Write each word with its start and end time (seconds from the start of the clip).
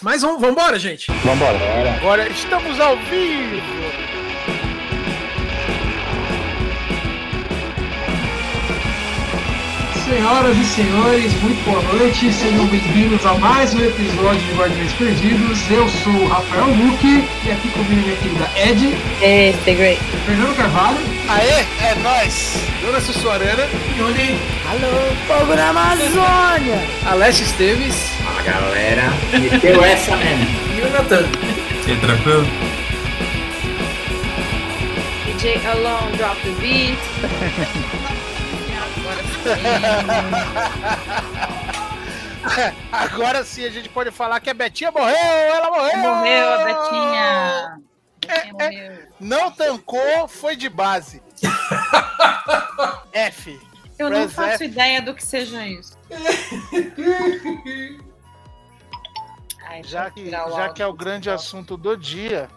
Mas 0.00 0.22
vamos, 0.22 0.40
vambora, 0.40 0.78
gente. 0.78 1.10
Vambora. 1.24 1.58
Agora 1.96 2.28
estamos 2.28 2.78
ao 2.78 2.96
vivo. 2.98 3.60
Senhoras 10.04 10.56
e 10.56 10.64
senhores, 10.64 11.34
muito 11.42 11.62
boa 11.64 11.82
noite, 11.82 12.32
sejam 12.32 12.64
bem-vindos 12.68 13.26
a 13.26 13.34
mais 13.34 13.74
um 13.74 13.84
episódio 13.84 14.40
de 14.40 14.52
Guardiões 14.54 14.92
Perdidos. 14.94 15.70
Eu 15.70 15.86
sou 15.88 16.12
o 16.14 16.28
Rafael 16.28 16.66
Luque 16.68 17.28
e 17.44 17.50
aqui 17.50 17.68
comigo 17.68 18.00
minha 18.06 18.16
querida 18.16 18.48
Ed, 18.56 18.96
Hey, 19.20 19.52
stay 19.60 19.74
great. 19.74 20.00
Fernando 20.24 20.56
Carvalho 20.56 20.96
Aê, 21.28 21.66
é 21.82 21.94
nóis. 22.02 22.56
Jonas 22.80 23.02
Sussuarana, 23.04 23.68
e 23.98 24.02
Oli. 24.02 24.38
Alô, 24.70 25.14
povo 25.26 25.54
da 25.54 25.68
Amazônia! 25.68 26.80
Alessio 27.04 27.44
Esteves. 27.44 28.17
Fala 28.38 28.42
galera, 28.42 29.02
meteu 29.40 29.82
essa 29.82 30.14
mesmo. 30.16 30.46
e 30.76 30.82
o 30.82 30.90
Natan. 30.90 31.24
E 31.86 31.96
tranquilo? 31.96 32.44
DJ 35.24 35.66
Alone, 35.66 36.14
drop 36.16 36.40
the 36.42 36.50
beat. 36.60 36.98
Agora 42.92 43.42
sim 43.44 43.64
a 43.64 43.70
gente 43.70 43.88
pode 43.88 44.10
falar 44.12 44.38
que 44.40 44.50
a 44.50 44.54
Betinha 44.54 44.92
morreu, 44.92 45.16
ela 45.16 45.70
morreu. 45.70 45.98
Morreu 45.98 46.52
a 46.52 46.64
Betinha. 46.64 47.80
É, 48.28 48.34
Betinha 48.36 48.52
morreu. 48.52 48.98
Não 49.18 49.50
tancou, 49.50 50.28
foi 50.28 50.54
de 50.54 50.68
base. 50.68 51.20
F. 53.12 53.60
Eu 53.98 54.10
não 54.10 54.20
Press 54.22 54.32
faço 54.32 54.62
F. 54.62 54.66
ideia 54.66 55.02
do 55.02 55.12
que 55.12 55.24
seja 55.24 55.66
isso. 55.66 55.98
Ai, 59.68 59.82
Já 59.82 60.10
que, 60.10 60.30
já 60.30 60.72
que 60.72 60.82
é 60.82 60.86
o 60.86 60.92
grande 60.94 61.28
assunto 61.28 61.76
do 61.76 61.94
dia, 61.94 62.48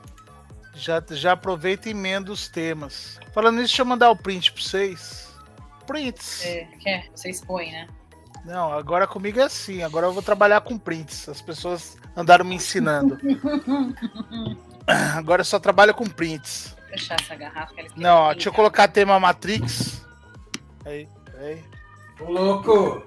já, 0.74 1.04
já 1.12 1.34
aproveita 1.34 1.90
e 1.90 1.92
emenda 1.92 2.32
os 2.32 2.48
temas. 2.48 3.20
Falando 3.34 3.56
nisso, 3.56 3.68
deixa 3.68 3.82
eu 3.82 3.86
mandar 3.86 4.10
o 4.10 4.16
print 4.16 4.54
pra 4.54 4.62
vocês. 4.64 5.30
Prints. 5.86 6.46
É, 6.46 6.68
quer? 6.80 7.10
Você 7.14 7.30
expõe, 7.30 7.72
né? 7.72 7.88
Não, 8.46 8.72
agora 8.72 9.06
comigo 9.06 9.40
é 9.40 9.44
assim. 9.44 9.84
Agora 9.84 10.08
eu 10.08 10.14
vou 10.14 10.24
trabalhar 10.24 10.62
com 10.62 10.78
prints. 10.78 11.28
As 11.28 11.42
pessoas 11.42 11.98
andaram 12.16 12.46
me 12.46 12.56
ensinando. 12.56 13.20
Agora 15.16 15.42
eu 15.42 15.46
só 15.46 15.60
trabalho 15.60 15.94
com 15.94 16.06
prints. 16.06 16.76
Vou 16.78 16.88
fechar 16.90 17.20
essa 17.20 17.36
garrafa. 17.36 17.74
que 17.74 17.82
eles 17.82 17.94
Não, 17.96 18.18
ó, 18.18 18.34
deixa 18.34 18.50
eu 18.50 18.54
colocar 18.54 18.88
tema 18.88 19.20
Matrix. 19.20 20.06
Aí, 20.86 21.08
aí. 21.40 21.64
Ô 22.20 22.32
louco, 22.32 23.04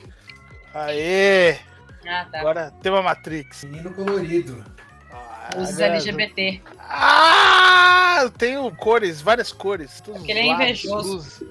Aê! 0.75 1.59
Ah, 2.07 2.27
tá. 2.31 2.41
Agora 2.41 2.73
tema 2.83 3.03
Matrix. 3.03 3.65
menino 3.65 3.93
colorido. 3.95 4.65
Os 5.57 5.79
Ah, 5.81 5.85
LGBT. 5.87 6.63
Ah! 6.79 8.19
Eu 8.23 8.31
tenho 8.31 8.71
cores, 8.77 9.21
várias 9.21 9.53
cores. 9.53 10.01
todos 10.01 10.19
Porque 10.19 10.33
ele 10.33 10.41
é 10.41 10.47
invejoso. 10.47 11.13
luzes. 11.15 11.43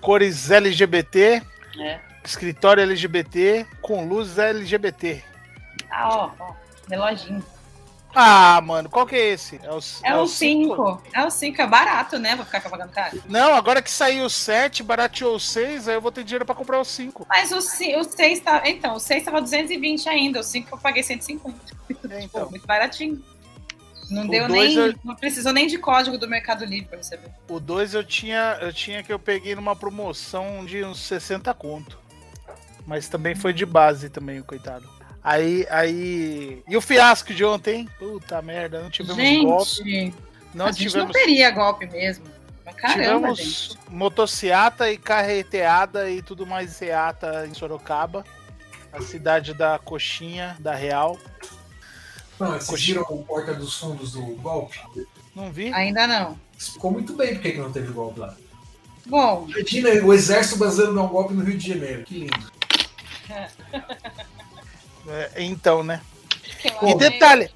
Cores 0.00 0.50
LGBT, 0.50 1.42
É. 1.78 2.00
escritório 2.24 2.82
LGBT, 2.82 3.66
com 3.82 4.06
luzes 4.06 4.38
LGBT. 4.38 5.22
Ah, 5.90 6.08
ó, 6.08 6.30
ó. 6.38 6.54
Reloginho. 6.88 7.44
Ah, 8.18 8.62
mano, 8.62 8.88
qual 8.88 9.06
que 9.06 9.14
é 9.14 9.28
esse? 9.34 9.60
É 9.62 9.70
o, 9.70 9.78
É 10.02 10.16
o 10.16 10.26
cinco? 10.26 10.74
5. 10.74 11.02
É 11.12 11.22
o 11.26 11.30
5, 11.30 11.60
é 11.60 11.66
barato, 11.66 12.18
né? 12.18 12.34
Vou 12.34 12.46
ficar 12.46 12.62
pagando 12.62 12.90
caro. 12.90 13.22
Não, 13.28 13.54
agora 13.54 13.82
que 13.82 13.90
saiu 13.90 14.24
o 14.24 14.30
7, 14.30 14.82
barateou 14.82 15.36
o 15.36 15.40
6, 15.40 15.86
aí 15.86 15.96
eu 15.96 16.00
vou 16.00 16.10
ter 16.10 16.24
dinheiro 16.24 16.46
pra 16.46 16.54
comprar 16.54 16.80
o 16.80 16.84
5. 16.84 17.26
Mas 17.28 17.52
o 17.52 17.60
6 17.60 18.40
tá. 18.40 18.62
Então, 18.64 18.94
o 18.94 18.98
6 18.98 19.22
tava 19.22 19.42
220 19.42 20.08
ainda. 20.08 20.40
O 20.40 20.42
5 20.42 20.74
eu 20.74 20.78
paguei 20.78 21.02
150. 21.02 21.54
É, 21.90 21.94
Pô, 21.94 22.08
então. 22.24 22.50
muito 22.50 22.66
baratinho. 22.66 23.22
Não 24.08 24.24
O 24.24 24.28
deu 24.30 24.48
nem. 24.48 24.72
eu- 24.74 24.94
Não 25.04 25.14
precisou 25.14 25.52
nem 25.52 25.66
de 25.66 25.76
código 25.76 26.16
do 26.16 26.26
Mercado 26.26 26.64
Livre 26.64 26.88
pra 26.88 26.96
receber. 26.96 27.28
O 27.48 27.60
2 27.60 27.92
eu 27.92 28.02
tinha, 28.02 28.56
eu 28.62 28.72
tinha 28.72 29.02
que 29.02 29.12
eu 29.12 29.18
peguei 29.18 29.54
numa 29.54 29.76
promoção 29.76 30.64
de 30.64 30.82
uns 30.82 31.00
60 31.00 31.52
conto. 31.52 31.98
Mas 32.86 33.08
também 33.08 33.34
foi 33.34 33.52
de 33.52 33.66
base 33.66 34.08
também, 34.08 34.40
coitado. 34.42 34.88
Aí, 35.26 35.66
aí. 35.70 36.62
E 36.68 36.76
o 36.76 36.80
fiasco 36.80 37.34
de 37.34 37.44
ontem? 37.44 37.88
Puta 37.98 38.40
merda, 38.40 38.80
não 38.80 38.88
tivemos 38.88 39.16
golpe. 39.44 39.90
Gente, 39.90 40.14
Não 40.54 40.66
a 40.66 40.70
gente 40.70 40.84
não 40.84 40.90
tivemos. 41.08 41.12
teria 41.12 41.50
golpe 41.50 41.84
mesmo. 41.86 42.24
Caramba, 42.76 43.34
gente. 43.34 43.42
tivemos 43.42 43.78
motociata 43.88 44.88
e 44.88 44.96
carreteada 44.96 46.08
e 46.08 46.22
tudo 46.22 46.46
mais 46.46 46.78
reata 46.78 47.44
em 47.44 47.54
Sorocaba. 47.54 48.24
A 48.92 49.02
cidade 49.02 49.52
da 49.52 49.80
coxinha, 49.80 50.56
da 50.60 50.76
Real. 50.76 51.18
Não, 52.38 52.52
vocês 52.52 52.84
viram 52.86 53.02
o 53.02 53.24
Porta 53.24 53.52
dos 53.52 53.76
Fundos 53.80 54.12
do 54.12 54.22
golpe? 54.36 54.78
Não 55.34 55.50
vi? 55.50 55.72
Ainda 55.74 56.06
não. 56.06 56.38
Explicou 56.56 56.92
muito 56.92 57.14
bem 57.14 57.34
porque 57.34 57.50
que 57.50 57.58
não 57.58 57.72
teve 57.72 57.92
golpe 57.92 58.20
lá. 58.20 58.36
Bom, 59.06 59.48
Imagina 59.48 59.88
o 60.04 60.14
exército 60.14 60.56
brasileiro 60.56 60.94
dar 60.94 61.02
um 61.02 61.08
golpe 61.08 61.34
no 61.34 61.42
Rio 61.42 61.58
de 61.58 61.68
Janeiro. 61.68 62.04
Que 62.04 62.20
lindo. 62.20 62.52
É, 65.08 65.42
então, 65.42 65.82
né? 65.82 66.00
E 66.82 66.94
detalhe, 66.96 67.50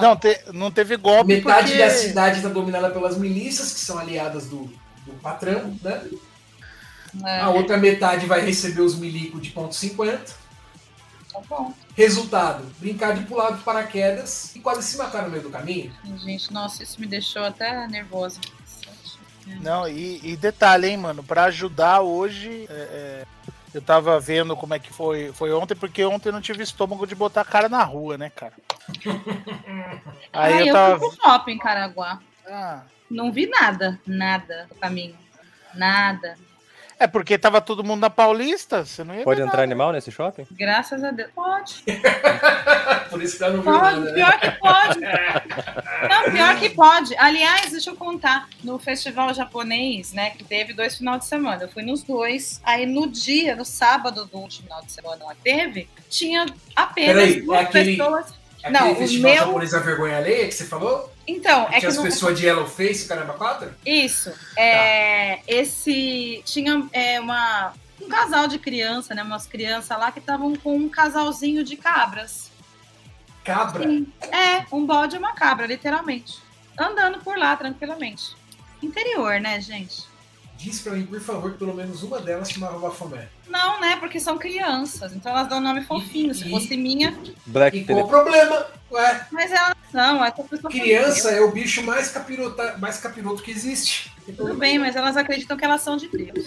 não, 0.00 0.16
te- 0.16 0.40
não 0.52 0.70
teve 0.70 0.96
golpe 0.96 1.34
Metade 1.34 1.68
porque... 1.72 1.78
da 1.82 1.90
cidade 1.90 2.36
está 2.38 2.48
dominada 2.48 2.90
pelas 2.90 3.16
milícias, 3.16 3.72
que 3.72 3.80
são 3.80 3.98
aliadas 3.98 4.46
do, 4.46 4.64
do 5.06 5.12
patrão, 5.22 5.76
né? 5.82 6.02
É, 7.24 7.40
A 7.40 7.48
outra 7.50 7.76
metade 7.78 8.26
vai 8.26 8.40
receber 8.40 8.82
os 8.82 8.94
milicos 8.94 9.40
de 9.40 9.50
ponto 9.50 9.74
50. 9.74 10.18
tá 11.32 11.40
bom. 11.48 11.72
Resultado, 11.96 12.64
brincar 12.78 13.14
de 13.14 13.24
pular 13.24 13.52
de 13.52 13.62
paraquedas 13.62 14.54
e 14.54 14.60
quase 14.60 14.82
se 14.82 14.96
matar 14.98 15.22
no 15.24 15.30
meio 15.30 15.42
do 15.42 15.50
caminho. 15.50 15.92
Gente, 16.18 16.52
nossa, 16.52 16.82
isso 16.82 17.00
me 17.00 17.06
deixou 17.06 17.42
até 17.42 17.86
nervosa. 17.88 18.38
Não, 19.60 19.88
e, 19.88 20.20
e 20.22 20.36
detalhe, 20.36 20.88
hein, 20.88 20.98
mano, 20.98 21.22
pra 21.24 21.44
ajudar 21.44 22.02
hoje, 22.02 22.66
é, 22.68 22.72
é, 22.72 23.24
eu 23.78 23.82
tava 23.82 24.18
vendo 24.18 24.56
como 24.56 24.74
é 24.74 24.78
que 24.78 24.92
foi, 24.92 25.32
foi 25.32 25.52
ontem, 25.52 25.76
porque 25.76 26.04
ontem 26.04 26.30
eu 26.30 26.32
não 26.32 26.40
tive 26.40 26.64
estômago 26.64 27.06
de 27.06 27.14
botar 27.14 27.42
a 27.42 27.44
cara 27.44 27.68
na 27.68 27.82
rua, 27.84 28.18
né, 28.18 28.28
cara? 28.28 28.54
Aí 30.32 30.54
ah, 30.54 30.60
eu 30.60 30.66
eu 30.66 30.72
tava. 30.72 30.98
fui 30.98 31.16
pro 31.16 31.22
shopping 31.22 31.52
em 31.52 31.58
Caraguá. 31.58 32.18
Ah, 32.44 32.82
Não 33.08 33.30
vi 33.30 33.46
nada, 33.46 34.00
nada 34.04 34.66
no 34.68 34.74
caminho. 34.74 35.16
Nada. 35.74 36.36
É 36.98 37.06
porque 37.06 37.38
tava 37.38 37.60
todo 37.60 37.84
mundo 37.84 38.00
na 38.00 38.10
Paulista, 38.10 38.84
você 38.84 39.04
não 39.04 39.14
ia 39.14 39.24
Pode 39.24 39.40
entrar 39.40 39.52
nada. 39.58 39.62
animal 39.64 39.92
nesse 39.92 40.10
shopping? 40.10 40.46
Graças 40.50 41.02
a 41.04 41.10
Deus. 41.10 41.30
Pode. 41.34 41.84
Por 43.10 43.22
isso 43.22 43.38
que 43.38 43.44
não 43.44 43.62
viu 43.62 43.62
Pode, 43.62 44.00
né? 44.00 44.12
pior 44.12 44.40
que 44.40 44.50
pode. 44.52 45.00
Não, 46.08 46.30
pior 46.32 46.56
que 46.60 46.70
pode. 46.70 47.16
Aliás, 47.16 47.72
deixa 47.72 47.90
eu 47.90 47.96
contar. 47.96 48.48
No 48.62 48.78
festival 48.78 49.32
japonês, 49.34 50.12
né, 50.12 50.30
que 50.30 50.44
teve 50.44 50.72
dois 50.72 50.96
final 50.96 51.18
de 51.18 51.24
semana. 51.24 51.62
Eu 51.64 51.68
fui 51.68 51.82
nos 51.82 52.02
dois. 52.02 52.60
Aí 52.64 52.86
no 52.86 53.08
dia, 53.08 53.56
no 53.56 53.64
sábado 53.64 54.24
do 54.26 54.38
último 54.38 54.64
final 54.68 54.82
de 54.84 54.92
semana 54.92 55.24
lá 55.24 55.34
teve, 55.42 55.88
tinha 56.08 56.46
apenas 56.76 57.14
Peraí, 57.16 57.38
é 57.38 57.40
duas 57.40 57.60
aquele- 57.60 57.96
pessoas. 57.96 58.26
Aquele 58.62 58.78
Não, 58.78 58.92
o 58.92 58.96
festival 58.96 59.30
meu- 59.32 59.44
japonês 59.46 59.70
da 59.72 59.78
vergonha 59.80 60.16
alheia 60.18 60.46
que 60.46 60.52
você 60.54 60.64
falou? 60.64 61.12
Então, 61.28 61.64
é 61.64 61.68
Tinha 61.68 61.80
que 61.80 61.86
as 61.86 61.96
não, 61.96 62.04
pessoas 62.04 62.38
de 62.38 62.46
yellow 62.46 62.66
face, 62.66 63.06
caramba, 63.06 63.34
quatro? 63.34 63.70
Isso. 63.84 64.32
É, 64.56 65.40
esse 65.46 66.42
tinha 66.46 66.88
é, 66.90 67.20
uma 67.20 67.74
um 68.00 68.08
casal 68.08 68.48
de 68.48 68.58
criança, 68.58 69.14
né? 69.14 69.22
Umas 69.22 69.46
crianças 69.46 69.96
lá 69.98 70.10
que 70.10 70.20
estavam 70.20 70.56
com 70.56 70.74
um 70.74 70.88
casalzinho 70.88 71.62
de 71.62 71.76
cabras. 71.76 72.50
Cabra? 73.44 73.86
Sim. 73.86 74.10
É, 74.32 74.64
um 74.72 74.86
bode 74.86 75.16
e 75.16 75.18
uma 75.18 75.34
cabra, 75.34 75.66
literalmente. 75.66 76.38
Andando 76.78 77.18
por 77.18 77.36
lá 77.36 77.54
tranquilamente. 77.56 78.34
Interior, 78.82 79.38
né, 79.38 79.60
gente? 79.60 80.07
Diz 80.58 80.80
pra 80.80 80.92
mim, 80.92 81.06
por 81.06 81.20
favor, 81.20 81.52
que 81.52 81.58
pelo 81.58 81.72
menos 81.72 82.02
uma 82.02 82.18
delas 82.20 82.50
chamava 82.50 82.78
Bafomé. 82.80 83.28
Não, 83.48 83.80
né? 83.80 83.96
Porque 84.00 84.18
são 84.18 84.36
crianças. 84.36 85.12
Então 85.14 85.30
elas 85.32 85.48
dão 85.48 85.60
nome 85.60 85.84
fofinho. 85.84 86.34
Se 86.34 86.48
E- 86.48 86.50
fosse 86.50 86.76
minha. 86.76 87.16
Black 87.46 87.78
E 87.78 87.84
qual 87.84 88.00
o 88.00 88.08
problema? 88.08 88.66
Ué, 88.90 89.26
Mas 89.30 89.52
elas 89.52 89.76
são. 89.92 90.24
Essa 90.24 90.42
pessoa 90.42 90.70
criança 90.70 91.30
é 91.30 91.40
o 91.40 91.52
bicho 91.52 91.82
mais, 91.84 92.10
capirota, 92.10 92.76
mais 92.78 92.98
capiroto 92.98 93.40
que 93.42 93.52
existe. 93.52 94.12
Tudo 94.36 94.54
bem, 94.54 94.78
mas 94.80 94.96
elas 94.96 95.16
acreditam 95.16 95.56
que 95.56 95.64
elas 95.64 95.80
são 95.80 95.96
de 95.96 96.08
Deus. 96.08 96.46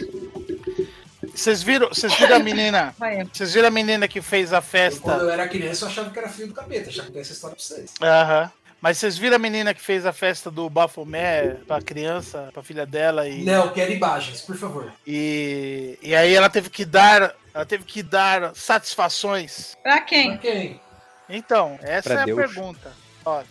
Vocês 1.34 1.64
viram, 1.64 1.88
vocês 1.88 2.14
viram 2.16 2.36
a 2.36 2.40
menina? 2.40 2.94
Vai, 3.00 3.24
Vocês 3.32 3.54
viram 3.54 3.68
a 3.70 3.72
menina 3.72 4.08
que 4.08 4.22
fez 4.22 4.52
a 4.52 4.58
Quando 4.62 4.66
festa? 4.66 5.12
eu 5.12 5.30
era 5.30 5.48
criança, 5.48 5.86
eu 5.86 5.90
achava 5.90 6.10
que 6.10 6.20
era 6.20 6.28
filho 6.28 6.50
do 6.50 6.54
capeta. 6.54 6.90
Achava 6.90 7.10
que 7.12 7.18
essa 7.20 7.32
história 7.32 7.56
pra 7.56 7.64
vocês. 7.64 7.94
Aham. 8.02 8.52
Mas 8.82 8.98
vocês 8.98 9.16
viram 9.18 9.36
a 9.36 9.40
menina 9.40 9.74
que 9.76 9.82
fez 9.82 10.06
a 10.08 10.12
festa 10.12 10.50
do 10.50 10.68
Bafomé 10.70 11.58
pra 11.68 11.80
criança, 11.82 12.50
pra 12.52 12.64
filha 12.64 12.84
dela 12.86 13.28
e. 13.28 13.44
Não, 13.44 13.70
quero 13.70 13.92
imagens, 13.92 14.42
por 14.42 14.58
favor. 14.58 14.92
E, 15.06 16.00
e 16.02 16.16
aí 16.16 16.34
ela 16.34 16.50
teve 16.50 16.70
que 16.70 16.84
dar. 16.84 17.36
Ela 17.54 17.66
teve 17.66 17.84
que 17.84 18.02
dar 18.02 18.56
satisfações. 18.56 19.76
Pra 19.84 19.94
Pra 19.98 20.02
quem? 20.02 20.38
quem? 20.38 20.82
Então, 21.30 21.78
essa 21.82 22.10
Pra 22.10 22.20
é 22.20 22.24
a 22.24 22.26
Deus. 22.26 22.38
pergunta. 22.40 22.92
Ó, 23.24 23.44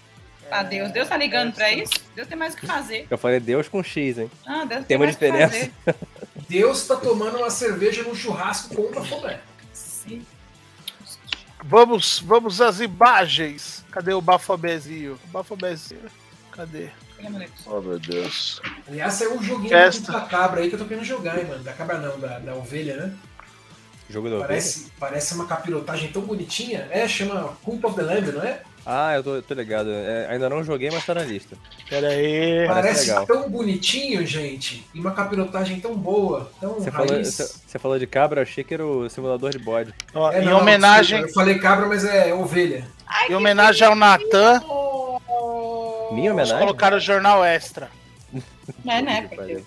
A 0.50 0.62
Deus. 0.65 0.91
Deus 0.91 1.09
tá 1.09 1.17
ligando 1.17 1.55
pra 1.55 1.71
isso? 1.71 1.93
Deus 2.17 2.27
tem 2.27 2.37
mais 2.37 2.55
o 2.55 2.56
que 2.56 2.67
fazer. 2.67 3.06
Eu 3.09 3.17
falei 3.17 3.38
Deus 3.38 3.69
com 3.69 3.82
X, 3.85 4.19
hein? 4.19 4.31
Ah, 4.44 4.65
Deus 4.65 4.85
Tem 4.87 4.97
uma 4.97 5.05
mais 5.06 5.15
o 5.15 5.19
que 5.19 5.25
diferença. 5.27 5.71
fazer. 5.85 5.99
Deus 6.49 6.87
tá 6.88 6.97
tomando 6.97 7.37
uma 7.38 7.50
cerveja 7.50 8.03
num 8.03 8.15
churrasco 8.17 8.75
com 8.75 8.82
o 8.82 8.91
Bafomé. 8.91 9.38
Vamos, 11.64 12.20
vamos 12.20 12.60
às 12.60 12.80
imagens. 12.80 13.84
Cadê 13.90 14.12
o 14.12 14.20
Bafobezinho? 14.20 15.18
Bafobezinho. 15.26 16.10
Cadê? 16.52 16.88
Oh, 17.66 17.80
meu 17.80 17.98
Deus. 17.98 18.60
Aliás, 18.88 19.14
saiu 19.14 19.34
um 19.34 19.42
joguinho 19.42 19.68
Festa. 19.68 20.12
da 20.12 20.20
cabra 20.22 20.60
aí 20.60 20.68
que 20.68 20.74
eu 20.74 20.78
tô 20.78 20.86
querendo 20.86 21.04
jogar, 21.04 21.38
hein, 21.38 21.46
mano. 21.46 21.62
Da 21.62 21.72
cabra 21.72 21.98
não, 21.98 22.18
da, 22.18 22.38
da 22.38 22.54
ovelha, 22.54 22.96
né? 22.96 23.14
Jogo 24.08 24.28
do 24.28 24.40
Parece, 24.40 24.90
parece 24.98 25.34
uma 25.34 25.46
capirotagem 25.46 26.10
tão 26.10 26.22
bonitinha. 26.22 26.88
É, 26.90 27.06
chama 27.06 27.56
Cult 27.62 27.84
of 27.84 27.94
the 27.94 28.02
Lamb, 28.02 28.32
não 28.32 28.42
é? 28.42 28.62
Ah, 28.85 29.15
eu 29.15 29.23
tô, 29.23 29.43
tô 29.43 29.55
ligado. 29.55 29.91
É, 29.91 30.27
ainda 30.31 30.49
não 30.49 30.65
joguei, 30.65 30.91
mas 30.91 31.05
tá 31.05 31.15
na 31.15 31.23
lista. 31.23 31.56
Pera 31.88 32.09
aí. 32.09 32.67
Parece 32.67 33.12
Parece 33.12 33.27
tão 33.27 33.49
bonitinho, 33.50 34.27
gente. 34.27 34.87
E 34.94 34.99
uma 35.00 35.11
capirotagem 35.12 35.79
tão 35.81 35.94
boa, 35.94 36.50
tão 36.61 36.75
Você 36.75 36.91
falou, 36.91 37.12
raiz. 37.12 37.29
você, 37.35 37.55
você 37.67 37.79
falou 37.79 37.99
de 37.99 38.06
cabra, 38.06 38.41
eu 38.41 38.43
achei 38.43 38.65
que 38.65 38.75
era 38.75 38.85
o 38.87 39.09
simulador 39.11 39.50
de 39.50 39.59
bode. 39.59 39.93
Ó, 40.15 40.32
É, 40.32 40.43
em 40.43 40.47
não, 40.47 40.59
homenagem, 40.61 41.21
Eu 41.21 41.29
falei 41.29 41.59
cabra, 41.59 41.87
mas 41.87 42.05
é 42.05 42.32
ovelha. 42.35 42.87
em 43.29 43.35
homenagem 43.35 43.87
ao 43.87 43.94
Natan, 43.94 44.61
Minha 46.12 46.31
eles 46.31 46.32
homenagem? 46.32 46.59
colocaram 46.59 46.97
o 46.97 47.00
jornal 47.00 47.44
extra. 47.44 47.88
É, 48.87 49.03
né? 49.03 49.29
Que. 49.29 49.65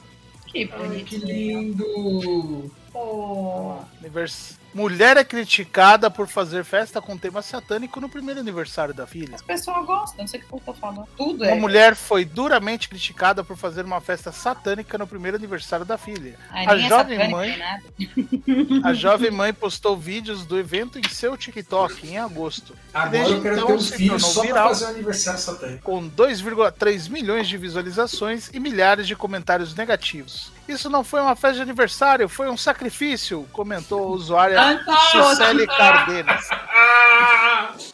Que 0.52 0.70
Ai, 0.72 1.04
que 1.06 1.18
lindo. 1.18 2.72
Oh. 2.94 3.76
Univers- 4.00 4.62
Mulher 4.74 5.18
é 5.18 5.24
criticada 5.24 6.10
por 6.10 6.28
fazer 6.28 6.64
festa 6.66 7.00
com 7.00 7.16
tema 7.16 7.44
satânico 7.44 8.02
no 8.02 8.10
primeiro 8.10 8.40
aniversário 8.40 8.92
da 8.92 9.06
filha. 9.06 9.36
As 9.36 9.42
pessoas 9.44 9.86
gostam, 9.86 10.22
não 10.22 10.28
sei 10.28 10.40
o 10.40 10.44
que 10.44 10.52
eu 10.52 10.60
tô 10.66 10.74
falando. 10.74 11.08
Tudo 11.16 11.44
Uma 11.44 11.52
é. 11.52 11.60
mulher 11.60 11.96
foi 11.96 12.26
duramente 12.26 12.90
criticada 12.90 13.44
por 13.44 13.56
fazer 13.56 13.86
uma 13.86 14.02
festa 14.02 14.32
satânica 14.32 14.98
no 14.98 15.06
primeiro 15.06 15.38
aniversário 15.38 15.86
da 15.86 15.96
filha. 15.96 16.40
Ai, 16.50 16.66
a 16.66 16.74
é 16.76 16.90
jovem 16.90 17.18
satânico, 17.20 17.32
mãe-. 17.32 18.82
A 18.84 18.94
jovem 18.96 19.30
mãe 19.30 19.54
postou 19.54 19.96
vídeos 19.96 20.44
do 20.44 20.58
evento 20.58 20.98
em 20.98 21.08
seu 21.08 21.38
TikTok 21.38 22.08
em 22.08 22.18
agosto. 22.18 22.76
Agora 22.92 23.18
eu 23.30 23.42
quero 23.44 23.56
então 23.56 23.68
ter 23.68 23.74
um 23.74 23.80
se 23.80 23.96
filho 23.96 24.20
só 24.20 24.40
pra 24.42 24.48
viral. 24.48 24.70
fazer 24.70 24.86
um 24.86 24.90
aniversário 24.90 25.40
satânico. 25.40 25.84
com 25.84 26.10
2,3 26.10 27.10
milhões 27.10 27.48
de 27.48 27.58
visualizações 27.60 28.50
e 28.52 28.60
milhares 28.60 29.06
de 29.06 29.16
comentários 29.16 29.76
negativos. 29.76 30.52
Isso 30.68 30.90
não 30.90 31.04
foi 31.04 31.20
uma 31.22 31.36
festa 31.36 31.58
de 31.58 31.62
aniversário, 31.64 32.30
foi 32.30 32.50
um 32.50 32.56
sacrifício, 32.58 33.48
comentou 33.52 34.00
a 34.04 34.08
usuária 34.08 34.62
Antônio! 34.62 35.00
Gisele 35.12 35.68
Cardenas. 35.68 36.48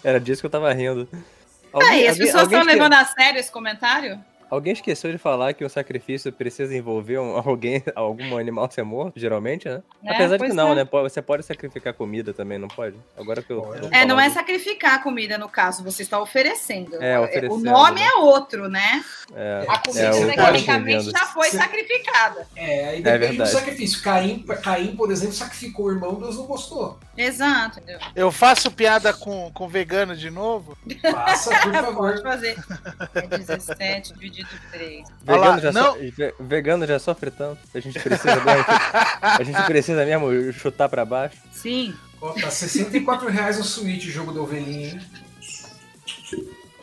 Era 0.04 0.20
disso 0.20 0.42
que 0.42 0.46
eu 0.46 0.52
tava 0.52 0.72
rindo. 0.74 1.08
Aí, 1.74 2.08
as 2.08 2.14
alguém- 2.14 2.16
pessoas 2.18 2.44
alguém 2.44 2.60
estão 2.60 2.74
levando 2.74 2.94
a 2.94 3.06
sério 3.06 3.40
esse 3.40 3.52
comentário? 3.52 4.24
Alguém 4.50 4.74
esqueceu 4.74 5.12
de 5.12 5.18
falar 5.18 5.54
que 5.54 5.64
um 5.64 5.70
sacrifício 5.70 6.32
precisa 6.32 6.76
envolver 6.76 7.20
um- 7.20 7.38
alguém, 7.48 7.84
algum 7.96 8.38
animal 8.38 8.70
ser 8.72 8.84
morto, 8.84 9.20
geralmente, 9.20 9.68
né? 9.70 9.82
É, 10.04 10.14
Apesar 10.16 10.38
de 10.38 10.46
que 10.48 10.54
não, 10.54 10.72
é. 10.72 10.76
né? 10.76 10.86
Pode- 10.86 11.12
Você 11.12 11.22
pode 11.22 11.44
sacrificar 11.44 11.94
comida 11.94 12.34
também, 12.34 12.58
não 12.58 12.68
pode? 12.68 12.96
Agora 13.18 13.42
que 13.42 13.52
eu. 13.52 13.62
Pode. 13.62 13.88
É, 13.92 14.06
não 14.06 14.20
é 14.20 14.24
falando. 14.30 14.34
sacrificar 14.34 14.96
a 14.96 15.00
comida, 15.00 15.38
no 15.38 15.48
caso, 15.50 15.84
você 15.84 16.02
está 16.02 16.20
oferecendo. 16.20 17.02
É, 17.02 17.20
oferecendo, 17.20 17.54
O 17.54 17.60
nome 17.60 18.00
né? 18.02 18.08
é 18.08 18.16
outro, 18.20 18.68
né? 18.70 19.04
É, 19.36 19.66
A 19.68 19.78
comida, 19.78 20.06
é, 20.06 20.10
eu 20.10 20.36
tô 20.36 20.36
tecnicamente, 20.44 21.12
já 21.12 21.26
foi 21.28 21.50
sacrificada. 21.50 22.48
É, 22.56 22.90
aí 22.90 23.00
É 23.00 23.02
depende 23.02 23.20
do 23.20 23.20
verdade. 23.30 23.52
sacrifício. 23.52 24.02
Caim, 24.02 24.44
Caim, 24.64 24.96
por 24.96 25.12
exemplo, 25.12 25.34
sacrificou 25.36 25.86
o 25.88 25.92
irmão, 25.92 26.16
Deus 26.16 26.36
não 26.38 26.46
gostou. 26.46 27.00
Exato, 27.16 27.80
entendeu? 27.80 28.00
Eu 28.16 28.32
faço 28.32 28.72
piada 28.72 29.14
com, 29.14 29.52
com 29.54 29.68
vegano 29.68 30.16
de 30.16 30.30
novo? 30.30 30.78
Faça, 31.02 31.50
por 31.60 31.72
Pode 31.72 31.86
favor. 31.86 32.22
fazer. 32.24 32.58
É 33.14 33.28
17 33.38 34.14
dividido 34.44 34.62
por 34.62 34.72
3. 34.72 35.08
Olha 35.28 35.38
lá, 35.40 35.56
Vegano 35.56 35.62
já, 35.62 35.72
não- 35.72 35.94
so- 35.94 36.00
ve- 36.18 36.34
vegano 36.40 36.88
já 36.88 37.00
sofre 37.00 37.32
tanto. 37.32 37.60
A 37.74 37.80
gente 37.80 38.00
precisa 38.00 38.36
mesmo, 38.44 38.66
a 39.22 39.44
gente 39.44 39.62
precisa 39.64 40.06
mesmo 40.06 40.54
chutar 40.54 40.90
pra 40.90 41.06
baixo. 41.06 41.38
Sim. 41.52 41.94
Ó, 42.22 42.34
tá 42.34 42.50
64 42.52 43.30
reais 43.30 43.60
o 43.60 43.64
Switch, 43.64 44.06
o 44.08 44.12
jogo 44.12 44.32
da 44.34 44.42
ovelhinha, 44.42 44.90
hein? 44.90 45.02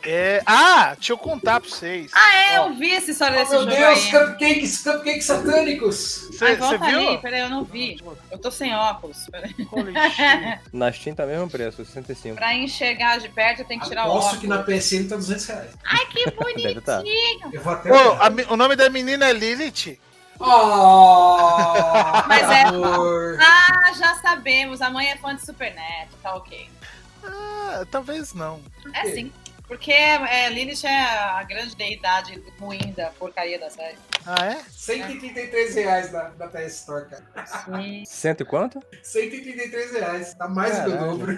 É... 0.09 0.41
Ah, 0.45 0.93
deixa 0.95 1.11
eu 1.11 1.17
contar 1.17 1.59
pra 1.59 1.69
vocês. 1.69 2.09
Ah, 2.15 2.35
é, 2.37 2.59
Ó, 2.61 2.67
eu 2.67 2.75
vi 2.75 2.93
essa 2.93 3.11
história 3.11 3.35
Oh, 3.35 3.39
desse 3.41 3.51
meu 3.51 3.59
jogo 3.63 3.75
Deus, 3.75 3.99
aí. 4.05 4.11
cupcakes, 4.11 4.77
cupcakes 4.83 5.25
satânicos! 5.25 6.27
Você 6.31 6.55
volta 6.55 6.77
viu? 6.85 7.09
ali, 7.09 7.17
peraí, 7.17 7.41
eu 7.41 7.49
não 7.49 7.63
vi. 7.65 7.99
Eu 8.31 8.37
tô 8.37 8.49
sem 8.49 8.73
óculos. 8.73 9.25
Na 10.71 10.91
Steam 10.93 11.13
tá 11.13 11.25
mesmo 11.25 11.49
preço, 11.49 11.83
65. 11.83 12.35
Pra 12.37 12.53
enxergar 12.55 13.17
de 13.19 13.27
perto, 13.27 13.59
eu 13.63 13.65
tenho 13.65 13.81
que 13.81 13.87
tirar 13.89 14.07
o 14.07 14.11
Aposto 14.11 14.27
óculos. 14.37 14.41
que 14.41 14.47
na 14.47 14.63
PSN 14.63 15.09
tá 15.09 15.15
200 15.17 15.45
reais. 15.45 15.71
Ai, 15.83 16.05
que 16.05 16.23
Deve 16.31 16.37
bonitinho. 16.37 16.81
tá. 16.81 17.03
Eu 17.51 17.61
vou 17.61 17.73
até 17.73 17.91
Ô, 17.91 18.13
a 18.13 18.53
o 18.53 18.55
nome 18.55 18.75
da 18.77 18.89
menina 18.89 19.27
é 19.27 19.33
Lilith? 19.33 19.99
Oh, 20.39 22.27
Mas 22.27 22.49
é- 22.49 22.63
amor. 22.63 23.37
Ah, 23.41 23.91
já 23.93 24.15
sabemos. 24.15 24.81
A 24.81 24.89
mãe 24.89 25.07
é 25.09 25.17
fã 25.17 25.35
de 25.35 25.45
Super 25.45 25.73
Neto, 25.73 26.15
tá 26.23 26.35
ok. 26.35 26.69
Ah, 27.25 27.83
talvez 27.91 28.33
não. 28.33 28.61
É 28.93 29.09
sim. 29.11 29.31
Porque 29.67 29.91
é, 29.91 30.49
Lilith 30.49 30.85
é 30.85 30.97
a 30.97 31.43
grande 31.43 31.75
deidade 31.75 32.41
ruim 32.57 32.93
da 32.95 33.07
porcaria 33.11 33.59
da 33.59 33.69
série. 33.69 33.97
Ah, 34.25 34.45
é? 34.45 34.63
133 34.71 35.75
reais 35.75 36.09
da, 36.11 36.29
da 36.29 36.47
PS 36.47 36.73
Store, 36.79 37.05
cara. 37.09 37.45
Sim. 37.45 38.03
Cento 38.05 38.41
e 38.41 38.45
quanto? 38.45 38.79
133 39.03 39.91
reais. 39.91 40.33
Tá 40.35 40.47
mais 40.47 40.77
do 40.77 40.83
que 40.83 40.89
o 40.89 40.93
Caralho. 40.93 41.17
dobro. 41.17 41.37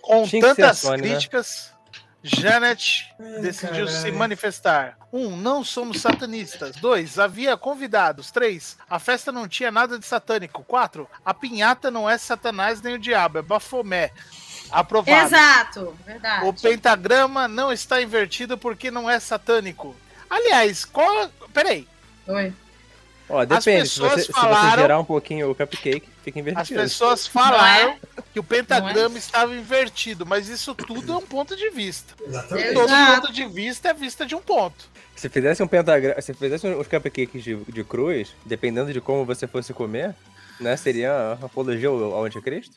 Com 0.00 0.24
Tinha 0.26 0.42
tantas 0.54 0.78
Sony, 0.78 1.02
né? 1.02 1.08
críticas, 1.08 1.72
Janet 2.22 3.12
Ai, 3.18 3.40
decidiu 3.40 3.88
se 3.88 3.96
caralho. 3.96 4.16
manifestar. 4.18 4.98
Um, 5.12 5.36
não 5.36 5.64
somos 5.64 6.00
satanistas. 6.00 6.76
Dois, 6.76 7.18
havia 7.18 7.56
convidados. 7.56 8.30
Três, 8.30 8.76
a 8.88 8.98
festa 8.98 9.32
não 9.32 9.48
tinha 9.48 9.72
nada 9.72 9.98
de 9.98 10.06
satânico. 10.06 10.62
Quatro, 10.62 11.08
a 11.24 11.34
pinhata 11.34 11.90
não 11.90 12.08
é 12.08 12.16
satanás 12.16 12.80
nem 12.80 12.94
o 12.94 12.98
diabo, 12.98 13.38
é 13.38 13.42
bafomé. 13.42 14.12
Aprovado. 14.70 15.26
Exato, 15.26 15.96
verdade. 16.06 16.46
O 16.46 16.52
pentagrama 16.52 17.48
não 17.48 17.72
está 17.72 18.00
invertido 18.00 18.56
porque 18.56 18.90
não 18.90 19.08
é 19.10 19.18
satânico. 19.18 19.94
Aliás, 20.28 20.84
qual. 20.84 21.28
Peraí. 21.52 21.86
Oi. 22.28 22.52
Ó, 23.28 23.44
depende. 23.44 23.88
Se 23.88 24.00
pessoas 24.00 24.12
você, 24.12 24.20
se 24.22 24.26
você 24.32 24.40
falaram- 24.40 24.82
gerar 24.82 24.98
um 24.98 25.04
pouquinho 25.04 25.50
o 25.50 25.54
cupcake, 25.54 26.08
fica 26.24 26.38
As 26.40 26.46
invertido. 26.46 26.80
pessoas 26.80 27.26
falaram 27.28 27.96
que 28.32 28.40
o 28.40 28.42
pentagrama 28.44 29.16
estava 29.18 29.54
invertido, 29.54 30.26
mas 30.26 30.48
isso 30.48 30.74
tudo 30.74 31.12
é 31.12 31.16
um 31.16 31.22
ponto 31.26 31.54
de 31.56 31.70
vista. 31.70 32.14
Exatamente. 32.26 32.74
Todo 32.74 32.86
Exato. 32.88 33.20
ponto 33.22 33.32
de 33.32 33.46
vista 33.46 33.88
é 33.88 33.94
vista 33.94 34.26
de 34.26 34.34
um 34.34 34.40
ponto. 34.40 34.88
Se 35.14 35.28
fizesse 35.28 35.62
um 35.62 35.68
pentagrama, 35.68 36.20
se 36.20 36.34
fizesse 36.34 36.66
uns 36.66 36.86
cupcakes 36.88 37.44
de, 37.44 37.54
de 37.56 37.84
cruz, 37.84 38.34
dependendo 38.44 38.92
de 38.92 39.00
como 39.00 39.24
você 39.24 39.46
fosse 39.46 39.72
comer, 39.72 40.14
né, 40.58 40.76
seria 40.76 41.38
apologia 41.40 41.88
ao, 41.88 42.14
ao 42.14 42.24
anticristo? 42.24 42.74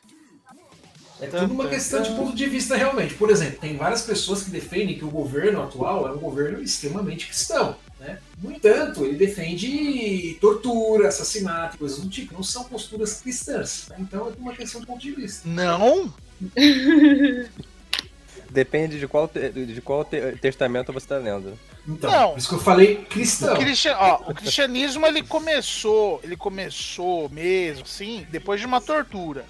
É 1.24 1.28
tudo 1.40 1.54
uma 1.54 1.68
questão 1.68 2.02
de 2.02 2.10
ponto 2.12 2.36
de 2.36 2.46
vista, 2.48 2.76
realmente. 2.76 3.14
Por 3.14 3.30
exemplo, 3.30 3.60
tem 3.60 3.78
várias 3.78 4.02
pessoas 4.02 4.44
que 4.44 4.52
defendem 4.52 4.98
que 4.98 5.06
o 5.06 5.10
governo 5.10 5.62
atual 5.64 6.08
é 6.08 6.12
um 6.12 6.18
governo 6.18 6.62
extremamente 6.62 7.28
cristão. 7.28 7.76
Né? 8.00 8.20
No 8.42 8.52
entanto, 8.52 9.06
ele 9.06 9.16
defende 9.16 10.38
tortura, 10.42 11.08
assassinato, 11.08 11.78
coisas 11.78 12.00
do 12.00 12.10
tipo. 12.10 12.34
Não 12.34 12.44
são 12.44 12.66
posturas 12.66 13.22
cristãs. 13.22 13.86
tá? 13.88 13.96
Então 14.00 14.28
é 14.28 14.32
tudo 14.32 14.42
uma 14.42 14.54
questão 14.54 14.82
de 14.82 14.88
ponto 14.88 15.00
de 15.02 15.12
vista. 15.12 15.48
Não, 15.48 16.14
Depende 18.50 19.00
de 19.00 19.08
qual, 19.08 19.28
te- 19.28 19.50
de 19.50 19.82
qual 19.82 20.06
te- 20.06 20.38
testamento 20.40 20.94
você 20.94 21.08
tá 21.08 21.18
lendo. 21.18 21.58
Então, 21.88 22.12
Não. 22.12 22.30
por 22.32 22.38
isso 22.38 22.50
que 22.50 22.56
eu 22.56 22.60
falei 22.60 22.98
cristão. 23.06 23.56
o, 23.56 23.58
cristian- 23.58 23.98
ó, 23.98 24.30
o 24.30 24.34
cristianismo 24.36 25.06
ele 25.08 25.24
começou, 25.24 26.20
ele 26.24 26.38
começou 26.38 27.28
mesmo, 27.30 27.86
sim, 27.88 28.28
depois 28.30 28.60
de 28.60 28.68
uma 28.68 28.80
tortura. 28.80 29.44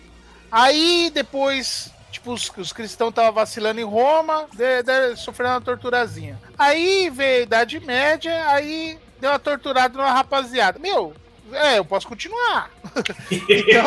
Aí 0.54 1.10
depois, 1.12 1.90
tipo, 2.12 2.32
os, 2.32 2.52
os 2.56 2.72
cristãos 2.72 3.10
estavam 3.10 3.34
vacilando 3.34 3.82
em 3.82 3.84
Roma, 3.84 4.46
de, 4.54 4.84
de- 4.84 5.16
sofrendo 5.16 5.56
uma 5.56 5.62
torturazinha. 5.62 6.40
Aí 6.56 7.10
veio 7.10 7.40
a 7.40 7.44
Idade 7.44 7.80
Média, 7.80 8.48
aí 8.50 9.00
deu 9.20 9.32
uma 9.32 9.40
torturada 9.40 9.98
numa 9.98 10.12
rapaziada. 10.12 10.78
Meu, 10.78 11.12
é, 11.52 11.80
eu 11.80 11.86
posso 11.86 12.08
continuar. 12.08 12.70
então, 13.50 13.86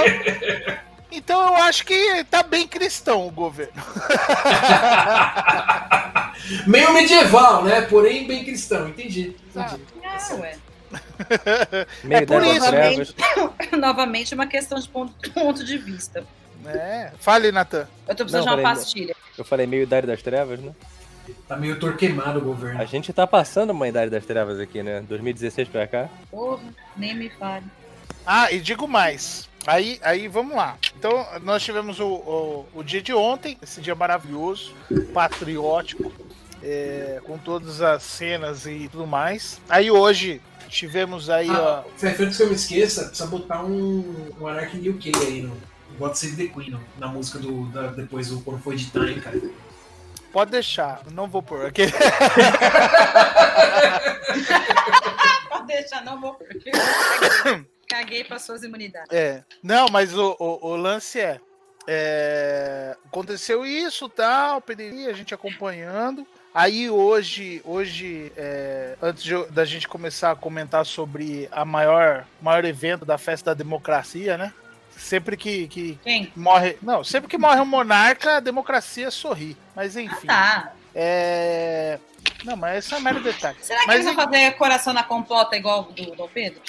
então 1.13 1.41
eu 1.41 1.55
acho 1.63 1.87
que 1.87 2.25
tá 2.25 2.43
bem 2.43 2.67
cristão 2.67 3.29
o 3.29 3.31
governo. 3.31 3.73
Meio 6.67 6.93
medieval, 6.93 7.63
né? 7.63 7.83
Porém 7.83 8.27
bem 8.27 8.45
cristão. 8.45 8.89
Entendi. 8.89 9.37
entendi. 9.55 9.83
Ah, 10.05 10.35
ué. 10.35 10.57
Meio 12.03 12.27
por 12.27 12.41
das 12.41 12.57
isso, 12.57 12.67
trevas. 12.67 13.15
Novamente, 13.79 14.35
uma 14.35 14.49
questão 14.49 14.81
de 14.81 14.89
ponto, 14.89 15.31
ponto 15.31 15.63
de 15.63 15.79
vista. 15.79 16.27
É, 16.71 17.13
fale, 17.19 17.51
Natan. 17.53 17.87
Eu 18.09 18.15
tô 18.15 18.25
precisando 18.25 18.47
Não, 18.47 18.55
de 18.57 18.61
uma 18.61 18.69
falei- 18.69 18.77
pastilha. 18.85 19.17
Eu 19.37 19.45
falei 19.45 19.67
meio 19.67 19.83
idade 19.83 20.07
das 20.07 20.23
trevas, 20.23 20.59
né? 20.61 20.73
Tá 21.49 21.57
meio 21.57 21.79
torquemado 21.79 22.39
o 22.39 22.43
governo. 22.43 22.81
A 22.81 22.85
gente 22.85 23.13
tá 23.13 23.27
passando 23.27 23.71
uma 23.71 23.89
idade 23.89 24.11
das 24.11 24.25
trevas 24.25 24.61
aqui, 24.61 24.83
né? 24.83 25.03
2016 25.09 25.69
pra 25.69 25.87
cá. 25.87 26.09
Porra, 26.31 26.63
nem 26.97 27.15
me 27.17 27.29
fale. 27.31 27.65
Ah, 28.25 28.51
e 28.53 28.61
digo 28.61 28.87
mais. 28.87 29.49
Aí, 29.67 29.99
aí 30.03 30.29
vamos 30.29 30.55
lá. 30.57 30.77
Então, 30.97 31.27
nós 31.43 31.63
tivemos 31.65 31.99
o, 31.99 32.07
o, 32.07 32.67
o 32.77 32.83
dia 32.85 33.03
de 33.03 33.13
ontem, 33.13 33.59
esse 33.61 33.81
dia 33.81 33.95
maravilhoso, 33.97 34.73
patriótico, 35.13 36.13
é, 36.63 37.21
com 37.25 37.37
todas 37.39 37.81
as 37.81 38.03
cenas 38.05 38.65
e 38.67 38.89
tudo 38.91 39.07
mais. 39.07 39.61
Aí 39.69 39.91
hoje 39.91 40.41
tivemos 40.69 41.29
aí, 41.29 41.49
Ah, 41.51 41.83
ó. 41.85 41.91
Fê, 41.99 42.09
antes 42.21 42.37
que 42.37 42.43
eu 42.45 42.49
me 42.49 42.55
esqueça, 42.55 43.07
precisa 43.07 43.29
botar 43.29 43.65
um, 43.65 44.31
um 44.41 44.47
Anarchy 44.47 44.89
UK 44.89 45.13
aí 45.27 45.43
no, 45.43 45.57
God 45.99 46.15
Save 46.15 46.37
the 46.37 46.53
Queen, 46.53 46.79
na 46.99 47.09
música 47.09 47.39
do. 47.39 47.67
Da, 47.67 47.89
depois 47.89 48.29
do 48.29 48.41
quando 48.41 48.63
foi 48.63 48.75
editar, 48.75 49.07
cara. 49.23 49.41
Pode 50.33 50.51
deixar, 50.51 51.03
não 51.13 51.29
vou 51.29 51.43
pôr. 51.43 51.65
Aqui. 51.67 51.85
Pode 55.49 55.67
deixar, 55.67 56.05
não 56.05 56.21
vou. 56.21 56.39
Caguei 57.89 58.23
para 58.23 58.39
suas 58.39 58.63
imunidades. 58.63 59.11
É. 59.11 59.43
Não, 59.63 59.89
mas 59.89 60.13
o, 60.13 60.37
o, 60.39 60.73
o 60.73 60.77
lance 60.77 61.19
é, 61.19 61.41
é, 61.87 62.97
Aconteceu 63.07 63.65
isso, 63.65 64.09
tal, 64.09 64.61
periri, 64.61 65.07
a 65.07 65.13
gente 65.15 65.33
acompanhando. 65.33 66.27
Aí 66.53 66.91
hoje, 66.91 67.63
hoje 67.65 68.33
é, 68.37 68.97
antes 69.01 69.23
de, 69.23 69.43
da 69.47 69.65
gente 69.65 69.87
começar 69.87 70.33
a 70.33 70.37
comentar 70.37 70.85
sobre 70.85 71.49
a 71.53 71.65
maior, 71.65 72.27
maior 72.43 72.65
evento 72.65 73.05
da 73.05 73.17
festa 73.17 73.51
da 73.51 73.55
democracia, 73.55 74.37
né? 74.37 74.53
Sempre 74.97 75.37
que, 75.37 75.69
que 75.69 75.99
Quem? 76.03 76.33
morre. 76.35 76.77
Não, 76.83 77.05
sempre 77.05 77.29
que 77.29 77.37
morre 77.39 77.61
um 77.61 77.67
monarca, 77.67 78.37
a 78.39 78.41
democracia 78.41 79.11
sorri. 79.11 79.57
Mas 79.75 79.97
enfim. 79.97 80.27
Tá. 80.27 80.73
É. 80.95 81.99
Não, 82.45 82.57
mas 82.57 82.79
essa 82.79 82.97
é 82.97 82.99
a 82.99 83.01
mero 83.01 83.23
detalhe. 83.23 83.57
Será 83.61 83.81
que 83.81 83.87
Mas 83.87 83.97
eles 84.05 84.15
vão 84.15 84.25
fazer 84.25 84.53
coração 84.53 84.93
na 84.93 85.03
compota 85.03 85.57
igual 85.57 85.85
do 85.85 86.17
Dom 86.17 86.29
Pedro? 86.33 86.61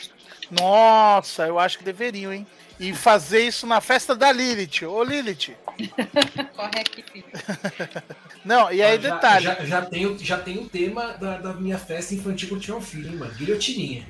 Nossa, 0.52 1.46
eu 1.48 1.58
acho 1.60 1.78
que 1.78 1.84
deveriam, 1.84 2.32
hein? 2.34 2.46
E 2.80 2.94
fazer 2.94 3.42
isso 3.48 3.66
na 3.66 3.82
festa 3.82 4.16
da 4.16 4.32
Lilith. 4.32 4.84
Ô, 4.86 5.04
Lilith. 5.04 5.56
Corre 6.56 6.80
aqui, 6.80 7.04
filho. 7.12 7.26
Não, 8.46 8.72
e 8.72 8.82
aí, 8.84 8.98
Ah, 8.98 9.02
já, 9.02 9.14
detalhe. 9.16 9.46
Já, 9.46 9.56
já, 9.66 9.82
tem, 9.82 10.06
o- 10.06 10.18
já 10.20 10.38
tem 10.38 10.58
o 10.60 10.70
tema 10.70 11.14
da, 11.14 11.38
da 11.38 11.54
minha 11.54 11.78
festa 11.78 12.14
infantil 12.14 12.50
quando 12.50 12.62
tiver 12.62 12.78
um 12.78 12.82
filho, 12.82 13.10
hein, 13.10 13.16
mano? 13.16 13.34
Guilhotininha. 13.34 14.06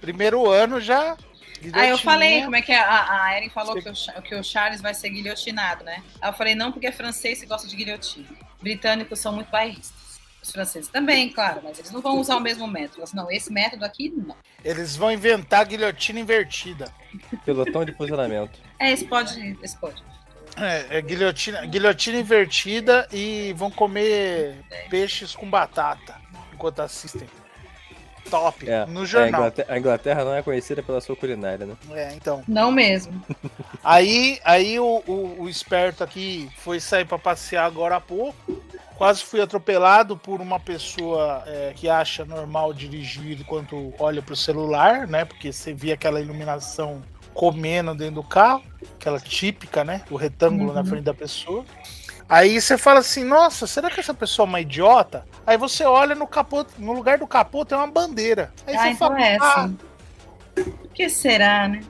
Primeiro 0.00 0.48
ano 0.50 0.80
já. 0.80 1.16
Ah, 1.72 1.86
eu 1.86 1.98
falei, 1.98 2.42
como 2.42 2.56
é 2.56 2.62
que 2.62 2.72
é? 2.72 2.78
a, 2.78 3.24
a 3.24 3.36
Erin 3.36 3.48
falou 3.48 3.80
que 3.80 3.88
o, 3.88 4.22
que 4.22 4.34
o 4.34 4.42
Charles 4.42 4.80
vai 4.80 4.94
ser 4.94 5.10
guilhotinado, 5.10 5.84
né? 5.84 6.02
Aí 6.20 6.28
eu 6.28 6.34
falei, 6.34 6.54
não, 6.54 6.72
porque 6.72 6.86
é 6.86 6.92
francês 6.92 7.42
e 7.42 7.46
gosta 7.46 7.66
de 7.66 7.76
guilhotina. 7.76 8.28
Britânicos 8.60 9.18
são 9.18 9.32
muito 9.32 9.50
bairristas. 9.50 10.20
Os 10.42 10.50
franceses 10.52 10.88
também, 10.88 11.28
claro, 11.28 11.60
mas 11.64 11.78
eles 11.78 11.90
não 11.90 12.00
vão 12.00 12.20
usar 12.20 12.36
o 12.36 12.40
mesmo 12.40 12.66
método. 12.68 13.02
Assim, 13.02 13.16
não, 13.16 13.30
esse 13.30 13.52
método 13.52 13.84
aqui, 13.84 14.12
não. 14.14 14.36
Eles 14.64 14.96
vão 14.96 15.10
inventar 15.10 15.60
a 15.60 15.64
guilhotina 15.64 16.20
invertida. 16.20 16.92
Pelotão 17.44 17.84
de 17.84 17.92
fuzilamento. 17.92 18.58
É, 18.78 18.92
esse 18.92 19.04
pode, 19.04 19.58
esse 19.62 19.76
pode. 19.76 20.02
É, 20.56 20.98
é 20.98 21.02
guilhotina, 21.02 21.66
guilhotina 21.66 22.18
invertida 22.18 23.08
e 23.12 23.52
vão 23.56 23.70
comer 23.70 24.64
peixes 24.88 25.34
com 25.34 25.50
batata 25.50 26.20
enquanto 26.52 26.80
assistem. 26.80 27.28
Top. 28.30 28.68
É, 28.68 28.84
no 28.86 29.02
a 29.02 29.04
jornal. 29.04 29.28
Inglaterra, 29.40 29.66
a 29.74 29.78
Inglaterra 29.78 30.24
não 30.24 30.34
é 30.34 30.42
conhecida 30.42 30.82
pela 30.82 31.00
sua 31.00 31.16
culinária, 31.16 31.66
né? 31.66 31.74
É, 31.92 32.12
então. 32.14 32.42
Não 32.48 32.70
mesmo. 32.72 33.22
Aí, 33.82 34.38
aí 34.44 34.78
o, 34.78 35.02
o, 35.06 35.42
o 35.42 35.48
esperto 35.48 36.02
aqui 36.02 36.48
foi 36.58 36.80
sair 36.80 37.04
para 37.04 37.18
passear 37.18 37.64
agora 37.64 37.96
há 37.96 38.00
pouco. 38.00 38.62
Quase 38.96 39.22
fui 39.22 39.40
atropelado 39.42 40.16
por 40.16 40.40
uma 40.40 40.58
pessoa 40.58 41.42
é, 41.46 41.72
que 41.76 41.86
acha 41.88 42.24
normal 42.24 42.72
dirigir 42.72 43.38
enquanto 43.40 43.92
olha 43.98 44.22
pro 44.22 44.34
celular, 44.34 45.06
né? 45.06 45.24
Porque 45.26 45.52
você 45.52 45.74
via 45.74 45.94
aquela 45.94 46.20
iluminação 46.20 47.02
comendo 47.34 47.94
dentro 47.94 48.14
do 48.14 48.22
carro, 48.24 48.62
aquela 48.98 49.20
típica, 49.20 49.84
né? 49.84 50.02
O 50.10 50.16
retângulo 50.16 50.72
na 50.72 50.80
Uhum. 50.80 50.86
frente 50.86 51.04
da 51.04 51.12
pessoa. 51.12 51.64
Aí 52.28 52.60
você 52.60 52.76
fala 52.76 53.00
assim, 53.00 53.24
nossa, 53.24 53.66
será 53.66 53.88
que 53.88 54.00
essa 54.00 54.12
pessoa 54.14 54.46
é 54.46 54.48
uma 54.48 54.60
idiota? 54.60 55.24
Aí 55.46 55.56
você 55.56 55.84
olha 55.84 56.14
no 56.14 56.26
capô, 56.26 56.66
no 56.78 56.92
lugar 56.92 57.18
do 57.18 57.26
capô 57.26 57.64
tem 57.64 57.78
uma 57.78 57.86
bandeira. 57.86 58.52
Aí 58.66 58.74
ah, 58.74 58.82
você 58.82 58.88
então 58.88 59.08
fala, 59.08 59.24
é 59.24 59.36
ah, 59.40 59.52
assim. 59.64 59.78
Por 60.54 60.88
que 60.88 61.08
será, 61.08 61.68
né? 61.68 61.80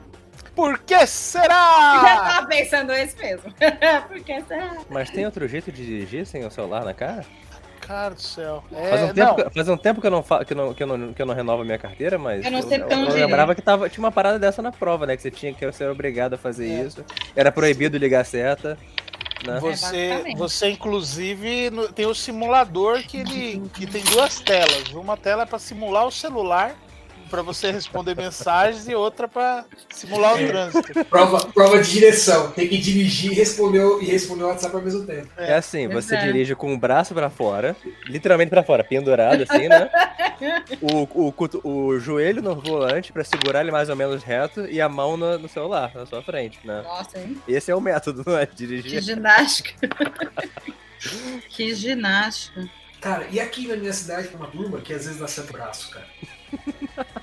por 0.55 0.79
que 0.79 0.97
Já 0.99 1.07
será? 1.07 2.19
tava 2.33 2.47
pensando 2.47 2.91
esse 2.91 3.15
mesmo. 3.17 3.53
Por 4.07 4.19
que 4.21 4.41
será? 4.43 4.77
Mas 4.89 5.09
tem 5.11 5.23
outro 5.25 5.47
jeito 5.47 5.71
de 5.71 5.85
dirigir 5.85 6.25
sem 6.25 6.43
o 6.45 6.49
celular 6.51 6.83
na 6.83 6.93
cara? 6.95 7.23
Cara 7.79 8.15
do 8.15 8.21
céu. 8.21 8.63
Faz, 8.69 9.01
É, 9.01 9.05
um 9.05 9.13
tempo, 9.13 9.19
não, 9.27 9.35
que, 9.35 9.49
faz 9.53 9.69
um 9.69 9.77
tempo 9.77 10.01
que 10.01 10.07
eu 10.07 10.11
não, 10.11 10.23
fa- 10.23 10.43
que, 10.43 10.53
eu 10.53 10.57
não, 10.57 10.73
que, 10.73 10.83
eu 10.83 10.87
não, 10.87 11.13
que 11.13 11.21
eu 11.21 11.25
não 11.25 11.33
renovo 11.33 11.61
a 11.61 11.65
minha 11.65 11.77
carteira, 11.77 12.17
mas. 12.17 12.43
Eu 12.43 12.51
não 12.51 12.61
sei 12.61 12.79
porque 12.79 12.93
eu 12.93 12.97
não 12.97 13.07
eu 13.07 13.13
lembrava 13.13 13.55
que 13.55 13.61
tava, 13.61 13.87
tinha 13.89 14.03
uma 14.03 14.11
parada 14.11 14.37
dessa 14.39 14.61
na 14.61 14.71
prova, 14.71 15.05
né? 15.05 15.15
Que 15.15 15.21
você 15.21 15.31
tinha 15.31 15.53
que 15.53 15.71
ser 15.71 15.89
obrigado 15.89 16.33
a 16.33 16.37
fazer 16.37 16.67
É. 16.69 16.81
isso. 16.83 17.05
Era 17.35 17.51
proibido 17.51 17.97
ligar 17.97 18.21
a 18.21 18.25
seta. 18.25 18.77
Né? 19.45 19.59
Você, 19.59 20.07
basicamente. 20.09 20.37
você 20.37 20.69
inclusive 20.69 21.69
no- 21.69 21.91
tem 21.91 22.05
o 22.05 22.15
simulador 22.15 23.03
que 23.03 23.17
ele 23.17 23.61
que 23.73 23.85
tem 23.85 24.03
duas 24.03 24.39
telas. 24.39 24.89
Uma 24.93 25.15
tela 25.17 25.43
é 25.43 25.45
para 25.45 25.59
simular 25.59 26.05
o 26.07 26.11
celular 26.11 26.75
para 27.27 27.41
você 27.41 27.71
responder 27.71 28.15
mensagens 28.15 28.87
e 28.87 28.95
outra 28.95 29.27
para 29.27 29.65
simular 29.89 30.35
o 30.35 30.39
É. 30.39 30.47
trânsito. 30.47 31.05
Prova, 31.05 31.45
prova 31.53 31.81
de 31.81 31.91
direção. 31.91 32.51
Tem 32.51 32.67
que 32.67 32.77
dirigir 32.77 33.31
e 33.31 33.35
responder, 33.35 33.79
o- 33.81 34.01
e 34.01 34.05
responder 34.05 34.43
o 34.43 34.47
WhatsApp 34.47 34.75
ao 34.75 34.81
mesmo 34.81 35.05
tempo. 35.05 35.27
É 35.37 35.53
assim, 35.55 35.89
Pois 35.89 36.05
você 36.05 36.15
é. 36.15 36.21
dirige 36.23 36.55
com 36.55 36.73
o 36.73 36.77
braço 36.77 37.13
pra 37.13 37.29
fora, 37.29 37.75
literalmente 38.05 38.49
pra 38.49 38.63
fora, 38.63 38.83
pendurado 38.83 39.43
assim, 39.43 39.67
né? 39.67 39.89
O, 40.81 41.29
o, 41.29 41.33
o 41.63 41.99
joelho 41.99 42.41
no 42.43 42.53
volante 42.55 43.11
pra 43.11 43.23
segurar 43.23 43.61
ele 43.61 43.71
mais 43.71 43.89
ou 43.89 43.95
menos 43.95 44.21
reto 44.23 44.65
e 44.67 44.79
a 44.79 44.87
mão 44.87 45.17
no, 45.17 45.37
no 45.39 45.49
celular, 45.49 45.91
na 45.95 46.05
sua 46.05 46.21
frente, 46.21 46.59
né? 46.63 46.81
Nossa, 46.83 47.17
hein? 47.19 47.41
Esse 47.47 47.71
é 47.71 47.75
o 47.75 47.81
método, 47.81 48.23
não 48.25 48.37
é? 48.37 48.45
Que 48.45 48.55
Dirigir. 48.55 49.01
ginástica. 49.01 49.71
que 51.49 51.73
ginástica. 51.73 52.69
Cara, 53.01 53.27
e 53.31 53.39
aqui 53.39 53.67
na 53.67 53.75
minha 53.75 53.93
cidade 53.93 54.27
tem 54.27 54.37
uma 54.37 54.47
turma 54.47 54.79
que 54.81 54.93
às 54.93 55.05
vezes 55.05 55.19
dá 55.19 55.27
certo 55.27 55.53
braço, 55.53 55.89
cara. 55.91 56.07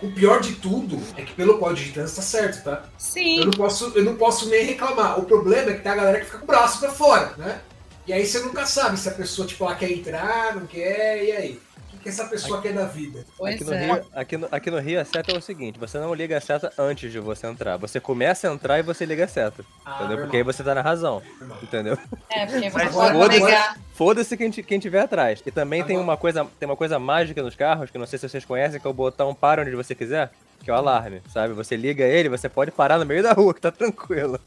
O 0.00 0.10
pior 0.12 0.40
de 0.40 0.54
tudo 0.54 1.00
é 1.16 1.22
que 1.22 1.32
pelo 1.32 1.58
código 1.58 1.86
de 1.86 1.92
trânsito 1.92 2.16
tá 2.16 2.22
certo, 2.22 2.62
tá? 2.62 2.84
Eu 2.84 2.90
Sim. 2.98 3.44
não 3.46 3.50
posso, 3.50 3.92
eu 3.96 4.04
não 4.04 4.16
posso 4.16 4.48
nem 4.48 4.64
reclamar. 4.64 5.18
O 5.18 5.24
problema 5.24 5.70
é 5.70 5.74
que 5.74 5.82
tem 5.82 5.90
a 5.90 5.96
galera 5.96 6.20
que 6.20 6.26
fica 6.26 6.38
com 6.38 6.44
o 6.44 6.46
braço 6.46 6.78
pra 6.78 6.90
fora, 6.90 7.32
né? 7.36 7.60
E 8.06 8.12
aí 8.12 8.24
você 8.24 8.38
nunca 8.40 8.64
sabe 8.64 8.98
se 8.98 9.08
a 9.08 9.12
pessoa, 9.12 9.46
tipo, 9.46 9.64
ela 9.64 9.74
quer 9.74 9.90
entrar, 9.90 10.54
não 10.54 10.66
quer, 10.66 11.24
e 11.24 11.32
aí? 11.32 11.60
Que, 12.08 12.10
essa 12.10 12.24
pessoa 12.24 12.62
quer 12.62 12.72
da 12.72 12.86
vida? 12.86 13.26
Aqui 13.42 13.64
no, 13.64 13.74
é. 13.74 13.84
Rio, 13.84 14.06
aqui, 14.14 14.36
no, 14.38 14.48
aqui 14.50 14.70
no 14.70 14.78
Rio 14.78 15.00
a 15.00 15.04
seta 15.04 15.30
é 15.30 15.36
o 15.36 15.42
seguinte, 15.42 15.78
você 15.78 15.98
não 15.98 16.14
liga 16.14 16.38
a 16.38 16.40
seta 16.40 16.72
antes 16.78 17.12
de 17.12 17.20
você 17.20 17.46
entrar. 17.46 17.76
Você 17.76 18.00
começa 18.00 18.48
a 18.48 18.54
entrar 18.54 18.78
e 18.78 18.82
você 18.82 19.04
liga 19.04 19.26
a 19.26 19.28
seta. 19.28 19.62
Ah, 19.84 19.98
entendeu? 19.98 20.18
Porque 20.18 20.38
aí 20.38 20.42
você 20.42 20.62
tá 20.64 20.74
na 20.74 20.80
razão. 20.80 21.22
Entendeu? 21.62 21.98
É, 22.30 22.46
porque 22.46 22.70
você 22.70 22.86
pode 22.88 23.40
negar. 23.40 23.78
Foda-se 23.92 24.36
quem, 24.36 24.50
quem 24.50 24.78
tiver 24.78 25.00
atrás. 25.00 25.42
E 25.44 25.50
também 25.50 25.84
tem 25.84 25.98
uma, 25.98 26.16
coisa, 26.16 26.46
tem 26.58 26.66
uma 26.66 26.76
coisa 26.76 26.98
mágica 26.98 27.42
nos 27.42 27.54
carros, 27.54 27.90
que 27.90 27.98
não 27.98 28.06
sei 28.06 28.18
se 28.18 28.28
vocês 28.28 28.44
conhecem, 28.44 28.80
que 28.80 28.86
é 28.86 28.90
o 28.90 28.94
botão 28.94 29.34
para 29.34 29.62
onde 29.62 29.76
você 29.76 29.94
quiser, 29.94 30.30
que 30.64 30.70
é 30.70 30.72
o 30.72 30.76
alarme, 30.76 31.20
sabe? 31.30 31.52
Você 31.52 31.76
liga 31.76 32.04
ele, 32.04 32.30
você 32.30 32.48
pode 32.48 32.70
parar 32.70 32.98
no 32.98 33.04
meio 33.04 33.22
da 33.22 33.32
rua, 33.34 33.52
que 33.52 33.60
tá 33.60 33.70
tranquilo. 33.70 34.40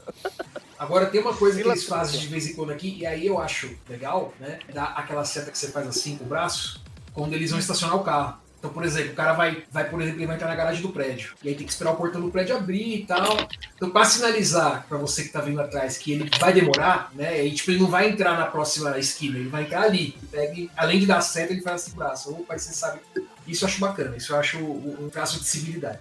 Agora 0.76 1.06
tem 1.06 1.20
uma 1.20 1.34
coisa 1.34 1.62
que 1.62 1.68
eles 1.68 1.84
fazem 1.84 2.18
de 2.18 2.26
vez 2.26 2.48
em 2.48 2.54
quando 2.54 2.72
aqui, 2.72 2.98
e 2.98 3.06
aí 3.06 3.26
eu 3.26 3.38
acho 3.38 3.70
legal, 3.88 4.34
né? 4.40 4.58
Dar 4.74 4.94
aquela 4.96 5.24
seta 5.24 5.50
que 5.50 5.58
você 5.58 5.68
faz 5.68 5.86
assim 5.86 6.16
com 6.16 6.24
o 6.24 6.28
braço, 6.28 6.82
quando 7.14 7.34
eles 7.34 7.50
vão 7.50 7.58
estacionar 7.58 7.96
o 7.96 8.04
carro. 8.04 8.42
Então, 8.62 8.72
por 8.72 8.84
exemplo, 8.84 9.10
o 9.10 9.16
cara 9.16 9.32
vai, 9.32 9.64
vai, 9.72 9.90
por 9.90 10.00
exemplo, 10.00 10.20
ele 10.20 10.26
vai 10.28 10.36
entrar 10.36 10.46
na 10.46 10.54
garagem 10.54 10.82
do 10.82 10.90
prédio. 10.90 11.34
E 11.42 11.48
aí 11.48 11.54
tem 11.56 11.66
que 11.66 11.72
esperar 11.72 11.90
o 11.90 11.96
portão 11.96 12.20
do 12.20 12.30
prédio 12.30 12.56
abrir 12.56 13.00
e 13.00 13.04
tal. 13.04 13.36
Então, 13.74 13.90
pra 13.90 14.04
sinalizar 14.04 14.86
pra 14.88 14.96
você 14.98 15.24
que 15.24 15.30
tá 15.30 15.40
vindo 15.40 15.60
atrás 15.60 15.98
que 15.98 16.12
ele 16.12 16.30
vai 16.38 16.52
demorar, 16.52 17.10
né? 17.12 17.44
E 17.44 17.52
tipo, 17.52 17.72
ele 17.72 17.80
não 17.80 17.88
vai 17.88 18.08
entrar 18.08 18.38
na 18.38 18.46
próxima 18.46 18.96
esquina, 18.98 19.36
ele 19.36 19.48
vai 19.48 19.64
entrar 19.64 19.82
ali. 19.82 20.16
Pega, 20.30 20.70
além 20.76 21.00
de 21.00 21.06
dar 21.06 21.20
seta, 21.22 21.52
ele 21.52 21.60
faz 21.60 21.82
assim 21.82 21.90
com 21.90 21.96
o 21.96 22.04
braço. 22.04 22.30
Opa, 22.30 22.56
você 22.56 22.72
sabe. 22.72 23.00
Isso 23.46 23.64
eu 23.64 23.68
acho 23.68 23.80
bacana, 23.80 24.16
isso 24.16 24.32
eu 24.32 24.38
acho 24.38 24.58
um 24.58 25.08
traço 25.10 25.38
de 25.40 25.44
civilidade. 25.46 25.98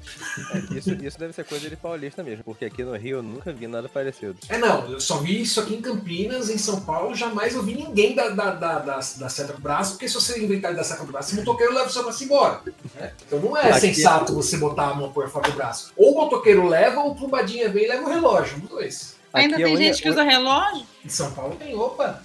É, 0.53 0.77
Isso, 0.77 0.91
isso 0.93 1.17
deve 1.19 1.33
ser 1.33 1.43
coisa 1.43 1.69
de 1.69 1.75
paulista 1.75 2.23
mesmo, 2.23 2.43
porque 2.43 2.65
aqui 2.65 2.83
no 2.83 2.95
Rio 2.95 3.17
eu 3.17 3.23
nunca 3.23 3.51
vi 3.51 3.65
nada 3.67 3.89
parecido. 3.89 4.35
É, 4.47 4.57
não, 4.59 4.89
eu 4.91 4.99
só 4.99 5.17
vi 5.17 5.41
isso 5.41 5.59
aqui 5.59 5.73
em 5.75 5.81
Campinas, 5.81 6.49
em 6.49 6.57
São 6.57 6.81
Paulo, 6.81 7.15
jamais 7.15 7.55
eu 7.55 7.63
vi 7.63 7.73
ninguém 7.75 8.13
da, 8.13 8.29
da, 8.29 8.51
da, 8.51 8.79
da, 8.79 8.95
da 8.97 9.29
seta 9.29 9.53
do 9.53 9.61
braço, 9.61 9.93
porque 9.93 10.07
se 10.07 10.13
você 10.13 10.39
inventar 10.43 10.75
dar 10.75 10.83
seta 10.83 11.03
do 11.03 11.11
braço, 11.11 11.33
o 11.33 11.37
motoqueiro 11.37 11.73
leva 11.73 11.87
o 11.87 11.91
seu 11.91 12.03
braço 12.03 12.23
embora. 12.23 12.61
né? 12.95 13.11
Então 13.25 13.39
não 13.39 13.57
é 13.57 13.69
Aqui- 13.71 13.79
sensato 13.81 14.33
você 14.35 14.57
botar 14.57 14.89
a 14.89 14.93
mão 14.93 15.11
por 15.11 15.27
fora 15.29 15.49
do 15.49 15.55
braço. 15.55 15.91
Ou 15.97 16.13
o 16.13 16.15
motoqueiro 16.21 16.67
leva, 16.67 17.01
ou 17.01 17.11
o 17.11 17.15
plumbadinha 17.15 17.69
vem 17.69 17.85
e 17.85 17.87
leva 17.87 18.03
o 18.03 18.09
relógio, 18.09 18.57
um 18.57 18.59
dos 18.61 18.69
dois. 18.69 19.15
Ainda 19.33 19.55
Aqui 19.55 19.63
a 19.63 19.65
tem 19.65 19.75
única- 19.75 19.93
gente 19.93 20.03
que 20.03 20.09
usa 20.09 20.23
relógio? 20.23 20.85
Em 21.03 21.09
São 21.09 21.31
Paulo 21.31 21.55
tem, 21.55 21.73
opa. 21.75 22.21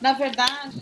Na 0.00 0.12
verdade, 0.12 0.80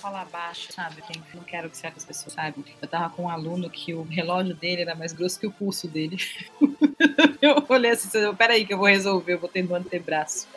falar 0.00 0.24
baixo, 0.26 0.72
sabe? 0.72 1.02
Tem- 1.02 1.22
não 1.34 1.42
quero 1.42 1.68
que 1.70 1.76
certas 1.76 2.04
pessoas 2.04 2.32
saibam. 2.32 2.64
Eu 2.80 2.88
tava 2.88 3.10
com 3.10 3.24
um 3.24 3.28
aluno 3.28 3.68
que 3.70 3.92
o 3.94 4.02
relógio 4.02 4.54
dele 4.54 4.82
era 4.82 4.94
mais 4.94 5.12
grosso 5.12 5.38
que 5.38 5.46
o 5.46 5.50
pulso 5.50 5.86
dele. 5.88 6.16
Eu 7.42 7.64
olhei 7.70 7.92
assim, 7.92 8.08
peraí 8.34 8.66
que 8.66 8.74
eu 8.74 8.78
vou 8.78 8.86
resolver, 8.86 9.32
eu 9.32 9.38
botei 9.38 9.62
no 9.62 9.74
antebraço. 9.74 10.46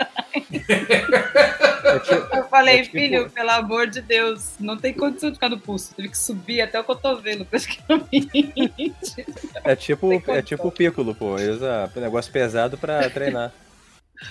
É 1.86 2.00
tipo, 2.00 2.36
Eu 2.36 2.44
falei, 2.48 2.80
É 2.80 2.82
tipo- 2.84 2.98
filho, 2.98 3.30
pelo 3.30 3.50
amor 3.52 3.88
de 3.88 4.02
Deus, 4.02 4.54
não 4.60 4.78
tem 4.78 4.94
condição 4.94 5.30
de 5.30 5.36
ficar 5.36 5.50
no 5.50 5.60
pulso. 5.60 5.94
Teve 5.94 6.10
que 6.10 6.18
subir 6.18 6.62
até 6.62 6.80
o 6.80 6.84
cotovelo, 6.84 7.44
praticamente. 7.46 9.26
é 9.64 9.76
tipo, 9.76 10.12
é 10.28 10.42
tipo 10.42 10.68
o 10.68 10.72
Piccolo, 10.72 11.14
pô. 11.14 11.38
Ele 11.38 11.52
usa 11.52 11.92
um 11.96 12.00
negócio 12.00 12.32
pesado 12.32 12.78
pra 12.78 13.10
treinar. 13.10 13.52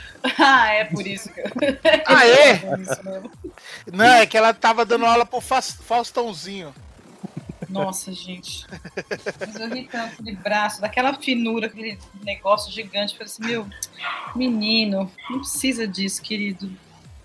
ah, 0.38 0.68
é 0.72 0.84
por 0.84 1.06
isso 1.06 1.32
que 1.32 1.40
eu. 1.40 1.44
Ah, 2.06 2.26
é? 2.26 2.54
mesmo. 2.76 3.30
Não, 3.92 4.04
é 4.04 4.26
que 4.26 4.36
ela 4.36 4.52
tava 4.54 4.84
dando 4.84 5.04
aula 5.06 5.26
pro 5.26 5.40
Faustãozinho. 5.40 6.74
Nossa, 7.68 8.12
gente. 8.12 8.66
Mas 9.40 9.56
eu 9.56 9.68
ri 9.68 9.88
tanto 9.90 10.12
aquele 10.20 10.36
braço, 10.36 10.80
daquela 10.80 11.14
finura, 11.14 11.66
aquele 11.66 11.98
negócio 12.22 12.70
gigante. 12.70 13.14
Eu 13.14 13.18
falei 13.18 13.32
assim, 13.32 13.44
meu, 13.44 13.66
menino, 14.36 15.10
não 15.30 15.38
precisa 15.38 15.86
disso, 15.88 16.20
querido. 16.22 16.70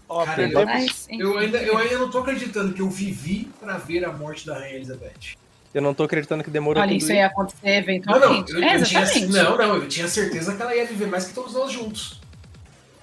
Ó, 0.08 0.24
Cara, 0.24 0.38
perdemos- 0.38 0.66
Mas. 0.66 1.08
Eu 1.10 1.38
ainda, 1.38 1.58
eu 1.58 1.78
ainda 1.78 1.98
não 1.98 2.10
tô 2.10 2.20
acreditando 2.20 2.74
que 2.74 2.82
eu 2.82 2.90
vivi 2.90 3.52
pra 3.60 3.78
ver 3.78 4.06
a 4.06 4.12
morte 4.14 4.46
da 4.46 4.58
Rainha 4.58 4.76
Elizabeth. 4.76 5.36
Eu 5.74 5.82
não 5.82 5.94
tô 5.94 6.04
acreditando 6.04 6.44
que 6.44 6.50
demorou 6.50 6.82
Olha, 6.82 6.90
tudo 6.90 6.98
isso 6.98 7.08
isso. 7.08 7.14
ia 7.16 7.26
acontecer 7.28 7.60
Não, 7.64 7.72
não, 7.72 7.78
eventualmente. 7.78 8.52
eu, 8.54 8.64
é, 8.64 8.76
eu 8.78 8.84
tinha, 8.84 9.28
não, 9.44 9.58
não, 9.58 9.76
eu 9.76 9.88
tinha 9.88 10.08
certeza 10.08 10.56
que 10.56 10.62
ela 10.62 10.74
ia 10.74 10.86
viver 10.86 11.08
mais 11.08 11.26
que 11.28 11.34
todos 11.34 11.54
nós 11.54 11.72
juntos. 11.72 12.22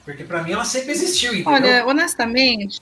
Porque 0.04 0.24
pra 0.24 0.42
mim 0.42 0.52
ela 0.52 0.64
sempre 0.64 0.92
existiu, 0.92 1.34
entendeu? 1.34 1.52
Olha, 1.52 1.86
honestamente, 1.86 2.80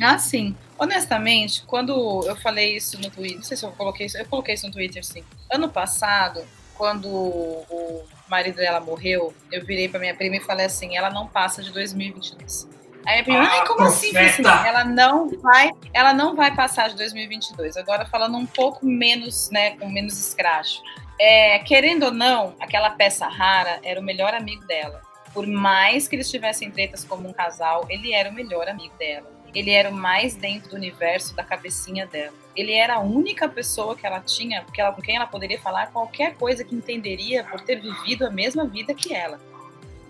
assim, 0.00 0.54
honestamente, 0.78 1.62
quando 1.66 2.26
eu 2.26 2.36
falei 2.36 2.76
isso 2.76 3.00
no 3.00 3.10
Twitter, 3.10 3.36
não 3.38 3.44
sei 3.44 3.56
se 3.56 3.64
eu 3.64 3.72
coloquei 3.72 4.06
isso, 4.06 4.18
eu 4.18 4.26
coloquei 4.26 4.54
isso 4.54 4.66
no 4.66 4.72
Twitter, 4.72 5.04
sim. 5.04 5.24
Ano 5.50 5.68
passado, 5.70 6.44
quando 6.74 7.08
o 7.08 8.04
marido 8.28 8.56
dela 8.56 8.80
morreu, 8.80 9.34
eu 9.50 9.64
virei 9.64 9.88
pra 9.88 10.00
minha 10.00 10.14
prima 10.14 10.36
e 10.36 10.40
falei 10.40 10.66
assim, 10.66 10.96
ela 10.96 11.10
não 11.10 11.26
passa 11.26 11.62
de 11.62 11.70
2022. 11.70 12.68
Aí 13.04 13.14
minha 13.14 13.24
prima, 13.24 13.40
Ah, 13.40 13.60
ai, 13.60 13.66
como 13.66 13.82
assim? 13.82 14.16
Assim? 14.16 14.42
Ela 14.42 14.84
não 14.84 15.28
vai, 15.40 15.70
ela 15.92 16.14
não 16.14 16.36
vai 16.36 16.54
passar 16.54 16.88
de 16.88 16.96
2022. 16.96 17.76
Agora 17.76 18.04
falando 18.06 18.36
um 18.36 18.46
pouco 18.46 18.86
menos, 18.86 19.50
né, 19.50 19.76
com 19.76 19.88
menos 19.88 20.18
escracho. 20.18 20.80
É, 21.20 21.58
querendo 21.60 22.04
ou 22.04 22.12
não, 22.12 22.54
aquela 22.60 22.90
peça 22.90 23.26
rara 23.26 23.80
era 23.82 24.00
o 24.00 24.02
melhor 24.02 24.34
amigo 24.34 24.64
dela. 24.66 25.02
Por 25.32 25.46
mais 25.46 26.06
que 26.06 26.16
eles 26.16 26.30
tivessem 26.30 26.70
tretas 26.70 27.04
como 27.04 27.28
um 27.28 27.32
casal, 27.32 27.86
ele 27.88 28.12
era 28.12 28.30
o 28.30 28.32
melhor 28.32 28.68
amigo 28.68 28.94
dela. 28.98 29.30
Ele 29.54 29.70
era 29.70 29.90
o 29.90 29.94
mais 29.94 30.34
dentro 30.34 30.70
do 30.70 30.76
universo 30.76 31.34
da 31.34 31.44
cabecinha 31.44 32.06
dela. 32.06 32.34
Ele 32.56 32.72
era 32.72 32.96
a 32.96 33.00
única 33.00 33.48
pessoa 33.48 33.96
que 33.96 34.06
ela 34.06 34.20
tinha, 34.20 34.64
que 34.72 34.80
ela, 34.80 34.92
com 34.92 35.00
quem 35.00 35.16
ela 35.16 35.26
poderia 35.26 35.58
falar 35.60 35.90
qualquer 35.90 36.34
coisa 36.36 36.64
que 36.64 36.74
entenderia 36.74 37.44
por 37.44 37.60
ter 37.60 37.80
vivido 37.80 38.26
a 38.26 38.30
mesma 38.30 38.66
vida 38.66 38.94
que 38.94 39.14
ela. 39.14 39.40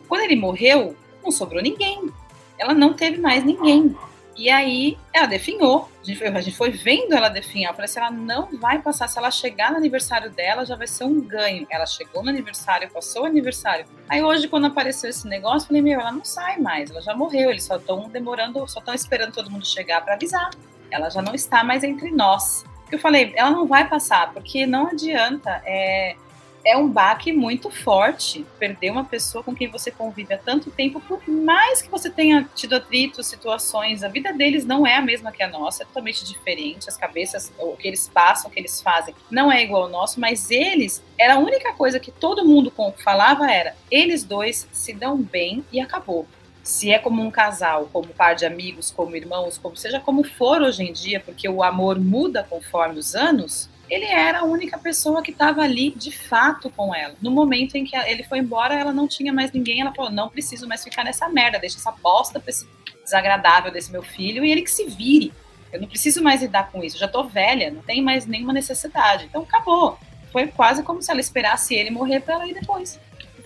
Quando 0.09 0.23
ele 0.23 0.37
morreu, 0.37 0.97
não 1.23 1.31
sobrou 1.31 1.63
ninguém. 1.63 2.11
Ela 2.59 2.75
não 2.75 2.95
teve 2.95 3.19
mais 3.19 3.45
ninguém. 3.45 3.97
E 4.37 4.49
aí 4.49 4.99
ela 5.13 5.27
definhou. 5.27 5.91
A 6.01 6.05
gente 6.05 6.19
foi, 6.19 6.29
a 6.29 6.41
gente 6.41 6.57
foi 6.57 6.71
vendo 6.71 7.15
ela 7.15 7.29
definhar. 7.29 7.71
Eu 7.71 7.75
falei 7.75 7.85
assim: 7.85 8.01
ela 8.01 8.11
não 8.11 8.49
vai 8.59 8.81
passar. 8.81 9.09
Se 9.09 9.19
ela 9.19 9.31
chegar 9.31 9.71
no 9.71 9.77
aniversário 9.77 10.31
dela, 10.31 10.65
já 10.65 10.75
vai 10.75 10.87
ser 10.87 11.05
um 11.05 11.21
ganho. 11.21 11.67
Ela 11.71 11.87
chegou 11.87 12.23
no 12.23 12.31
aniversário, 12.31 12.91
passou 12.91 13.23
o 13.23 13.27
aniversário. 13.27 13.85
Aí 14.09 14.23
hoje, 14.23 14.49
quando 14.49 14.67
apareceu 14.67 15.11
esse 15.11 15.27
negócio, 15.27 15.65
eu 15.65 15.69
falei: 15.69 15.83
meu, 15.83 16.01
ela 16.01 16.13
não 16.13 16.25
sai 16.25 16.59
mais. 16.59 16.91
Ela 16.91 17.03
já 17.03 17.15
morreu. 17.15 17.51
Eles 17.51 17.65
só 17.65 17.77
estão 17.77 18.09
demorando, 18.09 18.67
só 18.69 18.81
estão 18.81 18.95
esperando 18.95 19.33
todo 19.33 19.51
mundo 19.51 19.67
chegar 19.67 20.03
para 20.03 20.15
avisar. 20.15 20.51
Ela 20.91 21.09
já 21.11 21.23
não 21.23 21.35
está 21.35 21.63
mais 21.63 21.85
entre 21.85 22.11
nós. 22.11 22.65
Eu 22.91 22.99
falei: 22.99 23.33
ela 23.37 23.51
não 23.51 23.67
vai 23.67 23.89
passar, 23.89 24.33
porque 24.33 24.67
não 24.67 24.89
adianta. 24.89 25.63
É, 25.65 26.17
é 26.65 26.77
um 26.77 26.89
baque 26.89 27.33
muito 27.33 27.71
forte 27.71 28.47
perder 28.59 28.91
uma 28.91 29.05
pessoa 29.05 29.43
com 29.43 29.55
quem 29.55 29.69
você 29.69 29.91
convive 29.91 30.35
há 30.35 30.39
tanto 30.39 30.71
tempo, 30.71 31.01
por 31.01 31.27
mais 31.29 31.83
que 31.83 31.91
você 31.91 32.09
tenha 32.09 32.49
tido 32.55 32.75
atritos, 32.75 33.27
situações, 33.27 34.03
a 34.03 34.09
vida 34.09 34.33
deles 34.33 34.65
não 34.65 34.87
é 34.87 34.97
a 34.97 35.03
mesma 35.03 35.33
que 35.33 35.43
a 35.43 35.49
nossa, 35.49 35.83
é 35.83 35.87
totalmente 35.87 36.25
diferente, 36.25 36.89
as 36.89 36.97
cabeças, 36.97 37.53
o 37.59 37.77
que 37.77 37.89
eles 37.89 38.09
passam, 38.09 38.51
o 38.51 38.53
que 38.53 38.61
eles 38.61 38.81
fazem, 38.81 39.15
não 39.31 39.51
é 39.51 39.63
igual 39.63 39.85
ao 39.85 39.89
nosso, 39.89 40.21
mas 40.21 40.51
eles, 40.51 41.03
era 41.19 41.35
a 41.35 41.39
única 41.39 41.73
coisa 41.73 41.99
que 41.99 42.11
todo 42.11 42.45
mundo 42.45 42.73
falava 42.99 43.51
era, 43.51 43.75
eles 43.91 44.25
dois 44.25 44.69
se 44.73 44.93
dão 44.93 45.17
bem 45.17 45.65
e 45.73 45.81
acabou. 45.81 46.27
Se 46.63 46.93
é 46.93 46.99
como 46.99 47.21
um 47.21 47.31
casal, 47.31 47.89
como 47.93 48.15
par 48.15 48.37
de 48.37 48.47
amigos, 48.47 48.93
como 48.93 49.17
irmãos, 49.17 49.59
como 49.59 49.77
seja 49.77 49.99
como 49.99 50.23
for 50.23 50.63
hoje 50.63 50.85
em 50.85 50.93
dia, 50.93 51.19
porque 51.19 51.49
o 51.49 51.61
amor 51.61 51.99
muda 51.99 52.47
conforme 52.49 53.01
os 53.01 53.17
anos, 53.17 53.69
ele 53.93 54.07
era 54.07 54.39
a 54.39 54.45
única 54.45 54.79
pessoa 54.79 55.23
que 55.23 55.31
estava 55.31 55.61
ali 55.61 55.91
de 55.91 56.11
fato 56.11 56.71
com 56.71 56.95
ela. 56.95 57.15
No 57.21 57.31
momento 57.31 57.75
em 57.75 57.85
que 57.85 57.95
ele 57.95 58.23
foi 58.23 58.39
embora, 58.39 58.75
ela 58.75 58.91
não 58.91 59.07
tinha 59.07 59.31
mais 59.35 59.53
ninguém. 59.53 59.83
Ela 59.83 59.93
falou: 59.93 60.11
não 60.11 60.31
preciso 60.31 60.67
mais 60.67 60.83
ficar 60.83 61.05
nessa 61.05 61.29
merda, 61.29 61.59
deixa 61.59 61.77
essa 61.77 61.93
bosta 61.93 62.41
pra 62.41 62.49
esse 62.49 62.67
desagradável 63.05 63.71
desse 63.71 63.93
meu 63.93 64.03
filho 64.03 64.47
e 64.47 64.51
ele 64.51 64.63
que 64.63 64.71
se 64.71 64.87
vire. 64.87 65.31
Eu 65.71 65.79
não 65.79 65.87
preciso 65.87 66.23
mais 66.23 66.41
lidar 66.41 66.71
com 66.73 66.83
isso. 66.83 66.97
Eu 66.97 67.01
já 67.01 67.09
tô 67.09 67.25
velha, 67.25 67.71
não 67.71 67.83
tem 67.83 68.01
mais 68.01 68.25
nenhuma 68.25 68.55
necessidade. 68.55 69.27
Então 69.27 69.43
acabou. 69.43 69.99
Foi 70.33 70.47
quase 70.47 70.83
como 70.83 71.03
se 71.03 71.11
ela 71.11 71.21
esperasse 71.21 71.75
ele 71.75 71.91
morrer 71.91 72.21
para 72.21 72.35
ela 72.35 72.49
ir 72.49 72.55
depois. 72.55 72.99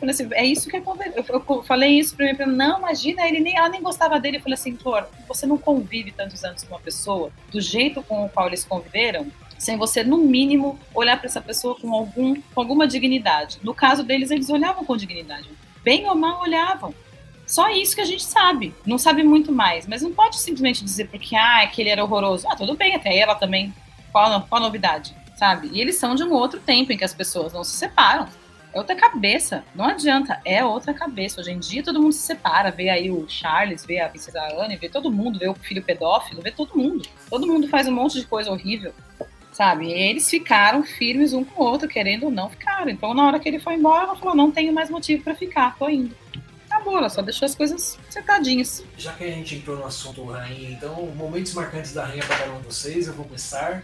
Assim, 0.08 0.28
é 0.32 0.44
isso 0.44 0.68
que 0.68 0.76
aconteceu. 0.76 1.24
Eu, 1.28 1.44
eu 1.48 1.62
falei 1.64 1.98
isso 1.98 2.14
pra 2.14 2.26
mim, 2.26 2.36
falei, 2.36 2.54
não, 2.54 2.78
imagina, 2.78 3.26
ele 3.26 3.40
nem, 3.40 3.56
ela 3.56 3.68
nem 3.68 3.82
gostava 3.82 4.20
dele. 4.20 4.36
Eu 4.36 4.42
falei 4.42 4.54
assim, 4.54 4.76
Flor, 4.76 5.08
você 5.26 5.44
não 5.44 5.58
convive 5.58 6.12
tantos 6.12 6.44
anos 6.44 6.62
com 6.62 6.74
uma 6.74 6.80
pessoa 6.80 7.32
do 7.50 7.60
jeito 7.60 8.00
com 8.02 8.26
o 8.26 8.28
qual 8.28 8.46
eles 8.46 8.64
conviveram, 8.64 9.26
sem 9.58 9.76
você, 9.76 10.04
no 10.04 10.18
mínimo, 10.18 10.78
olhar 10.94 11.16
para 11.16 11.26
essa 11.26 11.40
pessoa 11.40 11.74
com, 11.74 11.92
algum, 11.94 12.40
com 12.40 12.60
alguma 12.60 12.86
dignidade. 12.86 13.58
No 13.62 13.74
caso 13.74 14.02
deles, 14.02 14.30
eles 14.30 14.50
olhavam 14.50 14.84
com 14.84 14.96
dignidade. 14.96 15.48
Bem 15.82 16.08
ou 16.08 16.14
mal 16.14 16.42
olhavam. 16.42 16.94
Só 17.46 17.70
isso 17.70 17.94
que 17.94 18.00
a 18.00 18.06
gente 18.06 18.24
sabe. 18.24 18.74
Não 18.84 18.98
sabe 18.98 19.22
muito 19.22 19.52
mais. 19.52 19.86
Mas 19.86 20.02
não 20.02 20.12
pode 20.12 20.38
simplesmente 20.38 20.84
dizer 20.84 21.08
porque 21.08 21.36
ah, 21.36 21.66
que 21.66 21.80
ele 21.80 21.90
era 21.90 22.02
horroroso. 22.02 22.46
Ah, 22.48 22.56
tudo 22.56 22.74
bem, 22.74 22.94
até 22.94 23.16
ela 23.16 23.34
também. 23.34 23.72
Qual, 24.10 24.42
qual 24.42 24.60
a 24.60 24.64
novidade? 24.64 25.14
Sabe? 25.36 25.70
E 25.72 25.80
eles 25.80 25.96
são 25.96 26.14
de 26.14 26.24
um 26.24 26.32
outro 26.32 26.60
tempo 26.60 26.92
em 26.92 26.96
que 26.96 27.04
as 27.04 27.14
pessoas 27.14 27.52
não 27.52 27.62
se 27.62 27.76
separam. 27.76 28.28
É 28.74 28.78
outra 28.78 28.96
cabeça. 28.96 29.64
Não 29.74 29.84
adianta. 29.84 30.40
É 30.44 30.64
outra 30.64 30.92
cabeça. 30.92 31.40
Hoje 31.40 31.52
em 31.52 31.58
dia 31.58 31.84
todo 31.84 32.02
mundo 32.02 32.12
se 32.12 32.26
separa. 32.26 32.72
Vê 32.72 32.90
aí 32.90 33.10
o 33.10 33.28
Charles, 33.28 33.86
vê 33.86 34.00
a 34.00 34.08
princesa 34.08 34.42
Anne, 34.58 34.76
vê 34.76 34.88
todo 34.88 35.10
mundo, 35.10 35.38
vê 35.38 35.48
o 35.48 35.54
filho 35.54 35.82
pedófilo, 35.82 36.42
vê 36.42 36.50
todo 36.50 36.76
mundo. 36.76 37.08
Todo 37.30 37.46
mundo 37.46 37.68
faz 37.68 37.86
um 37.86 37.92
monte 37.92 38.20
de 38.20 38.26
coisa 38.26 38.50
horrível 38.50 38.92
sabe? 39.56 39.90
Eles 39.90 40.28
ficaram 40.28 40.82
firmes 40.82 41.32
um 41.32 41.42
com 41.42 41.62
o 41.62 41.64
outro, 41.64 41.88
querendo 41.88 42.24
ou 42.24 42.30
não, 42.30 42.50
ficaram. 42.50 42.90
Então, 42.90 43.14
na 43.14 43.26
hora 43.26 43.40
que 43.40 43.48
ele 43.48 43.58
foi 43.58 43.74
embora, 43.74 44.04
ela 44.04 44.16
falou: 44.16 44.34
não 44.34 44.50
tenho 44.50 44.72
mais 44.72 44.90
motivo 44.90 45.24
pra 45.24 45.34
ficar, 45.34 45.76
tô 45.78 45.88
indo. 45.88 46.14
Acabou, 46.68 46.98
ela 46.98 47.08
só 47.08 47.22
deixou 47.22 47.46
as 47.46 47.54
coisas 47.54 47.98
acertadinhas. 48.08 48.84
Já 48.98 49.12
que 49.12 49.24
a 49.24 49.30
gente 49.30 49.54
entrou 49.54 49.76
no 49.76 49.86
assunto 49.86 50.24
rainha, 50.24 50.70
então, 50.70 51.06
momentos 51.16 51.54
marcantes 51.54 51.92
da 51.92 52.04
rainha 52.04 52.24
para 52.24 52.36
cada 52.36 52.52
um 52.52 52.60
de 52.60 52.66
vocês, 52.66 53.06
eu 53.06 53.14
vou 53.14 53.24
começar. 53.24 53.82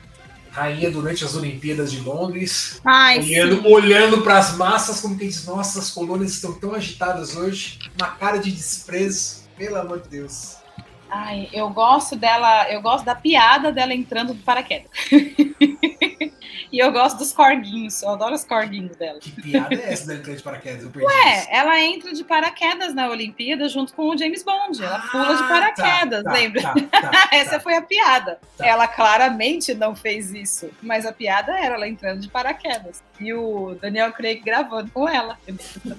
Rainha 0.50 0.90
durante 0.90 1.24
as 1.24 1.34
Olimpíadas 1.34 1.90
de 1.90 2.00
Londres, 2.00 2.78
Ai, 2.84 3.20
olhando, 3.20 3.66
olhando 3.66 4.20
para 4.20 4.36
as 4.36 4.54
massas, 4.54 5.00
como 5.00 5.16
quem 5.16 5.28
diz, 5.28 5.46
nossa, 5.46 5.78
as 5.78 5.90
colônias 5.90 6.32
estão 6.32 6.52
tão 6.52 6.74
agitadas 6.74 7.34
hoje, 7.34 7.78
uma 7.98 8.10
cara 8.10 8.36
de 8.36 8.52
desprezo, 8.52 9.44
pelo 9.56 9.76
amor 9.76 10.02
de 10.02 10.10
Deus. 10.10 10.56
Ai, 11.14 11.48
eu 11.52 11.68
gosto 11.68 12.16
dela, 12.16 12.70
eu 12.70 12.80
gosto 12.80 13.04
da 13.04 13.14
piada 13.14 13.70
dela 13.70 13.92
entrando 13.92 14.32
do 14.32 14.42
paraquedas. 14.42 14.90
e 16.72 16.78
eu 16.78 16.90
gosto 16.90 17.18
dos 17.18 17.32
corguinhos, 17.34 18.02
eu 18.02 18.10
adoro 18.10 18.34
os 18.34 18.44
corguinhos 18.44 18.96
dela. 18.96 19.18
Que 19.20 19.30
piada 19.30 19.74
é 19.74 19.92
essa 19.92 20.06
da 20.06 20.14
entrada 20.14 20.36
de 20.38 20.42
paraquedas? 20.42 20.82
Eu 20.84 20.90
perdi 20.90 21.12
É, 21.12 21.38
isso. 21.38 21.48
ela 21.50 21.80
entra 21.82 22.12
de 22.14 22.24
paraquedas 22.24 22.94
na 22.94 23.08
Olimpíada 23.10 23.68
junto 23.68 23.92
com 23.92 24.08
o 24.08 24.16
James 24.16 24.42
Bond. 24.42 24.82
Ela 24.82 25.00
pula 25.00 25.34
de 25.36 25.42
Ah, 25.42 25.48
paraquedas, 25.48 26.24
tá, 26.24 26.30
tá, 26.30 26.36
lembra? 26.36 26.62
tá, 26.62 26.74
tá, 27.02 27.28
Essa 27.36 27.50
tá. 27.52 27.60
foi 27.60 27.76
a 27.76 27.82
piada. 27.82 28.38
Tá. 28.56 28.66
Ela 28.66 28.88
claramente 28.88 29.74
não 29.74 29.94
fez 29.94 30.32
isso, 30.32 30.70
mas 30.80 31.04
a 31.04 31.12
piada 31.12 31.52
era 31.58 31.74
ela 31.74 31.86
entrando 31.88 32.20
de 32.20 32.28
paraquedas. 32.28 33.02
E 33.20 33.34
o 33.34 33.76
Daniel 33.80 34.12
Craig 34.12 34.40
gravando 34.42 34.90
com 34.90 35.06
ela. 35.06 35.38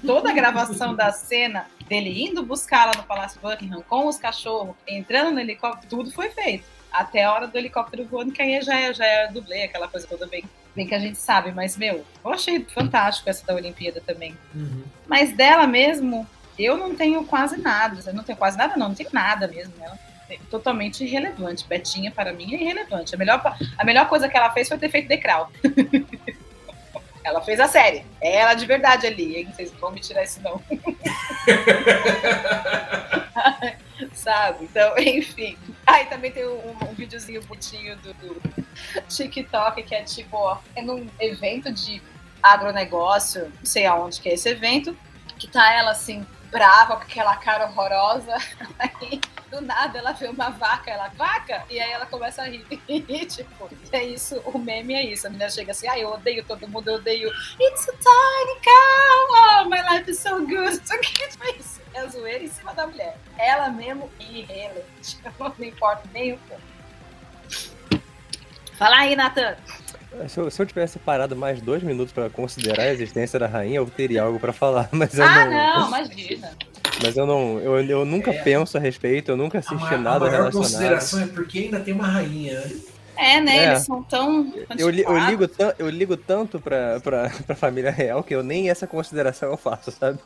Toda 0.06 0.32
a 0.32 0.34
gravação 0.34 0.96
da 0.96 1.12
cena 1.12 1.68
dele 1.88 2.24
indo 2.24 2.44
buscar 2.44 2.84
ela 2.84 2.98
no 2.98 3.04
Palácio 3.04 3.40
Buckingham 3.42 3.84
com 3.88 4.08
os 4.08 4.18
cachorros, 4.18 4.76
entrando 4.88 5.32
no 5.32 5.40
helicóptero, 5.40 5.88
tudo 5.90 6.12
foi 6.12 6.30
feito. 6.30 6.66
Até 6.92 7.24
a 7.24 7.34
hora 7.34 7.48
do 7.48 7.58
helicóptero 7.58 8.06
voando, 8.06 8.32
que 8.32 8.42
aí 8.42 8.62
já 8.62 8.80
é, 8.80 8.94
já 8.94 9.06
é 9.06 9.28
dublê, 9.28 9.64
aquela 9.64 9.88
coisa 9.88 10.06
toda 10.08 10.28
bem, 10.28 10.44
bem 10.76 10.86
que 10.86 10.94
a 10.94 11.00
gente 11.00 11.18
sabe. 11.18 11.52
Mas, 11.52 11.76
meu, 11.76 12.06
eu 12.24 12.32
achei 12.32 12.64
fantástico 12.66 13.30
essa 13.30 13.46
da 13.46 13.56
Olimpíada 13.56 14.02
também. 14.06 14.38
Uhum. 14.54 14.84
Mas 15.08 15.34
dela 15.34 15.66
mesmo, 15.66 16.28
eu 16.58 16.78
não 16.78 16.96
tenho 16.96 17.24
quase 17.26 17.58
nada. 17.58 18.00
Eu 18.06 18.14
não 18.14 18.24
tenho 18.24 18.38
quase 18.38 18.58
nada, 18.58 18.78
não, 18.78 18.90
não 18.90 18.96
tenho 18.96 19.10
nada 19.12 19.48
mesmo. 19.48 19.74
Ela 19.82 19.98
é 20.30 20.38
totalmente 20.52 21.04
irrelevante. 21.04 21.68
Betinha, 21.68 22.12
para 22.12 22.32
mim, 22.32 22.54
é 22.54 22.62
irrelevante. 22.62 23.16
A 23.16 23.18
melhor, 23.18 23.58
a 23.76 23.84
melhor 23.84 24.08
coisa 24.08 24.30
que 24.30 24.38
ela 24.38 24.52
fez 24.52 24.68
foi 24.68 24.78
ter 24.78 24.90
feito 24.90 25.08
Decral. 25.08 25.52
ela 27.24 27.42
fez 27.42 27.60
a 27.60 27.68
série. 27.68 28.06
É 28.22 28.38
ela 28.38 28.54
de 28.54 28.66
verdade 28.66 29.08
ali, 29.08 29.38
hein? 29.38 29.50
Vocês 29.52 29.72
não 29.72 29.80
vão 29.80 29.92
me 29.92 30.00
tirar 30.00 30.24
isso, 30.24 30.42
não. 30.42 30.62
Sabe? 34.14 34.66
Então, 34.66 34.94
enfim. 34.98 35.58
Aí 35.86 36.06
também 36.06 36.32
tem 36.32 36.48
um, 36.48 36.76
um 36.90 36.94
videozinho 36.94 37.42
bonitinho 37.44 37.96
do, 37.98 38.14
do 38.14 38.42
TikTok 39.08 39.84
que 39.84 39.96
é 39.96 40.04
tipo, 40.04 40.38
ó, 40.38 40.58
é 40.76 40.82
num 40.82 41.08
evento 41.20 41.72
de 41.72 42.02
agronegócio, 42.42 43.46
não 43.46 43.66
sei 43.66 43.86
aonde 43.86 44.20
que 44.20 44.30
é 44.30 44.34
esse 44.34 44.50
evento, 44.50 44.98
que 45.38 45.48
tá 45.48 45.74
ela 45.74 45.92
assim, 45.92 46.26
brava, 46.52 46.98
com 46.98 47.04
aquela 47.04 47.36
cara 47.38 47.66
horrorosa. 47.66 48.36
Aí, 48.78 49.22
do 49.54 49.62
nada, 49.62 50.00
ela 50.00 50.12
vê 50.14 50.28
uma 50.28 50.50
vaca, 50.50 50.90
ela, 50.90 51.10
vaca! 51.10 51.64
E 51.70 51.80
aí 51.80 51.92
ela 51.92 52.06
começa 52.06 52.42
a 52.42 52.46
rir. 52.46 52.66
E, 52.88 53.26
tipo, 53.26 53.70
é 53.92 54.04
isso, 54.04 54.40
o 54.46 54.58
meme 54.58 54.94
é 54.96 55.06
isso. 55.06 55.28
A 55.28 55.30
menina 55.30 55.50
chega 55.50 55.72
assim, 55.72 55.88
ai, 55.88 56.04
eu 56.04 56.10
odeio 56.14 56.44
todo 56.44 56.68
mundo, 56.68 56.88
eu 56.90 56.96
odeio. 56.96 57.30
It's 57.60 57.88
a 57.88 57.92
tiny 57.94 58.60
cow! 58.64 59.64
Oh, 59.66 59.70
my 59.70 59.82
life 59.92 60.10
is 60.10 60.20
so 60.20 60.40
good! 60.46 60.74
Isso 60.84 60.94
aqui 60.94 61.24
é 61.24 61.58
isso. 61.58 61.82
É 61.94 62.08
zoeira 62.08 62.44
em 62.44 62.48
cima 62.48 62.74
da 62.74 62.88
mulher. 62.88 63.16
Ela 63.38 63.70
mesmo 63.70 64.10
irrelevante. 64.20 65.18
Não 65.40 65.54
me 65.58 65.68
importa 65.70 66.04
nem 66.14 66.34
um 66.34 66.38
pouco. 66.40 66.62
Fala 68.78 68.98
aí, 68.98 69.16
Nathan. 69.16 69.56
Se 70.28 70.40
eu, 70.40 70.50
se 70.52 70.62
eu 70.62 70.66
tivesse 70.66 71.00
parado 71.00 71.36
mais 71.36 71.62
dois 71.62 71.82
minutos 71.84 72.14
pra 72.14 72.30
considerar 72.30 72.84
a 72.84 72.94
existência 72.94 73.40
da 73.40 73.48
rainha, 73.48 73.78
eu 73.78 73.86
teria 73.90 74.24
algo 74.24 74.40
pra 74.40 74.54
falar, 74.54 74.88
mas 74.92 75.18
eu 75.18 75.26
Ah, 75.26 75.46
não. 75.46 75.80
não, 75.80 75.88
imagina. 75.88 76.56
Mas 77.02 77.18
eu 77.18 77.26
não. 77.26 77.60
Eu, 77.60 77.80
eu 77.84 78.06
nunca 78.06 78.32
É. 78.32 78.42
penso 78.44 78.78
a 78.78 78.80
respeito, 78.80 79.32
eu 79.32 79.38
nunca 79.38 79.58
A, 79.58 79.60
assisti 79.60 79.94
a 79.94 79.98
nada 79.98 80.20
maior 80.22 80.32
relacionado. 80.32 80.54
consideração 80.54 81.22
é 81.22 81.28
porque 81.28 81.60
ainda 81.60 81.80
tem 81.80 81.94
uma 81.94 82.08
rainha, 82.08 82.60
né? 82.62 82.72
É, 83.16 83.40
né? 83.40 83.58
É. 83.58 83.68
Eles 83.72 83.86
são 83.86 84.02
tão. 84.02 84.52
Eu, 84.78 84.90
li- 84.90 85.04
eu, 85.04 85.18
ligo 85.30 85.48
eu 85.78 85.90
ligo 85.90 86.18
tanto 86.18 86.60
pra, 86.60 87.00
pra, 87.00 87.30
pra 87.46 87.56
família 87.56 87.92
real 87.92 88.24
que 88.24 88.34
eu 88.34 88.42
nem 88.42 88.70
essa 88.72 88.88
consideração 88.88 89.50
eu 89.52 89.58
faço, 89.58 89.92
sabe? 89.92 90.18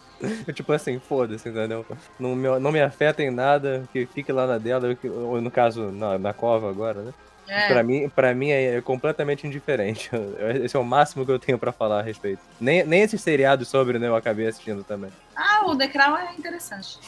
Eu, 0.47 0.53
tipo 0.53 0.71
assim, 0.71 0.97
foda-se, 0.99 1.49
entendeu? 1.49 1.85
Não 2.17 2.33
me, 2.35 2.59
não 2.59 2.71
me 2.71 2.81
afeta 2.81 3.21
em 3.21 3.29
nada, 3.29 3.83
que 3.91 4.05
fique 4.05 4.31
lá 4.31 4.47
na 4.47 4.57
dela, 4.57 4.87
ou 5.03 5.41
no 5.41 5.51
caso, 5.51 5.91
na, 5.91 6.17
na 6.17 6.33
cova 6.33 6.69
agora, 6.69 7.01
né? 7.01 7.13
É. 7.47 7.67
Pra, 7.69 7.81
mim, 7.83 8.09
pra 8.09 8.33
mim 8.33 8.49
é 8.49 8.81
completamente 8.81 9.47
indiferente. 9.47 10.09
Esse 10.63 10.75
é 10.75 10.79
o 10.79 10.83
máximo 10.83 11.25
que 11.25 11.31
eu 11.31 11.39
tenho 11.39 11.57
pra 11.57 11.71
falar 11.71 11.99
a 11.99 12.01
respeito. 12.03 12.41
Nem, 12.59 12.83
nem 12.83 13.01
esses 13.01 13.21
seriados 13.21 13.67
sobre, 13.69 13.97
né, 13.99 14.07
eu 14.07 14.15
acabei 14.15 14.47
assistindo 14.47 14.83
também. 14.83 15.11
Ah, 15.35 15.65
o 15.65 15.75
The 15.77 15.87
Crown 15.87 16.17
é 16.17 16.33
interessante. 16.37 16.99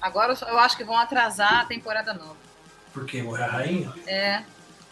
Agora 0.00 0.36
eu 0.48 0.58
acho 0.58 0.76
que 0.76 0.84
vão 0.84 0.96
atrasar 0.96 1.60
a 1.60 1.64
temporada 1.64 2.14
nova. 2.14 2.36
Porque 2.92 3.20
morreu 3.22 3.44
a 3.44 3.48
rainha, 3.48 3.92
É, 4.06 4.42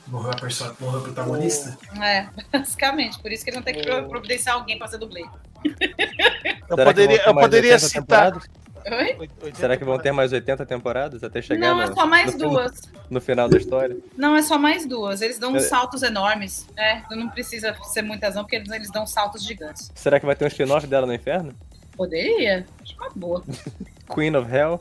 morreu 0.09 0.31
a 0.33 0.37
pessoa, 0.37 0.75
morreu 0.81 1.01
o 1.01 1.03
protagonista. 1.05 1.79
é, 2.03 2.27
basicamente. 2.53 3.21
Por 3.21 3.31
isso 3.31 3.45
que 3.45 3.51
ele 3.51 3.57
não 3.59 3.63
tem 3.63 3.75
que 3.75 3.83
providenciar 4.09 4.57
alguém 4.57 4.77
pra 4.79 4.89
ser 4.89 4.99
dublê. 4.99 5.25
Eu 5.65 6.77
Será 6.77 6.85
poderia, 6.85 7.23
eu 7.25 7.35
poderia 7.35 7.73
80 7.75 7.79
citar. 7.89 8.33
temporadas? 8.33 8.64
Oi? 8.87 9.17
Oit- 9.19 9.33
80 9.43 9.55
Será 9.59 9.77
que 9.77 9.85
vão 9.85 9.99
ter 9.99 10.13
mais 10.13 10.33
80 10.33 10.67
temporadas 10.67 11.25
até 11.25 11.41
chegar 11.41 11.69
Não, 11.69 11.77
no, 11.77 11.83
é 11.83 11.95
só 11.95 12.07
mais 12.07 12.33
no, 12.35 12.51
duas. 12.51 12.83
no 13.09 13.21
final 13.21 13.49
da 13.49 13.57
história? 13.57 13.97
Não, 14.17 14.37
é 14.37 14.43
só 14.43 14.59
mais 14.59 14.87
duas. 14.87 15.23
Eles 15.23 15.39
dão 15.39 15.53
uns 15.53 15.65
É. 15.65 15.69
saltos 15.69 16.03
enormes. 16.03 16.67
É, 16.77 17.03
não 17.11 17.29
precisa 17.31 17.75
ser 17.85 18.03
muitas, 18.03 18.35
não, 18.35 18.43
porque 18.43 18.57
eles, 18.57 18.71
eles 18.71 18.91
dão 18.91 19.07
saltos 19.07 19.43
gigantes. 19.45 19.91
Será 19.95 20.21
que 20.21 20.27
vai 20.27 20.37
ter 20.37 20.45
um 20.45 20.49
spin-off 20.49 20.87
dela 20.87 21.07
no 21.07 21.15
inferno? 21.15 21.55
Poderia? 21.97 22.67
Acho 22.83 22.95
uma 22.97 23.11
boa. 23.15 23.43
Queen 24.15 24.37
of 24.37 24.53
Hell? 24.55 24.81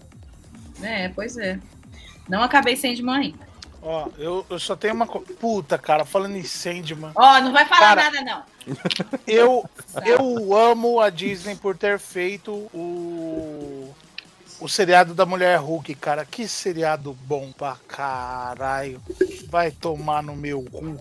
É, 0.82 1.08
pois 1.10 1.38
é. 1.38 1.60
Não 2.28 2.42
acabei 2.44 2.76
Sandman 2.76 3.16
ainda. 3.16 3.54
Ó, 3.86 4.08
eu, 4.18 4.46
eu 4.50 4.60
só 4.60 4.76
tenho 4.78 4.94
uma. 4.94 5.06
co- 5.06 5.20
Puta, 5.20 5.78
cara, 5.78 6.06
falando 6.06 6.38
em 6.38 6.44
Sandman. 6.44 7.12
Ó, 7.16 7.40
não 7.42 7.52
vai 7.52 7.66
falar 7.66 7.96
Cara, 7.96 8.04
nada, 8.12 8.22
não. 8.22 8.76
Eu, 9.28 9.70
eu 10.06 10.56
amo 10.58 11.02
a 11.02 11.10
Disney 11.10 11.56
por 11.56 11.76
ter 11.78 12.00
feito 12.00 12.52
o. 12.74 13.83
O 14.64 14.70
seriado 14.70 15.14
da 15.14 15.26
Mulher 15.26 15.60
Hulk, 15.60 15.94
cara. 15.96 16.24
Que 16.24 16.48
seriado 16.48 17.14
bom 17.26 17.52
pra 17.52 17.76
caralho. 17.86 19.02
Vai 19.50 19.72
tomar 19.72 20.24
no 20.24 20.38
meu 20.38 20.64
cu. 20.64 20.98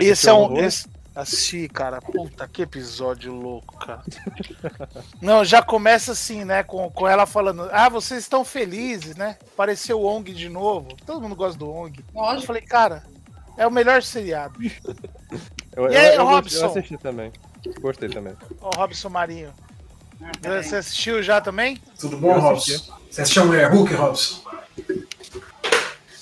Esse 0.00 0.28
é 0.28 0.32
um. 0.32 0.58
Esse... 0.58 0.88
Assisti, 1.14 1.68
cara. 1.68 2.02
Puta, 2.02 2.48
que 2.48 2.62
episódio 2.62 3.32
louco, 3.32 3.78
cara. 3.78 4.02
Não, 5.22 5.44
já 5.44 5.62
começa 5.62 6.10
assim, 6.10 6.44
né? 6.44 6.64
Com, 6.64 6.90
com 6.90 7.06
ela 7.06 7.24
falando: 7.24 7.68
Ah, 7.70 7.88
vocês 7.88 8.22
estão 8.22 8.44
felizes, 8.44 9.14
né? 9.14 9.38
Apareceu 9.54 10.00
o 10.00 10.04
Ong 10.04 10.34
de 10.34 10.48
novo. 10.48 10.88
Todo 11.06 11.20
mundo 11.20 11.36
gosta 11.36 11.56
do 11.56 11.70
Ong. 11.70 12.04
Eu 12.14 12.42
falei, 12.42 12.62
cara, 12.62 13.04
é 13.56 13.64
o 13.64 13.70
melhor 13.70 14.02
seriado. 14.02 14.58
Eu, 15.74 15.90
E 15.92 15.96
aí, 15.96 16.06
eu, 16.14 16.22
eu, 16.22 16.26
Robson? 16.26 16.64
eu 16.64 16.70
assisti 16.70 16.96
também. 16.96 17.30
Gostei 17.82 18.08
também. 18.08 18.34
Ó, 18.62 18.70
o 18.74 18.78
Robson 18.78 19.10
Marinho. 19.10 19.52
Ah. 20.22 20.62
Você 20.62 20.76
assistiu 20.76 21.22
já 21.22 21.40
também? 21.40 21.76
Tudo 21.98 22.16
bom, 22.16 22.38
Robson? 22.38 22.78
Você 23.10 23.22
assistiu 23.22 23.42
a 23.42 23.46
Mulher 23.46 23.70
Hulk, 23.70 23.94
Robson? 23.94 24.42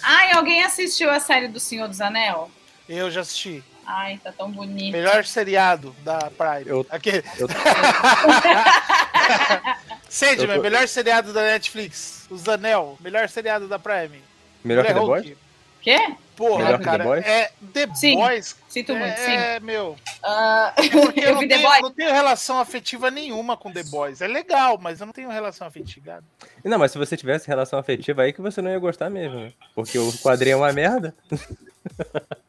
Ai, 0.02 0.32
alguém 0.32 0.62
assistiu 0.62 1.10
a 1.10 1.20
série 1.20 1.48
do 1.48 1.58
Senhor 1.60 1.88
dos 1.88 2.00
Anel? 2.00 2.50
Eu 2.88 3.10
já 3.10 3.20
assisti. 3.22 3.62
Ai, 3.86 4.18
tá 4.22 4.32
tão 4.32 4.50
bonito. 4.50 4.92
Melhor 4.92 5.24
seriado 5.24 5.94
da 6.04 6.30
Prime. 6.30 6.64
Eu- 6.66 6.86
Aquele. 6.90 7.22
eu- 7.38 7.48
Sandman, 10.08 10.50
eu 10.50 10.56
tô- 10.56 10.62
melhor 10.62 10.86
seriado 10.88 11.32
da 11.32 11.42
Netflix. 11.42 12.26
Os 12.30 12.48
Anel, 12.48 12.96
melhor 13.00 13.28
seriado 13.28 13.66
da 13.68 13.78
Prime. 13.78 14.22
Melhor 14.62 14.84
que 14.86 14.92
The 14.92 15.00
Mulher 15.00 15.22
Boys? 15.22 15.36
Quê? 15.82 16.14
Porra, 16.36 16.64
Melhor 16.64 16.78
que 16.78 16.84
cara. 16.84 16.98
The 16.98 17.04
Boys? 17.04 17.26
É 17.26 17.52
The 17.72 17.94
Sim. 17.94 18.16
Boys. 18.16 18.56
Sinto 18.68 18.96
muito, 18.96 19.16
sim. 19.18 19.30
É, 19.30 19.60
meu. 19.60 19.96
Ah, 20.22 20.72
Porque 20.90 21.20
eu, 21.20 21.24
eu 21.24 21.34
não, 21.34 21.48
tenho, 21.48 21.62
Boys. 21.62 21.82
não 21.82 21.90
tenho 21.92 22.12
relação 22.12 22.58
afetiva 22.58 23.10
nenhuma 23.10 23.56
com 23.56 23.72
The 23.72 23.84
Boys. 23.84 24.20
É 24.20 24.26
legal, 24.26 24.78
mas 24.80 25.00
eu 25.00 25.06
não 25.06 25.12
tenho 25.12 25.30
relação 25.30 25.66
afetiva. 25.66 26.22
Não, 26.64 26.78
mas 26.78 26.90
se 26.90 26.98
você 26.98 27.16
tivesse 27.16 27.46
relação 27.46 27.78
afetiva 27.78 28.22
aí 28.22 28.32
que 28.32 28.40
você 28.40 28.60
não 28.60 28.70
ia 28.70 28.78
gostar 28.78 29.08
mesmo, 29.10 29.38
né? 29.38 29.52
Porque 29.74 29.98
o 29.98 30.12
quadrinho 30.18 30.54
é 30.54 30.56
uma 30.56 30.72
merda. 30.72 31.14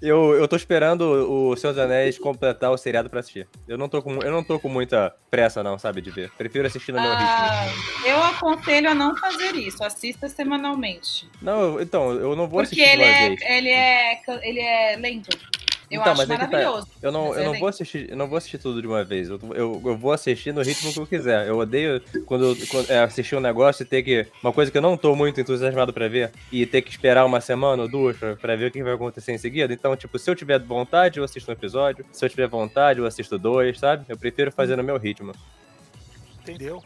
Eu, 0.00 0.34
eu 0.34 0.46
tô 0.48 0.56
esperando 0.56 1.02
o 1.02 1.56
Senhor 1.56 1.72
dos 1.72 1.82
Anéis 1.82 2.18
completar 2.18 2.70
o 2.70 2.76
seriado 2.78 3.10
pra 3.10 3.20
assistir. 3.20 3.46
Eu 3.66 3.76
não 3.78 3.88
tô 3.88 4.02
com, 4.02 4.14
eu 4.22 4.30
não 4.30 4.42
tô 4.44 4.58
com 4.58 4.68
muita 4.68 5.14
pressa, 5.30 5.62
não, 5.62 5.78
sabe, 5.78 6.00
de 6.00 6.10
ver. 6.10 6.30
Prefiro 6.38 6.66
assistir 6.66 6.92
no 6.92 7.00
meu 7.00 7.10
ritmo. 7.10 7.26
ah, 7.28 7.66
eu 8.06 8.22
aconselho 8.22 8.90
a 8.90 8.94
não 8.94 9.16
fazer 9.16 9.54
isso. 9.56 9.82
Assista 9.84 10.28
semanalmente. 10.28 11.28
Não, 11.42 11.60
eu- 11.76 11.82
então, 11.82 12.12
eu 12.12 12.34
não 12.36 12.48
vou 12.48 12.62
Porque 12.62 12.80
assistir 12.80 13.00
ele 13.00 13.02
é, 13.02 13.58
ele, 13.58 13.68
é, 13.70 14.20
ele 14.42 14.60
é 14.60 14.96
lento. 14.96 15.28
Eu 15.90 16.00
Então, 16.00 16.12
acho 16.12 16.26
mas 16.26 16.30
é 16.30 16.36
tá. 16.36 16.46
maravilhoso. 16.46 16.88
Eu 17.00 17.12
não, 17.12 17.34
eu 17.34 17.40
é 17.40 17.44
não 17.44 17.58
vou 17.58 17.68
assistir, 17.68 18.10
eu 18.10 18.16
não 18.16 18.28
vou 18.28 18.36
assistir 18.36 18.58
tudo 18.58 18.80
de 18.80 18.86
uma 18.86 19.02
vez. 19.04 19.28
Eu, 19.28 19.40
eu, 19.54 19.82
eu 19.84 19.96
vou 19.96 20.12
assistir 20.12 20.52
no 20.52 20.62
ritmo 20.62 20.92
que 20.92 20.98
eu 20.98 21.06
quiser. 21.06 21.48
Eu 21.48 21.58
odeio 21.58 22.02
quando, 22.26 22.56
quando 22.68 22.90
é, 22.90 22.98
assistir 23.00 23.36
um 23.36 23.40
negócio 23.40 23.82
e 23.82 23.86
ter 23.86 24.02
que. 24.02 24.26
Uma 24.42 24.52
coisa 24.52 24.70
que 24.70 24.76
eu 24.76 24.82
não 24.82 24.96
tô 24.96 25.14
muito 25.16 25.40
entusiasmado 25.40 25.92
pra 25.92 26.08
ver 26.08 26.30
e 26.52 26.66
ter 26.66 26.82
que 26.82 26.90
esperar 26.90 27.24
uma 27.24 27.40
semana 27.40 27.82
ou 27.82 27.88
duas 27.88 28.16
pra, 28.16 28.36
pra 28.36 28.56
ver 28.56 28.66
o 28.66 28.70
que 28.70 28.82
vai 28.82 28.92
acontecer 28.94 29.32
em 29.32 29.38
seguida. 29.38 29.72
Então, 29.72 29.96
tipo, 29.96 30.18
se 30.18 30.30
eu 30.30 30.34
tiver 30.34 30.58
vontade, 30.58 31.18
eu 31.18 31.24
assisto 31.24 31.50
um 31.50 31.54
episódio. 31.54 32.04
Se 32.12 32.24
eu 32.24 32.28
tiver 32.28 32.48
vontade, 32.48 32.98
eu 33.00 33.06
assisto 33.06 33.38
dois, 33.38 33.78
sabe? 33.78 34.04
Eu 34.08 34.16
prefiro 34.16 34.52
fazer 34.52 34.76
no 34.76 34.82
meu 34.82 34.98
ritmo. 34.98 35.32
Entendeu? 36.42 36.82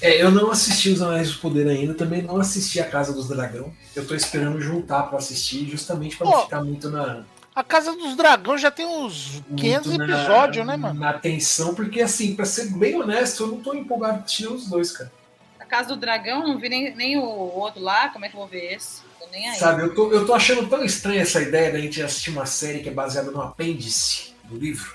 É, 0.00 0.22
eu 0.22 0.30
não 0.30 0.50
assisti 0.50 0.90
Os 0.90 1.02
Anéis 1.02 1.30
do 1.32 1.38
Poder 1.40 1.68
ainda, 1.68 1.92
também 1.92 2.22
não 2.22 2.38
assisti 2.38 2.80
A 2.80 2.88
Casa 2.88 3.12
dos 3.12 3.28
Dragão. 3.28 3.70
Eu 3.94 4.06
tô 4.06 4.14
esperando 4.14 4.60
juntar 4.60 5.02
pra 5.04 5.18
assistir, 5.18 5.68
justamente 5.68 6.16
pra 6.16 6.26
não 6.26 6.42
ficar 6.42 6.64
muito 6.64 6.88
na. 6.90 7.24
A 7.54 7.64
Casa 7.64 7.92
dos 7.92 8.16
Dragões 8.16 8.60
já 8.60 8.70
tem 8.70 8.86
uns 8.86 9.42
500 9.56 9.88
muito 9.88 10.06
na- 10.06 10.18
episódios, 10.18 10.66
né, 10.66 10.76
mano? 10.76 10.98
Na 11.00 11.12
tensão, 11.14 11.74
porque 11.74 12.00
assim, 12.00 12.34
pra 12.34 12.44
ser 12.44 12.70
bem 12.70 12.94
honesto, 13.00 13.42
eu 13.42 13.46
não 13.48 13.60
tô 13.60 13.74
empolgado 13.74 14.14
pra 14.18 14.24
assistir 14.24 14.46
os 14.46 14.66
dois, 14.68 14.92
cara. 14.92 15.10
A 15.58 15.64
Casa 15.64 15.88
do 15.90 15.96
Dragão, 15.96 16.46
não 16.46 16.58
vi 16.58 16.68
nem, 16.68 16.94
nem 16.94 17.16
o 17.18 17.22
outro 17.22 17.80
lá. 17.82 18.08
Como 18.10 18.24
é 18.24 18.28
que 18.28 18.34
eu 18.34 18.38
vou 18.40 18.48
ver 18.48 18.74
esse? 18.74 19.02
Tô 19.18 19.26
nem 19.30 19.48
aí. 19.48 19.58
Sabe, 19.58 19.82
eu 19.82 19.94
tô, 19.94 20.12
eu 20.12 20.24
tô 20.26 20.32
achando 20.34 20.68
tão 20.68 20.82
estranha 20.84 21.22
essa 21.22 21.40
ideia 21.42 21.72
da 21.72 21.78
gente 21.80 22.00
assistir 22.02 22.30
uma 22.30 22.46
série 22.46 22.80
que 22.80 22.88
é 22.88 22.92
baseada 22.92 23.30
no 23.30 23.40
apêndice 23.42 24.32
do 24.44 24.56
livro. 24.56 24.94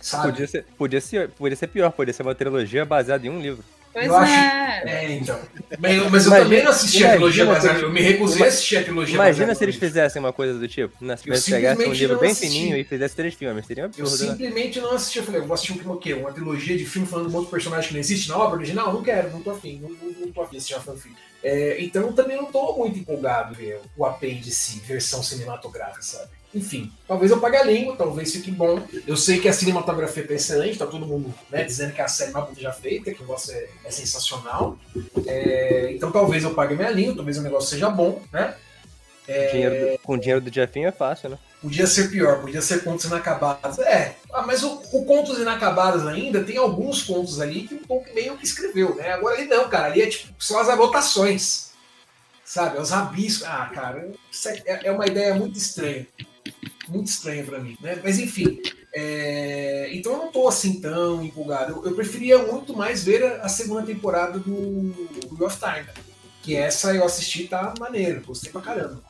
Sabe? 0.00 0.28
Podia 0.30 0.46
ser, 0.48 0.64
podia, 0.76 1.00
ser, 1.00 1.28
podia 1.30 1.56
ser 1.56 1.66
pior, 1.68 1.90
podia 1.92 2.14
ser 2.14 2.22
uma 2.22 2.34
trilogia 2.34 2.84
baseada 2.84 3.26
em 3.26 3.30
um 3.30 3.40
livro. 3.40 3.64
Pois 3.98 4.06
eu 4.10 4.16
acho- 4.16 4.32
é. 4.32 4.82
É, 4.86 5.12
então. 5.12 5.38
Mas 5.78 5.96
eu, 5.96 6.08
mas 6.10 6.24
eu 6.24 6.30
Imagina- 6.30 6.38
também 6.38 6.62
não 6.64 6.70
assisti 6.70 7.04
a 7.04 7.10
trilogia 7.10 7.44
eles- 7.44 7.64
Eu 7.82 7.90
me 7.92 8.00
recusei 8.00 8.42
a 8.44 8.48
assistir 8.48 8.76
a 8.78 8.82
trilogia 8.84 9.14
Imagina 9.14 9.54
se 9.54 9.64
eles 9.64 9.76
fizessem 9.76 10.20
uma 10.20 10.32
coisa 10.32 10.58
do 10.58 10.68
tipo. 10.68 11.04
Né? 11.04 11.16
Se 11.16 11.28
eles 11.28 11.44
pegassem 11.44 11.68
um 11.68 11.70
simplesmente 11.94 11.98
livro 12.00 12.14
não 12.14 12.20
bem 12.20 12.30
assisti. 12.30 12.48
fininho 12.58 12.76
e 12.76 12.84
fizessem 12.84 13.16
três 13.16 13.34
filmes. 13.34 13.66
Seria 13.66 13.86
um 13.86 13.90
Eu 13.96 14.04
né? 14.04 14.10
simplesmente 14.10 14.80
não 14.80 14.92
assisti. 14.92 15.18
Eu 15.18 15.24
falei, 15.24 15.40
eu 15.40 15.46
vou 15.46 15.54
assistir 15.54 15.72
um, 15.86 15.92
o 15.92 15.96
quê? 15.96 16.14
Uma 16.14 16.32
trilogia 16.32 16.76
de 16.76 16.84
filme 16.86 17.06
falando 17.08 17.28
de 17.28 17.34
um 17.34 17.36
outro 17.38 17.50
personagem 17.50 17.88
que 17.88 17.94
não 17.94 18.00
existe 18.00 18.28
na 18.28 18.38
obra 18.38 18.56
original? 18.58 18.92
Não 18.92 19.02
quero, 19.02 19.30
não 19.30 19.40
tô 19.42 19.50
afim. 19.50 19.80
Não, 19.82 19.90
não, 19.90 20.20
não 20.26 20.32
tô 20.32 20.40
afim 20.42 20.52
de 20.52 20.56
assistir 20.58 20.74
uma 20.74 20.82
fanfic. 20.82 21.14
É, 21.42 21.76
então 21.80 22.02
eu 22.02 22.12
também 22.12 22.36
não 22.36 22.46
tô 22.46 22.76
muito 22.76 22.98
empolgado 22.98 23.52
em 23.54 23.56
ver 23.56 23.80
o 23.96 24.04
apêndice, 24.04 24.80
versão 24.80 25.22
cinematográfica, 25.22 26.02
sabe? 26.02 26.30
Enfim, 26.58 26.92
talvez 27.06 27.30
eu 27.30 27.38
pague 27.40 27.56
a 27.56 27.62
língua, 27.62 27.94
talvez 27.96 28.32
fique 28.32 28.50
bom. 28.50 28.82
Eu 29.06 29.16
sei 29.16 29.38
que 29.40 29.48
a 29.48 29.52
cinematografia 29.52 30.26
tá 30.26 30.34
excelente, 30.34 30.76
tá 30.78 30.86
todo 30.86 31.06
mundo 31.06 31.32
né, 31.50 31.62
dizendo 31.62 31.92
que 31.92 32.00
é 32.00 32.04
a 32.04 32.08
série 32.08 32.32
mais 32.32 32.44
bonita 32.46 32.60
já 32.62 32.72
feita, 32.72 33.12
que 33.12 33.18
o 33.18 33.22
negócio 33.22 33.52
é, 33.54 33.68
é 33.84 33.90
sensacional. 33.90 34.76
É, 35.26 35.92
então 35.92 36.10
talvez 36.10 36.42
eu 36.42 36.54
pague 36.54 36.74
a 36.74 36.76
minha 36.76 36.90
língua, 36.90 37.14
talvez 37.16 37.38
o 37.38 37.42
negócio 37.42 37.70
seja 37.70 37.88
bom, 37.88 38.20
né? 38.32 38.54
É, 39.28 39.50
Dinheiro 39.52 39.92
do- 39.92 39.98
com 40.02 40.14
o 40.14 40.18
dinheiro 40.18 40.40
do 40.40 40.52
Jefinho 40.52 40.88
é 40.88 40.92
fácil, 40.92 41.28
né? 41.30 41.38
Podia 41.60 41.86
ser 41.86 42.08
pior, 42.10 42.40
podia 42.40 42.62
ser 42.62 42.82
contos 42.82 43.04
inacabados. 43.04 43.78
É, 43.80 44.14
ah, 44.32 44.42
mas 44.42 44.62
o, 44.62 44.80
o 44.92 45.04
Contos 45.04 45.38
Inacabados 45.38 46.06
ainda 46.06 46.42
tem 46.44 46.56
alguns 46.56 47.02
contos 47.02 47.40
ali 47.40 47.62
que 47.68 47.74
o 47.74 47.78
Tolkien 47.86 48.14
meio 48.14 48.36
que 48.38 48.44
escreveu, 48.44 48.94
né? 48.94 49.12
Agora 49.12 49.36
ali 49.36 49.46
não, 49.46 49.68
cara, 49.68 49.86
ali 49.86 50.00
é 50.02 50.06
tipo, 50.06 50.32
são 50.42 50.58
as 50.58 50.68
anotações, 50.68 51.70
sabe? 52.44 52.78
É 52.78 52.80
os 52.80 52.90
rabiscos. 52.90 53.44
Ah, 53.46 53.68
cara, 53.74 54.08
isso 54.30 54.48
é, 54.48 54.62
é 54.84 54.90
uma 54.92 55.04
ideia 55.06 55.34
muito 55.34 55.58
estranha. 55.58 56.06
Muito 56.88 57.08
estranha 57.08 57.44
pra 57.44 57.58
mim, 57.58 57.76
né? 57.80 58.00
Mas 58.02 58.18
enfim, 58.18 58.60
é, 58.94 59.90
então 59.92 60.12
eu 60.12 60.18
não 60.18 60.32
tô 60.32 60.48
assim 60.48 60.80
tão 60.80 61.22
empolgado. 61.22 61.72
Eu, 61.72 61.84
eu 61.90 61.94
preferia 61.94 62.38
muito 62.38 62.76
mais 62.76 63.04
ver 63.04 63.22
a, 63.24 63.42
a 63.42 63.48
segunda 63.48 63.82
temporada 63.82 64.38
do 64.38 64.50
Wheel 65.30 65.46
of 65.46 65.58
Time, 65.58 65.86
que 66.42 66.56
essa 66.56 66.94
eu 66.94 67.04
assisti 67.04 67.46
tá 67.46 67.74
maneiro, 67.78 68.24
gostei 68.24 68.50
pra 68.50 68.60
caramba. 68.60 69.02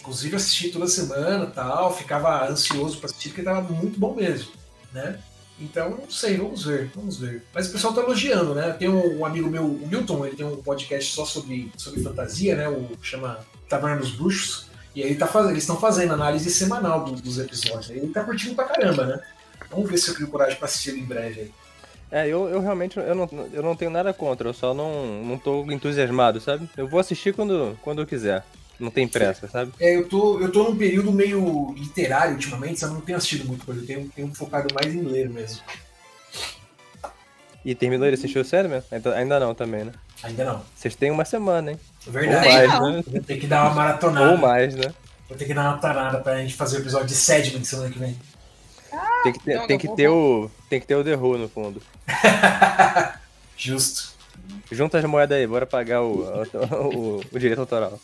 Inclusive 0.00 0.36
assisti 0.36 0.70
toda 0.70 0.86
semana 0.86 1.46
tal, 1.46 1.96
ficava 1.96 2.48
ansioso 2.48 2.98
para 2.98 3.06
assistir, 3.06 3.28
porque 3.28 3.42
tava 3.42 3.60
muito 3.60 3.98
bom 4.00 4.14
mesmo, 4.14 4.52
né? 4.92 5.20
Então, 5.60 5.90
não 5.90 6.10
sei, 6.10 6.36
vamos 6.36 6.64
ver, 6.64 6.90
vamos 6.94 7.18
ver. 7.18 7.42
Mas 7.52 7.68
o 7.68 7.72
pessoal 7.72 7.92
tá 7.92 8.00
elogiando, 8.00 8.54
né? 8.54 8.70
Tem 8.72 8.88
um, 8.88 9.18
um 9.18 9.26
amigo 9.26 9.50
meu, 9.50 9.64
o 9.64 9.88
Milton, 9.88 10.24
ele 10.24 10.36
tem 10.36 10.46
um 10.46 10.62
podcast 10.62 11.12
só 11.12 11.24
sobre, 11.24 11.72
sobre 11.76 12.00
fantasia, 12.00 12.54
né? 12.54 12.68
O 12.68 12.90
chama 13.02 13.40
Taverna 13.68 14.00
dos 14.00 14.12
Bruxos. 14.12 14.67
E 14.98 15.04
aí 15.04 15.14
tá 15.14 15.28
faz... 15.28 15.48
eles 15.48 15.62
estão 15.62 15.76
fazendo 15.76 16.12
análise 16.12 16.50
semanal 16.50 17.04
do- 17.04 17.12
dos 17.22 17.38
episódios. 17.38 17.88
Ele 17.90 18.08
tá 18.08 18.24
curtindo 18.24 18.56
pra 18.56 18.64
caramba, 18.64 19.06
né? 19.06 19.20
Vamos 19.70 19.88
ver 19.88 19.96
se 19.96 20.10
eu 20.10 20.14
crio 20.16 20.26
coragem 20.26 20.56
pra 20.56 20.66
assistir 20.66 20.90
ele 20.90 21.02
em 21.02 21.04
breve 21.04 21.40
aí. 21.40 21.52
É, 22.10 22.26
eu, 22.26 22.48
eu 22.48 22.60
realmente 22.60 22.98
eu 22.98 23.14
não, 23.14 23.28
eu 23.52 23.62
não 23.62 23.76
tenho 23.76 23.92
nada 23.92 24.12
contra, 24.12 24.48
eu 24.48 24.52
só 24.52 24.74
não, 24.74 25.22
não 25.22 25.38
tô 25.38 25.70
entusiasmado, 25.70 26.40
sabe? 26.40 26.68
Eu 26.76 26.88
vou 26.88 26.98
assistir 26.98 27.32
quando, 27.32 27.78
quando 27.80 28.00
eu 28.02 28.06
quiser. 28.08 28.42
Não 28.80 28.90
tem 28.90 29.06
pressa, 29.06 29.46
sabe? 29.46 29.72
É, 29.78 29.94
eu 29.94 30.08
tô, 30.08 30.40
eu 30.40 30.50
tô 30.50 30.64
num 30.64 30.76
período 30.76 31.12
meio 31.12 31.72
literário 31.76 32.32
ultimamente, 32.34 32.80
sabe? 32.80 32.94
Eu 32.94 32.98
não 32.98 33.04
tenho 33.04 33.18
assistido 33.18 33.46
muito 33.46 33.64
coisa, 33.64 33.80
eu 33.82 33.86
tenho, 33.86 34.08
tenho 34.08 34.34
focado 34.34 34.66
mais 34.74 34.92
em 34.92 35.02
ler 35.02 35.28
mesmo. 35.30 35.60
E 37.64 37.72
terminou 37.72 38.04
ele 38.06 38.16
assistiu 38.16 38.44
sério 38.44 38.68
mesmo? 38.68 38.88
Ainda, 38.90 39.14
ainda 39.14 39.38
não 39.38 39.54
também, 39.54 39.84
né? 39.84 39.92
Ainda 40.22 40.44
não. 40.44 40.62
Vocês 40.74 40.94
têm 40.96 41.10
uma 41.10 41.24
semana, 41.24 41.72
hein? 41.72 41.80
Verdade. 42.06 42.46
Ou 42.46 42.52
mais, 42.52 42.70
né? 42.96 43.04
Vou 43.06 43.22
ter 43.22 43.36
que 43.38 43.46
dar 43.46 43.64
uma 43.66 43.74
maratonada. 43.74 44.30
Ou 44.32 44.36
mais, 44.38 44.74
né? 44.74 44.92
Vou 45.28 45.36
ter 45.38 45.44
que 45.44 45.54
dar 45.54 45.62
uma 45.62 45.70
maratonada 45.76 46.18
pra 46.18 46.36
gente 46.38 46.54
fazer 46.54 46.78
o 46.78 46.80
episódio 46.80 47.06
de 47.08 47.14
Sedman 47.14 47.62
semana 47.64 47.90
que 47.90 47.98
vem. 47.98 48.18
Tem 49.22 49.32
que 49.32 49.38
ter, 49.44 49.66
tem 49.66 49.78
que 49.78 49.94
ter 49.96 50.08
o. 50.08 50.50
Tem 50.70 50.80
que 50.80 50.86
ter 50.86 50.94
o 50.96 51.04
The 51.04 51.14
Who 51.16 51.38
no 51.38 51.48
fundo. 51.48 51.82
Justo. 53.56 54.16
Junta 54.72 54.98
as 54.98 55.04
moedas 55.04 55.36
aí, 55.38 55.46
bora 55.46 55.66
pagar 55.66 56.02
o, 56.02 56.22
o, 56.24 57.16
o- 57.18 57.20
o 57.32 57.38
direito 57.38 57.60
autoral. 57.60 57.98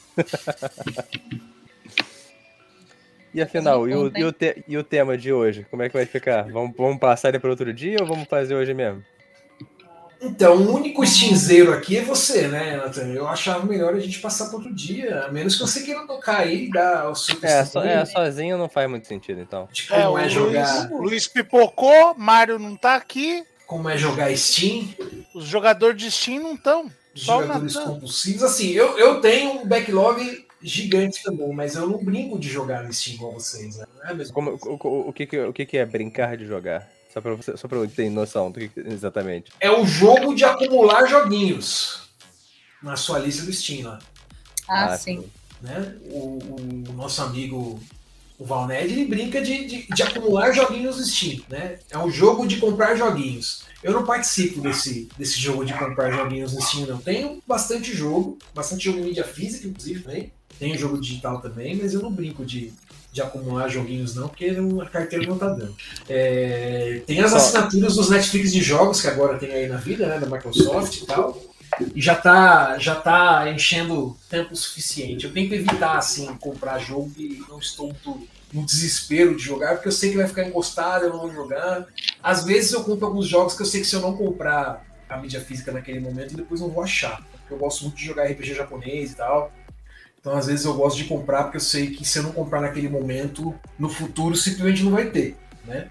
e 3.33 3.41
afinal, 3.43 3.89
e 3.89 3.95
o, 3.95 4.13
e, 4.17 4.25
o 4.25 4.33
te- 4.33 4.65
e 4.69 4.77
o 4.79 4.85
tema 4.85 5.17
de 5.19 5.33
hoje? 5.33 5.67
Como 5.71 5.83
é 5.83 5.89
que 5.89 5.95
vai 5.97 6.07
ficar? 6.07 6.45
Vamos, 6.51 6.77
vamos 6.77 6.99
passar 6.99 7.31
ele 7.31 7.39
para 7.39 7.51
outro 7.51 7.73
dia 7.73 7.97
ou 8.01 8.07
vamos 8.07 8.29
fazer 8.29 8.55
hoje 8.55 8.73
mesmo? 8.75 9.03
Então, 10.25 10.57
o 10.57 10.75
único 10.75 11.05
stinzeiro 11.05 11.73
aqui 11.73 11.99
é 11.99 12.03
você, 12.03 12.49
né, 12.49 12.77
Nathan? 12.77 13.09
Eu 13.09 13.29
achava 13.29 13.65
melhor 13.67 13.95
a 13.95 14.01
gente 14.01 14.19
passar 14.19 14.47
para 14.47 14.57
outro 14.57 14.75
dia, 14.75 15.25
a 15.25 15.33
menos 15.33 15.57
que 15.57 15.63
você 15.63 15.83
queira 15.83 16.07
tocar 16.07 16.41
aí 16.41 16.65
e 16.65 16.71
dar 16.71 17.11
o 17.11 17.15
seu 17.15 17.37
É, 17.43 17.65
so, 17.65 17.79
é, 17.81 18.05
sozinho 18.05 18.57
não 18.57 18.69
faz 18.69 18.89
muito 18.89 19.07
sentido, 19.07 19.41
então. 19.41 19.69
de 19.73 19.93
É, 19.93 20.03
como 20.03 20.15
o 20.15 20.19
é, 20.19 20.29
jogar, 20.29 20.91
Luiz, 20.91 21.11
Luiz 21.11 21.29
pipocou, 21.29 22.15
Mário 22.17 22.59
não 22.59 22.77
tá 22.77 22.95
aqui, 22.95 23.45
como 23.67 23.89
é 23.89 23.97
jogar 23.97 24.35
Steam, 24.37 24.89
os 25.35 25.47
jogadores 25.47 25.97
de 25.97 26.11
Steam 26.11 26.43
não 26.43 26.55
estão. 26.55 26.91
os 27.15 27.23
Só 27.23 27.41
jogadores 27.41 27.77
compulsivos. 27.77 28.43
Assim, 28.43 28.71
eu, 28.71 28.99
eu 28.99 29.21
tenho 29.21 29.63
um 29.63 29.67
backlog 29.67 30.47
gigante 30.63 31.23
também, 31.23 31.53
mas 31.53 31.75
eu 31.75 31.89
não 31.89 32.03
brinco 32.03 32.39
de 32.39 32.49
jogar 32.49 32.83
no 32.83 32.93
Steam 32.93 33.17
igual 33.17 33.33
vocês, 33.33 33.77
né? 33.77 33.87
Não 33.95 34.23
é 34.23 34.25
Como, 34.33 34.59
o, 34.63 34.79
o, 34.89 35.09
o 35.09 35.13
que, 35.13 35.25
o 35.39 35.53
que 35.53 35.77
é 35.77 35.85
brincar 35.85 36.37
de 36.37 36.47
jogar? 36.47 36.89
Só 37.15 37.21
pra, 37.21 37.35
você, 37.37 37.57
só 37.57 37.69
pra 37.69 37.79
eu 37.79 37.89
ter 37.89 38.11
noção 38.11 38.51
do 38.51 38.59
que, 38.59 38.71
exatamente. 38.77 39.53
É 39.61 39.71
o 39.71 39.87
jogo 39.87 40.35
de 40.35 40.45
acumular 40.45 41.07
joguinhos 41.07 42.09
na 42.83 42.97
sua 42.97 43.21
lista 43.21 43.45
do 43.45 43.53
Steam 43.53 43.89
lá. 43.89 44.01
Ah, 44.69 44.99
sim. 44.99 45.25
né? 45.63 45.97
O, 46.07 46.39
o 46.89 46.93
nosso 46.93 47.23
amigo 47.23 47.81
o 48.37 48.45
Valned 48.45 48.93
ele 48.93 49.05
brinca 49.05 49.41
de, 49.41 49.65
de, 49.65 49.87
de 49.87 50.03
acumular 50.03 50.53
joguinhos 50.53 50.97
no 50.97 51.05
Steam, 51.05 51.41
né? 51.49 51.79
É 51.89 51.97
um 51.97 52.11
jogo 52.11 52.47
de 52.49 52.57
comprar 52.57 52.97
joguinhos. 52.97 53.65
Eu 53.81 53.93
não 53.93 54.05
participo 54.05 54.61
desse, 54.61 55.09
desse 55.17 55.39
jogo 55.39 55.65
de 55.65 55.73
comprar 55.73 56.11
joguinhos 56.11 56.53
no 56.53 56.61
Steam, 56.61 56.87
não. 56.87 56.99
Tenho 56.99 57.41
bastante 57.47 57.95
jogo, 57.95 58.39
bastante 58.53 58.85
jogo 58.87 58.99
em 58.99 59.05
mídia 59.05 59.25
física, 59.25 59.69
inclusive, 59.69 60.01
também. 60.01 60.33
Tenho 60.59 60.77
jogo 60.77 61.01
digital 61.01 61.41
também, 61.41 61.77
mas 61.77 61.95
eu 61.95 62.03
não 62.03 62.13
brinco 62.13 62.45
de, 62.45 62.73
de 63.15 63.23
acumular 63.23 63.69
joguinhos, 63.69 64.17
não, 64.17 64.27
porque 64.27 64.47
a 64.47 64.91
carteira 64.91 65.25
não 65.25 65.39
tá 65.39 65.49
dando. 65.49 65.73
É, 66.09 67.01
tem 67.07 67.21
as 67.21 67.33
assinaturas 67.33 67.95
dos 67.95 68.11
Netflix 68.11 68.53
de 68.53 68.61
jogos 68.61 69.01
que 69.01 69.07
agora 69.07 69.39
tem 69.39 69.53
aí 69.53 69.69
na 69.69 69.77
vida, 69.77 70.09
né? 70.09 70.19
Da 70.19 70.27
Microsoft 70.27 70.97
e 70.97 71.07
tal. 71.07 71.41
E 71.95 72.03
já 72.03 72.17
tá, 72.17 72.77
já 72.77 72.97
tá 72.97 73.49
enchendo 73.53 74.17
tempo 74.29 74.57
suficiente. 74.57 75.27
Eu 75.27 75.33
tento 75.33 75.55
evitar, 75.55 75.97
assim, 75.97 76.27
comprar 76.41 76.81
jogo 76.81 77.13
e 77.17 77.41
não 77.49 77.61
estou 77.61 77.87
muito 77.87 78.27
no 78.53 78.67
desespero 78.67 79.37
de 79.37 79.45
jogar, 79.45 79.75
porque 79.75 79.89
eu 79.89 79.93
sei 79.93 80.11
que 80.11 80.17
vai 80.17 80.27
ficar 80.27 80.43
encostado, 80.43 81.05
eu 81.05 81.11
não 81.11 81.21
vou 81.21 81.33
jogar. 81.33 81.87
Às 82.21 82.45
vezes 82.45 82.73
eu 82.73 82.83
compro 82.83 83.07
alguns 83.07 83.29
jogos 83.29 83.55
que 83.55 83.63
eu 83.63 83.67
sei 83.67 83.81
que 83.81 83.87
se 83.87 83.95
eu 83.95 84.01
não 84.01 84.17
comprar 84.17 84.85
a 85.09 85.17
mídia 85.19 85.41
física 85.41 85.71
naquele 85.71 86.01
momento, 86.01 86.35
depois 86.35 86.61
não 86.61 86.69
vou 86.69 86.83
achar. 86.83 87.23
Porque 87.31 87.55
eu 87.55 87.59
gosto 87.59 87.83
muito 87.83 87.97
de 87.97 88.05
jogar 88.05 88.25
RPG 88.25 88.55
japonês 88.55 89.13
e 89.13 89.17
tal. 89.17 89.53
Então, 90.25 90.39
às 90.39 90.47
vezes, 90.47 90.65
eu 90.65 90.73
gosto 90.73 90.97
de 90.97 91.05
comprar 91.05 91.43
porque 91.43 91.59
eu 91.59 91.61
sei 91.61 91.91
que 91.91 92.03
se 92.03 92.19
eu 92.19 92.23
não 92.23 92.33
comprar 92.33 92.63
naquele 92.63 92.89
momento, 92.89 93.55
no 93.79 93.91
futuro 93.91 94.35
simplesmente 94.35 94.83
não 94.83 94.93
vai 94.93 95.11
ter. 95.11 95.37
Né? 95.67 95.91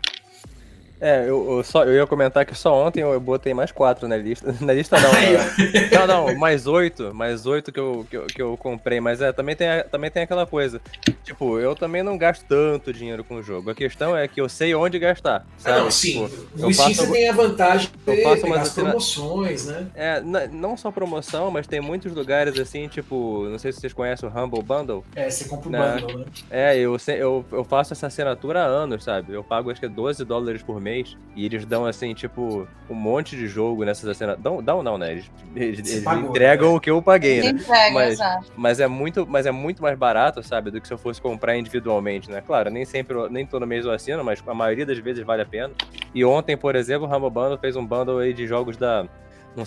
É, 1.06 1.28
eu, 1.28 1.58
eu 1.58 1.64
só, 1.66 1.84
eu 1.84 1.94
ia 1.94 2.08
comentar 2.08 2.46
que 2.46 2.56
só 2.56 2.74
ontem 2.88 3.02
eu 3.02 3.20
botei 3.20 3.54
mais 3.54 3.74
quatro 3.74 4.08
na 4.08 4.16
lista. 4.16 4.56
Na 4.64 4.72
lista 4.72 4.98
não, 5.02 5.12
Aí, 5.12 5.34
né? 5.34 5.90
Não, 5.92 6.08
não, 6.08 6.36
mais 6.38 6.66
oito. 6.66 7.14
Mais 7.14 7.46
oito 7.46 7.74
que 7.74 7.80
eu, 7.80 8.08
que 8.10 8.16
eu, 8.16 8.26
que 8.28 8.42
eu 8.42 8.56
comprei. 8.56 9.02
Mas 9.02 9.20
é, 9.22 9.34
também 9.34 9.54
tem, 9.54 9.68
a- 9.68 9.84
também 9.84 10.10
tem 10.10 10.24
aquela 10.24 10.46
coisa. 10.46 10.80
Tipo, 11.26 11.60
eu 11.60 11.76
também 11.76 12.04
não 12.04 12.18
gasto 12.18 12.46
tanto 12.48 12.94
dinheiro 12.94 13.22
com 13.24 13.36
o 13.36 13.44
jogo. 13.44 13.70
A 13.70 13.76
questão 13.76 14.16
é 14.16 14.28
que 14.30 14.40
eu 14.40 14.48
sei 14.48 14.74
onde 14.74 14.98
gastar. 14.98 15.46
Ah, 15.46 15.52
Sabe? 15.58 15.80
não, 15.82 15.92
sim. 15.92 16.28
Tipo, 16.28 16.48
eu 16.58 16.72
Steam 16.74 16.94
você 16.94 17.12
tem 17.12 17.30
a 17.30 17.34
vantagem 17.34 17.90
de 18.06 18.12
eu 18.12 18.24
faço 18.24 18.46
umas 18.46 18.70
promoções, 18.70 19.66
né? 19.66 19.88
É, 19.96 20.22
não 20.52 20.78
só 20.78 20.90
promoção, 20.90 21.52
mas 21.52 21.68
tem 21.68 21.82
muitos 21.82 22.14
lugares 22.14 22.58
assim, 22.58 22.88
tipo, 22.88 23.46
não 23.50 23.60
sei 23.60 23.74
se 23.74 23.82
vocês 23.82 23.92
conhecem 23.92 24.30
o 24.30 24.32
Humble 24.32 24.62
Bundle. 24.64 25.04
É, 25.16 25.30
você 25.30 25.46
compra 25.46 25.68
o 25.68 25.72
Não. 25.72 26.00
bundle, 26.00 26.20
né? 26.20 26.26
É, 26.50 26.78
eu, 26.78 26.96
eu, 27.08 27.46
eu 27.52 27.64
faço 27.66 27.92
essa 27.94 28.08
assinatura 28.08 28.62
há 28.64 28.66
anos, 28.66 29.04
sabe? 29.04 29.34
Eu 29.34 29.44
pago 29.44 29.70
acho 29.70 29.80
que 29.82 29.86
é 29.86 29.90
12 29.90 30.24
dólares 30.24 30.64
por 30.64 30.80
mês 30.80 30.93
e 31.36 31.46
eles 31.46 31.66
dão, 31.66 31.86
assim, 31.86 32.14
tipo, 32.14 32.68
um 32.90 32.94
monte 32.94 33.36
de 33.36 33.48
jogo 33.48 33.84
nessas 33.84 34.08
assinaturas. 34.10 34.44
Dão, 34.44 34.62
dão 34.62 34.84
não, 34.84 34.98
né? 34.98 35.12
Eles, 35.14 35.32
eles- 35.56 35.92
eles 35.92 36.04
pagou, 36.04 36.30
entregam 36.30 36.72
né? 36.72 36.78
o 36.78 36.80
que 36.80 36.90
eu 36.92 37.02
paguei, 37.02 37.42
né? 37.42 37.48
Entrega, 37.50 37.94
Mas- 37.94 38.14
exato. 38.14 38.52
Mas 38.56 38.80
é 38.80 38.88
muito, 38.88 39.26
mas 39.28 39.46
é 39.46 39.52
muito 39.52 39.82
mais 39.82 39.98
barato, 39.98 40.44
sabe, 40.44 40.70
do 40.72 40.80
que 40.80 40.88
se 40.88 40.94
eu 40.94 40.98
fosse 40.98 41.22
comprar 41.22 41.58
individualmente, 41.58 42.30
né? 42.30 42.42
Claro, 42.46 42.70
nem 42.70 42.86
sempre, 42.86 43.16
nem 43.30 43.46
todo 43.46 43.66
mês 43.66 43.86
eu 43.86 43.92
assino, 43.92 44.24
mas 44.24 44.44
a 44.46 44.54
maioria 44.54 44.86
das 44.86 44.98
vezes 45.00 45.24
vale 45.26 45.42
a 45.42 45.46
pena. 45.46 45.72
E 46.14 46.24
ontem, 46.24 46.56
por 46.56 46.76
exemplo, 46.76 47.08
o 47.08 47.16
Humble 47.16 47.30
Bundle 47.30 47.58
fez 47.58 47.76
um 47.76 47.86
bundle 47.86 48.20
aí 48.20 48.34
de 48.34 48.46
jogos 48.46 48.78
da 48.78 49.06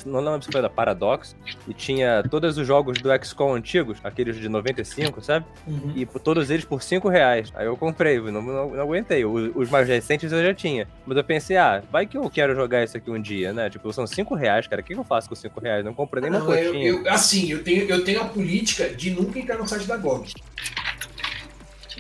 não, 0.05 0.21
lembro 0.21 0.43
se 0.43 0.51
foi 0.51 0.61
da 0.63 0.69
Paradox, 0.71 1.37
e 1.69 1.73
tinha 1.75 2.23
todos 2.31 2.57
os 2.59 2.67
jogos 2.67 2.99
do 3.01 3.09
XCOM 3.25 3.55
antigos, 3.55 3.99
aqueles 4.03 4.37
de 4.37 4.49
95, 4.49 5.23
sabe? 5.23 5.47
Uhum. 5.67 5.93
E 5.95 6.05
todos 6.07 6.51
eles 6.51 6.65
por 6.65 6.83
5 6.83 7.09
reais. 7.09 7.53
Aí 7.55 7.67
eu 7.67 7.77
comprei, 7.77 8.19
não, 8.21 8.43
não, 8.43 8.71
não 8.71 8.81
aguentei. 8.83 9.25
Os, 9.25 9.51
os 9.55 9.71
mais 9.71 9.87
recentes 9.89 10.33
eu 10.33 10.43
já 10.43 10.53
tinha. 10.55 10.89
Mas 11.07 11.17
eu 11.17 11.25
pensei, 11.25 11.57
ah, 11.57 11.83
vai 11.91 12.07
que 12.07 12.17
eu 12.17 12.29
quero 12.31 12.55
jogar 12.55 12.83
isso 12.85 12.97
aqui 12.97 13.11
um 13.11 13.21
dia, 13.21 13.53
né? 13.53 13.71
Tipo, 13.71 13.93
são 13.93 14.07
5 14.07 14.35
reais, 14.35 14.67
cara. 14.67 14.81
O 14.83 14.85
que 14.85 14.95
eu 14.95 15.05
faço 15.05 15.29
com 15.29 15.35
5 15.35 15.61
reais? 15.61 15.85
Não 15.85 15.95
comprei 15.95 16.23
nem 16.23 16.31
uma 16.31 16.41
Não, 16.41 16.55
eu, 16.55 16.73
coxinha. 16.73 16.89
eu- 16.91 17.11
assim, 17.13 17.51
eu 17.51 17.63
tenho, 17.63 17.83
eu 17.89 18.05
tenho 18.05 18.21
a 18.21 18.25
política 18.25 18.89
de 18.89 19.11
nunca 19.11 19.39
entrar 19.39 19.57
no 19.59 19.69
site 19.69 19.87
da 19.87 19.97
GOG. 19.97 20.33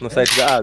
No 0.01 0.11
site 0.11 0.37
da 0.37 0.59
ah, 0.59 0.63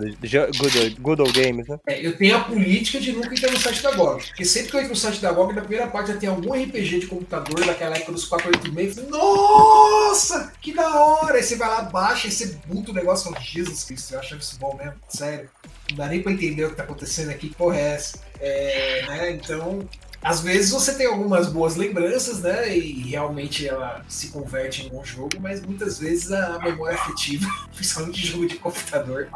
Good, 1.00 1.32
Games, 1.34 1.68
né? 1.68 1.80
É, 1.88 2.06
eu 2.06 2.16
tenho 2.16 2.38
a 2.38 2.42
política 2.42 3.00
de 3.00 3.12
nunca 3.12 3.34
entrar 3.34 3.52
no 3.52 3.60
site 3.60 3.82
da 3.82 3.92
GOG. 3.92 4.28
Porque 4.28 4.46
sempre 4.46 4.70
que 4.70 4.76
eu 4.76 4.80
entro 4.82 4.94
no 4.94 5.00
site 5.00 5.22
da 5.22 5.32
GOG, 5.32 5.54
na 5.54 5.62
primeira 5.62 5.88
parte 5.88 6.12
já 6.12 6.18
tem 6.18 6.30
algum 6.30 6.54
RPG 6.54 7.00
de 7.00 7.08
computador 7.08 7.66
daquela 7.66 7.96
época 7.96 8.12
dos 8.12 8.26
486. 8.26 9.08
Nossa, 9.10 10.54
que 10.62 10.74
da 10.74 10.96
hora! 10.96 11.36
Aí 11.36 11.44
você 11.44 11.56
vai 11.56 11.70
lá, 11.70 11.82
baixa, 11.82 12.28
aí 12.28 12.32
você 12.32 12.58
buta 12.68 12.92
o 12.92 12.94
negócio 12.94 13.30
e 13.30 13.34
fala, 13.34 13.44
Jesus 13.44 13.84
Cristo, 13.84 14.14
eu 14.14 14.20
acho 14.20 14.36
isso 14.36 14.58
bom 14.60 14.76
mesmo, 14.76 14.96
sério. 15.10 15.50
Não 15.90 15.98
dá 15.98 16.08
nem 16.08 16.22
pra 16.22 16.32
entender 16.32 16.66
o 16.66 16.70
que 16.70 16.76
tá 16.76 16.84
acontecendo 16.84 17.30
aqui, 17.30 17.50
que 17.50 17.56
porra 17.56 17.78
é 17.78 17.94
essa? 17.96 18.20
É, 18.40 19.06
né, 19.08 19.32
então, 19.32 19.88
às 20.24 20.42
vezes 20.42 20.72
você 20.72 20.94
tem 20.96 21.06
algumas 21.06 21.48
boas 21.48 21.76
lembranças, 21.76 22.42
né? 22.42 22.76
E 22.78 23.10
realmente 23.10 23.68
ela 23.68 24.04
se 24.08 24.28
converte 24.30 24.84
em 24.84 24.88
um 24.88 24.90
bom 24.90 25.06
jogo, 25.06 25.32
mas 25.40 25.62
muitas 25.62 26.00
vezes 26.00 26.32
a 26.32 26.60
memória 26.60 26.96
afetiva, 26.96 27.46
principalmente 27.76 28.22
de 28.22 28.28
jogo 28.28 28.48
de 28.48 28.56
computador, 28.56 29.28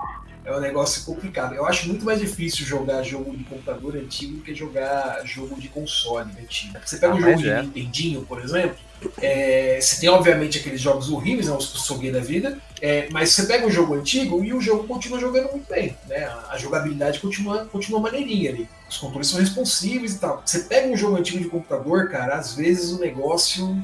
é 0.46 0.56
um 0.56 0.62
negócio 0.62 1.04
complicado. 1.04 1.54
Eu 1.54 1.66
acho 1.66 1.88
muito 1.90 2.06
mais 2.06 2.20
difícil 2.22 2.66
jogar 2.66 3.04
jogo 3.04 3.36
de 3.36 3.44
computador 3.44 3.98
antigo 3.98 4.38
do 4.38 4.42
que 4.42 4.56
jogar 4.56 5.22
jogo 5.26 5.60
de 5.60 5.68
console 5.68 6.32
antigo. 6.42 6.78
Você 6.86 6.98
pega 6.98 7.12
Ah, 7.12 7.16
um 7.18 7.20
jogo 7.20 7.32
mas 7.34 7.42
de 7.42 7.50
é. 7.50 7.62
Nintendinho, 7.62 8.22
por 8.22 8.42
exemplo, 8.42 8.78
é, 9.22 9.78
você 9.82 10.00
tem 10.00 10.10
obviamente 10.10 10.58
aqueles 10.60 10.80
jogos 10.80 11.10
horríveis, 11.10 11.48
né, 11.48 11.54
os 11.54 11.66
Soguei 11.66 12.12
da 12.12 12.22
vida, 12.22 12.58
é, 12.82 13.10
mas 13.12 13.32
você 13.32 13.46
pega 13.46 13.68
um 13.68 13.72
jogo 13.72 13.94
antigo 13.94 14.44
e 14.44 14.54
o 14.54 14.62
jogo 14.62 14.88
continua 14.88 15.20
jogando 15.20 15.52
muito 15.52 15.70
bem. 15.70 15.96
Né? 16.08 16.24
A, 16.24 16.52
a 16.52 16.58
jogabilidade 16.58 17.20
continua, 17.20 17.66
continua 17.66 18.00
maneirinha 18.00 18.52
ali. 18.52 18.70
Os 18.90 18.98
controles 18.98 19.28
são 19.28 19.40
responsivos 19.40 20.14
e 20.14 20.20
tal. 20.20 20.42
Você 20.46 20.60
pega 20.60 20.88
um 20.88 20.96
jogo 20.96 21.18
antigo 21.18 21.40
de 21.40 21.50
computador, 21.50 22.10
cara, 22.10 22.36
às 22.36 22.56
vezes 22.56 22.92
o 22.92 23.00
negócio 23.00 23.78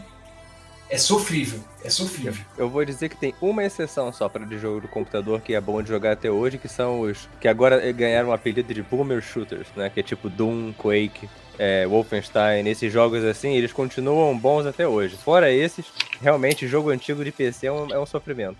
é 0.89 0.97
sofrível. 0.97 1.59
É 1.83 1.89
sofrível. 1.89 2.45
Eu 2.57 2.69
vou 2.69 2.85
dizer 2.85 3.09
que 3.09 3.17
tem 3.17 3.33
uma 3.41 3.63
exceção 3.63 4.13
só 4.13 4.29
para 4.29 4.45
de 4.45 4.57
jogo 4.57 4.81
do 4.81 4.87
computador 4.87 5.41
que 5.41 5.53
é 5.53 5.59
bom 5.59 5.81
de 5.81 5.89
jogar 5.89 6.11
até 6.11 6.29
hoje, 6.29 6.57
que 6.57 6.69
são 6.69 7.01
os 7.01 7.27
que 7.41 7.47
agora 7.47 7.91
ganharam 7.91 8.29
o 8.29 8.31
apelido 8.31 8.73
de 8.73 8.81
Boomer 8.81 9.21
Shooters, 9.21 9.67
né? 9.75 9.89
Que 9.89 9.99
é 9.99 10.03
tipo 10.03 10.29
Doom, 10.29 10.71
Quake, 10.73 11.27
é, 11.57 11.85
Wolfenstein, 11.87 12.67
esses 12.67 12.93
jogos 12.93 13.23
assim, 13.23 13.55
eles 13.55 13.73
continuam 13.73 14.37
bons 14.37 14.65
até 14.65 14.87
hoje. 14.87 15.17
Fora 15.17 15.51
esses, 15.51 15.85
realmente 16.21 16.67
jogo 16.67 16.89
antigo 16.89 17.23
de 17.23 17.31
PC 17.31 17.67
é 17.67 17.71
um, 17.71 17.91
é 17.91 17.99
um 17.99 18.05
sofrimento. 18.05 18.57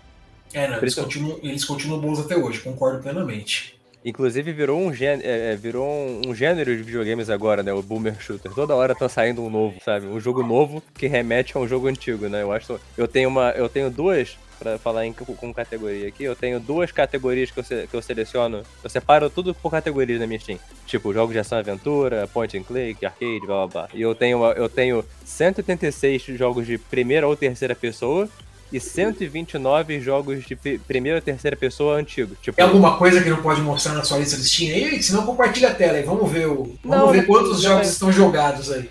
É, 0.52 0.68
não, 0.68 0.78
eles, 0.78 0.94
continuam, 0.94 1.38
eles 1.42 1.64
continuam 1.64 2.00
bons 2.00 2.18
até 2.18 2.36
hoje, 2.36 2.60
concordo 2.60 3.00
plenamente. 3.00 3.73
Inclusive 4.04 4.52
virou 4.52 4.78
um, 4.80 4.92
gê- 4.92 5.06
é, 5.06 5.52
é, 5.52 5.56
virou 5.56 5.86
um, 6.26 6.34
gênero 6.34 6.76
de 6.76 6.82
videogames 6.82 7.30
agora, 7.30 7.62
né? 7.62 7.72
O 7.72 7.82
Boomer 7.82 8.20
Shooter. 8.20 8.52
Toda 8.52 8.74
hora 8.74 8.94
tá 8.94 9.08
saindo 9.08 9.42
um 9.42 9.48
novo, 9.50 9.76
sabe? 9.84 10.06
Um 10.06 10.20
jogo 10.20 10.42
novo 10.42 10.82
que 10.94 11.06
remete 11.06 11.56
a 11.56 11.60
um 11.60 11.66
jogo 11.66 11.86
antigo, 11.88 12.28
né? 12.28 12.42
Eu 12.42 12.52
acho. 12.52 12.78
Eu 12.98 13.08
tenho 13.08 13.28
uma. 13.28 13.50
Eu 13.52 13.68
tenho 13.68 13.90
duas. 13.90 14.36
pra 14.58 14.78
falar 14.78 15.04
em, 15.06 15.12
com 15.12 15.52
categoria 15.52 16.06
aqui, 16.08 16.22
eu 16.24 16.36
tenho 16.36 16.60
duas 16.60 16.92
categorias 16.92 17.50
que 17.50 17.58
eu, 17.60 17.64
se- 17.64 17.86
que 17.88 17.94
eu 17.96 18.00
seleciono. 18.02 18.62
Eu 18.82 18.88
separo 18.90 19.28
tudo 19.30 19.54
por 19.54 19.70
categorias 19.70 20.20
na 20.20 20.26
minha 20.26 20.38
Steam. 20.38 20.58
Tipo, 20.86 21.12
jogos 21.12 21.32
de 21.32 21.38
ação 21.40 21.58
e 21.58 21.60
aventura, 21.60 22.28
point 22.32 22.56
and 22.56 22.62
click, 22.62 23.04
arcade, 23.04 23.40
blá 23.40 23.66
blá 23.66 23.66
blá. 23.66 23.88
E 23.94 24.00
eu 24.02 24.14
tenho, 24.14 24.44
eu 24.52 24.68
tenho 24.68 25.04
186 25.24 26.22
jogos 26.38 26.66
de 26.66 26.78
primeira 26.78 27.26
ou 27.26 27.34
terceira 27.36 27.74
pessoa 27.74 28.28
e 28.72 28.80
129 28.80 30.00
jogos 30.00 30.44
de 30.44 30.56
pri- 30.56 30.78
primeira 30.78 31.18
ou 31.18 31.22
terceira 31.22 31.56
pessoa 31.56 31.96
antigo. 31.96 32.34
Tipo, 32.42 32.56
Tem 32.56 32.64
alguma 32.64 32.96
coisa 32.96 33.22
que 33.22 33.30
não 33.30 33.40
pode 33.42 33.60
mostrar 33.60 33.92
na 33.94 34.02
sua 34.02 34.18
lista 34.18 34.36
de 34.36 34.44
Steam 34.48 34.74
aí? 34.74 35.02
Senão 35.02 35.24
compartilha 35.24 35.68
a 35.70 35.74
tela 35.74 35.98
aí. 35.98 36.02
Vamos 36.02 36.30
ver, 36.30 36.46
o... 36.46 36.64
Vamos 36.64 36.78
Não, 36.84 37.08
ver 37.10 37.18
não- 37.18 37.26
quantos 37.26 37.62
não 37.62 37.70
jogos 37.70 37.88
estão 37.88 38.10
jogados 38.12 38.72
aí. 38.72 38.88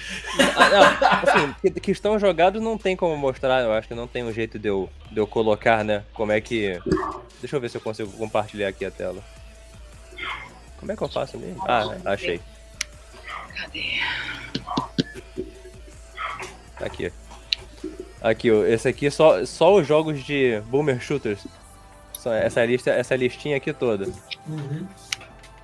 Ah, 0.56 0.70
não, 0.70 1.42
assim, 1.44 1.56
que, 1.62 1.72
que 1.80 1.92
estão 1.92 2.18
jogados 2.18 2.62
não 2.62 2.78
tem 2.78 2.96
como 2.96 3.18
mostrar, 3.18 3.62
eu 3.62 3.74
acho 3.74 3.88
que 3.88 3.94
não 3.96 4.08
tem 4.08 4.24
um 4.24 4.32
jeito 4.32 4.58
de 4.58 4.68
eu, 4.70 4.90
de 5.12 5.20
eu 5.20 5.28
colocar, 5.28 5.84
né? 5.84 6.04
Como 6.14 6.32
é 6.32 6.40
que. 6.40 6.80
Deixa 7.42 7.56
eu 7.56 7.60
ver 7.62 7.70
se 7.70 7.76
eu 7.78 7.82
consigo 7.82 8.12
compartilhar 8.14 8.70
aqui 8.70 8.86
a 8.86 8.92
tela. 8.92 9.22
Como 10.80 10.92
é 10.92 10.96
que 10.96 11.02
eu 11.02 11.10
faço 11.10 11.38
mesmo? 11.38 11.62
Ah, 11.68 11.96
achei. 12.06 12.40
Tá 16.78 16.86
Aqui. 16.86 17.12
Aqui, 18.24 18.50
ó, 18.50 18.64
esse 18.66 18.88
aqui 18.88 19.12
só, 19.12 19.46
só 19.46 19.76
os 19.76 19.86
jogos 19.86 20.24
de 20.24 20.62
Boomer 20.68 21.00
Shooters. 21.02 21.46
Só 22.14 22.34
essa, 22.34 22.64
lista, 22.66 22.90
essa 22.90 23.16
listinha 23.18 23.58
aqui 23.58 23.74
toda. 23.74 24.06
Uhum. 24.48 24.88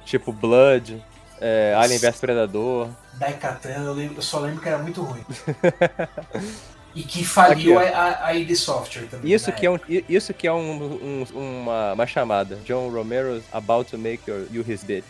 Tipo 0.06 0.34
Blood, 0.34 1.02
é, 1.40 1.74
Alien 1.78 2.00
vs 2.00 2.20
Predador. 2.20 2.90
Daikatan, 3.14 3.70
eu, 3.70 3.94
lembro- 3.94 4.18
eu 4.18 4.22
só 4.22 4.40
lembro 4.40 4.62
que 4.62 4.68
era 4.68 4.78
muito 4.78 5.02
ruim. 5.02 5.24
e 6.96 7.04
que 7.04 7.24
faliu 7.24 7.78
Aqui, 7.78 7.94
a, 7.94 8.26
a, 8.26 8.34
ID 8.34 8.56
Software 8.56 9.08
também. 9.10 9.32
Isso 9.32 9.50
né? 9.50 9.56
que 9.56 9.66
é, 9.66 9.72
um, 9.72 9.80
isso 10.10 10.34
que 10.34 10.48
é 10.48 10.54
um, 10.54 11.24
um- 11.34 11.62
uma, 11.62 11.94
uma 11.94 12.08
chamada. 12.08 12.56
John 12.66 12.90
Romero's 12.90 13.44
about 13.52 13.90
to 13.92 13.98
make 13.98 14.30
your, 14.30 14.46
you 14.52 14.66
his 14.68 14.84
bitch. 14.84 15.06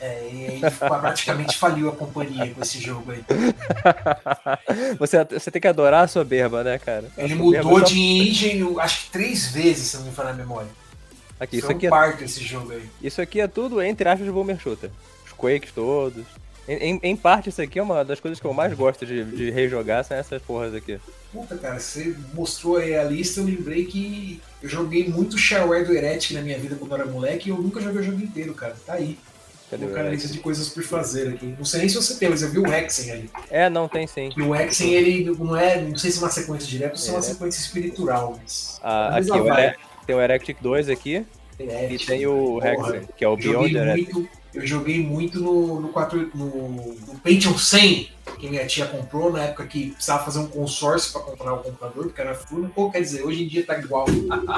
É, 0.00 0.28
e 0.32 0.46
aí 0.46 0.60
praticamente 0.78 1.56
faliu 1.58 1.88
a 1.88 1.92
companhia 1.92 2.54
com 2.54 2.62
esse 2.62 2.78
jogo 2.78 3.10
aí. 3.10 3.24
Você, 4.98 5.24
você 5.24 5.50
tem 5.50 5.60
que 5.60 5.68
adorar 5.68 6.04
a 6.04 6.08
soberba, 6.08 6.62
né, 6.62 6.78
cara? 6.78 7.10
Ele 7.16 7.34
mudou 7.34 7.78
só- 7.80 7.84
de 7.84 7.98
engine, 7.98 8.78
acho 8.78 9.04
que 9.04 9.10
três 9.10 9.46
vezes, 9.48 9.88
se 9.88 9.96
não 9.96 10.04
me 10.04 10.12
falha 10.12 10.30
a 10.30 10.34
memória. 10.34 10.68
Aqui, 11.38 11.56
isso 11.58 11.66
um 11.66 11.70
aqui, 11.70 11.86
é, 11.86 12.24
esse 12.24 12.44
jogo 12.44 12.72
aí. 12.72 12.88
isso 13.02 13.20
aqui 13.20 13.40
é 13.40 13.48
tudo 13.48 13.82
entre 13.82 14.08
aspas 14.08 14.24
de 14.26 14.32
Boomer 14.32 14.58
Shooter. 14.58 14.90
Os 15.26 15.32
Quakes 15.32 15.72
todos. 15.72 16.24
Em, 16.66 16.98
em- 17.02 17.16
parte, 17.16 17.50
isso 17.50 17.60
aqui 17.60 17.78
é 17.78 17.82
uma 17.82 18.04
das 18.04 18.18
coisas 18.20 18.40
que 18.40 18.46
eu 18.46 18.52
mais 18.54 18.72
gosto 18.72 19.04
de, 19.04 19.22
de 19.24 19.50
rejogar, 19.50 20.02
são 20.04 20.16
essas 20.16 20.40
porras 20.40 20.74
aqui. 20.74 20.98
Puta, 21.32 21.56
cara, 21.56 21.78
você 21.78 22.14
mostrou 22.32 22.76
aí 22.78 22.94
a 22.96 23.04
lista, 23.04 23.40
eu 23.40 23.44
lembrei 23.44 23.84
que 23.84 24.40
eu 24.62 24.68
joguei 24.68 25.06
muito 25.08 25.36
Shareware 25.36 25.84
do 25.84 25.92
Heretic 25.94 26.32
na 26.32 26.40
minha 26.42 26.58
vida 26.58 26.76
quando 26.76 26.92
eu 26.92 26.96
era 27.02 27.06
moleque 27.06 27.48
e 27.48 27.52
eu 27.52 27.56
nunca 27.58 27.80
joguei 27.80 28.00
o 28.00 28.04
jogo 28.04 28.22
inteiro, 28.22 28.54
cara. 28.54 28.74
Tá 28.86 28.94
aí. 28.94 29.18
Cadê 29.70 29.84
o 29.84 29.88
Colocar 29.88 30.02
a 30.04 30.06
Alex? 30.08 30.22
lista 30.22 30.36
de 30.36 30.42
coisas 30.42 30.68
por 30.68 30.82
fazer 30.84 31.28
aqui. 31.28 31.54
Não 31.58 31.64
sei 31.64 31.80
nem 31.80 31.88
se 31.88 31.96
você 31.96 32.14
tem, 32.14 32.28
mas 32.28 32.42
eu 32.42 32.50
vi 32.50 32.58
o 32.58 32.66
Hexen 32.72 33.10
ali. 33.12 33.30
É, 33.50 33.68
não, 33.68 33.88
tem 33.88 34.06
sim. 34.06 34.30
E 34.36 34.42
o 34.42 34.54
Hexen, 34.54 34.92
ele 34.94 35.24
não 35.38 35.56
é, 35.56 35.80
não 35.82 35.96
sei 35.98 36.10
se 36.10 36.18
é 36.18 36.20
uma 36.22 36.30
sequência 36.30 36.68
direta 36.68 36.92
ou 36.92 36.96
se 36.98 37.08
é 37.08 37.12
uma 37.12 37.18
É. 37.18 37.22
sequência 37.22 37.60
espiritual, 37.60 38.38
mas... 38.40 38.78
Ah, 38.82 39.16
aqui, 39.16 39.30
o 39.30 39.44
vai. 39.44 39.66
Ere- 39.68 39.76
tem 40.06 40.14
o 40.16 40.20
Erectic 40.20 40.58
2 40.60 40.88
aqui 40.90 41.24
É, 41.58 41.92
e 41.92 41.98
tem 41.98 42.26
o. 42.26 42.60
Hexen, 42.62 43.08
que 43.16 43.24
é 43.24 43.28
o 43.28 43.36
Beyond 43.36 43.74
Erectic. 43.76 44.12
muito, 44.14 44.28
eu 44.54 44.64
joguei 44.64 45.04
muito 45.04 45.40
no, 45.40 45.80
no, 45.80 45.88
4, 45.88 46.30
no, 46.32 46.46
no 46.46 47.18
Pentium 47.22 47.58
100, 47.58 48.08
que 48.38 48.48
minha 48.48 48.64
tia 48.66 48.86
comprou 48.86 49.32
na 49.32 49.42
época 49.42 49.66
que 49.66 49.90
precisava 49.90 50.24
fazer 50.24 50.38
um 50.38 50.46
consórcio 50.46 51.12
para 51.12 51.22
comprar 51.22 51.54
o 51.54 51.58
computador, 51.58 52.04
porque 52.04 52.20
era 52.20 52.34
furno. 52.34 52.68
Pô, 52.68 52.90
quer 52.90 53.00
dizer, 53.00 53.22
hoje 53.22 53.42
em 53.42 53.48
dia 53.48 53.66
tá 53.66 53.76
igual. 53.78 54.06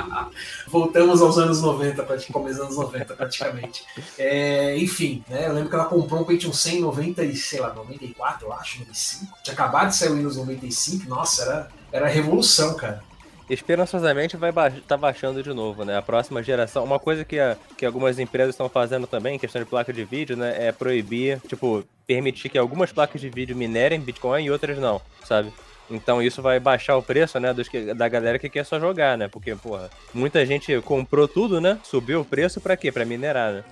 Voltamos 0.68 1.22
aos 1.22 1.38
anos 1.38 1.62
90, 1.62 2.02
praticamente, 2.02 2.32
começo 2.32 2.62
anos 2.62 2.76
90, 2.76 3.14
praticamente. 3.14 3.84
É, 4.18 4.76
enfim, 4.76 5.24
né, 5.28 5.46
eu 5.46 5.54
lembro 5.54 5.70
que 5.70 5.74
ela 5.74 5.86
comprou 5.86 6.20
um 6.20 6.24
Pentium 6.24 6.52
100 6.52 6.76
em 6.76 6.80
90, 6.80 7.24
e, 7.24 7.34
sei 7.34 7.60
lá, 7.60 7.72
94, 7.72 8.46
eu 8.46 8.52
acho, 8.52 8.80
95. 8.80 9.38
Tinha 9.42 9.54
acabado 9.54 9.88
de 9.88 9.96
sair 9.96 10.10
o 10.10 10.16
Windows 10.16 10.36
95, 10.36 11.08
nossa, 11.08 11.42
era, 11.42 11.68
era 11.90 12.06
revolução, 12.06 12.74
cara. 12.74 13.02
Esperançosamente 13.48 14.36
vai 14.36 14.50
ba 14.50 14.70
tá 14.88 14.96
baixando 14.96 15.42
de 15.42 15.52
novo, 15.52 15.84
né? 15.84 15.96
A 15.96 16.02
próxima 16.02 16.42
geração. 16.42 16.84
Uma 16.84 16.98
coisa 16.98 17.24
que, 17.24 17.38
a- 17.38 17.56
que 17.76 17.86
algumas 17.86 18.18
empresas 18.18 18.54
estão 18.54 18.68
fazendo 18.68 19.06
também, 19.06 19.36
em 19.36 19.38
questão 19.38 19.62
de 19.62 19.68
placa 19.68 19.92
de 19.92 20.04
vídeo, 20.04 20.36
né? 20.36 20.66
É 20.68 20.72
proibir, 20.72 21.40
tipo, 21.48 21.84
permitir 22.06 22.48
que 22.48 22.58
algumas 22.58 22.90
placas 22.92 23.20
de 23.20 23.28
vídeo 23.30 23.56
minerem 23.56 24.00
Bitcoin 24.00 24.44
e 24.44 24.50
outras 24.50 24.78
não, 24.78 25.00
sabe? 25.24 25.52
Então 25.88 26.20
isso 26.20 26.42
vai 26.42 26.58
baixar 26.58 26.96
o 26.96 27.02
preço, 27.02 27.38
né, 27.38 27.54
dos 27.54 27.68
que, 27.68 27.94
da 27.94 28.08
galera 28.08 28.40
que 28.40 28.48
quer 28.48 28.64
só 28.66 28.80
jogar, 28.80 29.16
né? 29.16 29.28
Porque, 29.28 29.54
porra, 29.54 29.88
muita 30.12 30.44
gente 30.44 30.80
comprou 30.80 31.28
tudo, 31.28 31.60
né? 31.60 31.78
Subiu 31.84 32.22
o 32.22 32.24
preço 32.24 32.60
pra 32.60 32.76
quê? 32.76 32.90
Pra 32.90 33.04
minerar, 33.04 33.52
né? 33.52 33.64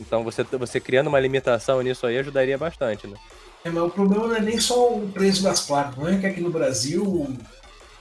Então 0.00 0.22
você, 0.22 0.44
você 0.44 0.78
criando 0.78 1.08
uma 1.08 1.18
limitação 1.18 1.82
nisso 1.82 2.06
aí 2.06 2.16
ajudaria 2.18 2.56
bastante, 2.56 3.08
né? 3.08 3.16
É, 3.64 3.70
mas 3.70 3.82
o 3.82 3.90
problema 3.90 4.28
não 4.28 4.36
é 4.36 4.40
nem 4.40 4.60
só 4.60 4.94
o 4.94 5.08
preço 5.08 5.42
das 5.42 5.66
placas, 5.66 5.96
não 5.96 6.06
é 6.08 6.16
que 6.18 6.26
aqui 6.26 6.40
no 6.40 6.50
Brasil 6.50 7.36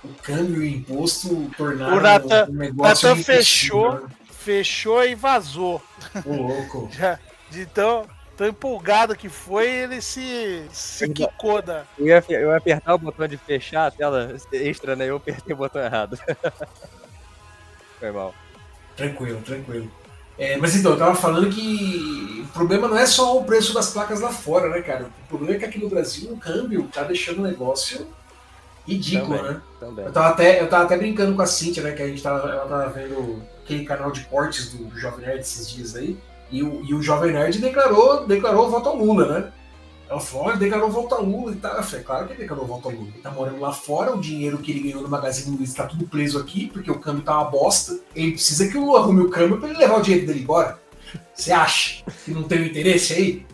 o, 0.03 0.07
o 0.07 0.13
câmbio 0.15 0.63
e 0.63 0.69
o 0.69 0.77
imposto 0.77 1.49
tornaram 1.57 1.95
O 1.95 2.51
um 2.51 2.53
negócio 2.53 3.09
Natan 3.09 3.23
fechou. 3.23 3.93
né? 3.93 4.09
Fechou 4.31 5.03
e 5.03 5.15
vazou. 5.15 5.81
Ô, 6.25 6.33
louco. 6.33 6.89
Já, 6.93 7.19
de 7.49 7.65
tão, 7.65 8.07
tão 8.35 8.47
empolgado 8.47 9.15
que 9.15 9.27
foi, 9.27 9.67
ele 9.67 10.01
se, 10.01 10.63
se 10.71 11.09
quicou 11.09 11.61
da. 11.61 11.83
Eu 11.97 12.05
ia, 12.07 12.23
eu 12.29 12.51
ia 12.51 12.57
apertar 12.57 12.93
o 12.93 12.97
botão 12.97 13.27
de 13.27 13.37
fechar 13.37 13.87
a 13.87 13.91
tela 13.91 14.35
extra, 14.51 14.95
né? 14.95 15.09
Eu 15.09 15.17
apertei 15.17 15.53
o 15.53 15.57
botão 15.57 15.81
errado. 15.81 16.17
Foi 17.99 18.11
mal. 18.11 18.33
Tranquilo, 18.95 19.41
tranquilo. 19.41 19.91
É, 20.37 20.55
mas 20.57 20.75
então, 20.75 20.91
eu 20.91 20.97
tava 20.99 21.15
falando 21.15 21.49
que 21.49 22.45
o 22.45 22.47
problema 22.53 22.87
não 22.87 22.97
é 22.97 23.07
só 23.07 23.35
o 23.37 23.43
preço 23.43 23.73
das 23.73 23.89
placas 23.89 24.21
lá 24.21 24.31
fora, 24.31 24.69
né, 24.69 24.81
cara? 24.81 25.09
O 25.25 25.27
problema 25.27 25.55
é 25.55 25.59
que 25.59 25.65
aqui 25.65 25.79
no 25.79 25.89
Brasil 25.89 26.31
o 26.31 26.37
câmbio 26.37 26.87
tá 26.93 27.03
deixando 27.03 27.39
o 27.39 27.43
negócio 27.43 28.07
ridículo, 28.87 29.37
Também. 29.37 29.51
né? 29.51 29.61
Também. 29.79 30.05
Eu 30.05 30.11
tava, 30.11 30.27
até, 30.29 30.61
eu 30.61 30.69
tava 30.69 30.83
até 30.85 30.97
brincando 30.97 31.35
com 31.35 31.41
a 31.41 31.45
Cintia, 31.45 31.83
né? 31.83 31.91
Que 31.91 32.01
a 32.01 32.07
gente 32.07 32.23
tava, 32.23 32.49
ela 32.49 32.65
tava 32.65 32.89
vendo 32.89 33.41
aquele 33.63 33.85
canal 33.85 34.11
de 34.11 34.21
cortes 34.25 34.71
do, 34.73 34.85
do 34.85 34.97
Jovem 34.97 35.25
Nerd 35.25 35.41
esses 35.41 35.69
dias 35.69 35.95
aí. 35.95 36.17
E 36.49 36.63
o, 36.63 36.81
e 36.83 36.93
o 36.93 37.01
Jovem 37.01 37.33
Nerd 37.33 37.59
declarou, 37.59 38.25
declarou 38.25 38.69
voto 38.69 38.89
ao 38.89 38.95
Lula, 38.95 39.27
né? 39.27 39.51
Ela 40.09 40.21
falou, 40.21 40.47
olha, 40.47 40.57
declarou 40.57 40.89
voto 40.89 41.15
ao 41.15 41.23
Lula 41.23 41.51
e 41.51 41.55
tal. 41.57 41.75
Eu 41.75 41.83
falei, 41.83 42.05
claro 42.05 42.25
que 42.25 42.33
ele 42.33 42.41
declarou 42.41 42.65
voto 42.65 42.87
ao 42.87 42.95
Lula. 42.95 43.09
Ele 43.13 43.21
tá 43.21 43.29
morando 43.29 43.59
lá 43.59 43.73
fora, 43.73 44.15
o 44.15 44.21
dinheiro 44.21 44.57
que 44.59 44.71
ele 44.71 44.79
ganhou 44.79 45.01
no 45.01 45.09
Magazine 45.09 45.55
Luiza 45.55 45.75
tá 45.75 45.85
tudo 45.85 46.07
preso 46.07 46.39
aqui, 46.39 46.67
porque 46.67 46.89
o 46.89 46.99
câmbio 46.99 47.23
tá 47.23 47.33
uma 47.33 47.51
bosta. 47.51 47.99
Ele 48.15 48.31
precisa 48.31 48.69
que 48.69 48.77
o 48.77 48.85
Lula 48.85 48.99
arrume 48.99 49.21
o 49.21 49.29
câmbio 49.29 49.59
pra 49.59 49.69
ele 49.69 49.77
levar 49.77 49.97
o 49.97 50.01
dinheiro 50.01 50.25
dele 50.25 50.39
embora. 50.39 50.79
Você 51.33 51.51
acha 51.51 52.03
que 52.23 52.31
não 52.31 52.43
tem 52.43 52.61
o 52.61 52.65
interesse 52.65 53.13
aí? 53.13 53.45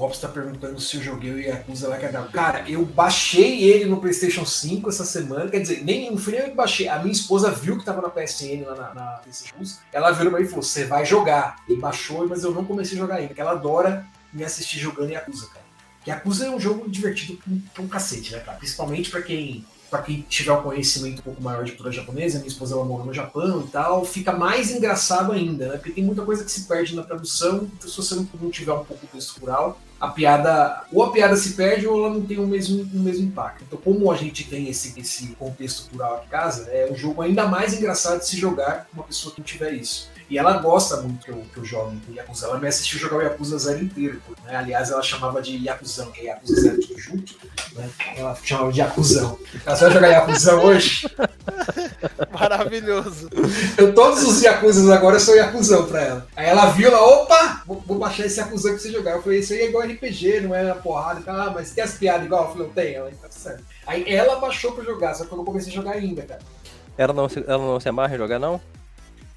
Ah, 0.00 0.04
o 0.04 0.06
Robson 0.06 0.26
tá 0.26 0.32
perguntando 0.32 0.80
se 0.80 0.96
eu 0.96 1.02
joguei 1.02 1.30
o 1.30 1.38
Yakuza 1.40 1.88
lá 1.88 1.98
Cadão. 1.98 2.26
Cara, 2.28 2.64
eu 2.68 2.84
baixei 2.84 3.62
ele 3.64 3.84
no 3.84 4.00
PlayStation 4.00 4.44
5 4.46 4.88
essa 4.88 5.04
semana. 5.04 5.50
Quer 5.50 5.60
dizer, 5.60 5.84
nem, 5.84 6.10
não 6.10 6.16
fui 6.18 6.32
nem 6.32 6.42
eu 6.42 6.48
que 6.50 6.54
baixei. 6.56 6.88
A 6.88 6.98
minha 6.98 7.12
esposa 7.12 7.50
viu 7.50 7.78
que 7.78 7.84
tava 7.84 8.00
na 8.00 8.08
PSN 8.08 8.64
lá 8.66 8.74
na, 8.74 8.94
na 8.94 9.06
PlayStation 9.18 9.64
5. 9.64 9.80
Ela 9.92 10.10
virou 10.12 10.30
pra 10.30 10.40
mim 10.40 10.46
e 10.46 10.48
falou: 10.48 10.62
Você 10.62 10.84
vai 10.84 11.04
jogar. 11.04 11.56
E 11.68 11.76
baixou, 11.76 12.26
mas 12.28 12.42
eu 12.44 12.52
não 12.52 12.64
comecei 12.64 12.96
a 12.96 13.00
jogar 13.00 13.16
ainda. 13.16 13.28
Porque 13.28 13.40
ela 13.40 13.52
adora 13.52 14.06
me 14.32 14.42
assistir 14.44 14.78
jogando 14.78 15.10
Yakuza, 15.10 15.46
cara. 15.48 15.64
Yakuza 16.06 16.46
é 16.46 16.50
um 16.50 16.58
jogo 16.58 16.88
divertido 16.88 17.38
pra 17.74 17.82
um- 17.82 17.88
cacete, 17.88 18.32
né, 18.32 18.40
cara? 18.40 18.56
Principalmente 18.58 19.10
pra 19.10 19.22
quem. 19.22 19.64
Pra 19.90 20.02
quem 20.02 20.20
tiver 20.28 20.52
um 20.52 20.62
conhecimento 20.62 21.18
um 21.18 21.22
pouco 21.22 21.42
maior 21.42 21.64
de 21.64 21.72
cultura 21.72 21.90
japonesa, 21.90 22.38
minha 22.38 22.46
esposa 22.46 22.76
ela 22.76 22.84
mora 22.84 23.02
no 23.02 23.12
Japão 23.12 23.64
e 23.66 23.70
tal, 23.72 24.04
fica 24.04 24.30
mais 24.32 24.70
engraçado 24.70 25.32
ainda, 25.32 25.66
né? 25.66 25.76
Porque 25.78 25.90
tem 25.90 26.04
muita 26.04 26.22
coisa 26.22 26.44
que 26.44 26.50
se 26.52 26.60
perde 26.60 26.94
na 26.94 27.02
tradução, 27.02 27.68
então 27.76 27.90
se 27.90 27.96
você 27.96 28.14
não 28.14 28.50
tiver 28.52 28.72
um 28.72 28.84
pouco 28.84 29.04
texto 29.08 29.40
rural, 29.40 29.80
a 30.00 30.08
piada, 30.08 30.82
ou 30.90 31.04
a 31.04 31.12
piada 31.12 31.36
se 31.36 31.52
perde 31.52 31.86
ou 31.86 31.98
ela 31.98 32.14
não 32.14 32.22
tem 32.22 32.38
o 32.38 32.46
mesmo, 32.46 32.82
o 32.82 33.00
mesmo 33.00 33.26
impacto. 33.26 33.64
Então, 33.66 33.78
como 33.78 34.10
a 34.10 34.16
gente 34.16 34.44
tem 34.48 34.68
esse, 34.68 34.98
esse 34.98 35.28
contexto 35.38 35.90
cultural 35.90 36.16
aqui 36.16 36.26
em 36.26 36.30
casa, 36.30 36.70
é 36.70 36.90
um 36.90 36.96
jogo 36.96 37.20
ainda 37.20 37.46
mais 37.46 37.74
engraçado 37.74 38.20
de 38.20 38.26
se 38.26 38.36
jogar 38.36 38.86
com 38.86 39.00
uma 39.00 39.04
pessoa 39.04 39.34
que 39.34 39.40
não 39.40 39.44
tiver 39.44 39.74
isso. 39.74 40.08
E 40.30 40.38
ela 40.38 40.58
gosta 40.58 40.98
muito 40.98 41.24
que 41.24 41.30
eu, 41.30 41.44
que 41.52 41.58
eu 41.58 41.64
jogue 41.64 42.00
o 42.08 42.14
Yakuza. 42.14 42.46
Ela 42.46 42.58
me 42.60 42.68
assistiu 42.68 43.00
jogar 43.00 43.16
o 43.16 43.22
Yakuza 43.22 43.58
Zero 43.58 43.82
inteiro. 43.82 44.22
pô, 44.24 44.34
Né? 44.46 44.54
Aliás, 44.54 44.88
ela 44.90 45.02
chamava 45.02 45.42
de 45.42 45.56
Yakuzão, 45.56 46.12
que 46.12 46.20
é 46.20 46.24
Yakuza 46.26 46.60
Zero 46.60 46.80
tudo 46.80 46.98
junto. 47.00 47.34
Né? 47.74 47.90
Ela 48.16 48.36
chamava 48.40 48.72
de 48.72 48.78
Yakuzão. 48.78 49.36
Ela 49.66 49.74
vai 49.74 49.90
jogar 49.90 50.06
Yakuzão 50.08 50.64
hoje? 50.64 51.08
Maravilhoso. 52.32 53.28
Eu, 53.76 53.92
todos 53.92 54.22
os 54.22 54.40
Yakuzas 54.40 54.88
agora 54.88 55.18
são 55.18 55.34
Yakuzão 55.34 55.86
pra 55.86 56.00
ela. 56.00 56.26
Aí 56.36 56.46
ela 56.46 56.66
viu 56.70 56.92
lá, 56.92 57.04
opa, 57.04 57.62
vou, 57.66 57.82
vou 57.84 57.98
baixar 57.98 58.26
esse 58.26 58.38
Yakuzão 58.38 58.72
pra 58.72 58.80
você 58.80 58.92
jogar. 58.92 59.12
Eu 59.16 59.22
falei, 59.22 59.40
isso 59.40 59.52
aí 59.52 59.60
é 59.62 59.68
igual 59.68 59.84
RPG, 59.84 60.42
não 60.42 60.54
é 60.54 60.62
na 60.62 60.76
porrada 60.76 61.18
e 61.20 61.22
tal. 61.24 61.34
Ah, 61.34 61.50
mas 61.52 61.72
tem 61.72 61.82
as 61.82 61.94
piadas 61.94 62.24
igual? 62.24 62.44
Eu 62.44 62.50
falei, 62.52 62.66
não 62.68 62.74
tem. 62.74 62.94
Ela, 62.94 63.10
tá 63.20 63.28
certo. 63.30 63.64
Aí 63.84 64.04
ela 64.06 64.36
baixou 64.38 64.72
pra 64.72 64.84
jogar, 64.84 65.14
só 65.14 65.24
que 65.24 65.32
eu 65.32 65.38
não 65.38 65.44
comecei 65.44 65.72
a 65.72 65.74
jogar 65.74 65.92
ainda, 65.92 66.22
cara. 66.22 66.40
Ela 66.96 67.12
não, 67.12 67.28
se, 67.28 67.42
ela 67.46 67.58
não 67.58 67.80
se 67.80 67.88
amarra 67.88 68.14
em 68.14 68.18
jogar, 68.18 68.38
não? 68.38 68.60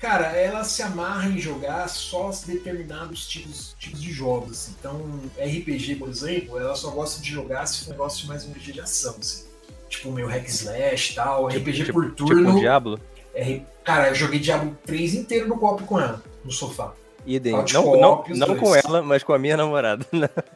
Cara, 0.04 0.36
ela 0.36 0.66
se 0.66 0.84
amarra 0.84 1.30
em 1.30 1.40
jogar 1.40 1.88
só 1.88 2.30
determinados 2.46 3.26
tipos, 3.26 3.74
tipos 3.80 4.02
de 4.02 4.12
jogos. 4.12 4.52
assim. 4.52 4.76
Então, 4.78 5.00
RPG, 5.38 5.96
por 5.96 6.10
exemplo, 6.10 6.60
ela 6.60 6.76
só 6.76 6.90
gosta 6.90 7.22
de 7.22 7.32
jogar 7.32 7.66
se 7.66 7.86
for 7.86 7.88
um 7.88 7.92
negócio 7.92 8.28
mais 8.28 8.46
um 8.46 8.52
RPG 8.52 8.74
de 8.74 8.82
ação. 8.82 9.16
Assim. 9.18 9.46
tipo 9.88 10.12
meio 10.12 10.28
hack 10.28 10.46
slash 10.46 11.14
e 11.14 11.16
tal, 11.16 11.48
RPG 11.48 11.86
tipo, 11.86 11.94
por 11.94 12.10
tipo 12.10 12.28
turno. 12.28 12.50
um 12.50 12.60
Diablo. 12.60 13.00
É, 13.34 13.62
cara, 13.86 14.10
eu 14.10 14.16
joguei 14.16 14.42
Diablo 14.42 14.78
3 14.86 15.14
inteiro 15.14 15.48
no 15.48 15.58
copo 15.58 15.86
com 15.86 15.98
ela, 15.98 16.22
no 16.44 16.52
sofá. 16.52 16.92
Idem. 17.26 17.54
Não, 17.54 17.64
não, 17.96 18.26
não 18.28 18.58
com 18.58 18.76
ela, 18.76 19.02
mas 19.02 19.24
com 19.24 19.32
a 19.32 19.40
minha 19.40 19.56
namorada. 19.56 20.06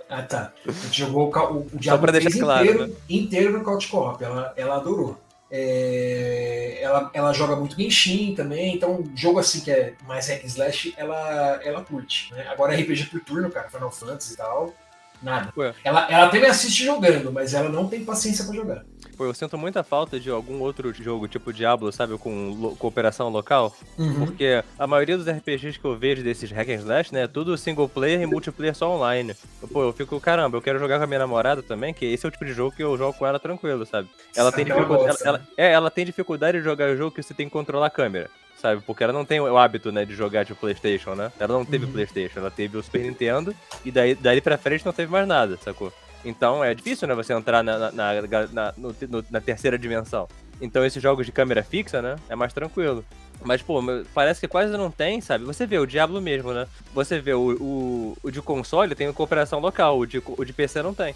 Ah, 0.10 0.24
tá. 0.24 0.52
A 0.68 0.72
gente 0.72 1.00
jogou 1.00 1.34
o, 1.34 1.40
o, 1.40 1.60
o 1.60 1.80
Diablo 1.80 2.02
pra 2.02 2.12
deixar 2.12 2.32
3 2.32 2.44
claro, 2.44 2.66
inteiro, 2.66 2.88
né? 2.88 2.96
inteiro 3.10 3.58
no 3.58 3.64
Couch 3.64 3.88
Co-op. 3.88 4.22
Ela, 4.22 4.54
ela 4.58 4.76
adorou. 4.76 5.18
É, 5.50 6.80
ela, 6.82 7.10
ela 7.14 7.34
joga 7.34 7.56
muito 7.56 7.76
Genshin 7.76 8.36
também, 8.36 8.76
então 8.76 9.04
jogo 9.16 9.40
assim 9.40 9.62
que 9.62 9.72
é 9.72 9.94
mais 10.06 10.28
hack 10.28 10.44
and 10.44 10.48
slash, 10.48 10.94
ela, 10.98 11.60
ela 11.64 11.84
curte. 11.84 12.34
Né? 12.34 12.46
Agora 12.50 12.76
RPG 12.76 13.06
por 13.06 13.22
turno, 13.22 13.50
cara, 13.50 13.70
Final 13.70 13.92
Fantasy 13.92 14.34
e 14.34 14.38
tal, 14.38 14.74
nada. 15.22 15.52
Ué. 15.58 15.74
Ela, 15.84 16.08
ela 16.10 16.26
até 16.28 16.40
me 16.40 16.48
assiste 16.48 16.84
jogando, 16.86 17.32
mas 17.32 17.54
ela 17.54 17.70
não 17.70 17.88
tem 17.88 18.04
paciência 18.04 18.46
pra 18.46 18.54
jogar. 18.56 18.84
Pô, 19.18 19.26
eu 19.26 19.34
sinto 19.34 19.58
muita 19.58 19.84
falta 19.84 20.20
de 20.20 20.30
algum 20.30 20.60
outro 20.60 20.94
jogo, 20.94 21.28
tipo 21.28 21.52
Diablo, 21.52 21.92
sabe, 21.92 22.16
com 22.20 22.50
lo- 22.52 22.76
cooperação 22.76 23.30
local. 23.30 23.76
Porque 24.20 24.64
a 24.78 24.86
maioria 24.86 25.18
dos 25.18 25.28
RPGs 25.28 25.80
que 25.80 25.86
eu 25.86 25.98
vejo 25.98 26.24
desses 26.24 26.52
hack 26.52 26.70
and 26.70 26.74
slash, 26.76 27.12
né, 27.14 27.24
é 27.24 27.28
tudo 27.28 27.58
single 27.58 27.90
player 27.90 28.22
e 28.22 28.26
multiplayer 28.28 28.76
só 28.76 28.92
online. 28.96 29.36
Pô, 29.74 29.82
eu 29.84 29.92
fico, 29.94 30.20
caramba, 30.22 30.58
eu 30.58 30.62
quero 30.62 30.78
jogar 30.78 31.00
com 31.00 31.04
a 31.04 31.08
minha 31.08 31.20
namorada 31.20 31.64
também, 31.64 31.94
que 31.96 32.06
esse 32.06 32.26
é 32.26 32.30
o 32.30 32.32
tipo 32.32 32.46
de 32.46 32.54
jogo 32.54 32.76
que 32.76 32.84
eu 32.84 32.96
jogo 32.96 33.18
com 33.18 33.26
ela 33.26 33.40
tranquilo, 33.40 33.86
sabe? 33.88 34.08
Ela 34.36 34.52
tem 34.52 34.66
Ela 34.66 34.76
dificuldade. 34.76 35.08
gosta, 35.10 35.28
Ela, 35.28 35.42
é, 35.58 35.72
ela 35.72 35.90
tem 35.90 36.06
dificuldade 36.06 36.60
de 36.60 36.64
jogar 36.64 36.96
jogo 36.96 37.12
que 37.16 37.24
você 37.24 37.34
tem 37.34 37.48
que 37.48 37.54
controlar 37.54 37.88
a 37.88 37.92
câmera. 37.92 38.30
Sabe? 38.62 38.82
Porque 38.86 39.04
ela 39.04 39.14
não 39.14 39.24
tem 39.24 39.40
o 39.40 39.58
hábito, 39.58 39.92
né, 39.92 40.04
de 40.04 40.16
jogar 40.16 40.44
de 40.44 40.54
Playstation, 40.56 41.14
né? 41.14 41.32
Ela 41.40 41.54
não 41.54 41.64
teve 41.64 41.86
Uhum. 41.86 41.92
Playstation, 41.92 42.40
ela 42.40 42.50
teve 42.52 42.76
o 42.78 42.84
Super 42.84 43.02
Nintendo 43.02 43.56
e 43.86 43.92
daí, 43.92 44.16
daí 44.16 44.42
pra 44.42 44.58
frente 44.58 44.86
não 44.86 44.92
teve 44.94 45.12
mais 45.12 45.28
nada, 45.28 45.58
sacou? 45.58 45.94
Então 46.26 46.64
é 46.64 46.74
difícil, 46.74 47.08
né, 47.08 47.14
você 47.14 47.34
entrar 47.34 47.64
na, 47.64 47.78
na, 47.78 47.92
na, 47.92 48.48
na- 48.52 48.74
no- 48.76 48.96
no- 49.10 49.26
na 49.30 49.40
terceira 49.40 49.78
dimensão. 49.78 50.28
Então 50.60 50.84
esses 50.84 51.02
jogos 51.02 51.26
de 51.26 51.32
câmera 51.32 51.64
fixa, 51.64 52.02
né, 52.02 52.16
é 52.28 52.36
mais 52.36 52.52
tranquilo. 52.52 53.06
Mas, 53.44 53.62
pô, 53.62 53.82
parece 54.14 54.40
que 54.40 54.48
quase 54.48 54.72
não 54.74 54.92
tem, 54.92 55.22
sabe? 55.22 55.46
Você 55.46 55.66
vê 55.66 55.78
o 55.78 55.86
Diablo 55.86 56.22
mesmo, 56.22 56.54
né? 56.54 56.68
Você 56.94 57.20
vê 57.20 57.34
o, 57.34 57.56
o, 57.60 58.18
o 58.24 58.32
de 58.32 58.42
console 58.42 58.96
tem 58.96 59.12
cooperação 59.14 59.60
local, 59.60 60.00
o 60.00 60.06
de, 60.06 60.22
o 60.26 60.44
de 60.44 60.54
PC 60.54 60.82
não 60.82 60.94
tem. 60.94 61.16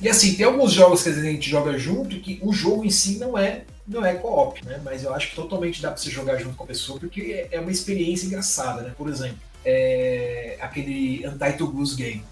E 0.00 0.08
assim, 0.08 0.34
tem 0.34 0.44
alguns 0.44 0.72
jogos 0.72 1.02
que 1.02 1.10
a 1.10 1.12
gente 1.12 1.48
joga 1.48 1.78
junto 1.78 2.18
que 2.18 2.40
o 2.42 2.52
jogo 2.52 2.84
em 2.84 2.90
si 2.90 3.18
não 3.18 3.38
é 3.38 3.62
não 3.86 4.04
é 4.04 4.14
co-op, 4.14 4.64
né? 4.64 4.80
Mas 4.84 5.04
eu 5.04 5.14
acho 5.14 5.30
que 5.30 5.36
totalmente 5.36 5.82
dá 5.82 5.90
pra 5.90 5.96
você 5.96 6.10
jogar 6.10 6.38
junto 6.38 6.56
com 6.56 6.64
a 6.64 6.66
pessoa 6.66 6.98
porque 6.98 7.46
é 7.50 7.60
uma 7.60 7.70
experiência 7.70 8.26
engraçada, 8.26 8.82
né? 8.82 8.92
Por 8.96 9.08
exemplo, 9.08 9.38
é 9.64 10.56
aquele 10.60 11.26
Untitled 11.26 11.72
Blues 11.72 11.94
Game. 11.94 12.24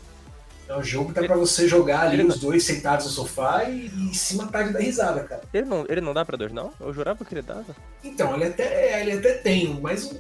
É 0.71 0.77
um 0.77 0.85
jogo 0.85 1.13
que 1.13 1.21
dá 1.21 1.27
pra 1.27 1.37
você 1.37 1.67
jogar 1.67 2.03
ali 2.03 2.23
os 2.23 2.39
dois 2.39 2.63
sentados 2.63 3.05
no 3.07 3.11
sofá 3.11 3.65
e, 3.65 3.87
e 4.11 4.15
se 4.15 4.37
matar 4.37 4.65
de 4.69 4.73
dar 4.73 4.79
risada, 4.79 5.25
cara. 5.25 5.43
Ele 5.53 5.67
não, 5.67 5.85
ele 5.89 6.01
não 6.01 6.15
dá 6.15 6.25
pra 6.25 6.37
dois, 6.37 6.53
não? 6.53 6.73
Eu 6.81 6.95
jurava 6.95 7.25
que 7.25 7.35
ele 7.35 7.43
dava. 7.43 7.75
Então, 8.05 8.35
ele 8.37 8.45
até, 8.45 9.01
ele 9.01 9.13
até 9.19 9.33
tem, 9.35 9.81
mas 9.81 10.15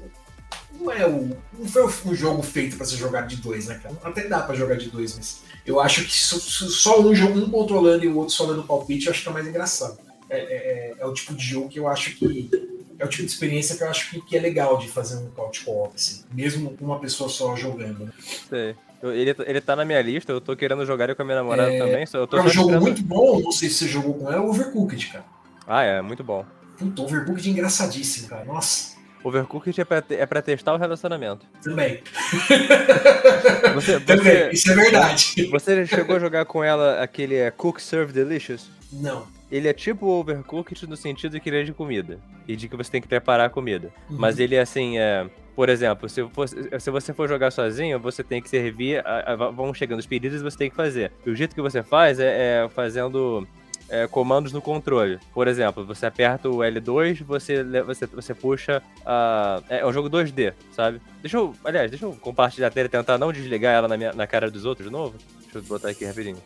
não 0.75 0.91
é 0.91 1.07
o. 1.07 1.37
Não 1.57 1.69
foi 1.69 1.85
um 2.07 2.15
jogo 2.15 2.43
feito 2.43 2.77
pra 2.77 2.85
ser 2.85 2.97
jogado 2.97 3.29
de 3.29 3.37
dois, 3.37 3.67
né, 3.69 3.79
cara? 3.81 3.95
Até 4.03 4.27
dá 4.27 4.41
pra 4.41 4.57
jogar 4.57 4.77
de 4.77 4.89
dois, 4.91 5.15
mas 5.17 5.41
eu 5.65 5.79
acho 5.79 6.05
que 6.05 6.13
só, 6.13 6.37
só 6.39 7.01
um 7.01 7.15
jogo, 7.15 7.39
um 7.39 7.49
controlando 7.49 8.05
e 8.05 8.09
o 8.09 8.17
outro 8.17 8.35
só 8.35 8.45
dando 8.47 8.65
palpite, 8.65 9.07
eu 9.07 9.13
acho 9.13 9.23
que 9.23 9.29
é 9.29 9.33
mais 9.33 9.47
engraçado. 9.47 9.99
É, 10.29 10.37
é- 10.39 10.43
é- 10.43 10.95
é 10.99 11.07
o 11.07 11.15
tipo 11.15 11.33
de 11.35 11.45
jogo 11.45 11.69
que 11.69 11.79
eu 11.79 11.87
acho 11.87 12.17
que. 12.17 12.51
É 12.99 13.05
o 13.05 13.09
tipo 13.09 13.23
de 13.25 13.31
experiência 13.33 13.77
que 13.77 13.85
eu 13.85 13.89
acho 13.89 14.11
que, 14.11 14.21
que 14.21 14.37
é 14.37 14.41
legal 14.41 14.77
de 14.79 14.89
fazer 14.89 15.17
um 15.17 15.31
couch 15.31 15.65
co-op, 15.65 15.95
assim, 15.95 16.23
mesmo 16.33 16.77
com 16.77 16.85
uma 16.85 16.99
pessoa 16.99 17.31
só 17.31 17.55
jogando. 17.57 18.05
Né? 18.07 18.13
Sei. 18.49 18.77
Ele, 19.03 19.35
ele 19.47 19.61
tá 19.61 19.75
na 19.75 19.85
minha 19.85 20.01
lista, 20.03 20.31
eu 20.33 20.41
tô 20.41 20.55
querendo 20.55 20.85
jogar 20.85 21.05
ele 21.05 21.15
com 21.15 21.23
a 21.23 21.25
minha 21.25 21.39
namorada 21.39 21.73
É, 21.73 21.79
também. 21.79 22.05
Só, 22.07 22.19
eu 22.19 22.27
tô 22.27 22.37
É 22.37 22.43
um 22.43 22.49
jogo 22.49 22.81
muito 22.81 23.03
bom, 23.03 23.41
não 23.41 23.53
sei 23.53 23.69
se 23.69 23.77
você 23.77 23.89
jogou 23.89 24.15
com 24.15 24.27
ela, 24.31 24.37
é 24.37 24.41
o 24.41 24.49
Overcooked, 24.51 25.07
cara. 25.09 25.25
Ah, 25.67 25.83
é, 25.83 26.03
muito 26.03 26.23
bom. 26.23 26.45
Puta, 26.79 27.03
Overcooked 27.03 27.49
é 27.49 27.53
engraçadíssimo, 27.53 28.29
cara. 28.29 28.45
Nossa, 28.45 28.99
Overcooked 29.23 29.79
é 29.81 29.85
pra, 29.85 30.03
é 30.11 30.27
pra 30.27 30.41
testar 30.43 30.75
o 30.75 30.79
relacionamento. 30.79 31.47
também. 31.63 32.01
Você, 33.75 34.01
Também, 34.01 34.25
você, 34.25 34.51
isso 34.53 34.71
é 34.71 34.75
verdade. 34.75 35.47
você 35.51 35.87
chegou 35.87 36.17
a 36.17 36.19
jogar 36.19 36.45
com 36.45 36.63
ela 36.65 37.01
aquele 37.03 37.37
é, 37.37 37.51
Cook 37.51 37.79
Serve 37.81 38.13
Delicious? 38.13 38.69
Não. 38.93 39.27
Ele 39.51 39.69
é 39.69 39.73
tipo 39.73 40.07
o 40.07 40.21
Overcooked 40.21 40.87
no 40.89 40.97
sentido 40.97 41.39
que 41.41 41.49
ele 41.49 41.61
é 41.61 41.63
de 41.63 41.73
comida. 41.73 42.19
E 42.49 42.57
de 42.57 42.69
que 42.69 42.77
você 42.77 42.91
tem 42.91 43.01
que 43.01 43.07
preparar 43.09 43.47
a 43.47 43.51
comida. 43.51 43.93
Uhum. 44.09 44.17
Mas 44.19 44.39
ele 44.39 44.55
é 44.57 44.61
assim, 44.61 44.99
é. 44.99 45.27
Por 45.61 45.69
exemplo, 45.69 46.09
se, 46.09 46.27
fosse- 46.31 46.57
se 46.81 46.91
você 46.91 47.13
for 47.13 47.29
jogar 47.29 47.51
sozinho, 47.51 48.01
você 48.01 48.25
tem 48.25 48.41
que 48.41 48.49
servir. 48.49 49.07
a- 49.07 49.35
a- 49.35 49.37
vão 49.51 49.75
chegando 49.75 49.99
os 49.99 50.07
pedidos 50.07 50.41
e 50.41 50.43
você 50.43 50.57
tem 50.57 50.71
que 50.71 50.75
fazer. 50.75 51.13
E 51.27 51.29
o 51.29 51.37
jeito 51.37 51.55
que 51.55 51.61
você 51.61 51.83
faz 51.83 52.19
é, 52.19 52.65
é 52.65 52.69
fazendo 52.71 53.47
é, 53.91 54.07
comandos 54.07 54.55
no 54.55 54.63
controle. 54.63 55.19
Por 55.35 55.47
exemplo, 55.47 55.85
você 55.85 56.07
aperta 56.07 56.49
o 56.49 56.61
L2, 56.65 57.23
você, 57.25 57.63
você, 57.85 58.07
você 58.07 58.33
puxa. 58.35 58.83
a 59.05 59.63
é 59.69 59.85
um 59.85 59.93
jogo 59.93 60.09
2D, 60.09 60.55
sabe? 60.73 60.99
Deixa 61.21 61.37
eu. 61.37 61.55
Aliás, 61.63 61.91
deixa 61.91 62.07
eu 62.07 62.13
compartilhar 62.15 62.69
a 62.69 62.71
tela 62.71 62.87
e 62.87 62.89
tentar 62.89 63.19
não 63.19 63.31
desligar 63.31 63.75
ela 63.75 63.87
na, 63.87 63.99
minha, 63.99 64.15
na 64.15 64.27
cara 64.27 64.51
dos 64.51 64.65
outros 64.65 64.87
de 64.87 64.91
novo. 64.91 65.19
Deixa 65.43 65.59
eu 65.59 65.63
botar 65.65 65.91
aqui 65.91 66.07
rapidinho. 66.07 66.39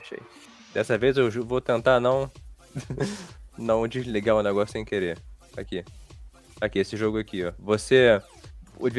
Achei. 0.00 0.20
Dessa 0.72 0.96
vez 0.96 1.16
eu 1.16 1.28
vou 1.42 1.60
tentar 1.60 1.98
não. 1.98 2.30
não 3.58 3.88
desligar 3.88 4.36
o 4.36 4.44
negócio 4.44 4.70
sem 4.70 4.84
querer. 4.84 5.18
Aqui. 5.56 5.84
Aqui, 6.64 6.78
esse 6.80 6.96
jogo 6.96 7.18
aqui, 7.18 7.44
ó. 7.44 7.52
Você. 7.58 8.20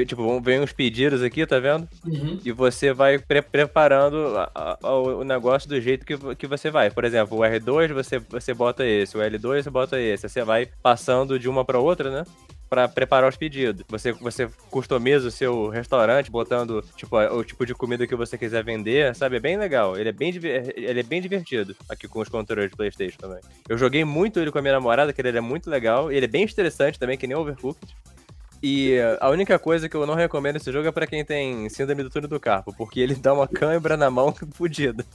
Tipo, 0.07 0.39
vem 0.39 0.61
uns 0.61 0.71
pedidos 0.71 1.21
aqui, 1.21 1.45
tá 1.45 1.59
vendo? 1.59 1.87
Uhum. 2.05 2.39
E 2.45 2.51
você 2.51 2.93
vai 2.93 3.19
pre- 3.19 3.41
preparando 3.41 4.17
a- 4.37 4.77
a- 4.81 4.89
o, 4.95 5.23
negócio 5.25 5.67
do 5.67 5.79
jeito 5.81 6.05
que, 6.05 6.17
que 6.35 6.47
você 6.47 6.71
vai. 6.71 6.89
Por 6.89 7.03
exemplo, 7.03 7.37
o 7.37 7.41
R2 7.41 7.91
você, 7.91 8.17
você 8.19 8.53
bota 8.53 8.85
esse, 8.85 9.17
o 9.17 9.19
L2 9.21 9.63
você 9.63 9.69
bota 9.69 9.99
esse. 9.99 10.29
Você 10.29 10.43
vai 10.45 10.69
passando 10.81 11.37
de 11.37 11.49
uma 11.49 11.65
pra 11.65 11.77
outra, 11.77 12.09
né? 12.09 12.23
Pra 12.75 12.89
preparar 12.89 13.29
os 13.29 13.37
pedidos. 13.37 13.85
Você, 13.87 14.11
você 14.11 14.49
customiza 14.69 15.29
o 15.29 15.31
seu 15.31 15.69
restaurante, 15.69 16.29
botando 16.29 16.83
tipo, 16.97 17.17
o 17.17 17.41
tipo 17.41 17.65
de 17.65 17.73
comida 17.73 18.05
que 18.05 18.13
você 18.17 18.37
quiser 18.37 18.65
vender, 18.65 19.15
sabe? 19.15 19.37
É 19.37 19.39
bem 19.39 19.55
legal. 19.57 19.97
Ele 19.97 20.09
é 20.09 20.11
bem, 20.11 20.33
ele 20.75 20.99
é 20.99 21.03
bem 21.03 21.21
divertido 21.21 21.73
aqui 21.87 22.05
com 22.05 22.19
os 22.19 22.27
controles 22.27 22.69
de 22.69 22.75
Playstation 22.75 23.17
também. 23.17 23.39
Eu 23.69 23.77
joguei 23.77 24.03
muito 24.03 24.41
ele 24.41 24.51
com 24.51 24.57
a 24.57 24.61
minha 24.61 24.73
namorada, 24.73 25.13
que 25.13 25.21
ele 25.21 25.37
é 25.37 25.39
muito 25.39 25.69
legal. 25.69 26.11
Ele 26.11 26.25
é 26.25 26.27
bem 26.27 26.43
estressante 26.43 26.99
também, 26.99 27.17
que 27.17 27.25
nem 27.25 27.37
Overcooked. 27.37 27.95
E 28.67 28.97
a 29.21 29.29
única 29.29 29.59
coisa 29.59 29.87
que 29.87 29.95
eu 29.95 30.07
não 30.07 30.15
recomendo 30.15 30.55
esse 30.55 30.71
jogo 30.71 30.87
é 30.87 30.91
para 30.91 31.05
quem 31.05 31.23
tem 31.23 31.69
síndrome 31.69 32.01
do 32.01 32.09
túnel 32.09 32.27
do 32.27 32.39
carpo, 32.39 32.73
porque 32.75 32.99
ele 32.99 33.13
dá 33.13 33.31
uma 33.31 33.47
câimbra 33.47 33.95
na 33.95 34.09
mão 34.09 34.33
fodida. 34.53 35.05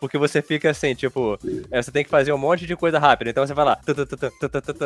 porque 0.00 0.18
você 0.18 0.42
fica 0.42 0.70
assim, 0.70 0.92
tipo, 0.92 1.38
é, 1.70 1.80
você 1.80 1.92
tem 1.92 2.02
que 2.02 2.10
fazer 2.10 2.32
um 2.32 2.36
monte 2.36 2.66
de 2.66 2.74
coisa 2.74 2.98
rápida. 2.98 3.30
Então 3.30 3.46
você 3.46 3.54
vai 3.54 3.64
lá, 3.64 3.78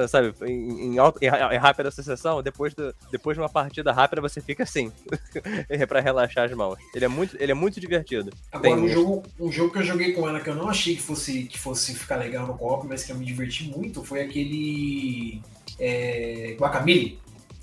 sabe, 0.06 0.34
em, 0.46 0.98
alto, 0.98 1.18
em, 1.22 1.28
em 1.28 1.56
rápida 1.56 1.90
sucessão, 1.90 2.42
depois, 2.42 2.74
do, 2.74 2.94
depois 3.10 3.38
de 3.38 3.40
uma 3.40 3.48
partida 3.48 3.90
rápida 3.90 4.20
você 4.20 4.42
fica 4.42 4.64
assim, 4.64 4.92
para 5.88 6.00
relaxar 6.00 6.44
as 6.44 6.52
mãos. 6.52 6.78
Ele 6.94 7.06
é 7.06 7.08
muito, 7.08 7.38
ele 7.40 7.52
é 7.52 7.54
muito 7.54 7.80
divertido. 7.80 8.30
Agora, 8.52 8.74
tem... 8.74 8.84
um, 8.84 8.88
jogo, 8.90 9.22
um 9.40 9.50
jogo 9.50 9.72
que 9.72 9.78
eu 9.78 9.84
joguei 9.84 10.12
com 10.12 10.28
ela 10.28 10.40
que 10.40 10.50
eu 10.50 10.54
não 10.54 10.68
achei 10.68 10.94
que 10.94 11.00
fosse, 11.00 11.44
que 11.44 11.58
fosse 11.58 11.94
ficar 11.94 12.16
legal 12.16 12.46
no 12.46 12.52
copo 12.52 12.86
mas 12.86 13.02
que 13.02 13.12
eu 13.12 13.16
me 13.16 13.24
diverti 13.24 13.64
muito, 13.64 14.04
foi 14.04 14.20
aquele 14.20 15.40
é, 15.78 16.54
Guacamole. 16.58 17.18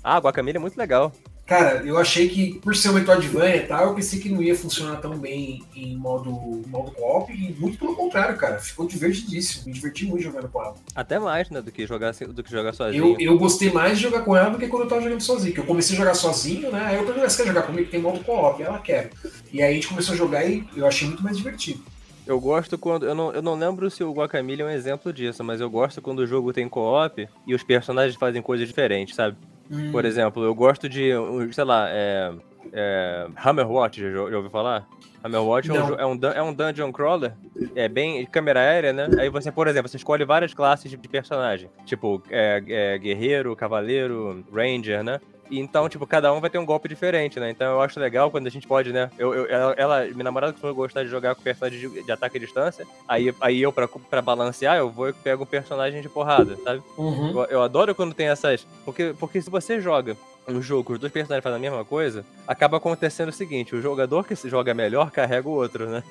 Ah, 0.08 0.18
Guacamole 0.18 0.56
é 0.56 0.60
muito 0.60 0.78
legal. 0.78 1.10
Cara, 1.44 1.82
eu 1.84 1.98
achei 1.98 2.28
que, 2.28 2.60
por 2.60 2.76
ser 2.76 2.90
um 2.90 2.92
Metroidvania 2.92 3.56
e 3.56 3.66
tal, 3.66 3.88
eu 3.88 3.94
pensei 3.94 4.20
que 4.20 4.28
não 4.28 4.40
ia 4.40 4.54
funcionar 4.54 5.00
tão 5.00 5.18
bem 5.18 5.64
em 5.74 5.96
modo, 5.96 6.30
modo 6.68 6.92
co-op, 6.92 7.32
e 7.32 7.52
muito 7.54 7.76
pelo 7.76 7.96
contrário, 7.96 8.36
cara. 8.36 8.60
Ficou 8.60 8.86
divertidíssimo. 8.86 9.64
Me 9.66 9.72
diverti 9.72 10.06
muito 10.06 10.22
jogando 10.22 10.48
com 10.48 10.62
ela. 10.62 10.76
Até 10.94 11.18
mais, 11.18 11.50
né, 11.50 11.60
do 11.60 11.72
que 11.72 11.84
jogar, 11.88 12.12
do 12.12 12.40
que 12.44 12.50
jogar 12.52 12.72
sozinho. 12.72 13.16
Eu, 13.18 13.32
eu 13.32 13.38
gostei 13.38 13.72
mais 13.72 13.98
de 13.98 14.04
jogar 14.04 14.20
com 14.20 14.36
ela 14.36 14.50
do 14.50 14.58
que 14.58 14.68
quando 14.68 14.82
eu 14.82 14.88
tava 14.88 15.02
jogando 15.02 15.20
sozinho. 15.20 15.52
Que 15.52 15.58
eu 15.58 15.66
comecei 15.66 15.96
a 15.96 15.98
jogar 15.98 16.14
sozinho, 16.14 16.70
né? 16.70 16.84
Aí 16.84 16.96
eu 16.96 17.04
perguntei, 17.04 17.28
você 17.28 17.42
quer 17.42 17.48
jogar 17.48 17.62
comigo? 17.62 17.90
Tem 17.90 18.00
modo 18.00 18.22
co-op. 18.22 18.62
Ela 18.62 18.78
quer. 18.78 19.10
E 19.52 19.60
aí 19.60 19.72
a 19.72 19.74
gente 19.74 19.88
começou 19.88 20.14
a 20.14 20.16
jogar 20.16 20.44
e 20.44 20.64
eu 20.76 20.86
achei 20.86 21.08
muito 21.08 21.24
mais 21.24 21.36
divertido. 21.36 21.82
Eu 22.24 22.40
gosto 22.40 22.78
quando. 22.78 23.06
Eu 23.06 23.14
não, 23.14 23.32
eu 23.32 23.42
não 23.42 23.56
lembro 23.56 23.90
se 23.90 24.04
o 24.04 24.12
Guacamole 24.12 24.62
é 24.62 24.64
um 24.64 24.70
exemplo 24.70 25.12
disso, 25.12 25.42
mas 25.42 25.60
eu 25.60 25.68
gosto 25.68 26.00
quando 26.00 26.20
o 26.20 26.26
jogo 26.26 26.52
tem 26.52 26.68
co-op 26.68 27.28
e 27.44 27.54
os 27.56 27.64
personagens 27.64 28.16
fazem 28.16 28.40
coisas 28.40 28.68
diferentes, 28.68 29.16
sabe? 29.16 29.36
Hum, 29.70 29.90
Por 29.92 30.04
exemplo, 30.04 30.44
eu 30.44 30.54
gosto 30.54 30.88
de, 30.88 31.10
sei 31.52 31.64
lá, 31.64 31.86
é, 31.90 32.32
é, 32.72 33.26
Hammerwatch, 33.36 34.00
já, 34.00 34.10
já 34.10 34.36
ouviu 34.36 34.50
falar? 34.50 34.86
Hammerwatch 35.24 35.70
é 35.70 35.72
um, 35.74 35.76
Não. 35.76 35.94
é, 35.98 36.06
um, 36.06 36.18
é 36.34 36.42
um 36.42 36.54
dungeon 36.54 36.92
crawler, 36.92 37.32
é 37.74 37.88
bem 37.88 38.24
câmera 38.26 38.60
aérea, 38.60 38.92
né? 38.92 39.08
Aí 39.18 39.28
você, 39.28 39.50
por 39.50 39.66
exemplo, 39.66 39.88
você 39.88 39.96
escolhe 39.96 40.24
várias 40.24 40.54
classes 40.54 40.90
de 40.90 40.96
de 40.96 41.08
personagem, 41.08 41.68
tipo 41.84 42.22
é, 42.30 42.62
é, 42.68 42.98
guerreiro, 42.98 43.56
cavaleiro, 43.56 44.44
ranger, 44.52 45.02
né? 45.02 45.20
Então, 45.50 45.88
tipo, 45.88 46.06
cada 46.06 46.32
um 46.32 46.40
vai 46.40 46.50
ter 46.50 46.58
um 46.58 46.64
golpe 46.66 46.88
diferente, 46.88 47.38
né? 47.40 47.50
Então 47.50 47.74
eu 47.74 47.80
acho 47.80 47.98
legal 48.00 48.30
quando 48.30 48.46
a 48.46 48.50
gente 48.50 48.66
pode, 48.66 48.92
né? 48.92 49.10
Eu, 49.18 49.34
eu- 49.34 49.46
ela, 49.48 49.74
ela- 49.76 50.04
minha 50.06 50.24
namorada 50.24 50.52
costuma 50.52 50.72
gostar 50.72 51.02
de 51.04 51.08
jogar 51.08 51.34
com 51.34 51.42
personagem 51.42 51.78
de, 51.78 52.02
de 52.02 52.12
ataque 52.12 52.36
à 52.36 52.40
distância. 52.40 52.86
Aí, 53.06 53.34
aí 53.40 53.62
eu, 53.62 53.72
pra, 53.72 53.86
pra 53.88 54.22
balancear, 54.22 54.76
eu 54.76 54.90
vou 54.90 55.08
e 55.08 55.12
pego 55.12 55.42
um 55.44 55.46
personagem 55.46 56.00
de 56.02 56.08
porrada, 56.08 56.56
sabe? 56.64 56.82
uhum. 56.96 57.30
Eu, 57.40 57.44
eu 57.46 57.62
adoro 57.62 57.94
quando 57.94 58.14
tem 58.14 58.28
essas. 58.28 58.66
Porque, 58.84 59.14
porque 59.18 59.40
se 59.40 59.50
você 59.50 59.80
joga 59.80 60.16
um 60.48 60.62
jogo 60.62 60.84
com 60.84 60.92
os 60.94 60.98
dois 60.98 61.12
personagens 61.12 61.42
fazendo 61.42 61.56
a 61.58 61.60
mesma 61.60 61.84
coisa, 61.84 62.24
acaba 62.46 62.76
acontecendo 62.76 63.28
o 63.28 63.32
seguinte: 63.32 63.74
o 63.74 63.82
jogador 63.82 64.26
que 64.26 64.36
se 64.36 64.48
joga 64.48 64.72
melhor 64.74 65.10
carrega 65.10 65.48
o 65.48 65.52
outro, 65.52 65.86
né? 65.88 66.02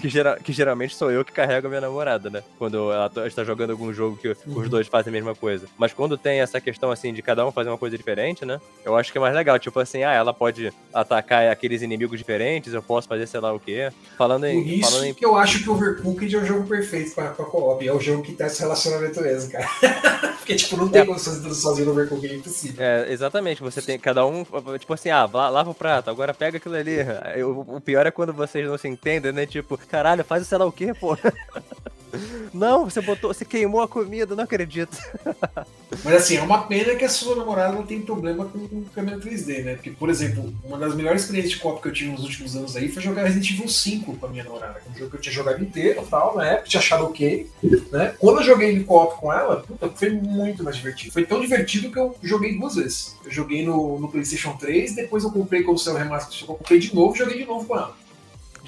Que, 0.00 0.08
gera- 0.08 0.38
que 0.42 0.52
geralmente 0.52 0.94
sou 0.96 1.10
eu 1.10 1.24
que 1.24 1.30
carrego 1.32 1.66
a 1.66 1.70
minha 1.70 1.80
namorada, 1.82 2.30
né? 2.30 2.42
Quando 2.58 2.90
ela 2.90 3.08
tá- 3.10 3.26
está 3.26 3.44
jogando 3.44 3.70
algum 3.70 3.92
jogo 3.92 4.16
que 4.16 4.28
Uhum. 4.28 4.60
os 4.60 4.68
dois 4.68 4.86
fazem 4.88 5.10
a 5.10 5.12
mesma 5.12 5.34
coisa. 5.34 5.66
Mas 5.76 5.92
quando 5.92 6.16
tem 6.16 6.40
essa 6.40 6.60
questão 6.60 6.90
assim 6.90 7.12
de 7.12 7.20
cada 7.22 7.46
um 7.46 7.52
fazer 7.52 7.68
uma 7.68 7.76
coisa 7.78 7.96
diferente, 7.96 8.44
né? 8.46 8.60
Eu 8.84 8.96
acho 8.96 9.12
que 9.12 9.18
é 9.18 9.20
mais 9.20 9.34
legal. 9.34 9.58
Tipo 9.58 9.78
assim, 9.80 10.02
ah, 10.04 10.12
ela 10.12 10.32
pode 10.32 10.72
atacar 10.92 11.48
aqueles 11.50 11.82
inimigos 11.82 12.18
diferentes, 12.18 12.72
eu 12.72 12.82
posso 12.82 13.06
fazer 13.06 13.26
sei 13.26 13.40
lá 13.40 13.52
o 13.52 13.60
quê. 13.60 13.90
Falando 14.16 14.42
Por 14.42 14.48
em. 14.48 14.78
isso 14.80 14.90
Falando 14.90 15.06
em 15.06 15.14
que 15.14 15.24
eu 15.24 15.36
acho 15.36 15.62
que 15.62 15.68
o 15.68 15.74
Overcooked 15.74 16.34
é 16.34 16.38
o 16.38 16.44
jogo 16.44 16.66
perfeito 16.66 17.14
pra, 17.14 17.30
pra 17.30 17.44
co-op. 17.44 17.86
É 17.86 17.92
o 17.92 18.00
jogo 18.00 18.22
que 18.22 18.32
testa 18.32 18.62
relacionamento 18.62 19.20
mesmo, 19.20 19.50
cara. 19.52 19.68
Porque, 20.38 20.56
tipo, 20.56 20.78
não 20.78 20.88
tem 20.88 21.02
É. 21.02 21.04
como 21.04 21.18
você 21.18 21.28
fazer 21.30 21.54
sozinho 21.54 21.86
no 21.86 21.92
Overcooked, 21.92 22.32
é 22.32 22.36
impossível. 22.36 22.82
É, 22.82 23.12
exatamente, 23.12 23.60
você 23.60 23.77
tem 23.82 23.98
cada 23.98 24.26
um, 24.26 24.44
tipo 24.78 24.92
assim, 24.94 25.10
ah, 25.10 25.24
lava 25.24 25.70
o 25.70 25.74
prato, 25.74 26.10
agora 26.10 26.32
pega 26.34 26.58
aquilo 26.58 26.74
ali. 26.74 26.96
O 27.44 27.80
pior 27.80 28.06
é 28.06 28.10
quando 28.10 28.32
vocês 28.32 28.66
não 28.66 28.78
se 28.78 28.88
entendem, 28.88 29.32
né? 29.32 29.46
Tipo, 29.46 29.76
caralho, 29.76 30.24
faz 30.24 30.42
o 30.42 30.46
sei 30.46 30.58
lá 30.58 30.66
o 30.66 30.72
quê, 30.72 30.94
pô. 30.94 31.16
Não, 32.52 32.84
você 32.84 33.00
botou, 33.00 33.32
você 33.32 33.44
queimou 33.44 33.80
a 33.80 33.88
comida, 33.88 34.34
não 34.34 34.44
acredito. 34.44 34.96
Mas 36.04 36.14
assim, 36.14 36.36
é 36.36 36.42
uma 36.42 36.62
pena 36.62 36.94
que 36.94 37.04
a 37.04 37.08
sua 37.08 37.34
namorada 37.36 37.72
não 37.72 37.82
tem 37.82 38.00
problema 38.00 38.44
com, 38.44 38.68
com 38.68 38.84
câmera 38.94 39.18
3D, 39.18 39.64
né? 39.64 39.74
Porque, 39.74 39.90
por 39.90 40.08
exemplo, 40.08 40.52
uma 40.64 40.78
das 40.78 40.94
melhores 40.94 41.22
experiências 41.22 41.54
de 41.54 41.60
copo 41.60 41.80
que 41.80 41.88
eu 41.88 41.92
tive 41.92 42.10
nos 42.10 42.22
últimos 42.22 42.56
anos 42.56 42.76
aí 42.76 42.88
foi 42.88 43.02
jogar 43.02 43.24
Resident 43.24 43.50
Evil 43.50 43.68
5 43.68 44.16
com 44.16 44.26
a 44.26 44.28
minha 44.28 44.44
namorada. 44.44 44.80
é 44.86 44.90
Um 44.90 44.98
jogo 44.98 45.10
que 45.10 45.16
eu 45.16 45.20
tinha 45.20 45.32
jogado 45.32 45.62
inteiro 45.62 46.06
tal, 46.08 46.36
na 46.36 46.46
época, 46.46 46.68
tinha 46.68 46.80
achado 46.80 47.04
ok. 47.04 47.50
Né? 47.90 48.14
Quando 48.18 48.38
eu 48.38 48.44
joguei 48.44 48.68
ele 48.68 48.84
co-op 48.84 49.20
com 49.20 49.32
ela, 49.32 49.56
puta, 49.56 49.88
foi 49.88 50.10
muito 50.10 50.62
mais 50.62 50.76
divertido. 50.76 51.12
Foi 51.12 51.24
tão 51.24 51.40
divertido 51.40 51.90
que 51.90 51.98
eu 51.98 52.16
joguei 52.22 52.58
duas 52.58 52.76
vezes. 52.76 53.16
Eu 53.24 53.30
joguei 53.30 53.64
no, 53.64 53.98
no 53.98 54.08
PlayStation 54.08 54.56
3, 54.56 54.94
depois 54.94 55.24
eu 55.24 55.30
comprei 55.30 55.64
saiu 55.78 55.94
o 55.94 55.98
remaster, 55.98 56.40
eu 56.42 56.54
comprei 56.54 56.78
de 56.78 56.94
novo 56.94 57.14
e 57.14 57.18
joguei 57.18 57.38
de 57.38 57.44
novo 57.44 57.66
com 57.66 57.76
ela. 57.76 57.94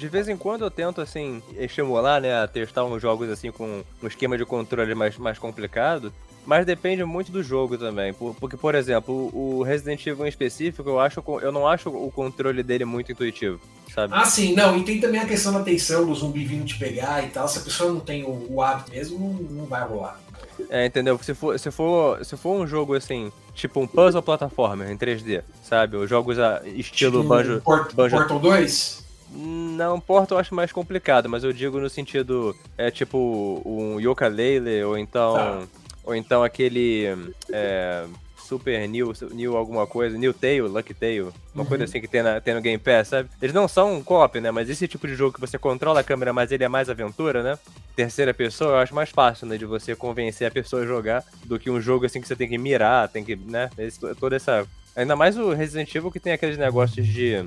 De 0.01 0.07
vez 0.07 0.27
em 0.27 0.35
quando 0.35 0.63
eu 0.65 0.71
tento, 0.71 0.99
assim, 0.99 1.43
estimular, 1.55 2.19
né, 2.19 2.41
a 2.41 2.47
testar 2.47 2.83
uns 2.83 2.99
jogos, 2.99 3.29
assim, 3.29 3.51
com 3.51 3.83
um 4.01 4.07
esquema 4.07 4.35
de 4.35 4.43
controle 4.43 4.95
mais, 4.95 5.15
mais 5.15 5.37
complicado. 5.37 6.11
Mas 6.43 6.65
depende 6.65 7.05
muito 7.05 7.31
do 7.31 7.43
jogo 7.43 7.77
também. 7.77 8.11
Por- 8.11 8.33
Porque, 8.33 8.57
por 8.57 8.73
exemplo, 8.73 9.29
o 9.31 9.61
Resident 9.61 10.03
Evil 10.07 10.25
em 10.25 10.29
específico, 10.29 10.89
eu, 10.89 10.99
acho, 10.99 11.23
eu 11.43 11.51
não 11.51 11.67
acho 11.67 11.89
o 11.91 12.09
controle 12.11 12.63
dele 12.63 12.83
muito 12.83 13.11
intuitivo, 13.11 13.61
sabe? 13.93 14.11
Ah, 14.17 14.25
sim, 14.25 14.55
não, 14.55 14.75
e 14.75 14.83
tem 14.83 14.99
também 14.99 15.21
a 15.21 15.25
questão 15.27 15.53
da 15.53 15.61
tensão 15.61 16.03
do 16.03 16.15
zumbi 16.15 16.43
vindo 16.45 16.65
te 16.65 16.79
pegar 16.79 17.23
e 17.23 17.27
tal. 17.29 17.47
Se 17.47 17.59
a 17.59 17.61
pessoa 17.61 17.93
não 17.93 17.99
tem 17.99 18.23
o, 18.23 18.47
o 18.55 18.59
hábito 18.59 18.89
mesmo, 18.89 19.19
não, 19.19 19.33
não 19.59 19.65
vai 19.65 19.87
rolar. 19.87 20.19
É, 20.67 20.83
entendeu? 20.87 21.19
Se 21.21 21.35
for, 21.35 21.59
se, 21.59 21.69
for, 21.69 22.25
se 22.25 22.35
for 22.35 22.59
um 22.59 22.65
jogo 22.65 22.95
assim, 22.95 23.31
tipo 23.53 23.79
um 23.79 23.85
puzzle 23.85 24.23
plataforma 24.23 24.91
em 24.91 24.97
3D, 24.97 25.43
sabe? 25.61 25.95
Os 25.95 26.09
jogos 26.09 26.39
a, 26.39 26.63
estilo 26.65 27.17
Tipo, 27.19 27.29
Banjo. 27.29 27.61
Port- 27.63 27.93
Banjo- 27.93 28.17
Portal 28.17 28.39
2? 28.39 29.10
Não, 29.33 29.99
Portal 29.99 30.37
eu 30.37 30.41
acho 30.41 30.53
mais 30.53 30.71
complicado, 30.71 31.29
mas 31.29 31.43
eu 31.43 31.53
digo 31.53 31.79
no 31.79 31.89
sentido. 31.89 32.55
É 32.77 32.91
tipo 32.91 33.61
um 33.65 33.99
Yooka-Laylee, 33.99 34.83
ou 34.83 34.97
então. 34.97 35.33
Tá. 35.35 35.67
Ou 36.03 36.15
então 36.15 36.43
aquele. 36.43 37.05
É, 37.51 38.05
Super 38.37 38.85
New, 38.85 39.13
New 39.31 39.55
alguma 39.55 39.87
coisa, 39.87 40.17
New 40.17 40.33
Tail, 40.33 40.67
Lucky 40.67 40.93
Tail, 40.93 41.31
uma 41.55 41.63
Uhum. 41.63 41.69
coisa 41.69 41.85
assim 41.85 42.01
que 42.01 42.07
tem, 42.07 42.21
na, 42.21 42.41
tem 42.41 42.53
no 42.53 42.59
Game 42.59 42.77
Pass, 42.77 43.07
sabe? 43.07 43.29
Eles 43.41 43.53
não 43.55 43.65
são 43.65 43.93
um 43.95 44.03
co-op, 44.03 44.41
né? 44.41 44.51
Mas 44.51 44.69
esse 44.69 44.89
tipo 44.89 45.07
de 45.07 45.15
jogo 45.15 45.33
que 45.35 45.39
você 45.39 45.57
controla 45.57 46.01
a 46.01 46.03
câmera, 46.03 46.33
mas 46.33 46.51
ele 46.51 46.65
é 46.65 46.67
mais 46.67 46.89
aventura, 46.89 47.41
né? 47.41 47.57
Terceira 47.95 48.33
pessoa, 48.33 48.71
eu 48.71 48.77
acho 48.79 48.93
mais 48.93 49.09
fácil, 49.09 49.47
né? 49.47 49.57
De 49.57 49.63
você 49.63 49.95
convencer 49.95 50.45
a 50.45 50.51
pessoa 50.51 50.81
a 50.81 50.85
jogar 50.85 51.23
do 51.45 51.57
que 51.57 51.69
um 51.69 51.79
jogo 51.79 52.05
assim 52.05 52.19
que 52.19 52.27
você 52.27 52.35
tem 52.35 52.49
que 52.49 52.57
mirar, 52.57 53.07
tem 53.07 53.23
que, 53.23 53.37
né? 53.37 53.69
Esse- 53.77 53.99
toda 54.15 54.35
essa. 54.35 54.67
Ainda 54.97 55.15
mais 55.15 55.37
o 55.37 55.53
Resident 55.53 55.95
Evil 55.95 56.11
que 56.11 56.19
tem 56.19 56.33
aqueles 56.33 56.57
negócios 56.57 57.07
de. 57.07 57.45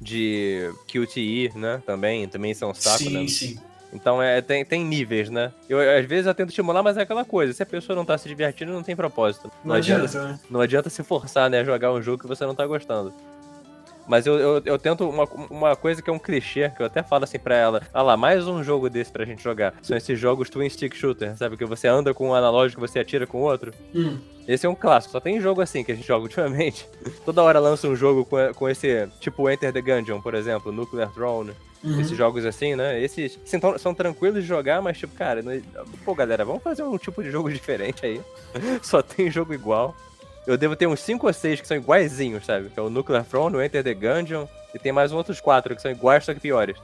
De 0.00 0.70
QTE, 0.86 1.52
né? 1.54 1.82
Também, 1.86 2.28
também 2.28 2.52
são 2.54 2.70
um 2.70 2.74
saco, 2.74 2.98
sim, 2.98 3.10
né? 3.10 3.26
sim. 3.28 3.58
Então 3.92 4.22
é, 4.22 4.42
tem, 4.42 4.64
tem 4.64 4.84
níveis, 4.84 5.30
né? 5.30 5.52
Eu, 5.68 5.78
às 5.80 6.04
vezes 6.04 6.26
eu 6.26 6.34
tento 6.34 6.50
estimular, 6.50 6.82
mas 6.82 6.96
é 6.96 7.02
aquela 7.02 7.24
coisa. 7.24 7.52
Se 7.52 7.62
a 7.62 7.66
pessoa 7.66 7.96
não 7.96 8.04
tá 8.04 8.18
se 8.18 8.28
divertindo, 8.28 8.72
não 8.72 8.82
tem 8.82 8.94
propósito. 8.94 9.50
Não, 9.64 9.74
adianta, 9.74 10.22
né? 10.22 10.40
Não 10.50 10.60
adianta 10.60 10.90
se 10.90 11.02
forçar, 11.02 11.48
né, 11.48 11.60
a 11.60 11.64
jogar 11.64 11.92
um 11.92 12.02
jogo 12.02 12.20
que 12.20 12.28
você 12.28 12.44
não 12.44 12.54
tá 12.54 12.66
gostando. 12.66 13.14
Mas 14.08 14.26
eu, 14.26 14.38
eu, 14.38 14.62
eu 14.64 14.78
tento 14.78 15.08
uma, 15.08 15.24
uma 15.50 15.74
coisa 15.76 16.00
que 16.00 16.08
é 16.08 16.12
um 16.12 16.18
clichê, 16.18 16.70
que 16.70 16.80
eu 16.82 16.86
até 16.86 17.02
falo 17.02 17.24
assim 17.24 17.38
pra 17.38 17.56
ela. 17.56 17.82
Ah 17.92 18.02
lá, 18.02 18.16
mais 18.16 18.46
um 18.46 18.62
jogo 18.62 18.88
desse 18.88 19.10
pra 19.10 19.24
gente 19.24 19.42
jogar. 19.42 19.74
São 19.82 19.96
esses 19.96 20.18
jogos 20.18 20.48
Twin 20.48 20.68
Stick 20.68 20.94
Shooter, 20.94 21.36
sabe? 21.36 21.56
Que 21.56 21.64
você 21.64 21.88
anda 21.88 22.14
com 22.14 22.28
um 22.28 22.34
analógico 22.34 22.80
e 22.84 22.86
você 22.88 22.98
atira 23.00 23.26
com 23.26 23.38
o 23.38 23.42
outro. 23.44 23.72
Hum. 23.94 24.18
Esse 24.46 24.64
é 24.64 24.68
um 24.68 24.76
clássico, 24.76 25.10
só 25.10 25.18
tem 25.18 25.40
jogo 25.40 25.60
assim 25.60 25.82
que 25.82 25.90
a 25.90 25.94
gente 25.94 26.06
joga 26.06 26.22
ultimamente. 26.26 26.88
Toda 27.24 27.42
hora 27.42 27.58
lança 27.58 27.88
um 27.88 27.96
jogo 27.96 28.24
com, 28.24 28.36
com 28.54 28.68
esse, 28.68 29.08
tipo 29.18 29.50
Enter 29.50 29.72
the 29.72 29.80
Gungeon, 29.80 30.20
por 30.20 30.34
exemplo, 30.34 30.70
Nuclear 30.70 31.10
Throne. 31.12 31.50
Uhum. 31.84 32.00
Esses 32.00 32.16
jogos 32.16 32.44
assim, 32.46 32.74
né? 32.74 33.00
Esses 33.02 33.38
assim, 33.44 33.60
tão- 33.60 33.78
são 33.78 33.92
tranquilos 33.94 34.42
de 34.42 34.48
jogar, 34.48 34.80
mas 34.80 34.98
tipo, 34.98 35.14
cara, 35.14 35.42
não- 35.42 35.60
pô, 36.04 36.14
galera, 36.14 36.44
vamos 36.44 36.62
fazer 36.62 36.82
um 36.84 36.96
tipo 36.96 37.22
de 37.22 37.30
jogo 37.30 37.50
diferente 37.52 38.06
aí. 38.06 38.20
Só 38.82 39.02
tem 39.02 39.30
jogo 39.30 39.52
igual. 39.52 39.94
Eu 40.46 40.56
devo 40.56 40.76
ter 40.76 40.86
uns 40.86 41.00
5 41.00 41.26
ou 41.26 41.32
6 41.32 41.60
que 41.60 41.66
são 41.66 41.76
iguaizinhos, 41.76 42.46
sabe? 42.46 42.70
Que 42.70 42.78
é 42.78 42.82
o 42.82 42.88
Nuclear 42.88 43.24
Throne, 43.24 43.56
o 43.56 43.62
Enter 43.62 43.82
the 43.82 43.94
Gungeon, 43.94 44.46
e 44.74 44.78
tem 44.78 44.92
mais 44.92 45.12
outros 45.12 45.40
4 45.40 45.74
que 45.74 45.82
são 45.82 45.90
iguais, 45.90 46.24
só 46.24 46.32
que 46.32 46.40
piores. 46.40 46.76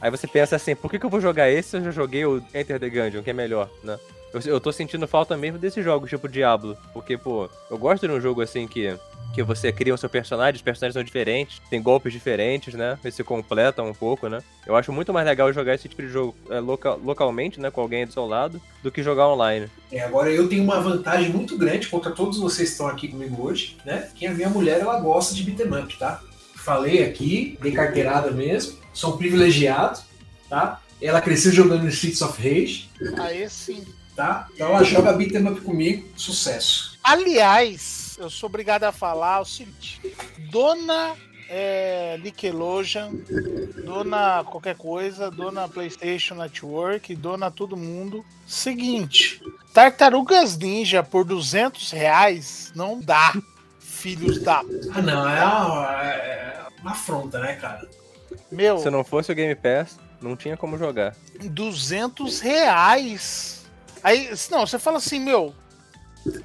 Aí 0.00 0.10
você 0.10 0.26
pensa 0.26 0.56
assim, 0.56 0.74
por 0.74 0.90
que, 0.90 0.98
que 0.98 1.04
eu 1.04 1.10
vou 1.10 1.20
jogar 1.20 1.50
esse 1.50 1.70
se 1.70 1.76
eu 1.76 1.84
já 1.84 1.90
joguei 1.90 2.24
o 2.24 2.42
Enter 2.54 2.78
the 2.80 2.88
Gungeon, 2.88 3.22
que 3.22 3.30
é 3.30 3.34
melhor, 3.34 3.68
né? 3.82 3.98
Eu, 4.32 4.40
eu 4.44 4.60
tô 4.60 4.70
sentindo 4.70 5.06
falta 5.08 5.36
mesmo 5.36 5.58
desses 5.58 5.84
jogos, 5.84 6.10
tipo 6.10 6.28
Diablo. 6.28 6.76
Porque, 6.92 7.16
pô, 7.16 7.48
eu 7.70 7.78
gosto 7.78 8.06
de 8.06 8.12
um 8.12 8.20
jogo 8.20 8.42
assim 8.42 8.66
que, 8.66 8.94
que 9.34 9.42
você 9.42 9.72
cria 9.72 9.94
o 9.94 9.98
seu 9.98 10.08
personagem, 10.08 10.56
os 10.56 10.62
personagens 10.62 10.94
são 10.94 11.02
diferentes, 11.02 11.60
tem 11.70 11.82
golpes 11.82 12.12
diferentes, 12.12 12.74
né? 12.74 12.98
Eles 13.02 13.14
se 13.14 13.24
completam 13.24 13.88
um 13.88 13.94
pouco, 13.94 14.28
né? 14.28 14.40
Eu 14.66 14.76
acho 14.76 14.92
muito 14.92 15.12
mais 15.12 15.26
legal 15.26 15.52
jogar 15.52 15.74
esse 15.74 15.88
tipo 15.88 16.02
de 16.02 16.08
jogo 16.08 16.34
é, 16.50 16.60
local, 16.60 17.00
localmente, 17.02 17.60
né? 17.60 17.70
Com 17.70 17.80
alguém 17.80 18.06
do 18.06 18.12
seu 18.12 18.26
lado, 18.26 18.60
do 18.82 18.92
que 18.92 19.02
jogar 19.02 19.28
online. 19.28 19.68
É, 19.90 20.00
agora 20.00 20.30
eu 20.30 20.48
tenho 20.48 20.62
uma 20.62 20.80
vantagem 20.80 21.30
muito 21.30 21.56
grande 21.56 21.88
contra 21.88 22.10
todos 22.12 22.38
vocês 22.38 22.68
que 22.68 22.72
estão 22.72 22.88
aqui 22.88 23.08
comigo 23.08 23.46
hoje, 23.46 23.78
né? 23.84 24.08
Que 24.14 24.26
a 24.26 24.34
minha 24.34 24.50
mulher 24.50 24.80
ela 24.80 25.00
gosta 25.00 25.34
de 25.34 25.42
beat'em 25.42 25.82
up, 25.82 25.98
tá? 25.98 26.20
Falei 26.56 27.02
aqui, 27.02 27.56
dei 27.62 27.72
carteirada 27.72 28.30
mesmo, 28.30 28.76
sou 28.92 29.16
privilegiado, 29.16 30.00
tá? 30.50 30.82
Ela 31.00 31.20
cresceu 31.20 31.52
jogando 31.52 31.88
Streets 31.88 32.20
of 32.20 32.36
Rage, 32.42 32.88
Aí 33.16 33.48
sim. 33.48 33.84
Tá? 34.18 34.48
Então 34.52 34.70
ela 34.70 34.82
joga 34.82 35.12
beat'em 35.12 35.46
up 35.46 35.60
comigo, 35.60 36.08
sucesso. 36.16 36.98
Aliás, 37.04 38.16
eu 38.18 38.28
sou 38.28 38.48
obrigado 38.48 38.82
a 38.82 38.90
falar 38.90 39.40
o 39.40 39.44
seguinte: 39.44 40.00
Dona 40.50 41.14
é, 41.48 42.18
Nickelodeon, 42.20 43.12
dona 43.84 44.42
qualquer 44.42 44.76
coisa, 44.76 45.30
dona 45.30 45.68
PlayStation 45.68 46.34
Network, 46.34 47.14
dona 47.14 47.48
todo 47.48 47.76
mundo. 47.76 48.24
Seguinte: 48.44 49.40
Tartarugas 49.72 50.58
Ninja 50.58 51.00
por 51.04 51.24
200 51.24 51.92
reais 51.92 52.72
não 52.74 53.00
dá, 53.00 53.32
filhos 53.78 54.42
da. 54.42 54.64
Ah 54.94 55.00
não, 55.00 55.28
é 55.28 55.44
uma, 55.44 56.02
é 56.02 56.66
uma 56.80 56.90
afronta, 56.90 57.38
né, 57.38 57.54
cara? 57.54 57.88
Meu, 58.50 58.78
Se 58.78 58.90
não 58.90 59.04
fosse 59.04 59.30
o 59.30 59.34
Game 59.34 59.54
Pass, 59.54 59.96
não 60.20 60.34
tinha 60.34 60.56
como 60.56 60.76
jogar. 60.76 61.14
200 61.40 62.40
reais. 62.40 63.57
Aí, 64.02 64.30
não, 64.50 64.66
você 64.66 64.78
fala 64.78 64.98
assim, 64.98 65.20
meu, 65.20 65.54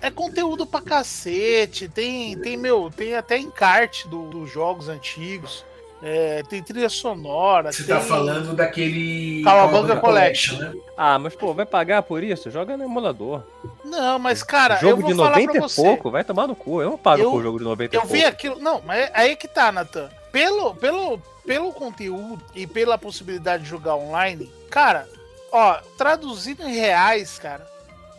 é 0.02 0.10
conteúdo 0.10 0.66
pra 0.66 0.82
cacete, 0.82 1.88
tem, 1.88 2.38
tem 2.40 2.58
meu, 2.58 2.92
tem 2.96 3.16
até 3.16 3.38
encarte 3.38 4.08
do- 4.08 4.28
dos 4.30 4.52
jogos 4.52 4.90
antigos, 4.90 5.64
é, 6.02 6.44
tem 6.50 6.62
trilha 6.62 6.90
sonora, 6.90 7.72
Você 7.72 7.84
tem... 7.84 7.96
tá 7.96 8.02
falando 8.02 8.54
daquele 8.56 9.42
Cowabunga 9.44 9.96
Collection. 9.98 10.58
né? 10.58 10.74
Ah, 10.98 11.18
mas 11.18 11.34
pô, 11.36 11.54
vai 11.54 11.66
pagar 11.66 12.04
por 12.04 12.22
isso? 12.24 12.52
Joga 12.52 12.76
no 12.76 12.84
emulador. 12.84 13.42
Não, 13.86 14.20
mas 14.20 14.44
cara, 14.44 14.76
eu 14.76 14.80
jogo 14.82 15.02
vou 15.02 15.12
de 15.12 15.16
falar 15.16 15.30
90 15.32 15.52
pra 15.52 15.58
e 15.60 15.62
você. 15.62 15.82
pouco, 15.82 16.12
vai 16.12 16.24
tomar 16.24 16.48
no 16.48 16.56
cu. 16.56 16.82
Eu 16.82 16.90
não 16.92 16.98
pago 16.98 17.22
Eu- 17.24 17.32
por 17.32 17.42
jogo 17.42 17.58
de 17.58 17.64
90 17.64 17.96
e 17.96 17.98
Eu 17.98 18.02
pouco. 18.02 18.16
vi 18.16 18.26
aquilo. 18.26 18.60
Não, 18.60 18.82
mas 18.86 19.10
aí 19.14 19.36
que 19.38 19.48
tá, 19.48 19.72
Nathan. 19.72 20.10
Pelo, 20.32 20.74
pelo, 20.76 21.20
pelo 21.46 21.72
conteúdo 21.72 22.44
e 22.56 22.66
pela 22.68 22.98
possibilidade 22.98 23.64
de 23.64 23.70
jogar 23.70 23.96
online, 23.96 24.52
cara, 24.70 25.08
ó, 25.54 25.76
traduzido 25.96 26.64
em 26.64 26.74
reais, 26.74 27.38
cara, 27.38 27.66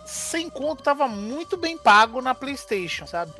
sem 0.06 0.48
conto 0.48 0.84
tava 0.84 1.08
muito 1.08 1.56
bem 1.56 1.76
pago 1.76 2.22
na 2.22 2.34
PlayStation, 2.34 3.06
sabe? 3.06 3.32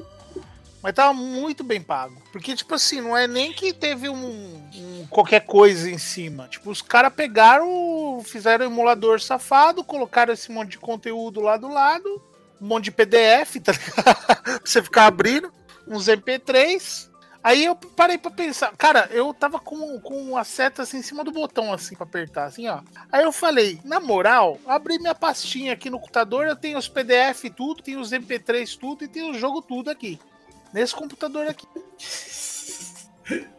Mas 0.83 0.93
tava 0.93 1.15
muito 1.15 1.65
bem 1.65 1.81
pago. 1.81 2.21
Porque, 2.31 2.55
tipo 2.55 2.75
assim, 2.75 3.01
não 3.01 3.17
é 3.17 3.27
nem 3.27 3.55
que 3.55 3.73
teve 3.73 4.07
um, 4.07 4.69
um 4.75 5.07
qualquer 5.09 5.41
coisa 5.41 5.89
em 5.89 5.97
cima. 5.97 6.47
Tipo, 6.49 6.71
os 6.71 6.83
caras 6.83 7.15
pegaram, 7.15 8.21
fizeram 8.23 8.67
um 8.67 8.71
emulador 8.71 9.19
safado, 9.19 9.83
colocaram 9.83 10.35
esse 10.35 10.53
monte 10.53 10.73
de 10.73 10.79
conteúdo 10.79 11.41
lá 11.41 11.57
do 11.57 11.69
lado, 11.69 12.23
um 12.61 12.67
monte 12.67 12.85
de 12.85 12.91
PDF, 12.91 13.57
tá 13.63 13.73
ligado? 13.73 14.17
pra 14.45 14.61
você 14.63 14.83
ficar 14.83 15.07
abrindo, 15.07 15.51
uns 15.89 16.07
MP3. 16.07 17.09
Aí 17.45 17.63
eu 17.63 17.77
parei 17.77 18.17
pra 18.17 18.31
pensar, 18.31 18.75
cara, 18.75 19.07
eu 19.13 19.35
tava 19.35 19.61
com, 19.61 20.01
com 20.01 20.35
a 20.35 20.45
seta 20.45 20.81
assim 20.81 20.97
em 20.97 21.03
cima 21.03 21.23
do 21.23 21.31
botão, 21.31 21.75
assim, 21.75 21.95
pra 21.95 22.05
apertar, 22.05 22.45
assim, 22.45 22.67
ó. 22.69 22.81
Aí 23.13 23.23
eu 23.23 23.31
falei, 23.33 23.79
na 23.85 24.01
moral, 24.01 24.59
abri 24.65 24.99
minha 24.99 25.15
pastinha 25.15 25.75
aqui 25.75 25.91
no 25.91 26.01
computador, 26.01 26.47
eu 26.47 26.57
tenho 26.57 26.79
os 26.79 26.89
PDF 26.89 27.51
tudo, 27.55 27.83
tenho 27.83 28.01
os 28.01 28.13
MP3 28.13 28.79
tudo 28.79 29.05
e 29.05 29.09
tenho 29.09 29.31
o 29.31 29.39
jogo 29.39 29.61
tudo 29.61 29.91
aqui. 29.91 30.19
nesse 30.73 30.95
computador 30.95 31.47
aqui. 31.47 31.67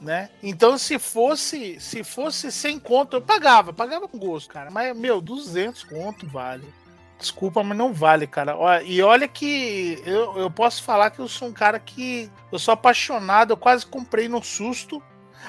Né? 0.00 0.28
Então, 0.42 0.76
se 0.76 0.98
fosse 0.98 1.80
se 1.80 2.04
fosse 2.04 2.52
sem 2.52 2.78
conto, 2.78 3.16
eu 3.16 3.22
pagava, 3.22 3.72
pagava 3.72 4.06
com 4.06 4.18
gosto, 4.18 4.50
cara. 4.50 4.70
Mas, 4.70 4.94
meu, 4.94 5.18
200 5.18 5.82
conto 5.84 6.26
vale. 6.26 6.70
Desculpa, 7.24 7.62
mas 7.62 7.78
não 7.78 7.90
vale, 7.90 8.26
cara. 8.26 8.54
Ó, 8.54 8.80
E 8.80 9.00
olha 9.00 9.26
que 9.26 9.98
eu, 10.04 10.36
eu 10.36 10.50
posso 10.50 10.82
falar 10.82 11.08
que 11.08 11.20
eu 11.20 11.26
sou 11.26 11.48
um 11.48 11.52
cara 11.54 11.78
que 11.78 12.30
eu 12.52 12.58
sou 12.58 12.72
apaixonado, 12.72 13.54
eu 13.54 13.56
quase 13.56 13.86
comprei 13.86 14.28
no 14.28 14.44
susto. 14.44 15.02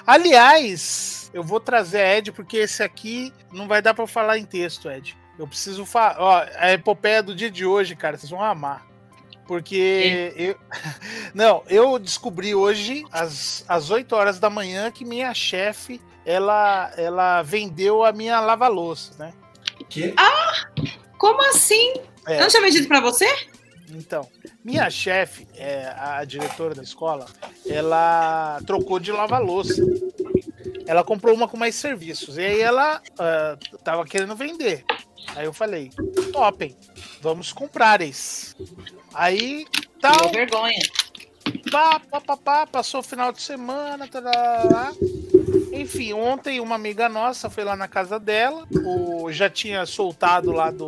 Aliás, 0.08 1.30
eu 1.34 1.44
vou 1.44 1.60
trazer 1.60 2.00
a 2.00 2.18
Ed, 2.18 2.32
porque 2.32 2.56
esse 2.56 2.82
aqui 2.82 3.34
não 3.52 3.68
vai 3.68 3.82
dar 3.82 3.94
pra 3.94 4.06
eu 4.06 4.08
falar 4.08 4.38
em 4.38 4.46
texto, 4.46 4.90
Ed. 4.90 5.18
Eu 5.38 5.46
preciso 5.46 5.86
falar. 5.86 6.16
Ó, 6.18 6.46
a 6.56 6.72
epopeia 6.72 7.22
do 7.22 7.36
dia 7.36 7.52
de 7.52 7.66
hoje, 7.66 7.94
cara, 7.94 8.18
vocês 8.18 8.30
vão 8.30 8.42
amar. 8.42 8.86
Porque 9.46 10.34
eu. 10.38 10.58
Não, 11.36 11.62
eu 11.68 12.00
descobri 12.00 12.56
hoje, 12.56 13.04
às, 13.12 13.66
às 13.68 13.90
8 13.90 14.16
horas 14.16 14.40
da 14.40 14.50
manhã, 14.50 14.90
que 14.92 15.04
minha 15.04 15.34
chefe 15.34 16.00
ela, 16.26 16.90
ela 16.96 17.42
vendeu 17.42 18.06
a 18.06 18.14
minha 18.14 18.40
lava-louça, 18.40 19.14
né? 19.20 19.34
Que? 19.90 20.16
Como 21.18 21.42
assim? 21.50 21.94
É. 22.28 22.36
Eu 22.36 22.42
não 22.42 22.48
tinha 22.48 22.62
vendido 22.62 22.88
pra 22.88 23.00
você? 23.00 23.28
Então, 23.90 24.28
minha 24.64 24.90
chefe, 24.90 25.48
é, 25.56 25.94
a 25.98 26.24
diretora 26.26 26.74
da 26.74 26.82
escola, 26.82 27.28
ela 27.68 28.60
trocou 28.66 29.00
de 29.00 29.12
lava-louça. 29.12 29.82
Ela 30.88 31.04
comprou 31.04 31.36
uma 31.36 31.48
com 31.48 31.58
mais 31.58 31.76
serviços. 31.76 32.38
E 32.38 32.42
aí 32.42 32.62
ela 32.62 33.02
ah, 33.18 33.58
tava 33.84 34.06
querendo 34.06 34.36
vender. 34.36 34.84
Aí 35.36 35.46
eu 35.46 35.54
falei, 35.54 35.92
topem, 36.32 36.76
vamos 37.22 37.52
comprar 37.52 38.02
esse. 38.02 38.56
Aí, 39.14 39.66
tal, 40.02 40.30
Deu 40.30 40.32
vergonha. 40.32 40.80
pá, 41.72 42.00
pá, 42.00 42.22
pá, 42.22 42.38
pá, 42.38 42.68
passou 42.68 43.00
o 43.00 43.04
final 43.04 43.32
de 43.32 43.42
semana, 43.42 44.08
tarará. 44.08 44.92
Enfim, 45.76 46.14
ontem 46.14 46.60
uma 46.60 46.76
amiga 46.76 47.10
nossa 47.10 47.50
foi 47.50 47.64
lá 47.64 47.76
na 47.76 47.88
casa 47.88 48.20
dela, 48.20 48.66
o, 48.84 49.32
já 49.32 49.50
tinha 49.50 49.86
soltado 49.86 50.52
lá 50.52 50.72
do, 50.72 50.88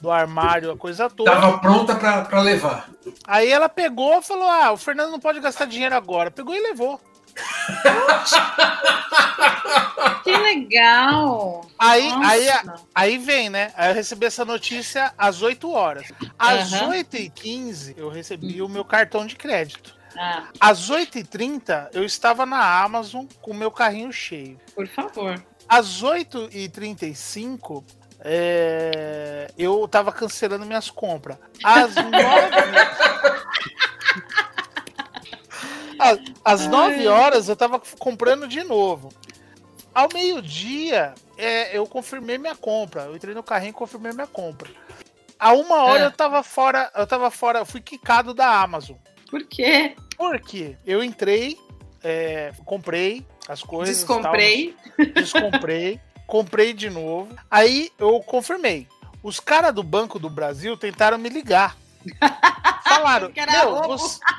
do 0.00 0.10
armário 0.10 0.70
a 0.70 0.76
coisa 0.76 1.10
toda. 1.10 1.30
Tava 1.30 1.58
pronta 1.58 1.94
pra, 1.94 2.22
pra 2.22 2.40
levar. 2.40 2.88
Aí 3.26 3.50
ela 3.50 3.68
pegou 3.68 4.18
e 4.18 4.22
falou: 4.22 4.48
Ah, 4.48 4.72
o 4.72 4.76
Fernando 4.76 5.10
não 5.10 5.20
pode 5.20 5.40
gastar 5.40 5.66
dinheiro 5.66 5.94
agora. 5.94 6.30
Pegou 6.30 6.54
e 6.54 6.60
levou. 6.60 7.00
Que 10.22 10.36
legal. 10.36 11.66
Aí, 11.78 12.08
Nossa. 12.08 12.28
aí, 12.30 12.48
aí 12.94 13.18
vem, 13.18 13.50
né? 13.50 13.72
Aí 13.76 13.90
eu 13.90 13.94
recebi 13.94 14.26
essa 14.26 14.44
notícia 14.44 15.12
às 15.18 15.42
8 15.42 15.70
horas. 15.70 16.12
Às 16.38 16.72
Aham. 16.72 16.92
8h15 16.92 17.94
eu 17.96 18.08
recebi 18.08 18.62
o 18.62 18.68
meu 18.68 18.84
cartão 18.84 19.26
de 19.26 19.34
crédito. 19.34 19.94
Ah, 20.18 20.44
Às 20.60 20.90
8h30 20.90 21.90
eu 21.92 22.04
estava 22.04 22.44
na 22.46 22.82
Amazon 22.82 23.24
com 23.40 23.50
o 23.52 23.54
meu 23.54 23.70
carrinho 23.70 24.12
cheio. 24.12 24.58
por 24.74 24.86
favor. 24.88 25.42
Às 25.68 26.02
8h35 26.02 27.82
é, 28.24 29.50
eu 29.58 29.86
tava 29.88 30.12
cancelando 30.12 30.66
minhas 30.66 30.90
compras. 30.90 31.38
Às 31.64 31.94
9 31.94 32.10
Às- 35.98 36.18
Às 36.44 36.66
9 36.66 37.06
horas 37.08 37.48
eu 37.48 37.56
tava 37.56 37.80
comprando 37.98 38.46
de 38.48 38.62
novo. 38.64 39.08
Ao 39.94 40.08
meio-dia, 40.12 41.14
é, 41.36 41.76
eu 41.76 41.86
confirmei 41.86 42.38
minha 42.38 42.56
compra. 42.56 43.02
Eu 43.02 43.14
entrei 43.16 43.34
no 43.34 43.42
carrinho 43.42 43.70
e 43.70 43.74
confirmei 43.74 44.12
minha 44.12 44.26
compra. 44.26 44.70
A 45.38 45.52
uma 45.52 45.82
hora 45.84 46.04
Ah. 46.04 46.06
eu 46.06 46.10
tava 46.12 46.42
fora, 46.42 46.90
eu 46.94 47.06
tava 47.06 47.30
fora, 47.30 47.58
eu 47.60 47.66
fui 47.66 47.80
quicado 47.80 48.32
da 48.32 48.60
Amazon. 48.62 48.96
Por 49.32 49.42
quê? 49.44 49.96
Por 50.16 50.38
quê? 50.40 50.76
Eu 50.86 51.02
entrei, 51.02 51.56
é, 52.04 52.52
comprei 52.66 53.26
as 53.48 53.62
coisas. 53.62 54.02
e 54.02 54.06
tal, 54.06 54.18
Descomprei. 54.18 54.76
descomprei, 55.14 56.00
comprei 56.26 56.72
de 56.74 56.90
novo. 56.90 57.34
Aí 57.50 57.90
eu 57.98 58.20
confirmei. 58.20 58.86
Os 59.22 59.40
caras 59.40 59.74
do 59.74 59.82
Banco 59.82 60.18
do 60.18 60.28
Brasil 60.28 60.76
tentaram 60.76 61.16
me 61.16 61.30
ligar. 61.30 61.76
Falaram, 62.84 63.28
Porque 63.28 63.46
meu, 63.50 63.70
roubo." 63.74 63.96
você- 63.98 64.20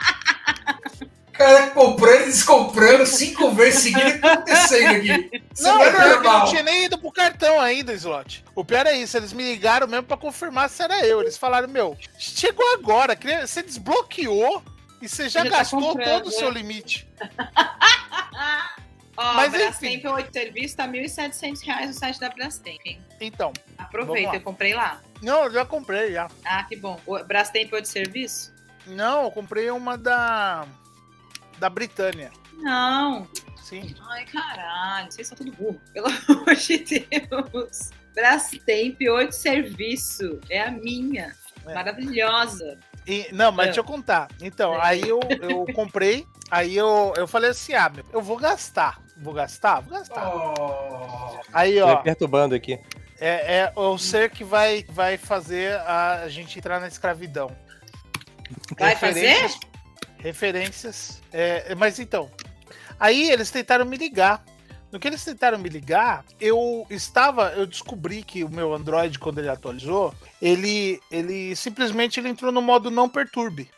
Cara, 1.34 1.72
comprando 1.72 2.22
e 2.22 2.26
descomprando 2.26 3.08
cinco 3.08 3.50
vezes 3.54 3.82
seguidas, 3.82 4.12
o 4.12 4.14
que 4.14 4.20
tá 4.22 4.34
acontecendo 4.34 4.96
aqui? 4.96 5.41
Isso 5.52 5.64
não, 5.64 5.76
não, 5.80 5.84
é 5.84 5.88
eu 5.88 6.10
normal. 6.14 6.39
não 6.41 6.46
tinha 6.46 6.62
nem 6.62 6.84
ido 6.86 6.96
pro 7.00 7.12
cartão 7.12 7.60
ainda, 7.60 7.91
Slot. 7.94 8.46
O 8.54 8.64
pior 8.64 8.86
é 8.86 8.96
isso, 8.98 9.18
eles 9.18 9.34
me 9.34 9.41
ligaram 9.52 9.88
mesmo 9.88 10.04
pra 10.06 10.16
confirmar 10.16 10.70
se 10.70 10.84
era 10.84 11.04
eu. 11.04 11.22
Eles 11.22 11.36
falaram, 11.36 11.68
meu, 11.68 11.98
chegou 12.20 12.64
agora, 12.76 13.18
você 13.48 13.64
desbloqueou 13.64 14.62
e 15.04 15.10
você 15.10 15.28
já, 15.28 15.43
Já 15.43 15.51
tá 15.51 15.58
gastou 15.58 15.82
comprando, 15.82 16.24
todo 16.24 16.26
o 16.28 16.30
é. 16.30 16.32
seu 16.32 16.49
limite. 16.49 17.08
Ó, 19.16 19.34
Mas, 19.36 19.51
Brastemp 19.51 20.04
8 20.06 20.34
serviço 20.34 20.78
tá 20.78 20.88
1.700 20.88 21.62
reais 21.64 21.88
no 21.89 21.93
site 21.93 22.20
da 22.20 22.30
Brastemp, 22.30 22.80
hein? 22.86 22.99
Então, 23.22 23.54
Aproveita, 23.78 24.38
eu 24.38 24.41
comprei 24.41 24.74
lá. 24.74 25.01
não, 25.22 25.43
eu 25.43 25.51
já 25.51 25.66
comprei 25.66 26.14
já. 26.14 26.28
Ah, 26.43 26.64
que 26.64 26.76
bom. 26.76 26.99
O 27.06 27.24
Brastemp 27.24 27.72
8 27.72 27.88
serviço? 27.88 28.51
Não, 28.88 29.26
eu 29.26 29.32
comprei 29.32 29.70
uma 29.70 29.97
da 29.97 30.66
da 31.60 31.70
Britânia. 31.70 32.32
Não. 32.54 33.28
Sim. 33.62 33.93
Ai, 34.10 34.26
caralho, 34.26 35.12
vocês 35.12 35.28
são 35.28 35.38
tudo 35.38 35.51
burro. 35.51 35.80
Pelo 35.93 36.08
amor 36.08 36.56
de 36.56 36.78
Deus. 36.80 37.91
Brastemp 38.16 38.97
8 38.99 39.32
serviço. 39.32 40.39
É 40.49 40.62
a 40.62 40.72
minha. 40.72 41.36
É. 41.68 41.74
Maravilhosa. 41.74 42.80
E- 43.06 43.28
não, 43.32 43.51
mas 43.51 43.66
É. 43.66 43.68
deixa 43.68 43.80
eu 43.82 43.84
contar. 43.84 44.28
Então, 44.41 44.74
É. 44.76 44.80
aí 44.82 45.01
eu, 45.01 45.20
eu 45.41 45.66
comprei, 45.74 46.26
aí 46.49 46.76
eu, 46.76 47.14
eu 47.18 47.28
falei 47.28 47.49
assim, 47.51 47.74
ah, 47.74 47.89
meu, 47.89 48.06
eu 48.12 48.22
vou 48.22 48.38
gastar. 48.38 49.01
Vou 49.18 49.34
gastar? 49.34 49.82
Vou 49.82 49.97
gastar. 49.97 50.28
Oh. 50.36 51.39
Aí, 51.54 51.80
ó, 51.82 51.97
me 51.97 52.04
perturbando 52.04 52.56
aqui. 52.56 52.80
é, 53.20 53.58
é 53.60 53.74
o 53.76 53.97
ser 53.97 54.30
que 54.32 54.43
vai, 54.43 54.86
vai 54.89 55.18
fazer 55.18 55.76
a 55.82 56.28
gente 56.30 56.58
entrar 56.58 56.80
na 56.80 56.88
escravidão. 56.88 57.51
Vai 58.78 58.95
fazer? 58.95 59.28
Referências- 59.28 59.60
Referências. 60.18 61.22
é, 61.32 61.76
mas 61.76 61.99
então, 61.99 62.30
aí 62.99 63.30
eles 63.30 63.51
tentaram 63.51 63.86
me 63.86 63.97
ligar. 63.97 64.43
No 64.94 65.00
que 65.00 65.08
eles 65.08 65.26
tentaram 65.26 65.58
me 65.58 65.70
ligar, 65.70 66.24
eu 66.39 66.86
estava, 66.88 67.50
eu 67.54 67.66
descobri 67.66 68.22
que 68.22 68.44
o 68.44 68.50
meu 68.50 68.76
Android, 68.76 69.18
quando 69.18 69.39
ele 69.39 69.50
atualizou, 69.50 70.14
ele, 70.39 71.02
ele 71.10 71.56
simplesmente 71.56 72.20
ele 72.20 72.30
entrou 72.30 72.52
no 72.52 72.62
modo 72.62 72.91
não 72.91 73.10
perturbe. 73.10 73.72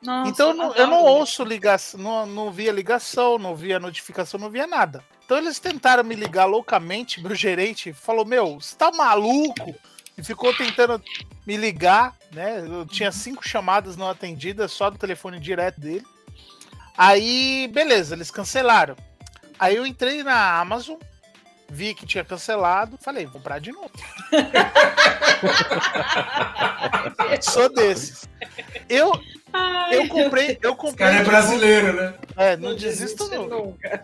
Nossa, 0.00 0.30
Então 0.30 0.48
eu 0.48 0.54
não, 0.54 0.74
eu 0.74 0.86
não 0.86 1.04
ouço 1.04 1.44
ligação, 1.44 2.00
não, 2.00 2.24
não 2.24 2.50
via 2.50 2.72
ligação, 2.72 3.38
não 3.38 3.54
via 3.54 3.78
notificação, 3.78 4.40
não 4.40 4.48
via 4.48 4.66
nada. 4.66 5.04
Então 5.26 5.36
eles 5.36 5.58
tentaram 5.58 6.02
me 6.02 6.14
ligar 6.14 6.46
loucamente, 6.46 7.22
meu 7.22 7.34
gerente 7.34 7.92
falou, 7.92 8.24
meu, 8.24 8.58
você 8.58 8.74
tá 8.74 8.90
maluco? 8.90 9.74
E 10.16 10.24
ficou 10.24 10.56
tentando 10.56 11.02
me 11.46 11.58
ligar, 11.58 12.16
né? 12.32 12.64
Eu 12.66 12.86
tinha 12.86 13.12
cinco 13.12 13.46
chamadas 13.46 13.94
não 13.94 14.08
atendidas, 14.08 14.72
só 14.72 14.88
do 14.88 14.96
telefone 14.96 15.38
direto 15.38 15.78
dele. 15.78 16.06
Aí, 16.96 17.68
beleza, 17.74 18.14
eles 18.14 18.30
cancelaram. 18.30 18.96
Aí 19.58 19.76
eu 19.76 19.86
entrei 19.86 20.22
na 20.22 20.60
Amazon, 20.60 20.98
vi 21.68 21.94
que 21.94 22.06
tinha 22.06 22.24
cancelado, 22.24 22.98
falei, 23.00 23.24
vou 23.24 23.34
comprar 23.34 23.58
de 23.58 23.72
novo. 23.72 23.90
Sou 27.40 27.68
desses. 27.68 28.28
Eu, 28.88 29.12
Ai, 29.58 29.96
eu 29.96 30.08
comprei, 30.08 30.58
eu 30.62 30.70
Esse 30.70 30.78
comprei. 30.80 31.08
cara 31.08 31.20
é 31.20 31.24
brasileiro, 31.24 31.92
né? 31.94 32.14
É, 32.36 32.56
não, 32.56 32.76
não. 33.48 33.48
nunca. 33.48 34.02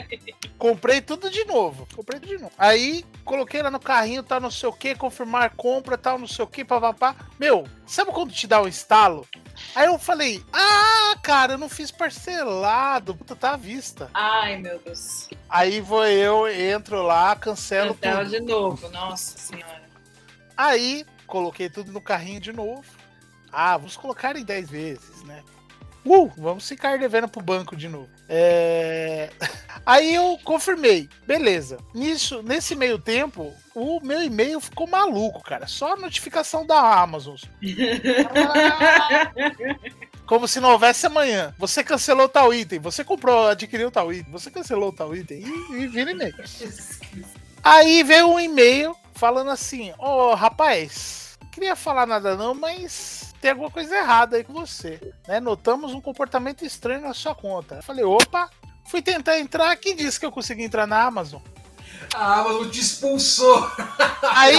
Comprei 0.58 1.00
tudo 1.00 1.30
de 1.30 1.42
novo. 1.46 1.88
Comprei 1.96 2.20
tudo 2.20 2.28
de 2.36 2.42
novo. 2.42 2.52
Aí 2.58 3.02
coloquei 3.24 3.62
lá 3.62 3.70
no 3.70 3.80
carrinho, 3.80 4.22
tal, 4.22 4.38
não 4.40 4.50
sei 4.50 4.68
o 4.68 4.72
que, 4.72 4.94
confirmar 4.94 5.50
compra, 5.56 5.96
tal, 5.96 6.18
não 6.18 6.26
sei 6.26 6.44
o 6.44 6.48
que, 6.48 6.62
papapá. 6.62 7.16
Meu, 7.38 7.66
sabe 7.86 8.10
quando 8.12 8.30
te 8.32 8.46
dá 8.46 8.60
um 8.60 8.68
estalo? 8.68 9.26
Aí 9.74 9.86
eu 9.86 9.98
falei, 9.98 10.44
ah, 10.52 11.16
cara, 11.22 11.54
eu 11.54 11.58
não 11.58 11.68
fiz 11.68 11.90
parcelado, 11.90 13.14
puta, 13.14 13.34
tá 13.34 13.52
à 13.52 13.56
vista. 13.56 14.10
Ai, 14.12 14.58
meu 14.58 14.78
Deus. 14.78 15.28
Aí 15.48 15.80
vou 15.80 16.04
eu, 16.06 16.46
entro 16.48 17.02
lá, 17.02 17.34
cancelo 17.36 17.94
Cancela 17.94 18.24
tudo. 18.24 18.30
de 18.30 18.40
novo, 18.40 18.88
nossa 18.90 19.38
senhora. 19.38 19.82
Aí 20.56 21.06
coloquei 21.26 21.70
tudo 21.70 21.90
no 21.92 22.00
carrinho 22.02 22.40
de 22.40 22.52
novo. 22.52 22.84
Ah, 23.52 23.76
vamos 23.76 23.96
colocar 23.96 24.36
em 24.36 24.44
10 24.44 24.70
vezes, 24.70 25.22
né? 25.24 25.42
Uh, 26.04 26.32
vamos 26.36 26.66
ficar 26.66 26.98
devendo 26.98 27.28
pro 27.28 27.42
banco 27.42 27.76
de 27.76 27.88
novo. 27.88 28.08
É... 28.28 29.30
Aí 29.84 30.14
eu 30.14 30.38
confirmei, 30.44 31.08
beleza. 31.26 31.78
Nisso, 31.94 32.42
nesse 32.42 32.74
meio 32.74 32.98
tempo, 32.98 33.54
o 33.74 34.00
meu 34.00 34.22
e-mail 34.22 34.60
ficou 34.60 34.86
maluco, 34.86 35.42
cara. 35.42 35.66
Só 35.66 35.92
a 35.92 35.96
notificação 35.96 36.66
da 36.66 37.00
Amazon. 37.00 37.36
Como 40.26 40.48
se 40.48 40.60
não 40.60 40.70
houvesse 40.70 41.06
amanhã. 41.06 41.54
Você 41.58 41.84
cancelou 41.84 42.28
tal 42.28 42.54
item, 42.54 42.78
você 42.78 43.04
comprou, 43.04 43.48
adquiriu 43.48 43.90
tal 43.90 44.12
item, 44.12 44.32
você 44.32 44.50
cancelou 44.50 44.92
tal 44.92 45.14
item 45.14 45.42
e, 45.42 45.74
e 45.74 45.86
vira 45.88 46.12
e-mail. 46.12 46.34
Aí 47.62 48.02
veio 48.02 48.28
um 48.28 48.40
e-mail 48.40 48.96
falando 49.12 49.50
assim: 49.50 49.92
Ô 49.98 50.34
rapaz, 50.34 51.36
não 51.42 51.50
queria 51.50 51.74
falar 51.74 52.06
nada 52.06 52.36
não, 52.36 52.54
mas 52.54 53.29
tem 53.40 53.52
alguma 53.52 53.70
coisa 53.70 53.96
errada 53.96 54.36
aí 54.36 54.44
com 54.44 54.52
você. 54.52 55.00
Né? 55.26 55.40
Notamos 55.40 55.92
um 55.92 56.00
comportamento 56.00 56.64
estranho 56.64 57.00
na 57.00 57.14
sua 57.14 57.34
conta. 57.34 57.76
Eu 57.76 57.82
falei, 57.82 58.04
opa, 58.04 58.50
fui 58.86 59.00
tentar 59.00 59.38
entrar, 59.38 59.74
quem 59.76 59.96
disse 59.96 60.20
que 60.20 60.26
eu 60.26 60.32
consegui 60.32 60.62
entrar 60.62 60.86
na 60.86 61.02
Amazon? 61.02 61.40
A 62.14 62.40
Amazon 62.40 62.68
te 62.68 62.80
expulsou. 62.80 63.70
Aí. 64.34 64.58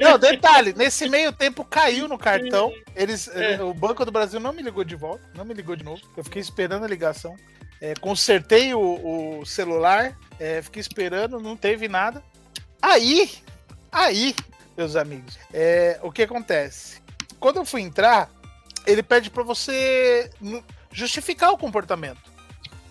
Não, 0.00 0.18
detalhe, 0.18 0.72
nesse 0.72 1.08
meio 1.08 1.32
tempo 1.32 1.64
caiu 1.64 2.06
no 2.06 2.18
cartão. 2.18 2.72
Eles, 2.94 3.28
É. 3.28 3.62
O 3.62 3.74
Banco 3.74 4.04
do 4.04 4.12
Brasil 4.12 4.38
não 4.38 4.52
me 4.52 4.62
ligou 4.62 4.84
de 4.84 4.94
volta, 4.94 5.24
não 5.34 5.44
me 5.44 5.54
ligou 5.54 5.74
de 5.74 5.84
novo. 5.84 6.00
Eu 6.16 6.24
fiquei 6.24 6.40
esperando 6.40 6.84
a 6.84 6.88
ligação. 6.88 7.34
É, 7.80 7.94
consertei 7.94 8.72
o, 8.72 9.40
o 9.40 9.44
celular, 9.44 10.16
é, 10.38 10.62
fiquei 10.62 10.80
esperando, 10.80 11.40
não 11.40 11.56
teve 11.56 11.88
nada. 11.88 12.22
Aí, 12.80 13.30
aí, 13.90 14.34
meus 14.76 14.96
amigos, 14.96 15.38
é, 15.52 15.98
o 16.02 16.10
que 16.10 16.22
acontece? 16.22 17.02
Quando 17.38 17.56
eu 17.56 17.64
fui 17.64 17.82
entrar, 17.82 18.30
ele 18.86 19.02
pede 19.02 19.30
para 19.30 19.42
você 19.42 20.30
justificar 20.90 21.52
o 21.52 21.58
comportamento. 21.58 22.32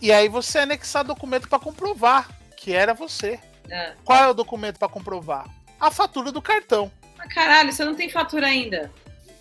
E 0.02 0.12
aí 0.12 0.28
você 0.28 0.60
anexar 0.60 1.04
documento 1.04 1.48
para 1.48 1.60
comprovar 1.60 2.30
que 2.58 2.74
era 2.74 2.94
você. 2.94 3.40
É. 3.70 3.94
Qual 4.04 4.24
é 4.24 4.28
o 4.28 4.34
documento 4.34 4.78
para 4.78 4.88
comprovar? 4.88 5.48
A 5.80 5.92
fatura 5.92 6.32
do 6.32 6.42
cartão. 6.42 6.92
Ah, 7.20 7.28
Caralho, 7.28 7.72
você 7.72 7.84
não 7.84 7.96
tem 7.96 8.10
fatura 8.10 8.48
ainda. 8.48 8.92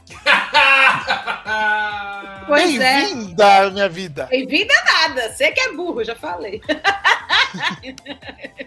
Pois 2.46 2.78
é. 2.78 3.06
Bem-vinda 3.06 3.70
minha 3.70 3.88
vida. 3.88 4.26
Bem-vinda 4.26 4.74
nada. 4.84 5.32
Você 5.32 5.50
que 5.52 5.60
é 5.60 5.72
burro, 5.72 6.04
já 6.04 6.14
falei. 6.14 6.60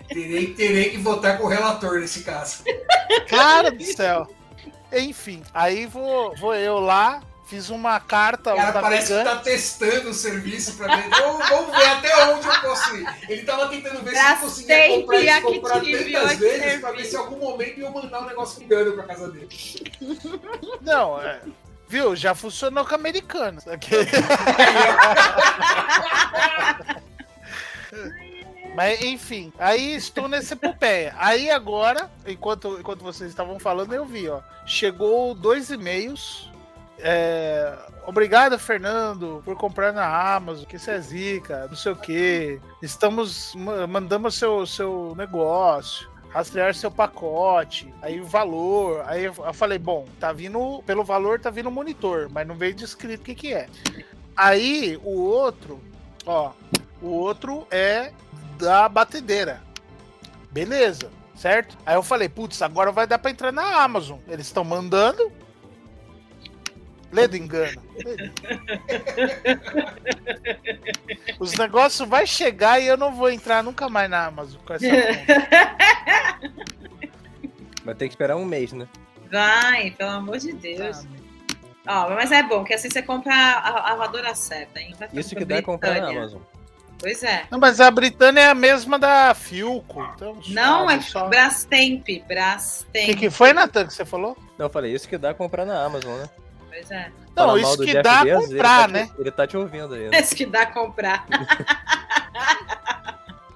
terei, 0.07 0.53
terei 0.53 0.89
que 0.91 0.97
votar 0.97 1.38
com 1.38 1.45
o 1.45 1.49
relator 1.49 1.99
nesse 1.99 2.23
caso. 2.23 2.63
Cara 3.27 3.71
do 3.71 3.83
céu. 3.83 4.27
Enfim, 4.93 5.43
aí 5.53 5.86
vou, 5.86 6.36
vou 6.38 6.55
eu 6.55 6.79
lá, 6.79 7.21
fiz 7.45 7.69
uma 7.69 7.99
carta 7.99 8.53
O 8.53 8.57
cara 8.57 8.81
parece 8.81 9.07
que 9.07 9.13
navegantes. 9.13 9.37
tá 9.37 9.43
testando 9.43 10.09
o 10.09 10.13
serviço 10.13 10.75
pra 10.75 10.95
ver. 10.95 11.09
Vamos, 11.09 11.49
vamos 11.49 11.77
ver 11.77 11.85
até 11.85 12.25
onde 12.25 12.47
eu 12.47 12.61
posso 12.61 12.95
ir. 12.95 13.05
Ele 13.29 13.43
tava 13.43 13.67
tentando 13.69 14.01
ver 14.03 14.15
se 14.15 14.17
ele 14.17 14.35
conseguia 14.37 14.87
comprar 14.87 15.19
isso, 15.21 15.41
comprar 15.41 15.81
tantas 15.81 16.37
vezes 16.39 16.79
pra 16.81 16.91
ver 16.91 17.05
se 17.05 17.15
em 17.15 17.19
algum 17.19 17.37
momento 17.37 17.79
ia 17.79 17.89
mandar 17.91 18.21
um 18.21 18.25
negócio 18.25 18.59
ligando 18.59 18.93
pra 18.93 19.03
casa 19.03 19.31
dele. 19.31 19.49
Não, 20.81 21.21
é. 21.21 21.39
Viu? 21.87 22.15
Já 22.15 22.33
funcionou 22.33 22.83
com 22.85 22.95
americanos. 22.95 23.65
Aqui. 23.69 23.91
Mas 28.75 29.01
enfim, 29.01 29.53
aí 29.57 29.95
estou 29.95 30.27
nessa 30.27 30.53
epopeia. 30.53 31.15
Aí 31.17 31.49
agora, 31.49 32.09
enquanto, 32.27 32.77
enquanto 32.79 33.01
vocês 33.03 33.29
estavam 33.29 33.57
falando, 33.57 33.93
eu 33.93 34.03
vi, 34.05 34.27
ó. 34.27 34.41
Chegou 34.65 35.33
dois 35.33 35.69
e-mails. 35.69 36.51
É, 36.99 37.77
obrigado, 38.05 38.57
Fernando, 38.57 39.41
por 39.43 39.55
comprar 39.55 39.91
na 39.91 40.35
Amazon, 40.35 40.65
que 40.65 40.77
isso 40.77 40.89
é 40.89 40.99
zica, 40.99 41.67
não 41.67 41.75
sei 41.75 41.91
o 41.91 41.95
que. 41.95 42.59
Estamos 42.81 43.53
ma- 43.55 43.85
mandando 43.87 44.29
seu, 44.31 44.65
seu 44.65 45.13
negócio. 45.17 46.09
Rastrear 46.29 46.73
seu 46.75 46.91
pacote, 46.91 47.93
aí 48.01 48.19
o 48.19 48.25
valor. 48.25 49.03
Aí 49.07 49.23
eu 49.23 49.33
falei, 49.53 49.79
bom, 49.79 50.05
tá 50.19 50.33
vindo. 50.33 50.83
Pelo 50.85 51.01
valor 51.03 51.39
tá 51.39 51.49
vindo 51.49 51.71
monitor, 51.71 52.27
mas 52.29 52.45
não 52.45 52.55
veio 52.55 52.75
descrito 52.75 53.21
o 53.21 53.25
que, 53.25 53.33
que 53.35 53.53
é. 53.53 53.67
Aí 54.35 54.99
o 55.01 55.17
outro, 55.21 55.79
ó, 56.25 56.51
o 57.01 57.07
outro 57.07 57.65
é 57.71 58.11
da 58.57 58.89
batedeira. 58.89 59.61
Beleza, 60.51 61.09
certo? 61.37 61.77
Aí 61.85 61.95
eu 61.95 62.03
falei, 62.03 62.27
putz, 62.27 62.61
agora 62.61 62.91
vai 62.91 63.07
dar 63.07 63.17
pra 63.17 63.31
entrar 63.31 63.53
na 63.53 63.81
Amazon. 63.81 64.19
Eles 64.27 64.47
estão 64.47 64.65
mandando. 64.65 65.31
Lê 67.11 67.27
do 67.27 67.37
engano. 67.37 67.81
Lê 68.03 68.15
do- 68.17 68.33
Os 71.39 71.53
negócios 71.57 72.07
vai 72.07 72.25
chegar 72.27 72.79
e 72.79 72.87
eu 72.87 72.97
não 72.97 73.13
vou 73.13 73.29
entrar 73.29 73.63
nunca 73.63 73.87
mais 73.89 74.09
na 74.09 74.25
Amazon 74.25 74.59
com 74.65 74.73
essa 74.73 74.85
conta. 74.87 76.65
Vai 77.83 77.95
ter 77.95 78.07
que 78.07 78.13
esperar 78.13 78.35
um 78.35 78.45
mês, 78.45 78.73
né? 78.73 78.87
Vai, 79.31 79.91
pelo 79.91 80.09
amor 80.11 80.37
de 80.37 80.53
Deus. 80.53 81.05
Ó, 81.87 82.09
mas 82.15 82.31
é 82.31 82.41
bom, 82.41 82.63
que 82.63 82.73
assim 82.73 82.89
você 82.89 83.01
compra 83.01 83.33
a, 83.33 83.91
a 83.91 83.95
voadora 83.95 84.33
certa, 84.33 84.79
hein? 84.79 84.95
Vai 84.97 85.07
Isso 85.13 85.35
que 85.35 85.45
dá 85.45 85.57
é 85.57 85.61
comprar 85.61 86.01
na. 86.01 86.09
Amazon. 86.09 86.41
Pois 86.97 87.21
é. 87.23 87.43
Não, 87.51 87.59
mas 87.59 87.79
a 87.81 87.91
Britânia 87.91 88.39
é 88.41 88.49
a 88.49 88.55
mesma 88.55 88.97
da 88.97 89.33
Filco. 89.35 90.01
Então, 90.15 90.37
Não, 90.47 90.89
é 90.89 90.99
só- 91.01 91.27
Brastemp, 91.27 92.07
O 92.23 92.25
Brastemp. 92.27 93.05
que, 93.05 93.15
que 93.15 93.29
foi, 93.29 93.51
Natan, 93.53 93.85
que 93.85 93.93
você 93.93 94.05
falou? 94.05 94.35
Não, 94.57 94.65
eu 94.67 94.69
falei, 94.69 94.93
isso 94.93 95.07
que 95.07 95.17
dá 95.17 95.33
comprar 95.33 95.65
na 95.65 95.83
Amazon, 95.83 96.17
né? 96.17 96.29
Pois 96.76 96.91
é. 96.91 97.09
Não, 97.36 97.45
Fala 97.47 97.61
isso 97.61 97.78
que 97.78 97.86
Jeff 97.86 98.01
dá 98.03 98.23
Bezos, 98.26 98.43
ele 98.49 98.53
comprar, 98.57 98.80
tá 98.82 98.88
te- 98.88 98.93
né? 98.93 99.09
Ele 99.17 99.32
tá 99.32 99.47
te 99.47 99.55
ouvindo 99.57 99.93
aí. 99.93 100.09
né? 100.09 100.11
Esse 100.19 100.36
que 100.36 100.45
dá 100.45 100.63
a 100.63 100.65
comprar. 100.65 101.26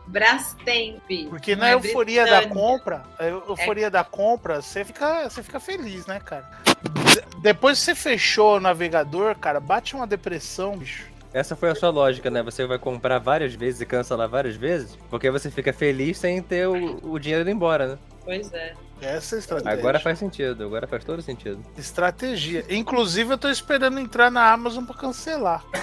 Brastemp. 0.07 1.03
Porque 1.29 1.55
não 1.55 1.61
na 1.63 1.69
é 1.69 1.73
euforia 1.73 2.25
da 2.25 2.37
Britânia. 2.41 2.55
compra, 2.55 3.03
a 3.19 3.25
eu- 3.25 3.43
euforia 3.47 3.91
da 3.91 4.03
compra, 4.03 4.61
você 4.61 4.83
fica, 4.83 5.29
você 5.29 5.43
fica 5.43 5.59
feliz, 5.59 6.07
né, 6.07 6.19
cara? 6.19 6.49
De- 6.65 7.41
depois 7.41 7.77
que 7.77 7.85
você 7.85 7.95
fechou 7.95 8.57
o 8.57 8.59
navegador, 8.59 9.35
cara, 9.35 9.59
bate 9.59 9.95
uma 9.95 10.07
depressão, 10.07 10.77
bicho. 10.77 11.05
Essa 11.31 11.55
foi 11.55 11.69
a 11.69 11.75
sua 11.75 11.91
lógica, 11.91 12.31
né? 12.31 12.41
Você 12.41 12.65
vai 12.65 12.79
comprar 12.79 13.19
várias 13.19 13.53
vezes 13.53 13.81
e 13.81 13.85
cancelar 13.85 14.27
várias 14.27 14.55
vezes, 14.55 14.97
porque 15.11 15.29
você 15.29 15.51
fica 15.51 15.71
feliz 15.71 16.17
sem 16.17 16.41
ter 16.41 16.67
o, 16.67 16.99
o 17.11 17.19
dinheiro 17.19 17.43
indo 17.43 17.51
embora, 17.51 17.87
né? 17.89 17.97
Pois 18.29 18.53
é. 18.53 18.75
Essa 19.01 19.33
é 19.33 19.37
a 19.37 19.39
estratégia. 19.39 19.79
Agora 19.79 19.99
faz 19.99 20.19
sentido, 20.19 20.63
agora 20.63 20.85
faz 20.85 21.03
todo 21.03 21.19
sentido. 21.19 21.65
Estratégia. 21.75 22.63
Inclusive, 22.69 23.33
eu 23.33 23.39
tô 23.39 23.49
esperando 23.49 23.99
entrar 23.99 24.29
na 24.29 24.51
Amazon 24.51 24.85
pra 24.85 24.95
cancelar. 24.95 25.65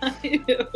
Ai, 0.00 0.40
meu 0.46 0.46
Deus, 0.46 0.68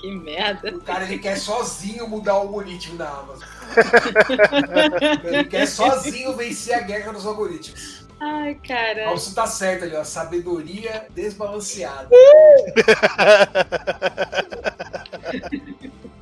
que 0.00 0.10
merda. 0.10 0.74
O 0.74 0.80
cara 0.80 1.04
ele 1.04 1.20
quer 1.20 1.38
sozinho 1.38 2.08
mudar 2.08 2.34
o 2.34 2.38
algoritmo 2.38 2.98
da 2.98 3.08
Amazon. 3.08 3.48
ele 5.22 5.44
quer 5.44 5.66
sozinho 5.66 6.34
vencer 6.34 6.74
a 6.74 6.80
guerra 6.80 7.12
dos 7.12 7.24
algoritmos. 7.24 8.04
Ai, 8.18 8.56
cara. 8.66 9.10
Você 9.10 9.32
tá 9.32 9.46
certo 9.46 9.84
ali, 9.84 9.94
ó. 9.94 10.02
Sabedoria 10.02 11.06
desbalanceada. 11.14 12.08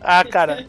Ah, 0.00 0.24
cara, 0.24 0.66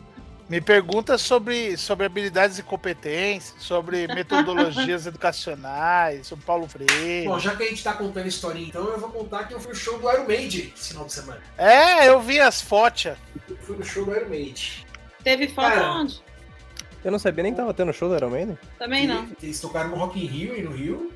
me 0.50 0.60
pergunta 0.60 1.18
sobre, 1.18 1.78
sobre 1.78 2.06
habilidades 2.06 2.58
e 2.58 2.64
competências, 2.64 3.56
sobre 3.62 4.08
metodologias 4.14 5.06
educacionais, 5.06 6.26
sobre 6.26 6.44
Paulo 6.44 6.68
Freire. 6.68 7.28
Bom, 7.28 7.38
já 7.38 7.56
que 7.56 7.64
a 7.64 7.68
gente 7.68 7.84
tá 7.84 7.94
contando 7.94 8.28
historinha, 8.28 8.68
então 8.68 8.88
eu 8.88 9.00
vou 9.00 9.12
contar 9.12 9.44
que 9.44 9.54
eu 9.54 9.60
fui 9.60 9.70
no 9.70 9.76
show 9.76 10.00
do 10.00 10.12
Iron 10.12 10.26
Maiden 10.26 10.74
esse 10.76 10.90
final 10.90 11.06
de 11.06 11.14
semana. 11.14 11.42
É, 11.58 12.08
eu 12.08 12.20
vi 12.20 12.40
as 12.40 12.62
fotos. 12.62 13.14
Eu 13.48 13.58
fui 13.58 13.78
no 13.78 13.86
show 13.86 14.06
do 14.06 14.16
Iron 14.16 14.30
Maiden. 14.30 14.86
Teve 15.24 15.48
foto 15.48 15.74
Cara. 15.74 15.92
onde? 15.92 16.24
Eu 17.04 17.12
não 17.12 17.20
sabia 17.20 17.44
nem 17.44 17.54
que 17.54 17.58
tava 17.58 17.74
tendo 17.74 17.94
show 17.94 18.10
do 18.10 18.16
Iron 18.16 18.30
Maiden. 18.30 18.58
Também 18.78 19.08
não. 19.08 19.26
E 19.42 19.46
Eles 19.46 19.62
tocaram 19.62 19.90
no 19.90 19.96
Rock 19.96 20.20
in 20.20 20.26
Rio 20.26 20.58
e 20.58 20.62
no 20.64 20.72
Rio. 20.72 21.12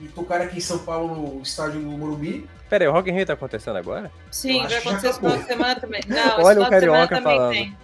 E 0.00 0.08
tocaram 0.08 0.44
aqui 0.44 0.58
em 0.58 0.60
São 0.60 0.78
Paulo 0.78 1.14
no 1.14 1.42
estádio 1.42 1.80
do 1.80 1.86
Morumbi. 1.90 2.48
Pera 2.68 2.84
aí, 2.84 2.88
o 2.88 2.92
Rock 2.92 3.10
in 3.10 3.14
Rio 3.14 3.26
tá 3.26 3.34
acontecendo 3.34 3.76
agora? 3.76 4.10
Sim, 4.30 4.66
vai 4.66 4.76
acontecer 4.78 5.08
esse 5.08 5.18
final 5.20 5.36
de 5.36 5.44
semana 5.44 5.76
também. 5.80 6.00
Não, 6.08 6.40
Olha 6.44 6.60
esse 6.60 6.60
o 6.60 6.64
final 6.64 6.70
de 6.70 6.80
semana 6.80 7.08
Carioca 7.08 7.16
também 7.16 7.36
falando. 7.36 7.52
tem. 7.52 7.76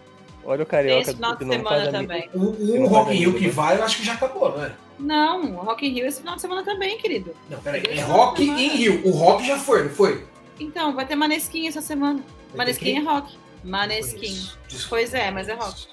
Olha 0.42 0.62
o 0.62 0.66
carioca 0.66 1.02
esse 1.02 1.14
final 1.14 1.36
de 1.36 1.44
semana 1.46 1.92
também. 1.92 2.30
O, 2.34 2.38
o 2.40 2.80
não 2.80 2.86
Rock 2.88 3.12
in 3.14 3.18
Rio 3.18 3.32
que 3.34 3.40
disso. 3.40 3.52
vai, 3.54 3.76
eu 3.78 3.84
acho 3.84 3.96
que 3.98 4.04
já 4.04 4.14
acabou, 4.14 4.56
não 4.56 4.64
é? 4.64 4.72
Não, 4.98 5.54
o 5.56 5.64
Rock 5.64 5.86
in 5.86 5.92
Rio 5.92 6.06
esse 6.06 6.20
final 6.20 6.34
de 6.34 6.40
semana 6.40 6.64
também, 6.64 6.98
querido. 6.98 7.34
Não, 7.48 7.58
peraí. 7.60 7.82
É 7.86 8.00
Rock 8.02 8.42
em 8.42 8.68
Rio. 8.68 9.06
O 9.06 9.10
Rock 9.10 9.46
já 9.46 9.58
foi, 9.58 9.84
não 9.84 9.90
foi? 9.90 10.26
Então, 10.58 10.94
vai 10.94 11.06
ter 11.06 11.14
Maneskin 11.14 11.68
essa 11.68 11.80
semana. 11.80 12.20
Maneskin 12.54 12.98
é 12.98 13.00
rock. 13.02 13.38
Maneskin. 13.62 14.48
Pois 14.88 15.14
é, 15.14 15.30
mas 15.30 15.48
é 15.48 15.54
rock. 15.54 15.86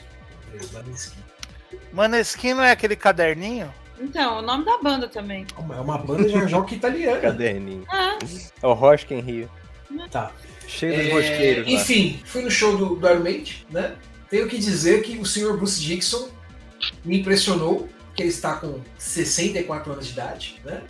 Maneskin 1.91 2.53
não 2.53 2.63
é 2.63 2.72
aquele 2.72 2.95
caderninho? 2.95 3.74
Então, 3.99 4.39
o 4.39 4.41
nome 4.41 4.63
da 4.65 4.77
banda 4.77 5.07
também. 5.07 5.45
É 5.57 5.79
uma 5.81 5.97
banda 5.97 6.23
de 6.27 6.37
rock 6.53 6.75
italiana. 6.75 7.19
Caderninho. 7.19 7.85
Ah, 7.89 8.17
É 8.61 8.67
o 8.67 8.73
Rock 8.73 9.13
in 9.13 9.19
Rio. 9.21 9.49
Tá. 10.11 10.31
Cheio 10.67 10.95
dos 10.95 11.05
É, 11.07 11.13
mosqueiros 11.13 11.65
lá. 11.65 11.73
enfim, 11.73 12.21
fui 12.25 12.41
no 12.41 12.51
show 12.51 12.77
do, 12.77 12.95
do 12.95 13.07
Iron 13.09 13.21
Maiden, 13.21 13.53
né? 13.71 13.95
Tenho 14.29 14.47
que 14.47 14.57
dizer 14.57 15.01
que 15.01 15.17
o 15.17 15.25
senhor 15.25 15.55
Bruce 15.57 15.79
Dixon 15.81 16.27
me 17.05 17.19
impressionou, 17.21 17.87
que 18.13 18.21
ele 18.23 18.29
está 18.29 18.55
com 18.55 18.81
64 18.97 19.93
anos 19.93 20.07
de 20.07 20.11
idade, 20.13 20.61
né? 20.65 20.81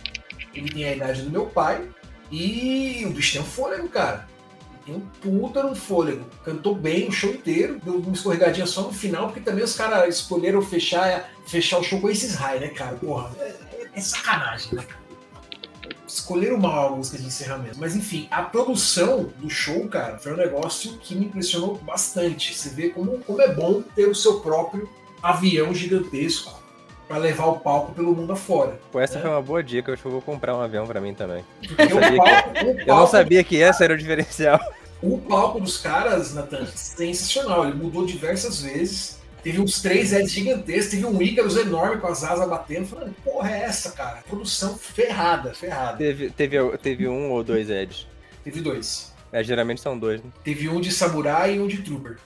Ele 0.52 0.68
tem 0.68 0.84
a 0.84 0.94
idade 0.96 1.22
do 1.22 1.30
meu 1.30 1.46
pai 1.46 1.86
e 2.32 3.04
o 3.06 3.10
bicho 3.10 3.32
tem 3.34 3.40
um 3.40 3.44
fôlego, 3.44 3.88
cara. 3.88 4.26
Um 4.88 5.00
puta 5.00 5.62
no 5.62 5.74
fôlego. 5.74 6.24
Cantou 6.44 6.74
bem 6.74 7.08
o 7.08 7.12
show 7.12 7.30
inteiro, 7.30 7.80
deu 7.84 7.96
uma 7.96 8.12
escorregadinha 8.12 8.66
só 8.66 8.82
no 8.82 8.92
final, 8.92 9.26
porque 9.26 9.40
também 9.40 9.62
os 9.64 9.74
caras 9.74 10.14
escolheram 10.16 10.62
fechar, 10.62 11.30
fechar 11.46 11.78
o 11.78 11.84
show 11.84 12.00
com 12.00 12.08
esses 12.08 12.34
high, 12.34 12.58
né, 12.60 12.68
cara? 12.68 12.96
Porra, 12.96 13.30
é, 13.38 13.42
é- 13.44 13.90
é 13.94 14.00
sacanagem, 14.00 14.74
né, 14.74 14.82
cara? 14.82 14.98
escolheram 16.06 16.58
mal 16.58 16.94
a 16.94 16.96
música 16.96 17.18
de 17.18 17.26
encerramento. 17.26 17.78
Mas 17.78 17.94
enfim, 17.94 18.26
a 18.30 18.42
produção 18.42 19.30
do 19.36 19.50
show, 19.50 19.86
cara, 19.88 20.18
foi 20.18 20.32
um 20.32 20.36
negócio 20.36 20.96
que 20.98 21.14
me 21.14 21.26
impressionou 21.26 21.76
bastante. 21.76 22.56
Você 22.56 22.70
vê 22.70 22.88
como, 22.88 23.18
como 23.18 23.42
é 23.42 23.52
bom 23.54 23.82
ter 23.94 24.08
o 24.08 24.14
seu 24.14 24.40
próprio 24.40 24.88
avião 25.22 25.74
gigantesco 25.74 26.57
pra 27.08 27.16
levar 27.16 27.46
o 27.46 27.58
palco 27.58 27.92
pelo 27.92 28.14
mundo 28.14 28.32
afora. 28.32 28.78
Pô, 28.92 29.00
essa 29.00 29.18
É. 29.18 29.22
foi 29.22 29.30
uma 29.30 29.42
boa 29.42 29.62
dica, 29.62 29.90
eu 29.90 29.94
acho 29.94 30.02
que 30.02 30.06
eu 30.08 30.12
vou 30.12 30.22
comprar 30.22 30.54
um 30.56 30.60
avião 30.60 30.86
pra 30.86 31.00
mim 31.00 31.14
também. 31.14 31.42
Porque 31.66 31.82
o 31.82 32.00
sabia 32.00 32.16
palco, 32.22 32.50
o 32.50 32.80
Eu 32.80 32.94
não 32.96 33.06
sabia 33.06 33.42
que 33.42 33.56
esse 33.56 33.82
era 33.82 33.94
o 33.94 33.98
diferencial. 33.98 34.60
O 35.02 35.16
palco 35.18 35.60
dos 35.60 35.78
caras, 35.78 36.34
Nathan, 36.34 36.66
sensacional. 36.66 37.64
Ele 37.66 37.76
mudou 37.76 38.04
diversas 38.04 38.60
vezes. 38.60 39.18
Teve 39.42 39.60
uns 39.60 39.80
três 39.80 40.12
Eds 40.12 40.32
gigantescos, 40.32 40.90
teve 40.90 41.06
um 41.06 41.22
Ícaros 41.22 41.56
enorme 41.56 42.00
com 42.00 42.08
as 42.08 42.24
asas 42.24 42.48
batendo. 42.48 42.86
Falando, 42.86 43.14
porra, 43.24 43.50
é 43.52 43.60
essa, 43.62 43.92
cara? 43.92 44.18
Produção 44.28 44.76
ferrada, 44.76 45.54
ferrada. 45.54 45.96
Teve, 45.96 46.30
teve, 46.30 46.76
teve 46.78 47.06
um 47.08 47.30
ou 47.30 47.44
dois 47.44 47.70
Eds. 47.70 48.06
Teve 48.42 48.60
dois. 48.60 49.14
É, 49.32 49.42
geralmente 49.44 49.80
são 49.80 49.96
dois, 49.96 50.20
né? 50.22 50.30
Teve 50.42 50.68
um 50.68 50.80
de 50.80 50.90
samurai 50.90 51.54
e 51.54 51.60
um 51.60 51.68
de 51.68 51.78
trooper. 51.78 52.16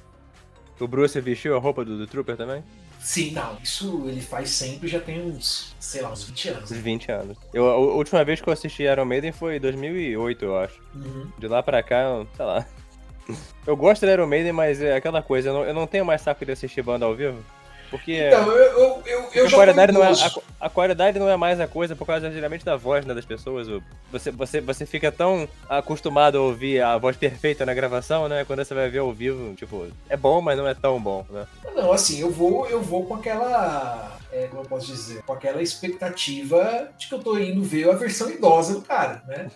O 0.80 0.88
Bruce 0.88 1.20
vestiu 1.20 1.54
a 1.54 1.60
roupa 1.60 1.84
do, 1.84 1.98
do 1.98 2.06
Trooper 2.06 2.36
também? 2.36 2.64
Sim, 3.02 3.32
não, 3.32 3.58
isso 3.62 4.04
ele 4.08 4.20
faz 4.20 4.50
sempre, 4.50 4.86
já 4.88 5.00
tem 5.00 5.20
uns, 5.20 5.74
sei 5.80 6.00
lá, 6.02 6.12
uns 6.12 6.22
20 6.22 6.48
anos. 6.50 6.70
Uns 6.70 6.78
20 6.78 7.10
anos. 7.12 7.36
Eu, 7.52 7.68
a 7.68 7.76
última 7.76 8.24
vez 8.24 8.40
que 8.40 8.48
eu 8.48 8.52
assisti 8.52 8.84
Iron 8.84 9.04
Maiden 9.04 9.32
foi 9.32 9.56
em 9.56 9.60
2008, 9.60 10.44
eu 10.44 10.56
acho. 10.58 10.80
Uhum. 10.94 11.26
De 11.36 11.48
lá 11.48 11.62
pra 11.62 11.82
cá, 11.82 12.00
eu- 12.02 12.28
sei 12.36 12.44
lá. 12.46 12.66
Eu 13.66 13.76
gosto 13.76 14.04
da 14.06 14.12
Iron 14.12 14.26
Maiden, 14.26 14.52
mas 14.52 14.80
é 14.80 14.94
aquela 14.96 15.20
coisa, 15.22 15.48
eu 15.48 15.52
não, 15.54 15.64
eu 15.64 15.74
não 15.74 15.86
tenho 15.86 16.04
mais 16.04 16.20
saco 16.22 16.44
de 16.44 16.52
assistir 16.52 16.82
banda 16.82 17.04
ao 17.04 17.14
vivo. 17.14 17.44
Porque 17.92 18.26
Então, 18.26 18.50
eu, 18.50 19.02
eu, 19.04 19.28
eu, 19.34 19.46
a, 19.46 19.50
qualidade 19.50 19.92
não 19.92 20.02
é, 20.02 20.10
a, 20.10 20.66
a 20.66 20.70
qualidade 20.70 21.18
não 21.18 21.28
é 21.28 21.36
mais 21.36 21.60
a 21.60 21.68
coisa 21.68 21.94
por 21.94 22.06
causa 22.06 22.32
geralmente 22.32 22.64
da 22.64 22.74
voz 22.74 23.04
né, 23.04 23.12
das 23.12 23.26
pessoas. 23.26 23.68
Você, 24.10 24.30
você, 24.30 24.62
você 24.62 24.86
fica 24.86 25.12
tão 25.12 25.46
acostumado 25.68 26.38
a 26.38 26.40
ouvir 26.40 26.80
a 26.80 26.96
voz 26.96 27.18
perfeita 27.18 27.66
na 27.66 27.74
gravação, 27.74 28.30
né? 28.30 28.46
Quando 28.46 28.64
você 28.64 28.72
vai 28.72 28.88
ver 28.88 29.00
ao 29.00 29.12
vivo, 29.12 29.54
tipo, 29.54 29.88
é 30.08 30.16
bom, 30.16 30.40
mas 30.40 30.56
não 30.56 30.66
é 30.66 30.72
tão 30.72 30.98
bom, 30.98 31.26
né? 31.28 31.46
Não, 31.74 31.92
assim, 31.92 32.18
eu 32.18 32.30
vou, 32.30 32.66
eu 32.66 32.80
vou 32.80 33.04
com 33.04 33.16
aquela. 33.16 34.16
É, 34.32 34.46
como 34.46 34.62
eu 34.62 34.66
posso 34.66 34.86
dizer? 34.86 35.22
Com 35.24 35.34
aquela 35.34 35.60
expectativa 35.60 36.88
de 36.96 37.08
que 37.08 37.14
eu 37.14 37.18
tô 37.18 37.38
indo 37.38 37.62
ver 37.62 37.90
a 37.90 37.92
versão 37.92 38.30
idosa 38.30 38.72
do 38.72 38.80
cara, 38.80 39.22
né? 39.28 39.50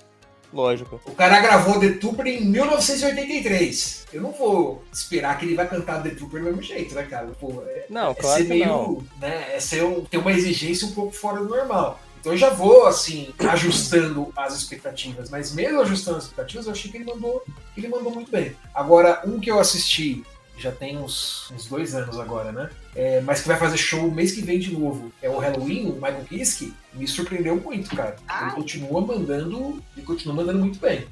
Lógico. 0.52 1.00
O 1.06 1.12
cara 1.12 1.40
gravou 1.40 1.78
The 1.80 1.90
Trooper 1.92 2.26
em 2.26 2.40
1983. 2.46 4.06
Eu 4.12 4.22
não 4.22 4.32
vou 4.32 4.82
esperar 4.92 5.38
que 5.38 5.44
ele 5.44 5.54
vai 5.54 5.68
cantar 5.68 6.02
The 6.02 6.10
Trooper 6.10 6.40
do 6.40 6.46
mesmo 6.46 6.62
jeito, 6.62 6.94
né, 6.94 7.02
cara? 7.04 7.26
Pô, 7.40 7.62
é, 7.66 7.86
Não, 7.90 8.10
é 8.10 8.14
claro 8.14 8.36
ser 8.38 8.42
que 8.44 8.48
meio. 8.50 8.66
não. 8.66 9.04
Né, 9.20 9.54
é 9.54 9.60
ser 9.60 9.84
um- 9.84 10.04
ter 10.04 10.18
uma 10.18 10.32
exigência 10.32 10.86
um 10.86 10.92
pouco 10.92 11.12
fora 11.12 11.38
do 11.40 11.48
normal. 11.48 12.00
Então 12.20 12.32
eu 12.32 12.38
já 12.38 12.50
vou, 12.50 12.86
assim, 12.86 13.32
ajustando 13.38 14.32
as 14.36 14.54
expectativas. 14.56 15.30
Mas 15.30 15.52
mesmo 15.52 15.80
ajustando 15.80 16.16
as 16.18 16.24
expectativas, 16.24 16.66
eu 16.66 16.72
achei 16.72 16.90
que 16.90 16.96
ele 16.96 17.04
mandou, 17.04 17.42
que 17.74 17.80
ele 17.80 17.88
mandou 17.88 18.12
muito 18.12 18.30
bem. 18.30 18.56
Agora, 18.74 19.22
um 19.24 19.38
que 19.38 19.50
eu 19.50 19.60
assisti 19.60 20.24
já 20.58 20.72
tem 20.72 20.96
uns, 20.96 21.50
uns 21.54 21.66
dois 21.66 21.94
anos 21.94 22.18
agora, 22.18 22.50
né? 22.50 22.70
É, 22.94 23.20
mas 23.20 23.42
que 23.42 23.48
vai 23.48 23.58
fazer 23.58 23.76
show 23.76 24.10
mês 24.10 24.32
que 24.32 24.40
vem 24.40 24.58
de 24.58 24.72
novo. 24.72 25.12
É 25.20 25.28
o 25.28 25.38
Halloween, 25.38 25.90
o 25.90 25.94
Michael 25.94 26.24
Kiske, 26.28 26.72
me 26.94 27.06
surpreendeu 27.06 27.56
muito, 27.56 27.94
cara. 27.94 28.16
Ele 28.42 28.52
continua 28.52 29.00
mandando. 29.00 29.82
Ele 29.96 30.06
continua 30.06 30.34
mandando 30.34 30.58
muito 30.58 30.78
bem. 30.78 31.06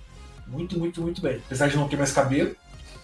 Muito, 0.46 0.78
muito, 0.78 1.00
muito 1.02 1.20
bem. 1.20 1.40
Apesar 1.44 1.68
de 1.68 1.76
não 1.76 1.88
ter 1.88 1.96
mais 1.96 2.12
cabelo, 2.12 2.54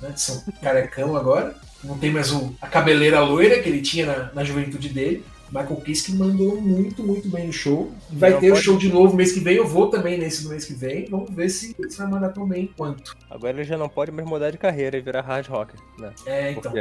né? 0.01 0.11
De 0.11 0.21
ser 0.21 0.33
um 0.33 0.53
carecão 0.63 1.17
agora. 1.17 1.55
Não 1.85 1.99
tem 1.99 2.11
mais 2.11 2.33
o, 2.33 2.55
a 2.61 2.67
cabeleira 2.67 3.21
loira 3.21 3.61
que 3.63 3.69
ele 3.69 3.81
tinha 3.81 4.07
na, 4.07 4.33
na 4.35 4.45
juventude 4.45 4.89
dele. 4.89 5.25
Michael 5.53 5.77
Kiske 5.81 6.13
mandou 6.13 6.61
muito, 6.61 7.03
muito 7.03 7.29
bem 7.29 7.47
no 7.47 7.53
show. 7.53 7.91
Vai 8.11 8.31
Não 8.31 8.41
ter 8.41 8.53
o 8.53 8.57
show 8.57 8.77
de 8.77 8.89
novo 8.89 9.17
mês 9.17 9.33
que 9.33 9.41
vem. 9.41 9.57
Eu 9.57 9.67
vou 9.67 9.89
também 9.89 10.17
nesse 10.19 10.45
do 10.45 10.49
mês 10.51 10.65
que 10.65 10.75
vem. 10.75 11.07
Vamos 11.11 11.31
ver 11.31 11.49
se 11.49 11.75
se 11.89 11.99
vai 11.99 12.07
mandar 12.07 12.29
tão 12.31 12.47
bem 12.47 12.71
quanto. 12.77 13.17
Agora 13.29 13.53
ele 13.57 13.65
já 13.65 13.77
não 13.77 13.89
pode 13.89 14.13
mais 14.13 14.27
mudar 14.29 14.51
de 14.51 14.59
carreira 14.59 14.97
e 14.97 15.01
virar 15.01 15.23
hard 15.23 15.47
rocker, 15.49 15.81
né? 15.99 16.13
É, 16.27 16.53
então. 16.53 16.71
Porque 16.73 16.79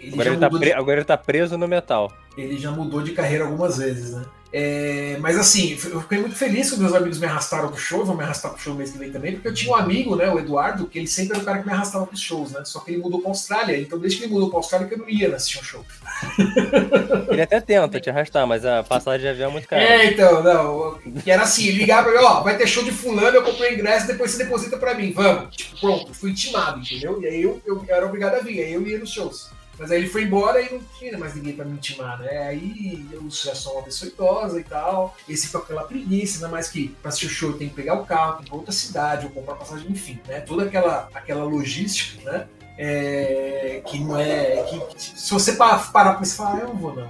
Ele 0.00 0.12
agora, 0.14 0.28
ele 0.30 0.38
tá 0.38 0.48
de, 0.48 0.72
agora 0.72 0.98
ele 0.98 1.04
tá 1.04 1.16
preso 1.16 1.56
no 1.56 1.68
metal. 1.68 2.12
ele 2.36 2.56
já 2.58 2.70
mudou 2.70 3.02
de 3.02 3.12
carreira 3.12 3.44
algumas 3.44 3.78
vezes, 3.78 4.12
né? 4.12 4.24
É, 4.50 5.18
mas 5.20 5.38
assim, 5.38 5.72
eu 5.72 6.00
fiquei 6.00 6.18
muito 6.18 6.34
feliz 6.34 6.70
que 6.70 6.78
meus 6.78 6.94
amigos 6.94 7.18
me 7.18 7.26
arrastaram 7.26 7.68
pro 7.68 7.78
show, 7.78 8.04
vão 8.04 8.16
me 8.16 8.22
arrastar 8.22 8.50
pro 8.52 8.60
show 8.60 8.74
mês 8.74 8.90
que 8.90 8.98
vem 8.98 9.10
também, 9.10 9.32
porque 9.32 9.48
eu 9.48 9.54
tinha 9.54 9.72
um 9.72 9.76
amigo, 9.76 10.16
né, 10.16 10.30
o 10.30 10.38
Eduardo, 10.38 10.86
que 10.86 10.98
ele 10.98 11.06
sempre 11.06 11.34
era 11.34 11.42
o 11.42 11.44
cara 11.44 11.58
que 11.58 11.66
me 11.66 11.72
arrastava 11.72 12.06
pros 12.06 12.20
shows, 12.20 12.52
né? 12.52 12.62
Só 12.64 12.80
que 12.80 12.90
ele 12.90 13.02
mudou 13.02 13.20
pra 13.20 13.30
Austrália, 13.30 13.78
então 13.78 13.98
desde 13.98 14.18
que 14.18 14.24
ele 14.24 14.32
mudou 14.32 14.48
pra 14.48 14.58
Austrália 14.58 14.88
que 14.88 14.94
eu 14.94 14.98
não 14.98 15.08
ia 15.08 15.34
assistir 15.34 15.60
um 15.60 15.64
show. 15.64 15.84
Ele 17.28 17.42
até 17.42 17.60
tenta 17.60 18.00
te 18.00 18.08
arrastar, 18.08 18.46
mas 18.46 18.64
a 18.64 18.82
passagem 18.82 19.20
de 19.20 19.28
avião 19.28 19.50
é 19.50 19.52
muito 19.52 19.68
cara. 19.68 19.82
É, 19.82 20.06
então, 20.06 20.42
não. 20.42 20.98
Que 21.22 21.30
era 21.30 21.42
assim, 21.42 21.70
ligava 21.70 22.10
pra 22.10 22.18
mim, 22.18 22.26
ó, 22.26 22.42
vai 22.42 22.56
ter 22.56 22.66
show 22.66 22.82
de 22.82 22.90
fulano, 22.90 23.36
eu 23.36 23.42
comprei 23.42 23.74
ingresso, 23.74 24.06
depois 24.06 24.30
você 24.30 24.44
deposita 24.44 24.76
pra 24.78 24.94
mim, 24.94 25.12
vamos. 25.12 25.54
Tipo, 25.54 25.78
pronto, 25.80 26.14
fui 26.14 26.30
intimado, 26.30 26.80
entendeu? 26.80 27.20
E 27.20 27.26
aí 27.26 27.42
eu, 27.42 27.60
eu 27.66 27.84
era 27.88 28.06
obrigado 28.06 28.34
a 28.34 28.40
vir, 28.40 28.60
aí 28.62 28.72
eu 28.72 28.86
ia 28.86 28.98
nos 28.98 29.10
shows. 29.10 29.50
Mas 29.78 29.90
aí 29.90 29.98
ele 29.98 30.08
foi 30.08 30.24
embora 30.24 30.60
e 30.60 30.72
não 30.72 30.80
tinha 30.98 31.16
mais 31.16 31.34
ninguém 31.34 31.54
pra 31.54 31.64
me 31.64 31.72
intimar, 31.74 32.18
né? 32.18 32.48
Aí 32.48 33.06
eu 33.12 33.22
já 33.30 33.54
sou 33.54 33.74
uma 33.74 33.82
pessoa 33.82 34.10
idosa 34.10 34.58
e 34.60 34.64
tal. 34.64 35.16
Esse 35.28 35.48
com 35.50 35.58
aquela 35.58 35.84
preguiça, 35.84 36.36
ainda 36.38 36.48
mais 36.48 36.68
que 36.68 36.88
pra 37.00 37.10
assistir 37.10 37.26
o 37.26 37.30
show 37.30 37.52
tenho 37.52 37.70
que 37.70 37.76
pegar 37.76 37.94
o 37.94 38.04
carro, 38.04 38.32
tem 38.32 38.40
que 38.40 38.46
ir 38.46 38.48
pra 38.50 38.56
outra 38.58 38.72
cidade, 38.72 39.26
ou 39.26 39.32
comprar 39.32 39.54
passagem, 39.54 39.86
enfim, 39.90 40.18
né? 40.26 40.40
Toda 40.40 40.64
aquela, 40.64 41.08
aquela 41.14 41.44
logística, 41.44 42.30
né? 42.30 42.46
É, 42.80 43.82
que 43.86 43.98
não 43.98 44.16
é. 44.18 44.62
Que, 44.64 45.02
se 45.02 45.32
você 45.32 45.52
pa- 45.54 45.78
parar 45.92 46.10
pra 46.10 46.20
pensar, 46.20 46.54
ah, 46.54 46.58
eu 46.60 46.68
não 46.68 46.76
vou 46.76 46.94
não. 46.94 47.08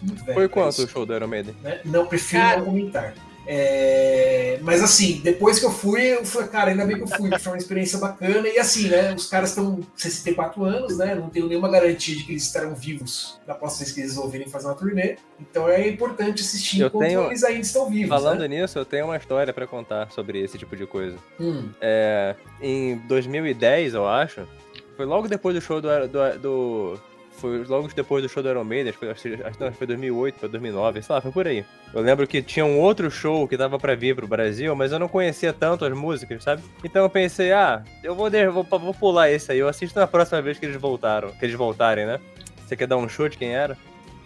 muito 0.00 0.24
velho 0.24 0.34
Foi 0.34 0.48
quanto 0.48 0.72
isso 0.72 0.84
o 0.84 0.88
show 0.88 1.04
do 1.04 1.14
Iron 1.14 1.26
Maiden? 1.26 1.54
né? 1.62 1.80
Não, 1.84 2.06
prefiro 2.06 2.42
Cara. 2.42 2.58
não 2.58 2.64
comentar. 2.66 3.14
É, 3.52 4.58
mas 4.62 4.80
assim, 4.82 5.20
depois 5.24 5.58
que 5.58 5.66
eu 5.66 5.70
fui, 5.72 6.02
eu 6.14 6.24
falei, 6.24 6.48
cara, 6.48 6.70
ainda 6.70 6.84
bem 6.86 6.96
que 6.96 7.02
eu 7.02 7.08
fui, 7.08 7.30
foi 7.38 7.52
uma 7.52 7.58
experiência 7.58 7.98
bacana. 7.98 8.46
E 8.48 8.58
assim, 8.58 8.88
né? 8.88 9.12
Os 9.14 9.26
caras 9.26 9.50
estão 9.50 9.80
64 9.96 10.64
anos, 10.64 10.96
né? 10.98 11.14
Não 11.16 11.28
tenho 11.28 11.48
nenhuma 11.48 11.68
garantia 11.68 12.14
de 12.14 12.22
que 12.24 12.32
eles 12.32 12.44
estarão 12.44 12.74
vivos 12.74 13.40
na 13.46 13.54
próxima 13.54 13.80
vez 13.84 13.92
que 13.92 14.00
eles 14.00 14.10
resolverem 14.12 14.48
fazer 14.48 14.66
uma 14.68 14.74
turnê. 14.74 15.16
Então 15.40 15.68
é 15.68 15.88
importante 15.88 16.42
assistir 16.42 16.80
Eu 16.80 16.86
enquanto 16.88 17.06
tenho- 17.08 17.26
eles 17.26 17.42
ainda 17.44 17.60
estão 17.60 17.90
vivos. 17.90 18.08
Falando 18.08 18.40
né? 18.40 18.48
nisso, 18.48 18.78
eu 18.78 18.84
tenho 18.84 19.06
uma 19.06 19.16
história 19.16 19.52
pra 19.52 19.66
contar 19.66 20.10
sobre 20.12 20.40
esse 20.40 20.56
tipo 20.56 20.76
de 20.76 20.86
coisa. 20.86 21.16
Hum, 21.40 21.68
É, 21.80 22.34
em 22.62 22.96
2010, 23.08 23.94
eu 23.94 24.06
acho, 24.06 24.46
foi 24.96 25.06
logo 25.06 25.26
depois 25.28 25.54
do 25.54 25.60
show 25.60 25.80
do, 25.80 25.88
do, 26.08 26.38
do- 26.38 27.00
foi 27.40 27.64
logo 27.64 27.88
depois 27.88 28.22
do 28.22 28.28
show 28.28 28.42
do 28.42 28.48
Iron 28.48 28.64
Maiden, 28.64 28.90
acho 28.90 28.98
que, 28.98 29.06
acho, 29.06 29.22
que- 29.22 29.42
acho 29.42 29.58
que 29.58 29.64
não, 29.64 29.72
foi 29.72 29.86
2008, 29.86 30.38
foi 30.38 30.48
2009, 30.48 31.02
sei 31.02 31.14
lá, 31.14 31.20
foi 31.20 31.32
por 31.32 31.46
aí. 31.46 31.64
Eu 31.94 32.02
lembro 32.02 32.26
que 32.26 32.42
tinha 32.42 32.64
um 32.64 32.78
outro 32.78 33.10
show 33.10 33.48
que 33.48 33.56
tava 33.56 33.78
pra 33.78 33.94
vir 33.94 34.14
pro 34.14 34.28
Brasil, 34.28 34.74
mas 34.76 34.92
eu 34.92 34.98
não 34.98 35.08
conhecia 35.08 35.52
tanto 35.52 35.84
as 35.84 35.92
músicas, 35.96 36.42
sabe? 36.44 36.62
Então 36.84 37.02
eu 37.02 37.10
pensei, 37.10 37.52
ah, 37.52 37.82
eu 38.04 38.14
vou, 38.14 38.30
vou, 38.52 38.78
vou 38.78 38.94
pular 38.94 39.30
esse 39.30 39.50
aí, 39.52 39.58
eu 39.58 39.68
assisto 39.68 39.98
na 39.98 40.06
próxima 40.06 40.40
vez 40.42 40.58
que 40.58 40.66
eles 40.66 40.76
voltaram, 40.76 41.30
que 41.32 41.44
eles 41.44 41.56
voltarem, 41.56 42.06
né? 42.06 42.20
Você 42.66 42.76
quer 42.76 42.86
dar 42.86 42.96
um 42.98 43.08
chute 43.08 43.36
quem 43.38 43.54
era? 43.54 43.76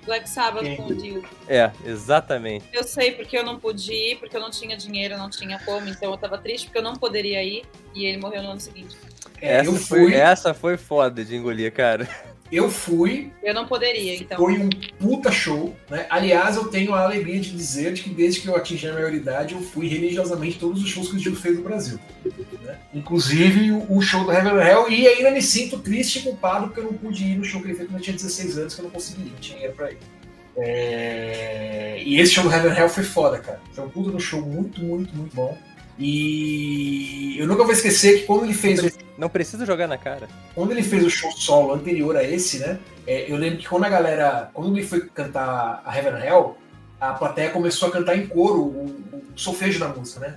Black 0.04 0.28
Sabbath 0.28 0.66
com 0.76 0.86
o 0.88 0.94
Dio. 0.94 1.24
É, 1.48 1.70
exatamente. 1.86 2.66
Eu 2.74 2.84
sei 2.84 3.12
porque 3.12 3.38
eu 3.38 3.42
não 3.42 3.58
pude 3.58 3.90
ir, 3.90 4.16
porque 4.18 4.36
eu 4.36 4.40
não 4.40 4.50
tinha 4.50 4.76
dinheiro, 4.76 5.16
não 5.16 5.30
tinha 5.30 5.58
como, 5.64 5.88
então 5.88 6.10
eu 6.10 6.16
tava 6.18 6.36
triste 6.36 6.66
porque 6.66 6.76
eu 6.78 6.82
não 6.82 6.94
poderia 6.94 7.42
ir 7.42 7.64
e 7.94 8.04
ele 8.04 8.18
morreu 8.18 8.42
no 8.42 8.50
ano 8.50 8.60
seguinte. 8.60 8.94
é, 9.40 9.56
essa, 9.60 9.70
eu 9.70 9.76
foi, 9.76 10.12
essa 10.14 10.52
foi 10.52 10.76
foda 10.76 11.24
de 11.24 11.34
engolir, 11.34 11.72
cara. 11.72 12.06
Eu 12.54 12.70
fui, 12.70 13.32
Eu 13.42 13.52
não 13.52 13.66
poderia, 13.66 14.14
então. 14.14 14.36
Foi 14.36 14.58
um 14.58 14.68
puta 14.98 15.30
show, 15.32 15.74
né? 15.90 16.06
Aliás, 16.08 16.56
eu 16.56 16.68
tenho 16.68 16.94
a 16.94 17.02
alegria 17.02 17.40
de 17.40 17.50
dizer 17.50 17.92
de 17.92 18.02
que 18.02 18.10
desde 18.10 18.40
que 18.40 18.48
eu 18.48 18.56
atingi 18.56 18.86
a 18.88 18.92
maioridade, 18.92 19.54
eu 19.54 19.60
fui 19.60 19.88
religiosamente 19.88 20.58
todos 20.58 20.82
os 20.82 20.88
shows 20.88 21.08
que 21.08 21.16
o 21.16 21.18
Gil 21.18 21.34
fez 21.34 21.56
no 21.56 21.62
Brasil. 21.62 21.98
né? 22.62 22.78
Inclusive 22.94 23.72
o, 23.88 24.00
show 24.00 24.24
do 24.24 24.32
Heaven 24.32 24.54
Hell, 24.54 24.90
e 24.90 25.06
ainda 25.06 25.30
me 25.30 25.42
sinto 25.42 25.78
triste 25.78 26.20
e 26.20 26.22
culpado 26.22 26.66
porque 26.66 26.80
eu 26.80 26.84
não 26.84 26.94
pude 26.94 27.24
ir 27.24 27.36
no 27.36 27.44
show 27.44 27.60
que 27.60 27.68
ele 27.68 27.74
fez 27.74 27.88
quando 27.88 27.98
eu 27.98 28.02
tinha 28.04 28.16
16 28.16 28.58
anos, 28.58 28.74
que 28.74 28.80
eu 28.80 28.84
não 28.84 28.90
consegui 28.90 29.22
ir, 29.22 29.32
tinha 29.40 29.56
dinheiro 29.56 29.74
pra 29.74 29.90
ir. 29.90 29.98
É, 30.56 32.00
E 32.04 32.20
esse 32.20 32.32
show 32.32 32.44
do 32.44 32.52
Heaven 32.52 32.76
Hell 32.76 32.88
foi 32.88 33.02
foda, 33.02 33.38
cara. 33.38 33.60
Foi 33.72 33.84
um 33.84 33.88
puta 33.88 34.10
no 34.10 34.20
show 34.20 34.40
muito, 34.40 34.80
muito, 34.82 35.14
muito 35.16 35.34
bom. 35.34 35.56
E 35.98 37.36
eu 37.38 37.46
nunca 37.46 37.64
vou 37.64 37.72
esquecer 37.72 38.20
que 38.20 38.26
quando 38.26 38.44
ele 38.44 38.54
fez 38.54 38.82
o 38.82 39.03
Não 39.16 39.28
precisa 39.28 39.64
jogar 39.64 39.86
na 39.86 39.96
cara. 39.96 40.28
quando 40.54 40.72
ele 40.72 40.82
fez 40.82 41.04
o 41.04 41.10
show 41.10 41.30
solo 41.32 41.74
anterior 41.74 42.16
a 42.16 42.24
esse, 42.24 42.58
né? 42.58 42.78
é, 43.06 43.30
eu 43.30 43.36
lembro 43.36 43.58
que 43.58 43.68
quando 43.68 43.84
a 43.84 43.88
galera. 43.88 44.50
Quando 44.52 44.76
ele 44.76 44.86
foi 44.86 45.06
cantar 45.08 45.82
a 45.84 45.96
Heaven 45.96 46.14
and 46.14 46.24
Hell, 46.24 46.58
a 47.00 47.12
plateia 47.12 47.50
começou 47.50 47.88
a 47.88 47.92
cantar 47.92 48.16
em 48.16 48.26
coro 48.26 48.60
o, 48.62 48.84
o 49.12 49.22
solfejo 49.36 49.78
da 49.78 49.88
música, 49.88 50.20
né? 50.20 50.34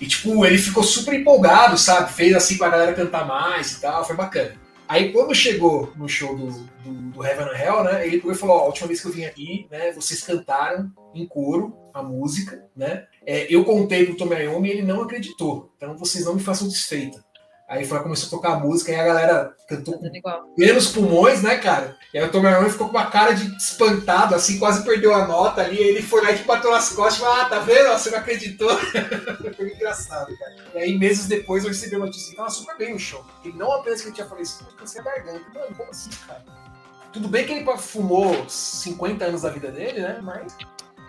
E 0.00 0.06
tipo, 0.06 0.44
ele 0.44 0.58
ficou 0.58 0.82
super 0.82 1.14
empolgado, 1.14 1.78
sabe? 1.78 2.12
Fez 2.12 2.34
assim 2.34 2.58
pra 2.58 2.70
galera 2.70 2.94
cantar 2.94 3.26
mais 3.26 3.72
e 3.72 3.80
tal, 3.80 4.04
foi 4.04 4.16
bacana. 4.16 4.54
Aí 4.88 5.12
quando 5.12 5.34
chegou 5.34 5.92
no 5.96 6.08
show 6.08 6.36
do, 6.36 6.50
do, 6.84 6.92
do 7.12 7.24
Heaven 7.24 7.46
and 7.46 7.58
Hell, 7.58 7.84
né? 7.84 8.06
Ele 8.06 8.16
pegou 8.16 8.32
e 8.32 8.36
falou: 8.36 8.56
Ó, 8.56 8.60
a 8.62 8.66
última 8.66 8.88
vez 8.88 9.00
que 9.00 9.06
eu 9.06 9.12
vim 9.12 9.24
aqui, 9.24 9.66
né? 9.70 9.92
Vocês 9.92 10.22
cantaram 10.22 10.90
em 11.14 11.24
coro 11.26 11.74
a 11.94 12.02
música, 12.02 12.64
né? 12.76 13.06
É, 13.26 13.46
eu 13.48 13.64
contei 13.64 14.06
pro 14.06 14.16
Tommy 14.16 14.36
Iommi 14.42 14.68
e 14.68 14.72
ele 14.72 14.82
não 14.82 15.02
acreditou. 15.02 15.72
Então 15.76 15.96
vocês 15.96 16.24
não 16.24 16.34
me 16.34 16.42
façam 16.42 16.68
desfeita. 16.68 17.22
Aí 17.72 17.86
foi, 17.86 17.98
começou 18.00 18.26
a 18.26 18.30
tocar 18.30 18.52
a 18.52 18.58
música 18.58 18.92
e 18.92 18.94
a 18.94 19.02
galera 19.02 19.56
cantou 19.66 19.98
com 19.98 20.10
plenos 20.54 20.88
pulmões, 20.88 21.42
né, 21.42 21.56
cara? 21.56 21.96
E 22.12 22.18
aí 22.18 22.24
o 22.24 22.30
Tommy 22.30 22.48
Iommi 22.48 22.68
ficou 22.68 22.88
com 22.90 22.98
uma 22.98 23.06
cara 23.06 23.32
de 23.32 23.46
espantado, 23.56 24.34
assim, 24.34 24.58
quase 24.58 24.84
perdeu 24.84 25.14
a 25.14 25.26
nota 25.26 25.62
ali. 25.62 25.78
Aí 25.78 25.88
ele 25.88 26.02
foi 26.02 26.20
lá 26.20 26.32
e 26.32 26.36
bateu 26.38 26.70
nas 26.70 26.90
costas 26.90 27.16
e 27.16 27.20
falou: 27.20 27.40
Ah, 27.40 27.44
tá 27.46 27.60
vendo? 27.60 27.88
Você 27.92 28.10
não 28.10 28.18
acreditou. 28.18 28.76
foi 29.56 29.72
engraçado, 29.72 30.36
cara. 30.36 30.54
E 30.74 30.78
aí, 30.78 30.98
meses 30.98 31.26
depois, 31.26 31.64
eu 31.64 31.70
recebi 31.70 31.96
a 31.96 32.00
notícia 32.00 32.30
que 32.30 32.36
tava 32.36 32.50
super 32.50 32.76
bem 32.76 32.92
no 32.92 32.98
show. 32.98 33.24
E 33.42 33.48
não 33.52 33.72
apenas 33.72 34.02
que 34.02 34.08
ele 34.08 34.16
tinha 34.16 34.26
falecido, 34.26 34.64
mas 34.66 34.74
cansei 34.74 35.00
a 35.00 35.04
garganta. 35.04 35.44
Mano, 35.54 35.74
como 35.74 35.90
assim, 35.90 36.10
cara? 36.26 36.44
Tudo 37.10 37.26
bem 37.26 37.46
que 37.46 37.52
ele 37.52 37.76
fumou 37.78 38.46
50 38.48 39.24
anos 39.24 39.42
da 39.42 39.48
vida 39.48 39.70
dele, 39.70 40.00
né? 40.00 40.20
Mas 40.22 40.54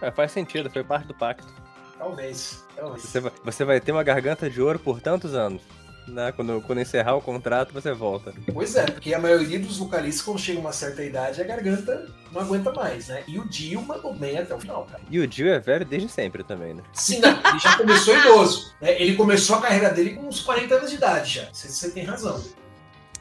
É, 0.02 0.12
faz 0.12 0.32
sentido, 0.32 0.70
foi 0.70 0.84
parte 0.84 1.08
do 1.08 1.14
pacto. 1.14 1.63
Talvez. 2.04 2.64
talvez. 2.76 3.04
Você 3.04 3.20
vai, 3.20 3.32
você 3.44 3.66
vai 3.66 3.80
ter 3.80 3.92
uma 3.92 4.04
garganta 4.04 4.50
de 4.50 4.62
ouro 4.62 4.78
por 4.80 5.00
tantos 5.02 5.34
anos. 5.34 5.62
Né? 6.06 6.34
Quando, 6.34 6.62
quando 6.62 6.82
encerrar 6.82 7.16
o 7.16 7.22
contrato, 7.22 7.74
você 7.74 7.94
volta. 7.94 8.34
Pois 8.54 8.76
é, 8.76 8.84
porque 8.84 9.14
a 9.14 9.20
maioria 9.20 9.58
dos 9.58 9.78
vocalistas, 9.78 10.22
quando 10.22 10.38
chega 10.38 10.60
uma 10.60 10.74
certa 10.74 11.02
idade, 11.02 11.40
a 11.40 11.46
garganta 11.46 12.10
não 12.30 12.42
aguenta 12.42 12.74
mais, 12.74 13.08
né? 13.08 13.24
E 13.26 13.40
o 13.40 13.48
Dio 13.48 13.82
mandou 13.82 14.14
bem 14.14 14.38
até 14.38 14.54
o 14.54 14.60
final, 14.60 14.86
cara. 14.86 15.02
E 15.10 15.18
o 15.18 15.26
Dio 15.26 15.48
é 15.48 15.60
velho 15.60 15.86
desde 15.86 16.10
sempre 16.10 16.44
também, 16.44 16.74
né? 16.74 16.84
Sim, 16.92 17.20
não, 17.20 17.30
ele 17.30 17.60
já 17.60 17.78
começou 17.78 18.18
idoso. 18.18 18.74
Né? 18.82 19.02
Ele 19.02 19.16
começou 19.16 19.56
a 19.56 19.62
carreira 19.62 19.92
dele 19.92 20.16
com 20.16 20.28
uns 20.28 20.42
40 20.42 20.76
anos 20.76 20.90
de 20.90 20.98
idade 20.98 21.36
já. 21.36 21.48
Você, 21.54 21.70
você 21.70 21.90
tem 21.92 22.04
razão. 22.04 22.44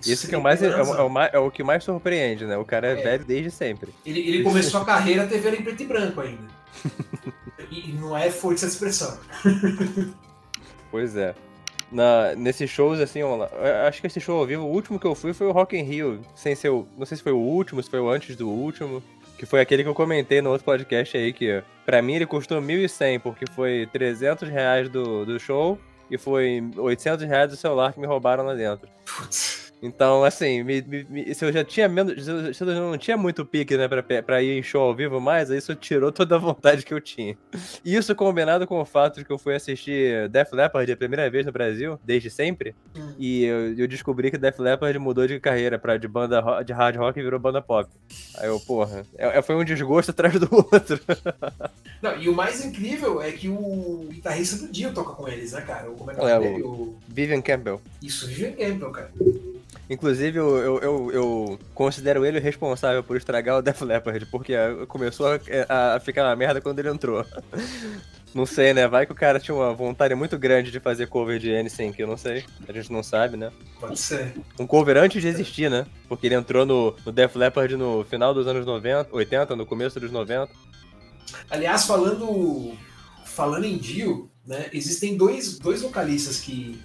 Isso 0.04 0.26
que 0.26 0.34
é 0.34 0.38
o, 0.38 0.42
mais, 0.42 0.60
é, 0.60 0.66
é 0.66 0.82
o 0.82 1.18
é 1.34 1.38
o 1.38 1.50
que 1.52 1.62
mais 1.62 1.84
surpreende, 1.84 2.44
né? 2.46 2.56
O 2.56 2.64
cara 2.64 2.88
é, 2.88 2.92
É. 2.98 3.02
velho 3.04 3.24
desde 3.24 3.52
sempre. 3.52 3.94
Ele, 4.04 4.18
ele 4.18 4.42
começou 4.42 4.80
a 4.80 4.84
carreira 4.84 5.24
TV 5.28 5.50
em 5.50 5.62
preto 5.62 5.84
e 5.84 5.86
branco 5.86 6.20
ainda. 6.20 6.42
E 7.72 7.92
não 7.92 8.16
é 8.16 8.30
força 8.30 8.66
de 8.66 8.72
expressão. 8.72 9.18
Pois 10.90 11.16
é. 11.16 11.34
Na, 11.90 12.34
nesses 12.34 12.68
shows, 12.68 13.00
assim, 13.00 13.22
ó, 13.22 13.46
eu 13.46 13.88
acho 13.88 13.98
que 13.98 14.06
esse 14.06 14.20
show 14.20 14.38
ao 14.38 14.46
vivo, 14.46 14.62
o 14.62 14.70
último 14.70 15.00
que 15.00 15.06
eu 15.06 15.14
fui 15.14 15.32
foi 15.32 15.46
o 15.46 15.52
Rock 15.52 15.74
in 15.74 15.82
Rio, 15.82 16.20
sem 16.34 16.54
ser 16.54 16.68
o, 16.68 16.86
não 16.98 17.06
sei 17.06 17.16
se 17.16 17.22
foi 17.22 17.32
o 17.32 17.38
último, 17.38 17.82
se 17.82 17.88
foi 17.88 17.98
o 17.98 18.10
antes 18.10 18.36
do 18.36 18.46
último, 18.46 19.02
que 19.38 19.46
foi 19.46 19.62
aquele 19.62 19.82
que 19.82 19.88
eu 19.88 19.94
comentei 19.94 20.42
no 20.42 20.50
outro 20.50 20.66
podcast 20.66 21.16
aí, 21.16 21.32
que 21.32 21.62
pra 21.84 22.02
mim 22.02 22.14
ele 22.14 22.26
custou 22.26 22.60
1.100, 22.60 23.20
porque 23.20 23.44
foi 23.54 23.88
300 23.90 24.50
reais 24.50 24.90
do, 24.90 25.24
do 25.24 25.40
show 25.40 25.78
e 26.10 26.18
foi 26.18 26.62
800 26.76 27.26
reais 27.26 27.50
do 27.50 27.56
celular 27.56 27.94
que 27.94 28.00
me 28.00 28.06
roubaram 28.06 28.44
lá 28.44 28.54
dentro. 28.54 28.86
Putz. 29.04 29.61
Então, 29.82 30.22
assim, 30.22 30.62
me- 30.62 30.80
me- 31.10 31.34
se 31.34 31.44
eu 31.44 31.52
já 31.52 31.64
tinha 31.64 31.88
menos. 31.88 32.24
Se 32.24 32.30
eu, 32.30 32.54
se 32.54 32.62
eu 32.62 32.66
não 32.68 32.96
tinha 32.96 33.16
muito 33.16 33.44
pique, 33.44 33.76
né, 33.76 33.88
pra, 33.88 34.02
pra 34.22 34.40
ir 34.42 34.56
em 34.58 34.62
show 34.62 34.82
ao 34.82 34.94
vivo 34.94 35.20
mais, 35.20 35.50
aí 35.50 35.58
isso 35.58 35.74
tirou 35.74 36.12
toda 36.12 36.36
a 36.36 36.38
vontade 36.38 36.84
que 36.84 36.94
eu 36.94 37.00
tinha. 37.00 37.36
Isso 37.84 38.14
combinado 38.14 38.64
com 38.66 38.80
o 38.80 38.84
fato 38.84 39.18
de 39.18 39.24
que 39.24 39.32
eu 39.32 39.38
fui 39.38 39.54
assistir 39.56 40.28
Def 40.28 40.52
Leppard 40.52 40.90
a 40.92 40.96
primeira 40.96 41.28
vez 41.28 41.44
no 41.44 41.50
Brasil, 41.52 41.98
desde 42.04 42.30
sempre, 42.30 42.74
Hum. 42.96 43.12
e 43.18 43.44
eu, 43.44 43.74
eu 43.76 43.88
descobri 43.88 44.30
que 44.30 44.38
Def 44.38 44.58
Leppard 44.60 44.96
mudou 45.00 45.26
de 45.26 45.40
carreira 45.40 45.78
pra, 45.78 45.96
de 45.96 46.06
banda 46.06 46.62
de 46.62 46.72
hard 46.72 46.96
rock 46.96 47.18
e 47.18 47.22
virou 47.22 47.40
banda 47.40 47.60
pop. 47.60 47.90
Aí 48.38 48.46
eu, 48.46 48.60
porra, 48.60 49.04
é- 49.18 49.38
é- 49.38 49.42
foi 49.42 49.56
um 49.56 49.64
desgosto 49.64 50.10
atrás 50.12 50.38
do 50.38 50.48
outro. 50.54 51.00
Não, 52.00 52.16
e 52.20 52.28
o 52.28 52.34
mais 52.34 52.64
incrível 52.64 53.20
é 53.20 53.32
que 53.32 53.48
o 53.48 54.06
guitarrista 54.10 54.64
do 54.64 54.72
Dio 54.72 54.92
toca 54.92 55.12
com 55.14 55.28
eles, 55.28 55.52
né, 55.52 55.60
cara? 55.62 55.88
Como 55.90 56.10
é 56.10 56.14
que 56.14 56.20
é 56.20 56.24
o 56.24 56.28
É, 56.28 56.34
nome 56.34 56.46
o- 56.46 56.52
dele? 56.52 56.62
O... 56.64 56.98
Vivian 57.08 57.40
Campbell. 57.42 57.80
Isso, 58.00 58.26
Vivian 58.28 58.52
Campbell, 58.52 58.90
cara. 58.90 59.10
Inclusive, 59.92 60.38
eu, 60.38 60.56
eu, 60.56 60.78
eu, 60.78 61.10
eu 61.12 61.58
considero 61.74 62.24
ele 62.24 62.40
responsável 62.40 63.04
por 63.04 63.14
estragar 63.14 63.58
o 63.58 63.62
Def 63.62 63.82
Leppard, 63.82 64.24
porque 64.24 64.54
começou 64.88 65.26
a, 65.68 65.96
a 65.96 66.00
ficar 66.00 66.24
uma 66.24 66.34
merda 66.34 66.62
quando 66.62 66.78
ele 66.78 66.88
entrou. 66.88 67.22
Não 68.34 68.46
sei, 68.46 68.72
né? 68.72 68.88
Vai 68.88 69.04
que 69.04 69.12
o 69.12 69.14
cara 69.14 69.38
tinha 69.38 69.54
uma 69.54 69.74
vontade 69.74 70.14
muito 70.14 70.38
grande 70.38 70.70
de 70.70 70.80
fazer 70.80 71.08
cover 71.08 71.38
de 71.38 71.50
N-Sync, 71.50 72.00
eu 72.00 72.06
não 72.06 72.16
sei. 72.16 72.42
A 72.66 72.72
gente 72.72 72.90
não 72.90 73.02
sabe, 73.02 73.36
né? 73.36 73.52
Pode 73.78 73.98
ser. 73.98 74.32
Um 74.58 74.66
cover 74.66 74.96
antes 74.96 75.20
de 75.20 75.28
existir, 75.28 75.70
né? 75.70 75.84
Porque 76.08 76.28
ele 76.28 76.34
entrou 76.34 76.64
no, 76.64 76.96
no 77.04 77.12
Def 77.12 77.36
Leppard 77.36 77.76
no 77.76 78.02
final 78.04 78.32
dos 78.32 78.46
anos 78.46 78.64
90, 78.64 79.14
80, 79.14 79.54
no 79.54 79.66
começo 79.66 80.00
dos 80.00 80.10
90. 80.10 80.50
Aliás, 81.50 81.84
falando, 81.84 82.72
falando 83.26 83.66
em 83.66 83.76
Dio, 83.76 84.30
né, 84.46 84.70
existem 84.72 85.14
dois, 85.14 85.58
dois 85.58 85.82
vocalistas 85.82 86.40
que, 86.40 86.80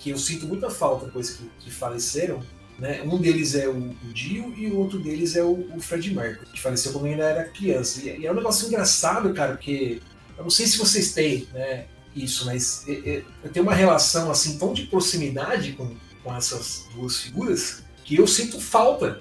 que 0.00 0.10
eu 0.10 0.18
sinto 0.18 0.46
muita 0.46 0.68
falta 0.70 1.06
depois 1.06 1.30
que, 1.30 1.48
que 1.60 1.70
faleceram. 1.70 2.42
Né? 2.78 3.02
Um 3.02 3.18
deles 3.18 3.54
é 3.54 3.68
o, 3.68 3.76
o 3.76 4.12
Dio 4.12 4.54
e 4.56 4.66
o 4.66 4.78
outro 4.78 4.98
deles 4.98 5.36
é 5.36 5.44
o, 5.44 5.68
o 5.76 5.80
Fred 5.80 6.12
Mercury, 6.14 6.50
que 6.50 6.60
faleceu 6.60 6.92
quando 6.92 7.04
ainda 7.04 7.24
era 7.24 7.44
criança. 7.44 8.00
E, 8.00 8.20
e 8.20 8.26
é 8.26 8.32
um 8.32 8.34
negócio 8.34 8.66
engraçado, 8.66 9.32
cara, 9.34 9.52
porque 9.52 10.00
eu 10.36 10.42
não 10.42 10.50
sei 10.50 10.66
se 10.66 10.78
vocês 10.78 11.12
têm 11.12 11.46
né, 11.52 11.84
isso, 12.16 12.46
mas 12.46 12.84
eu 12.88 13.50
tenho 13.52 13.64
uma 13.64 13.74
relação 13.74 14.30
assim 14.30 14.56
tão 14.58 14.72
de 14.72 14.86
proximidade 14.86 15.72
com, 15.72 15.94
com 16.24 16.34
essas 16.34 16.86
duas 16.94 17.18
figuras 17.18 17.82
que 18.02 18.16
eu 18.16 18.26
sinto 18.26 18.58
falta 18.58 19.20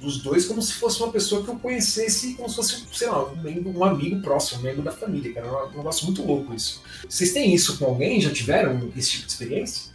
dos 0.00 0.18
dois 0.22 0.46
como 0.46 0.62
se 0.62 0.74
fosse 0.74 1.02
uma 1.02 1.12
pessoa 1.12 1.42
que 1.42 1.48
eu 1.48 1.58
conhecesse 1.58 2.34
como 2.34 2.48
se 2.48 2.56
fosse, 2.56 2.84
sei 2.92 3.08
lá, 3.08 3.24
um, 3.24 3.36
membro, 3.36 3.70
um 3.70 3.84
amigo 3.84 4.20
próximo, 4.22 4.60
um 4.60 4.64
membro 4.64 4.82
da 4.82 4.92
família, 4.92 5.32
cara. 5.32 5.46
É 5.46 5.50
um 5.50 5.78
negócio 5.78 6.06
muito 6.06 6.22
louco 6.24 6.54
isso. 6.54 6.82
Vocês 7.08 7.32
têm 7.32 7.54
isso 7.54 7.78
com 7.78 7.86
alguém? 7.86 8.20
Já 8.20 8.30
tiveram 8.32 8.90
esse 8.96 9.10
tipo 9.10 9.26
de 9.26 9.32
experiência? 9.32 9.92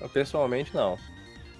Eu, 0.00 0.08
pessoalmente, 0.08 0.74
não. 0.74 0.98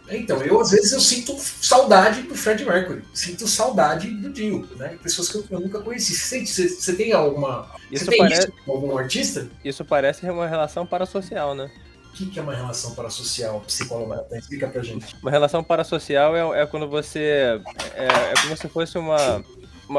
É, 0.09 0.17
Então, 0.17 0.43
eu 0.43 0.61
às 0.61 0.71
vezes 0.71 0.93
eu 0.93 1.01
sinto 1.01 1.37
saudade 1.39 2.23
do 2.23 2.35
Fred 2.35 2.65
Mercury, 2.65 3.03
sinto 3.15 3.47
saudade 3.47 4.11
do 4.11 4.33
Dio, 4.33 4.69
né? 4.77 4.99
Pessoas 5.03 5.29
que 5.29 5.37
eu, 5.37 5.45
eu 5.51 5.61
nunca 5.61 5.81
conheci. 5.81 6.15
Você, 6.15 6.45
você, 6.45 6.69
você 6.69 6.95
tem 6.95 7.13
alguma. 7.13 7.71
Isso 7.91 8.05
você 8.05 8.11
tem 8.11 8.19
parece, 8.21 8.43
isso 8.43 8.53
com 8.65 8.73
algum 8.73 8.99
artista? 8.99 9.49
isso 9.65 9.85
parece 9.85 10.29
uma 10.29 10.49
relação 10.49 10.87
parasocial, 10.87 11.55
né? 11.55 11.71
O 12.13 12.15
que, 12.15 12.27
que 12.27 12.39
é 12.39 12.43
uma 12.43 12.55
relação 12.55 12.95
parasocial 12.95 13.61
psicóloga? 13.61 14.27
Explica 14.33 14.69
pra 14.69 14.83
gente. 14.83 15.17
Uma 15.23 15.31
relação 15.31 15.65
parasocial 15.65 16.37
é, 16.55 16.63
é 16.63 16.67
quando 16.67 16.87
você. 16.87 17.59
É, 17.95 18.05
é 18.05 18.35
como 18.43 18.55
se 18.57 18.69
fosse 18.69 18.99
uma. 18.99 19.43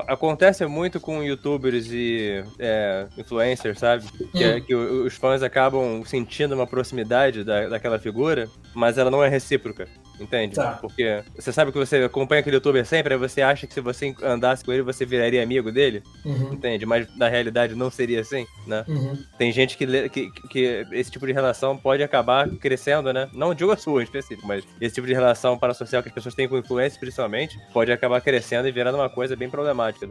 acontece 0.07 0.64
muito 0.68 0.99
com 0.99 1.24
youtubers 1.24 1.88
e 1.91 2.43
é, 2.59 3.07
influencers, 3.18 3.80
sabe? 3.80 4.05
Que, 4.32 4.43
é- 4.43 4.55
Hum. 4.57 4.61
que 4.61 4.76
os 4.76 5.16
fãs 5.16 5.41
acabam 5.41 6.03
sentindo 6.05 6.53
uma 6.53 6.68
proximidade 6.68 7.43
da, 7.43 7.68
daquela 7.68 7.97
figura, 7.97 8.47
mas 8.76 8.97
ela 8.99 9.09
não 9.09 9.24
é 9.24 9.28
recíproca. 9.30 9.88
Entende? 10.20 10.55
Tá. 10.55 10.78
Porque 10.80 11.24
você 11.36 11.51
sabe 11.51 11.72
que 11.72 11.78
você 11.78 11.97
acompanha 11.97 12.41
aquele 12.41 12.55
youtuber 12.57 12.86
sempre, 12.86 13.14
aí 13.14 13.20
você 13.20 13.41
acha 13.41 13.66
que 13.66 13.74
se 13.74 13.82
você 13.82 14.16
andasse 14.22 14.64
com 14.64 14.72
ele, 14.72 14.84
você 14.84 15.05
viraria 15.05 15.41
amigo 15.41 15.72
dele, 15.72 16.03
Uhum, 16.24 16.53
entende? 16.53 16.86
Mas 16.86 17.07
na 17.18 17.28
realidade 17.28 17.76
não 17.76 17.89
seria 17.89 18.22
assim, 18.22 18.45
né? 18.68 18.86
uhum. 18.88 19.18
Tem 19.38 19.51
gente 19.51 19.78
que, 19.78 20.09
que, 20.09 20.32
que 20.49 20.88
esse 20.91 21.11
tipo 21.11 21.26
de 21.26 21.34
relação 21.34 21.78
pode 21.78 22.03
acabar 22.03 22.49
crescendo, 22.49 23.11
né? 23.11 23.30
Não 23.34 23.53
digo 23.53 23.72
a 23.72 23.78
sua 23.78 24.01
em 24.01 24.03
específico, 24.03 24.47
mas 24.47 24.64
esse 24.80 24.95
tipo 24.95 25.07
de 25.07 25.14
relação 25.14 25.57
parasocial 25.57 26.01
que 26.01 26.09
as 26.09 26.16
pessoas 26.16 26.36
têm 26.36 26.47
com 26.47 26.57
influência, 26.57 26.99
principalmente, 26.99 27.59
pode 27.74 27.91
acabar 27.91 28.22
crescendo 28.22 28.68
e 28.68 28.72
virando 28.72 28.95
uma 28.95 29.09
coisa 29.09 29.36
bem 29.36 29.49
problemática. 29.49 30.09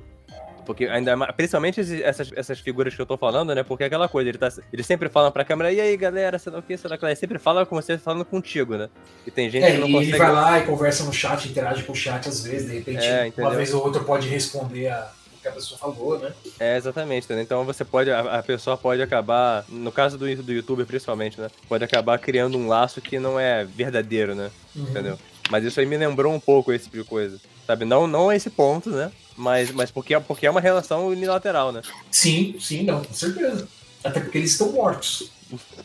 Porque 0.64 0.86
ainda 0.86 1.16
principalmente 1.32 1.80
essas, 2.02 2.30
essas 2.34 2.60
figuras 2.60 2.94
que 2.94 3.00
eu 3.00 3.06
tô 3.06 3.16
falando, 3.16 3.54
né? 3.54 3.62
Porque 3.62 3.82
é 3.84 3.86
aquela 3.86 4.08
coisa, 4.08 4.28
ele 4.28 4.38
tá, 4.38 4.48
eles 4.72 4.86
sempre 4.86 5.08
falam 5.08 5.30
pra 5.32 5.44
câmera, 5.44 5.72
e 5.72 5.80
aí 5.80 5.96
galera, 5.96 6.38
você 6.38 6.50
não 6.50 6.60
o 6.60 6.62
que, 6.62 6.76
sei 6.76 6.88
lá, 6.88 6.96
o 6.96 6.98
que 6.98 7.04
lá?" 7.04 7.10
Ele 7.10 7.16
sempre 7.18 7.38
fala 7.38 7.66
se 7.82 7.92
ele 7.92 7.98
falando 7.98 8.24
contigo, 8.24 8.76
né? 8.76 8.88
E 9.26 9.30
tem 9.30 9.50
gente 9.50 9.64
É, 9.64 9.72
que 9.72 9.78
não 9.78 9.88
e 9.88 9.96
ele 9.96 10.04
consegue. 10.12 10.18
vai 10.18 10.32
lá 10.32 10.58
e 10.58 10.62
conversa 10.66 11.04
no 11.04 11.12
chat, 11.12 11.48
interage 11.48 11.82
com 11.82 11.92
o 11.92 11.96
chat 11.96 12.28
às 12.28 12.44
vezes, 12.44 12.68
de 12.70 12.78
repente, 12.78 13.04
É, 13.04 13.32
uma 13.38 13.50
vez 13.50 13.74
ou 13.74 13.82
outra 13.84 14.02
pode 14.02 14.28
responder 14.28 14.88
a, 14.88 15.10
o 15.36 15.40
que 15.42 15.48
a 15.48 15.52
pessoa 15.52 15.78
falou, 15.78 16.18
né? 16.18 16.32
É, 16.60 16.76
exatamente, 16.76 17.24
entendeu? 17.24 17.42
Então 17.42 17.64
você 17.64 17.84
pode, 17.84 18.10
a, 18.10 18.38
a 18.38 18.42
pessoa 18.42 18.76
pode 18.78 19.02
acabar, 19.02 19.64
no 19.68 19.90
caso 19.90 20.16
do, 20.16 20.34
do 20.42 20.52
youtuber 20.52 20.86
principalmente, 20.86 21.40
né? 21.40 21.48
Pode 21.68 21.82
acabar 21.82 22.18
criando 22.18 22.56
um 22.56 22.68
laço 22.68 23.00
que 23.00 23.18
não 23.18 23.38
é 23.40 23.64
verdadeiro, 23.64 24.34
né? 24.34 24.50
Uhum. 24.76 24.82
Entendeu? 24.84 25.18
Mas 25.52 25.64
isso 25.64 25.78
aí 25.78 25.84
me 25.84 25.98
lembrou 25.98 26.32
um 26.32 26.40
pouco 26.40 26.72
esse 26.72 26.84
tipo 26.86 26.96
de 26.96 27.04
coisa. 27.04 27.38
Sabe? 27.66 27.84
Não, 27.84 28.06
não 28.06 28.30
a 28.30 28.34
esse 28.34 28.48
ponto, 28.48 28.88
né? 28.88 29.12
Mas, 29.36 29.70
mas 29.70 29.90
porque, 29.90 30.14
é- 30.14 30.18
porque 30.20 30.46
é 30.46 30.50
uma 30.50 30.62
relação 30.62 31.08
unilateral, 31.08 31.70
né? 31.70 31.82
Sim, 32.10 32.56
sim, 32.58 32.84
não, 32.84 33.04
com 33.04 33.12
certeza. 33.12 33.68
Até 34.02 34.18
porque 34.20 34.38
eles 34.38 34.52
estão 34.52 34.72
mortos. 34.72 35.30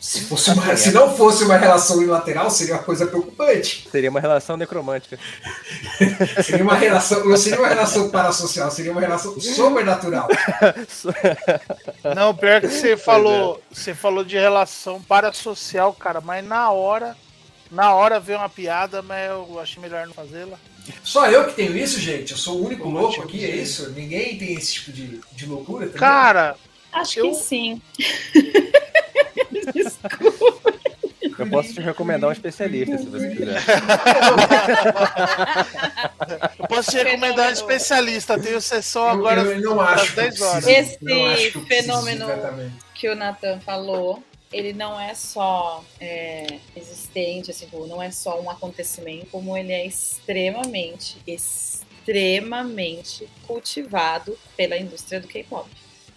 Se, 0.00 0.22
fosse 0.22 0.48
uma- 0.52 0.72
se 0.74 0.90
não 0.90 1.14
fosse 1.14 1.44
uma 1.44 1.58
relação 1.58 1.98
unilateral, 1.98 2.50
seria 2.50 2.76
uma 2.76 2.82
coisa 2.82 3.06
preocupante. 3.06 3.86
Seria 3.92 4.08
uma 4.08 4.20
relação 4.20 4.56
necromântica. 4.56 5.18
Seria 6.42 6.64
uma 6.64 6.74
relação, 6.74 7.22
não 7.26 7.36
seria 7.36 7.58
uma 7.58 7.68
relação 7.68 8.08
parasocial, 8.08 8.70
seria 8.70 8.90
uma 8.92 9.02
relação 9.02 9.38
sobrenatural. 9.38 10.28
Não, 12.16 12.34
pior 12.34 12.62
que 12.62 12.68
você 12.68 12.92
é. 12.92 12.96
falou, 12.96 13.60
você 13.70 13.94
falou 13.94 14.24
de 14.24 14.36
relação 14.38 15.02
parasocial, 15.02 15.92
cara, 15.92 16.22
mas 16.22 16.42
na 16.44 16.70
hora, 16.70 17.14
na 17.70 17.94
hora 17.94 18.18
veio 18.20 18.38
uma 18.38 18.48
piada, 18.48 19.02
mas 19.02 19.28
eu 19.30 19.58
achei 19.60 19.80
melhor 19.82 20.06
não 20.06 20.14
fazê-la. 20.14 20.58
Só 21.04 21.26
eu 21.30 21.46
que 21.46 21.52
tenho 21.54 21.76
isso, 21.76 22.00
gente? 22.00 22.32
Eu 22.32 22.38
sou 22.38 22.56
o 22.58 22.64
único 22.66 22.88
louco 22.88 23.20
aqui, 23.22 23.44
é 23.44 23.50
isso? 23.56 23.90
Ninguém 23.90 24.38
tem 24.38 24.54
esse 24.54 24.74
tipo 24.74 24.92
de, 24.92 25.20
de 25.32 25.46
loucura? 25.46 25.86
também? 25.86 26.00
Cara, 26.00 26.56
Acho 26.90 27.20
Eu- 27.20 27.30
que 27.30 27.34
sim. 27.36 27.82
Eu 31.38 31.46
posso 31.50 31.72
te 31.74 31.80
recomendar 31.80 32.28
um 32.30 32.32
especialista, 32.32 32.98
se 32.98 33.04
você 33.06 33.28
quiser. 33.28 33.62
eu 36.58 36.66
posso 36.68 36.90
te 36.90 36.96
recomendar 36.96 37.48
um 37.48 37.52
especialista, 37.52 38.38
tenho 38.40 38.60
sessão 38.60 39.02
eu, 39.04 39.08
agora. 39.10 39.40
eu 39.42 39.60
não 39.60 39.80
acho 39.80 40.02
às 40.04 40.08
eu 40.10 40.14
10 40.16 40.40
horas. 40.40 40.66
Esse 40.66 40.98
não 41.02 41.26
acho 41.26 41.42
eu 41.42 41.60
de 41.60 41.66
fenômeno- 41.66 42.26
que 42.94 43.08
o 43.08 43.14
Nathan 43.14 43.60
falou, 43.60 44.22
ele 44.52 44.72
não 44.72 44.98
é 44.98 45.14
só 45.14 45.84
é, 46.00 46.58
existente, 46.74 47.50
assim, 47.50 47.66
tipo, 47.66 47.86
não 47.86 48.02
é 48.02 48.10
só 48.10 48.40
um 48.40 48.50
acontecimento, 48.50 49.26
como 49.30 49.56
ele 49.56 49.72
é 49.72 49.86
extremamente, 49.86 51.18
extremamente 51.26 53.28
cultivado 53.46 54.36
pela 54.56 54.76
indústria 54.76 55.20
do 55.20 55.28
K-pop. 55.28 55.68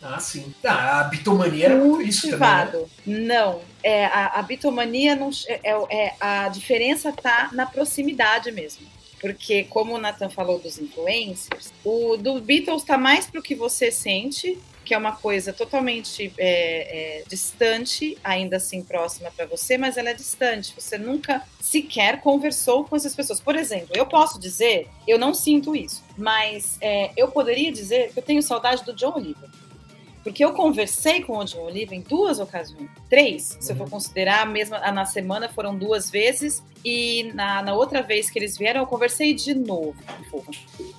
Ah, 0.01 0.19
sim. 0.19 0.53
Ah, 0.63 1.01
a 1.01 1.03
bitomania 1.03 1.65
era 1.65 1.75
muito 1.75 2.01
isso 2.01 2.29
também, 2.32 2.39
né? 2.39 2.65
Cultivado. 2.71 2.89
Não. 3.05 3.61
É, 3.84 4.05
a, 4.05 4.39
a 4.39 4.41
bitomania 4.41 5.15
não. 5.15 5.29
É, 5.47 5.59
é- 5.71 5.95
é- 6.07 6.15
a 6.19 6.49
diferença 6.49 7.11
tá 7.11 7.49
na 7.53 7.65
proximidade 7.65 8.51
mesmo. 8.51 8.88
porque 9.19 9.65
como 9.65 9.93
o 9.93 9.99
Nathan 9.99 10.32
falou 10.32 10.57
dos 10.57 10.79
influencers, 10.79 11.71
o 11.86 12.17
do 12.17 12.41
Beatles 12.41 12.84
tá 12.84 12.97
mais 12.97 13.27
pro 13.27 13.39
que 13.43 13.53
você 13.53 13.91
sente, 13.91 14.57
que 14.91 14.95
é 14.95 14.97
uma 14.97 15.15
coisa 15.15 15.53
totalmente 15.53 16.33
é, 16.37 17.19
é, 17.19 17.23
distante, 17.25 18.17
ainda 18.21 18.57
assim 18.57 18.83
próxima 18.83 19.31
para 19.31 19.45
você, 19.45 19.77
mas 19.77 19.95
ela 19.95 20.09
é 20.09 20.13
distante. 20.13 20.73
Você 20.77 20.97
nunca 20.97 21.43
sequer 21.61 22.19
conversou 22.19 22.83
com 22.83 22.97
essas 22.97 23.15
pessoas. 23.15 23.39
Por 23.39 23.55
exemplo, 23.55 23.91
eu 23.95 24.05
posso 24.05 24.37
dizer, 24.37 24.89
eu 25.07 25.17
não 25.17 25.33
sinto 25.33 25.73
isso, 25.73 26.03
mas 26.17 26.77
é, 26.81 27.09
eu 27.15 27.29
poderia 27.29 27.71
dizer 27.71 28.11
que 28.11 28.19
eu 28.19 28.23
tenho 28.23 28.43
saudade 28.43 28.83
do 28.83 28.91
John 28.91 29.13
Oliver. 29.15 29.49
Porque 30.25 30.43
eu 30.43 30.51
conversei 30.51 31.23
com 31.23 31.37
o 31.37 31.45
John 31.45 31.61
Oliver 31.61 31.97
em 31.97 32.01
duas 32.01 32.41
ocasiões. 32.41 32.89
Três, 33.09 33.57
se 33.61 33.71
eu 33.71 33.77
for 33.77 33.89
considerar, 33.89 34.41
a 34.41 34.45
mesma 34.45 34.77
na 34.91 35.05
semana 35.05 35.47
foram 35.47 35.73
duas 35.73 36.09
vezes. 36.09 36.61
E 36.84 37.32
na, 37.34 37.61
na 37.61 37.73
outra 37.73 38.01
vez 38.01 38.29
que 38.29 38.39
eles 38.39 38.57
vieram, 38.57 38.82
eu 38.82 38.88
conversei 38.88 39.34
de 39.34 39.53
novo. 39.53 39.95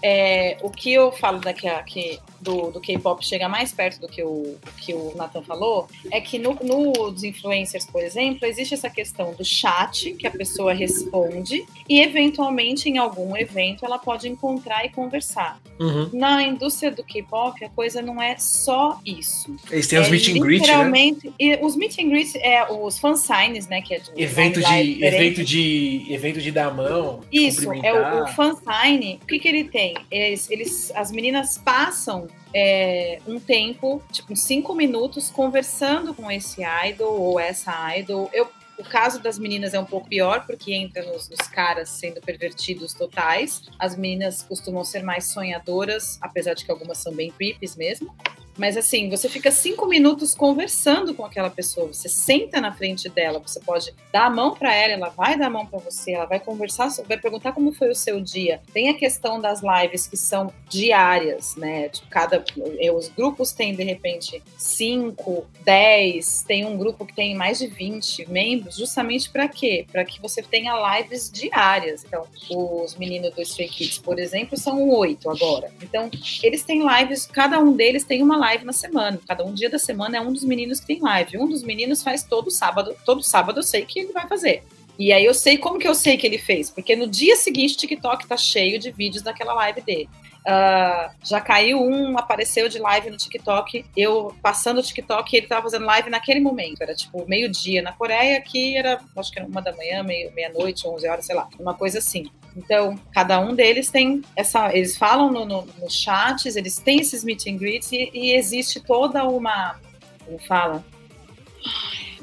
É, 0.02 0.58
o 0.62 0.70
que 0.70 0.92
eu 0.92 1.12
falo 1.12 1.40
daqui 1.40 1.68
a, 1.68 1.82
que 1.82 2.18
do, 2.40 2.70
do 2.72 2.80
K-pop 2.80 3.24
chega 3.24 3.48
mais 3.48 3.72
perto 3.72 4.00
do 4.00 4.08
que 4.08 4.22
o, 4.22 4.56
que 4.78 4.92
o 4.92 5.14
Nathan 5.14 5.42
falou 5.42 5.88
é 6.10 6.20
que 6.20 6.38
no, 6.38 6.54
nos 6.54 7.22
influencers, 7.22 7.86
por 7.86 8.02
exemplo, 8.02 8.46
existe 8.46 8.74
essa 8.74 8.90
questão 8.90 9.32
do 9.32 9.44
chat, 9.44 10.12
que 10.14 10.26
a 10.26 10.30
pessoa 10.30 10.72
responde, 10.72 11.64
e 11.88 12.00
eventualmente 12.00 12.88
em 12.88 12.98
algum 12.98 13.36
evento 13.36 13.84
ela 13.84 13.98
pode 13.98 14.28
encontrar 14.28 14.84
e 14.84 14.88
conversar. 14.88 15.60
Uhum. 15.78 16.10
Na 16.12 16.42
indústria 16.42 16.90
do 16.90 17.04
K-pop, 17.04 17.64
a 17.64 17.68
coisa 17.70 18.02
não 18.02 18.20
é 18.20 18.36
só 18.36 19.00
isso. 19.04 19.54
Eles 19.70 19.86
têm 19.86 19.98
os 19.98 20.08
é 20.08 20.10
meet 20.10 20.28
and 20.28 20.40
greet, 20.40 20.60
né? 20.60 20.66
literalmente, 20.66 21.32
e 21.38 21.56
os 21.62 21.76
meet 21.76 21.98
and 21.98 22.08
greet, 22.08 22.36
é, 22.36 22.70
os 22.70 22.98
fansigns, 22.98 23.68
né? 23.68 23.80
Que 23.82 23.94
é 23.94 23.98
de 23.98 24.10
Evento 24.16 24.60
de, 24.60 25.04
evento 25.04 25.44
de. 25.44 25.71
Evento 26.08 26.40
de 26.40 26.50
dar 26.50 26.66
a 26.66 26.70
mão. 26.70 27.20
de 27.30 27.46
isso, 27.46 27.72
é 27.72 27.92
o, 27.92 28.24
o 28.24 28.26
fansign. 28.28 29.18
O 29.22 29.26
que, 29.26 29.38
que 29.38 29.48
ele 29.48 29.64
tem? 29.64 29.94
Eles, 30.10 30.50
eles, 30.50 30.92
as 30.94 31.10
meninas 31.10 31.58
passam 31.58 32.28
é, 32.54 33.18
um 33.26 33.38
tempo, 33.38 34.02
tipo, 34.10 34.34
cinco 34.36 34.74
minutos, 34.74 35.30
conversando 35.30 36.14
com 36.14 36.30
esse 36.30 36.62
idol 36.62 37.20
ou 37.20 37.40
essa 37.40 37.96
idol. 37.96 38.30
Eu, 38.32 38.48
o 38.78 38.84
caso 38.84 39.20
das 39.20 39.38
meninas 39.38 39.74
é 39.74 39.80
um 39.80 39.84
pouco 39.84 40.08
pior, 40.08 40.46
porque 40.46 40.74
entra 40.74 41.04
nos, 41.04 41.28
nos 41.28 41.46
caras 41.48 41.88
sendo 41.88 42.20
pervertidos 42.20 42.92
totais. 42.94 43.62
As 43.78 43.96
meninas 43.96 44.42
costumam 44.42 44.84
ser 44.84 45.02
mais 45.02 45.32
sonhadoras, 45.32 46.18
apesar 46.20 46.54
de 46.54 46.64
que 46.64 46.70
algumas 46.70 46.98
são 46.98 47.14
bem 47.14 47.30
creeps 47.30 47.76
mesmo. 47.76 48.14
Mas 48.56 48.76
assim, 48.76 49.08
você 49.08 49.28
fica 49.28 49.50
cinco 49.50 49.86
minutos 49.86 50.34
conversando 50.34 51.14
com 51.14 51.24
aquela 51.24 51.50
pessoa. 51.50 51.88
Você 51.88 52.08
senta 52.08 52.60
na 52.60 52.72
frente 52.72 53.08
dela, 53.08 53.38
você 53.38 53.60
pode 53.60 53.94
dar 54.12 54.26
a 54.26 54.30
mão 54.30 54.54
para 54.54 54.74
ela, 54.74 54.92
ela 54.92 55.08
vai 55.08 55.38
dar 55.38 55.46
a 55.46 55.50
mão 55.50 55.66
para 55.66 55.78
você, 55.78 56.12
ela 56.12 56.26
vai 56.26 56.38
conversar, 56.38 56.90
vai 57.06 57.16
perguntar 57.16 57.52
como 57.52 57.72
foi 57.72 57.90
o 57.90 57.94
seu 57.94 58.20
dia. 58.20 58.60
Tem 58.72 58.88
a 58.88 58.94
questão 58.94 59.40
das 59.40 59.62
lives 59.62 60.06
que 60.06 60.16
são 60.16 60.52
diárias, 60.68 61.56
né? 61.56 61.88
Tipo, 61.88 62.08
cada 62.08 62.44
eh, 62.78 62.92
os 62.92 63.08
grupos 63.08 63.52
têm 63.52 63.74
de 63.74 63.82
repente 63.82 64.42
5, 64.56 65.46
10, 65.64 66.44
tem 66.46 66.64
um 66.64 66.76
grupo 66.76 67.06
que 67.06 67.14
tem 67.14 67.34
mais 67.34 67.58
de 67.58 67.66
20 67.66 68.30
membros, 68.30 68.76
justamente 68.76 69.30
para 69.30 69.48
quê? 69.48 69.86
Para 69.90 70.04
que 70.04 70.20
você 70.20 70.42
tenha 70.42 70.98
lives 70.98 71.30
diárias. 71.30 72.04
Então, 72.04 72.26
os 72.50 72.94
meninos 72.96 73.34
do 73.34 73.42
Stray 73.42 73.68
Kids, 73.68 73.98
por 73.98 74.18
exemplo, 74.18 74.58
são 74.58 74.88
oito 74.90 75.30
agora. 75.30 75.70
Então, 75.82 76.10
eles 76.42 76.62
têm 76.62 76.82
lives, 76.86 77.26
cada 77.26 77.58
um 77.58 77.72
deles 77.72 78.04
tem 78.04 78.22
uma 78.22 78.41
live 78.42 78.64
na 78.64 78.72
semana. 78.72 79.20
Cada 79.26 79.44
um 79.44 79.54
dia 79.54 79.70
da 79.70 79.78
semana 79.78 80.16
é 80.16 80.20
um 80.20 80.32
dos 80.32 80.42
meninos 80.42 80.80
que 80.80 80.86
tem 80.86 81.00
live. 81.00 81.38
Um 81.38 81.48
dos 81.48 81.62
meninos 81.62 82.02
faz 82.02 82.24
todo 82.24 82.50
sábado. 82.50 82.96
Todo 83.04 83.22
sábado 83.22 83.60
eu 83.60 83.62
sei 83.62 83.84
que 83.84 84.00
ele 84.00 84.12
vai 84.12 84.26
fazer. 84.26 84.64
E 84.98 85.12
aí 85.12 85.24
eu 85.24 85.34
sei 85.34 85.58
como 85.58 85.78
que 85.78 85.88
eu 85.88 85.94
sei 85.94 86.16
que 86.16 86.26
ele 86.26 86.38
fez, 86.38 86.70
porque 86.70 86.94
no 86.94 87.06
dia 87.06 87.36
seguinte 87.36 87.74
o 87.74 87.78
TikTok 87.78 88.26
tá 88.26 88.36
cheio 88.36 88.78
de 88.78 88.90
vídeos 88.90 89.22
daquela 89.22 89.54
live 89.54 89.80
dele. 89.80 90.08
Ah, 90.44 91.12
já 91.22 91.40
caiu 91.40 91.80
um, 91.80 92.18
apareceu 92.18 92.68
de 92.68 92.78
live 92.78 93.10
no 93.10 93.16
TikTok, 93.16 93.84
eu 93.96 94.34
passando 94.42 94.78
o 94.78 94.82
TikTok 94.82 95.36
ele 95.36 95.46
tava 95.46 95.62
fazendo 95.62 95.86
live 95.86 96.10
naquele 96.10 96.40
momento, 96.40 96.82
era 96.82 96.94
tipo 96.94 97.24
meio-dia 97.28 97.80
na 97.80 97.92
Coreia, 97.92 98.38
aqui 98.38 98.76
era, 98.76 99.00
acho 99.16 99.30
que 99.30 99.38
era 99.38 99.48
uma 99.48 99.62
da 99.62 99.72
manhã, 99.74 100.02
meia-noite, 100.02 100.86
11 100.86 101.08
horas, 101.08 101.26
sei 101.26 101.36
lá, 101.36 101.48
uma 101.60 101.74
coisa 101.74 101.98
assim. 101.98 102.28
Então, 102.56 102.98
cada 103.12 103.40
um 103.40 103.54
deles 103.54 103.88
tem 103.88 104.20
essa. 104.36 104.74
Eles 104.76 104.96
falam 104.96 105.30
no, 105.30 105.46
no, 105.46 105.66
nos 105.80 105.94
chats, 105.94 106.56
eles 106.56 106.76
têm 106.76 107.00
esses 107.00 107.24
meet 107.24 107.46
and 107.46 107.56
greets 107.56 107.90
e, 107.92 108.10
e 108.12 108.34
existe 108.34 108.80
toda 108.80 109.24
uma. 109.24 109.80
Como 110.24 110.38
fala? 110.38 110.84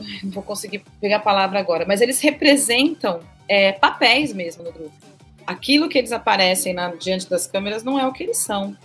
Não 0.23 0.31
vou 0.31 0.43
conseguir 0.43 0.83
pegar 0.99 1.17
a 1.17 1.21
palavra 1.21 1.59
agora, 1.59 1.85
mas 1.87 2.01
eles 2.01 2.19
representam 2.21 3.19
é, 3.47 3.71
papéis 3.71 4.33
mesmo 4.33 4.63
no 4.63 4.71
grupo. 4.71 4.91
Aquilo 5.45 5.89
que 5.89 5.97
eles 5.97 6.11
aparecem 6.11 6.73
na- 6.73 6.93
diante 6.95 7.29
das 7.29 7.47
câmeras 7.47 7.83
não 7.83 7.99
é 7.99 8.05
o 8.05 8.13
que 8.13 8.23
eles 8.23 8.37
são. 8.37 8.75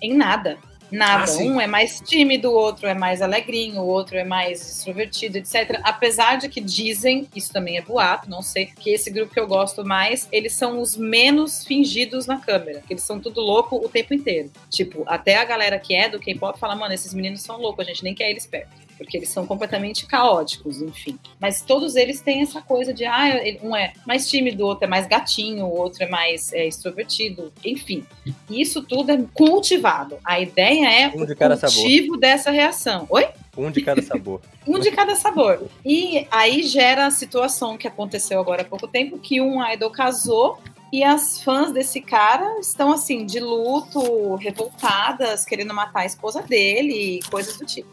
Em 0.00 0.14
nada. 0.14 0.58
Nada. 0.92 1.32
Ah, 1.32 1.36
um 1.38 1.58
é 1.58 1.66
mais 1.66 2.02
tímido, 2.02 2.50
o 2.50 2.54
outro 2.54 2.86
é 2.86 2.92
mais 2.92 3.22
alegrinho, 3.22 3.80
o 3.80 3.86
outro 3.86 4.14
é 4.14 4.24
mais 4.24 4.60
extrovertido, 4.60 5.38
etc. 5.38 5.80
Apesar 5.82 6.36
de 6.36 6.50
que 6.50 6.60
dizem, 6.60 7.26
isso 7.34 7.50
também 7.50 7.78
é 7.78 7.80
boato, 7.80 8.28
não 8.28 8.42
sei, 8.42 8.66
que 8.66 8.90
esse 8.90 9.10
grupo 9.10 9.32
que 9.32 9.40
eu 9.40 9.46
gosto 9.46 9.86
mais, 9.86 10.28
eles 10.30 10.52
são 10.52 10.78
os 10.82 10.94
menos 10.94 11.64
fingidos 11.64 12.26
na 12.26 12.38
câmera. 12.38 12.82
Que 12.86 12.92
eles 12.92 13.02
são 13.02 13.18
tudo 13.18 13.40
louco 13.40 13.76
o 13.76 13.88
tempo 13.88 14.12
inteiro. 14.12 14.50
Tipo, 14.68 15.02
até 15.06 15.36
a 15.36 15.44
galera 15.46 15.78
que 15.78 15.94
é 15.94 16.10
do 16.10 16.20
K-pop 16.20 16.58
fala, 16.58 16.76
mano, 16.76 16.92
esses 16.92 17.14
meninos 17.14 17.40
são 17.40 17.56
loucos, 17.58 17.86
a 17.86 17.88
gente 17.88 18.04
nem 18.04 18.14
quer 18.14 18.30
eles 18.30 18.46
perto 18.46 18.70
porque 19.02 19.16
eles 19.16 19.28
são 19.28 19.46
completamente 19.46 20.06
caóticos, 20.06 20.80
enfim. 20.80 21.18
Mas 21.40 21.62
todos 21.62 21.96
eles 21.96 22.20
têm 22.20 22.42
essa 22.42 22.60
coisa 22.62 22.92
de, 22.92 23.04
ah, 23.04 23.40
um 23.62 23.74
é 23.76 23.92
mais 24.06 24.28
tímido, 24.28 24.64
o 24.64 24.66
outro 24.68 24.84
é 24.84 24.88
mais 24.88 25.06
gatinho, 25.06 25.66
o 25.66 25.76
outro 25.76 26.04
é 26.04 26.08
mais 26.08 26.52
é, 26.52 26.66
extrovertido, 26.66 27.52
enfim. 27.64 28.04
Isso 28.48 28.82
tudo 28.82 29.12
é 29.12 29.18
cultivado. 29.34 30.18
A 30.24 30.40
ideia 30.40 31.04
é 31.04 31.08
Um 31.08 31.26
de 31.26 31.32
o 31.32 31.36
cada 31.36 31.56
sabor. 31.56 31.74
cultivo 31.74 32.16
dessa 32.16 32.50
reação. 32.50 33.06
Oi? 33.10 33.28
Um 33.56 33.70
de 33.70 33.82
cada 33.82 34.00
sabor. 34.00 34.40
Um 34.66 34.78
de 34.78 34.92
cada 34.92 35.16
sabor. 35.16 35.68
E 35.84 36.24
aí 36.30 36.62
gera 36.62 37.06
a 37.06 37.10
situação 37.10 37.76
que 37.76 37.88
aconteceu 37.88 38.38
agora 38.38 38.62
há 38.62 38.64
pouco 38.64 38.86
tempo, 38.86 39.18
que 39.18 39.40
um 39.40 39.60
idol 39.72 39.90
casou 39.90 40.60
e 40.92 41.02
as 41.02 41.42
fãs 41.42 41.72
desse 41.72 42.00
cara 42.00 42.60
estão 42.60 42.92
assim, 42.92 43.26
de 43.26 43.40
luto, 43.40 44.36
revoltadas, 44.36 45.44
querendo 45.44 45.74
matar 45.74 46.02
a 46.02 46.06
esposa 46.06 46.42
dele 46.42 47.16
e 47.16 47.20
coisas 47.30 47.56
do 47.56 47.64
tipo. 47.64 47.88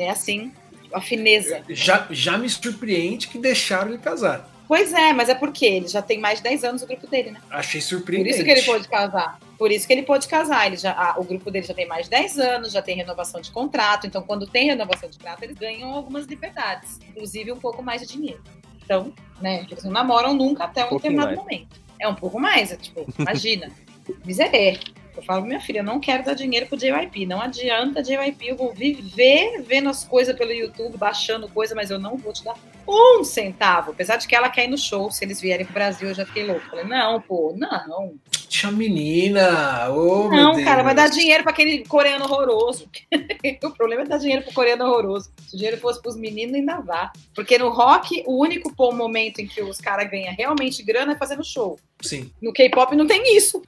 É 0.00 0.10
assim, 0.10 0.50
a 0.92 1.00
fineza. 1.00 1.62
Já, 1.68 2.06
já 2.10 2.38
me 2.38 2.48
surpreende 2.48 3.28
que 3.28 3.38
deixaram 3.38 3.90
ele 3.90 3.98
casar. 3.98 4.50
Pois 4.66 4.92
é, 4.92 5.12
mas 5.12 5.28
é 5.28 5.34
porque 5.34 5.66
ele 5.66 5.88
já 5.88 6.00
tem 6.00 6.18
mais 6.18 6.38
de 6.38 6.44
10 6.44 6.62
anos 6.64 6.82
o 6.82 6.86
grupo 6.86 7.06
dele, 7.08 7.32
né? 7.32 7.40
Achei 7.50 7.80
Por 7.80 7.86
surpreendente. 7.88 8.36
isso 8.36 8.44
que 8.44 8.50
ele 8.50 8.62
pôde 8.62 8.88
casar. 8.88 9.40
Por 9.58 9.72
isso 9.72 9.84
que 9.86 9.92
ele 9.92 10.04
pôde 10.04 10.28
casar. 10.28 10.68
Ele 10.68 10.76
já, 10.76 10.92
ah, 10.92 11.16
o 11.18 11.24
grupo 11.24 11.50
dele 11.50 11.66
já 11.66 11.74
tem 11.74 11.88
mais 11.88 12.04
de 12.04 12.10
10 12.10 12.38
anos, 12.38 12.72
já 12.72 12.80
tem 12.80 12.96
renovação 12.96 13.40
de 13.40 13.50
contrato. 13.50 14.06
Então, 14.06 14.22
quando 14.22 14.46
tem 14.46 14.66
renovação 14.66 15.10
de 15.10 15.18
contrato, 15.18 15.42
eles 15.42 15.58
ganham 15.58 15.90
algumas 15.90 16.24
liberdades, 16.26 17.00
inclusive 17.08 17.50
um 17.50 17.58
pouco 17.58 17.82
mais 17.82 18.00
de 18.00 18.06
dinheiro. 18.06 18.40
Então, 18.84 19.12
né? 19.42 19.66
Eles 19.68 19.82
não 19.82 19.90
namoram 19.90 20.34
nunca 20.34 20.64
até 20.64 20.84
um 20.84 20.88
pouquinho 20.90 21.14
determinado 21.14 21.36
momento. 21.36 21.80
É 21.98 22.06
um 22.06 22.14
pouco 22.14 22.38
mais, 22.38 22.70
é 22.70 22.76
tipo, 22.76 23.04
imagina. 23.18 23.72
Miserê. 24.24 24.78
Eu 25.16 25.22
falo, 25.22 25.44
minha 25.44 25.60
filha, 25.60 25.80
eu 25.80 25.84
não 25.84 26.00
quero 26.00 26.24
dar 26.24 26.34
dinheiro 26.34 26.66
pro 26.66 26.78
JYP. 26.78 27.26
Não 27.26 27.40
adianta 27.40 28.02
JYP, 28.02 28.48
eu 28.48 28.56
vou 28.56 28.72
viver 28.72 29.62
vendo 29.62 29.88
as 29.88 30.04
coisas 30.04 30.36
pelo 30.36 30.52
YouTube, 30.52 30.96
baixando 30.96 31.48
coisa, 31.48 31.74
mas 31.74 31.90
eu 31.90 31.98
não 31.98 32.16
vou 32.16 32.32
te 32.32 32.44
dar 32.44 32.54
um 32.86 33.22
centavo. 33.22 33.90
Apesar 33.92 34.16
de 34.16 34.26
que 34.26 34.34
ela 34.34 34.48
quer 34.48 34.64
ir 34.64 34.68
no 34.68 34.78
show, 34.78 35.10
se 35.10 35.24
eles 35.24 35.40
vierem 35.40 35.64
pro 35.64 35.74
Brasil, 35.74 36.08
eu 36.08 36.14
já 36.14 36.24
fiquei 36.26 36.44
louco. 36.44 36.68
Falei, 36.68 36.84
não, 36.84 37.20
pô, 37.20 37.54
não. 37.56 38.14
Tinha 38.48 38.72
menina. 38.72 39.88
Ô, 39.90 40.28
meu 40.28 40.30
Não, 40.30 40.64
cara, 40.64 40.82
vai 40.82 40.94
dar 40.94 41.08
dinheiro 41.08 41.44
pra 41.44 41.52
aquele 41.52 41.84
coreano 41.86 42.24
horroroso. 42.24 42.88
o 43.62 43.70
problema 43.70 44.02
é 44.02 44.06
dar 44.06 44.18
dinheiro 44.18 44.42
pro 44.42 44.52
coreano 44.52 44.84
horroroso. 44.84 45.30
Se 45.46 45.54
o 45.54 45.56
dinheiro 45.56 45.78
fosse 45.78 46.02
pros 46.02 46.16
meninos, 46.16 46.54
ainda 46.54 46.80
vá. 46.80 47.12
Porque 47.34 47.58
no 47.58 47.68
rock, 47.70 48.24
o 48.26 48.40
único 48.40 48.74
pô, 48.74 48.92
momento 48.92 49.40
em 49.40 49.46
que 49.46 49.62
os 49.62 49.78
caras 49.80 50.10
ganham 50.10 50.34
realmente 50.36 50.82
grana 50.82 51.12
é 51.12 51.16
fazendo 51.16 51.44
show. 51.44 51.78
Sim. 52.02 52.30
No 52.42 52.52
K-pop 52.52 52.96
não 52.96 53.06
tem 53.06 53.36
isso. 53.36 53.62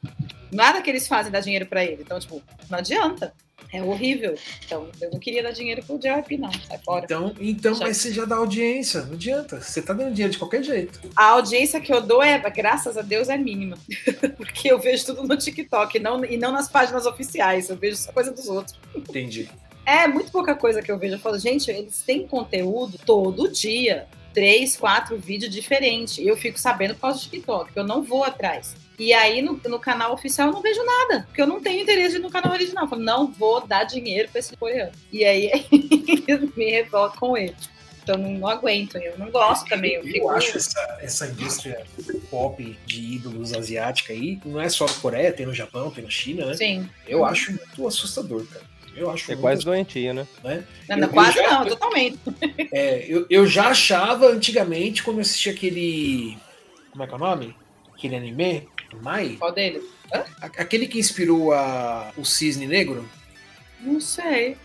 Nada 0.52 0.82
que 0.82 0.90
eles 0.90 1.08
fazem 1.08 1.32
dá 1.32 1.40
dinheiro 1.40 1.66
pra 1.66 1.84
ele. 1.84 2.02
Então, 2.02 2.18
tipo, 2.20 2.42
não 2.70 2.78
adianta. 2.78 3.32
É 3.72 3.82
horrível. 3.82 4.34
Então, 4.66 4.88
eu 5.00 5.10
não 5.10 5.18
queria 5.18 5.42
dar 5.42 5.52
dinheiro 5.52 5.82
pro 5.82 5.98
JYP, 5.98 6.36
não. 6.36 6.50
Sai 6.52 6.78
fora. 6.84 7.04
Então, 7.06 7.34
então 7.40 7.74
Já- 7.74 7.86
mas 7.86 7.96
você 7.96 8.12
já 8.12 8.24
dá 8.26 8.36
audiência. 8.36 9.02
Não 9.02 9.14
adianta. 9.14 9.60
Você 9.62 9.80
tá 9.80 9.94
dando 9.94 10.10
dinheiro 10.12 10.32
de 10.32 10.38
qualquer 10.38 10.62
jeito. 10.62 11.00
A 11.16 11.24
audiência 11.30 11.80
que 11.80 11.92
eu 11.92 12.02
dou 12.02 12.22
é, 12.22 12.38
graças 12.50 12.98
a 12.98 13.02
Deus, 13.02 13.30
é 13.30 13.38
mínima. 13.38 13.78
Porque 14.36 14.70
eu 14.70 14.78
vejo 14.78 15.06
tudo 15.06 15.22
no 15.26 15.36
TikTok 15.38 15.98
não, 15.98 16.22
e 16.24 16.36
não 16.36 16.52
nas 16.52 16.68
páginas 16.68 17.06
oficiais. 17.06 17.70
Eu 17.70 17.76
vejo 17.76 17.96
só 17.96 18.12
coisa 18.12 18.30
dos 18.30 18.46
outros. 18.46 18.78
Entendi. 18.94 19.48
É 19.86 20.06
muito 20.06 20.30
pouca 20.30 20.54
coisa 20.54 20.82
que 20.82 20.92
eu 20.92 20.98
vejo. 20.98 21.14
Eu 21.14 21.18
falo, 21.20 21.38
gente, 21.38 21.70
eles 21.70 22.02
têm 22.02 22.26
conteúdo 22.26 22.98
todo 23.06 23.50
dia. 23.50 24.06
Três, 24.34 24.76
quatro 24.76 25.16
vídeos 25.18 25.52
diferentes. 25.52 26.18
E 26.18 26.26
eu 26.26 26.36
fico 26.36 26.58
sabendo 26.58 26.94
por 26.94 27.02
causa 27.02 27.18
do 27.18 27.22
TikTok, 27.22 27.70
eu 27.74 27.84
não 27.84 28.02
vou 28.02 28.22
atrás. 28.24 28.74
E 28.98 29.12
aí, 29.12 29.42
no, 29.42 29.60
no 29.66 29.78
canal 29.78 30.12
oficial, 30.12 30.48
eu 30.48 30.52
não 30.52 30.62
vejo 30.62 30.82
nada. 30.84 31.24
Porque 31.26 31.40
eu 31.42 31.46
não 31.46 31.60
tenho 31.60 31.82
interesse 31.82 32.18
no 32.18 32.30
canal 32.30 32.52
original. 32.52 32.84
Eu 32.84 32.90
falo, 32.90 33.02
não 33.02 33.26
vou 33.32 33.66
dar 33.66 33.84
dinheiro 33.84 34.28
pra 34.30 34.38
esse 34.38 34.56
coreano. 34.56 34.92
E 35.12 35.24
aí, 35.24 35.50
eu 36.28 36.48
me 36.56 36.70
revolto 36.70 37.18
com 37.18 37.36
ele. 37.36 37.54
Então 38.02 38.18
não, 38.18 38.30
não 38.32 38.48
aguento. 38.48 38.96
Eu 38.98 39.16
não 39.18 39.30
gosto 39.30 39.68
também. 39.68 39.92
Eu, 39.94 40.04
Eu 40.06 40.30
acho 40.30 40.56
essa, 40.56 40.98
essa 41.00 41.26
indústria 41.28 41.84
pop 42.30 42.76
de 42.84 43.00
ídolos 43.14 43.52
asiática 43.52 44.12
aí, 44.12 44.40
não 44.44 44.60
é 44.60 44.68
só 44.68 44.86
na 44.86 44.92
Coreia, 44.94 45.32
tem 45.32 45.46
no 45.46 45.54
Japão, 45.54 45.90
tem 45.90 46.02
na 46.04 46.10
China, 46.10 46.46
né? 46.46 46.54
Sim. 46.54 46.88
Eu 47.06 47.24
acho 47.24 47.52
muito 47.52 47.86
assustador, 47.86 48.44
cara. 48.46 48.64
Eu 48.94 49.08
acho 49.10 49.24
É 49.30 49.34
muito 49.34 49.40
quase 49.42 49.64
doentia, 49.64 50.12
né? 50.12 50.26
né? 50.44 50.64
Não, 50.88 50.96
Eu- 50.96 51.00
não, 51.00 51.08
eu 51.08 51.14
quase 51.14 51.36
já- 51.38 51.50
não, 51.50 51.66
totalmente. 51.66 52.18
É, 52.72 53.04
eu, 53.08 53.24
eu 53.30 53.46
já 53.46 53.68
achava 53.68 54.26
antigamente, 54.26 55.02
quando 55.02 55.16
eu 55.18 55.22
assistia 55.22 55.52
aquele. 55.52 56.36
Como 56.90 57.04
é 57.04 57.06
que 57.06 57.12
é 57.12 57.16
o 57.16 57.20
nome? 57.20 57.56
Aquele 57.94 58.16
anime? 58.16 58.68
Mai? 59.00 59.36
Qual 59.38 59.52
deles? 59.52 59.84
A- 60.12 60.24
Aquele 60.58 60.86
que 60.86 60.98
inspirou 60.98 61.52
a, 61.52 62.12
o 62.16 62.24
Cisne 62.24 62.66
Negro? 62.66 63.08
Não 63.80 64.00
sei. 64.00 64.56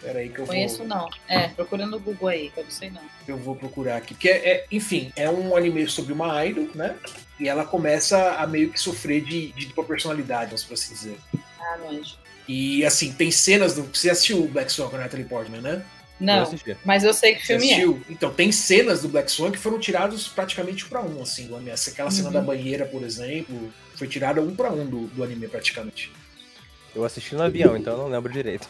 Peraí 0.00 0.30
que 0.30 0.38
eu 0.38 0.46
Conheço 0.46 0.78
vou, 0.78 0.86
não. 0.86 1.08
É, 1.28 1.48
procurando 1.48 1.90
no 1.92 2.00
Google 2.00 2.28
aí, 2.28 2.50
que 2.50 2.58
eu 2.60 2.64
não 2.64 2.70
sei 2.70 2.90
não. 2.90 3.02
eu 3.28 3.36
vou 3.36 3.54
procurar 3.54 3.96
aqui. 3.98 4.14
Porque, 4.14 4.28
é, 4.30 4.50
é- 4.50 4.66
enfim, 4.72 5.12
é 5.14 5.28
um 5.28 5.54
anime 5.54 5.86
sobre 5.88 6.12
uma 6.14 6.44
idol, 6.46 6.68
né? 6.74 6.96
E 7.38 7.48
ela 7.48 7.64
começa 7.66 8.32
a 8.36 8.46
meio 8.46 8.70
que 8.70 8.80
sofrer 8.80 9.22
de, 9.22 9.52
de 9.52 9.66
dupla 9.66 9.84
personalidade, 9.84 10.46
vamos 10.46 10.64
por 10.64 10.74
assim 10.74 10.94
dizer. 10.94 11.18
Ah, 11.60 11.76
longe. 11.82 12.16
E, 12.48 12.84
assim, 12.84 13.12
tem 13.12 13.30
cenas 13.30 13.74
do. 13.74 13.82
Você 13.82 14.10
assistiu 14.10 14.42
o 14.42 14.48
Black 14.48 14.72
Swan 14.72 14.88
com 14.88 14.96
a 14.96 15.00
Natalie 15.00 15.24
Portman, 15.26 15.60
né? 15.60 15.84
Não, 16.20 16.44
mas 16.84 17.02
eu 17.02 17.14
sei 17.14 17.34
que 17.34 17.46
Você 17.46 17.58
filme 17.58 17.72
é. 17.72 18.02
Então, 18.10 18.30
tem 18.32 18.52
cenas 18.52 19.00
do 19.00 19.08
Black 19.08 19.30
Swan 19.32 19.50
que 19.50 19.58
foram 19.58 19.78
tirados 19.78 20.28
praticamente 20.28 20.84
um 20.84 20.88
pra 20.88 21.00
um, 21.00 21.22
assim, 21.22 21.46
do 21.46 21.56
anime. 21.56 21.70
Aquela 21.72 22.10
cena 22.10 22.28
Uhum. 22.28 22.34
da 22.34 22.40
banheira, 22.42 22.84
por 22.84 23.02
exemplo, 23.02 23.72
foi 23.96 24.06
tirada 24.06 24.42
um 24.42 24.54
pra 24.54 24.70
um 24.70 24.84
do, 24.86 25.06
do 25.06 25.24
anime, 25.24 25.48
praticamente. 25.48 26.12
Eu 26.94 27.04
assisti 27.04 27.34
no 27.34 27.42
avião, 27.42 27.74
então 27.76 27.94
eu 27.94 27.98
não 28.00 28.08
lembro 28.08 28.30
direito. 28.30 28.68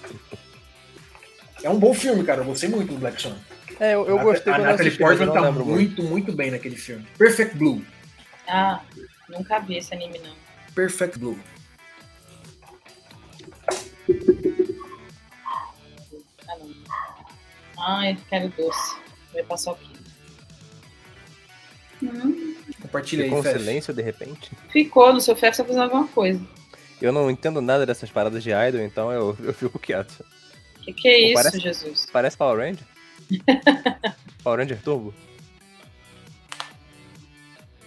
É 1.62 1.68
um 1.68 1.78
bom 1.78 1.92
filme, 1.92 2.22
cara. 2.22 2.42
Eu 2.42 2.44
gostei 2.44 2.68
muito 2.68 2.92
do 2.92 2.98
Black 3.00 3.20
Swan. 3.20 3.36
É, 3.80 3.94
eu, 3.94 4.06
eu 4.06 4.18
A- 4.18 4.22
gostei 4.22 4.52
A 4.52 4.56
quando 4.56 4.66
eu 4.66 4.70
Natalie 4.72 4.90
Portman 4.96 5.32
tá 5.32 5.50
muito. 5.50 5.64
muito, 5.66 6.02
muito 6.04 6.32
bem 6.32 6.50
naquele 6.50 6.76
filme. 6.76 7.04
Perfect 7.18 7.56
Blue. 7.56 7.84
Ah, 8.46 8.80
nunca 9.28 9.58
vi 9.58 9.76
esse 9.78 9.92
anime 9.92 10.18
não. 10.20 10.34
Perfect 10.74 11.18
Blue. 11.18 11.38
Ai, 17.80 18.18
quero 18.28 18.48
doce. 18.50 18.96
Vai 19.32 19.42
passar 19.44 19.72
aqui. 19.72 19.90
Hum, 22.02 22.54
Compartilha 22.80 23.24
Ficou 23.24 23.38
aí, 23.38 23.40
um 23.40 23.44
Fef. 23.44 23.58
silêncio 23.58 23.92
de 23.94 24.02
repente. 24.02 24.50
ficou, 24.70 25.12
no 25.12 25.20
seu 25.20 25.36
festa 25.36 25.62
tá 25.62 25.66
fazendo 25.68 25.82
alguma 25.84 26.08
coisa. 26.08 26.40
Eu 27.00 27.12
não 27.12 27.30
entendo 27.30 27.60
nada 27.60 27.84
dessas 27.86 28.10
paradas 28.10 28.42
de 28.42 28.50
idol, 28.50 28.80
então 28.80 29.10
eu, 29.12 29.36
eu 29.42 29.52
fico 29.54 29.78
quieto. 29.78 30.24
Que 30.82 30.92
que 30.92 31.08
é 31.08 31.18
isso, 31.18 31.34
Parece- 31.34 31.60
Jesus? 31.60 32.06
Parece 32.12 32.36
Power 32.36 32.58
Ranger? 32.58 32.84
Power 34.42 34.58
Ranger 34.60 34.80
Turbo? 34.82 35.14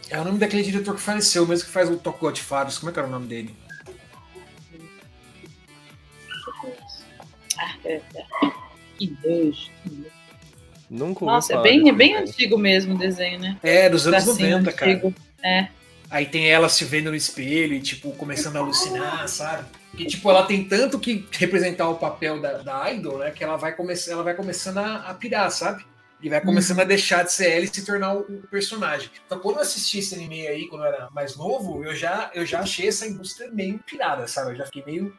É 0.09 0.19
o 0.19 0.23
nome 0.23 0.37
daquele 0.37 0.61
diretor 0.61 0.93
que 0.95 1.01
faleceu, 1.01 1.45
mesmo 1.47 1.65
que 1.65 1.71
faz 1.71 1.89
o 1.89 1.97
Top 1.97 2.19
Godfathers. 2.19 2.77
Como 2.77 2.91
é 2.91 2.93
que 2.93 2.99
era 2.99 3.07
o 3.07 3.11
nome 3.11 3.25
dele? 3.27 3.55
Ah, 7.57 7.75
é, 7.85 7.93
é. 7.95 8.25
Que 8.97 9.17
nojo. 9.23 9.71
Nunca 10.89 11.25
ouvi 11.25 11.35
Nossa, 11.35 11.53
é 11.55 11.61
bem, 11.61 11.89
é 11.89 11.91
bem 11.91 12.15
antigo 12.15 12.57
mesmo 12.57 12.95
o 12.95 12.97
desenho, 12.97 13.39
né? 13.39 13.57
É, 13.63 13.89
dos 13.89 14.05
anos 14.05 14.23
Tracinho 14.23 14.59
90, 14.59 14.71
cara. 14.73 14.91
antigo. 14.91 15.15
É. 15.43 15.67
Aí 16.09 16.27
tem 16.27 16.47
ela 16.47 16.69
se 16.69 16.85
vendo 16.85 17.09
no 17.09 17.15
espelho 17.15 17.73
e, 17.73 17.81
tipo, 17.81 18.11
começando 18.11 18.57
a 18.57 18.59
alucinar, 18.59 19.27
sabe? 19.27 19.65
E, 19.97 20.05
tipo, 20.05 20.29
ela 20.29 20.43
tem 20.43 20.63
tanto 20.63 20.99
que 20.99 21.27
representar 21.31 21.89
o 21.89 21.95
papel 21.95 22.39
da, 22.39 22.59
da 22.59 22.91
idol, 22.91 23.17
né? 23.17 23.31
Que 23.31 23.43
ela 23.43 23.57
vai, 23.57 23.75
come 23.75 23.95
ela 24.07 24.21
vai 24.21 24.35
começando 24.35 24.77
a, 24.77 24.97
a 24.97 25.13
pirar, 25.15 25.49
sabe? 25.49 25.83
E 26.21 26.29
vai 26.29 26.39
começando 26.39 26.79
a 26.79 26.83
deixar 26.83 27.23
de 27.23 27.33
ser 27.33 27.51
ela 27.51 27.65
e 27.65 27.67
se 27.67 27.83
tornar 27.83 28.15
o, 28.15 28.19
o 28.21 28.47
personagem. 28.47 29.09
Então, 29.25 29.39
quando 29.39 29.57
eu 29.57 29.63
assisti 29.63 29.99
esse 29.99 30.15
anime 30.15 30.47
aí, 30.47 30.67
quando 30.67 30.83
eu 30.83 30.93
era 30.93 31.09
mais 31.11 31.35
novo, 31.35 31.83
eu 31.83 31.95
já, 31.95 32.31
eu 32.33 32.45
já 32.45 32.59
achei 32.59 32.87
essa 32.87 33.07
indústria 33.07 33.51
meio 33.51 33.79
pirada, 33.79 34.27
sabe? 34.27 34.51
Eu 34.51 34.55
já 34.55 34.65
fiquei 34.65 34.85
meio, 34.85 35.13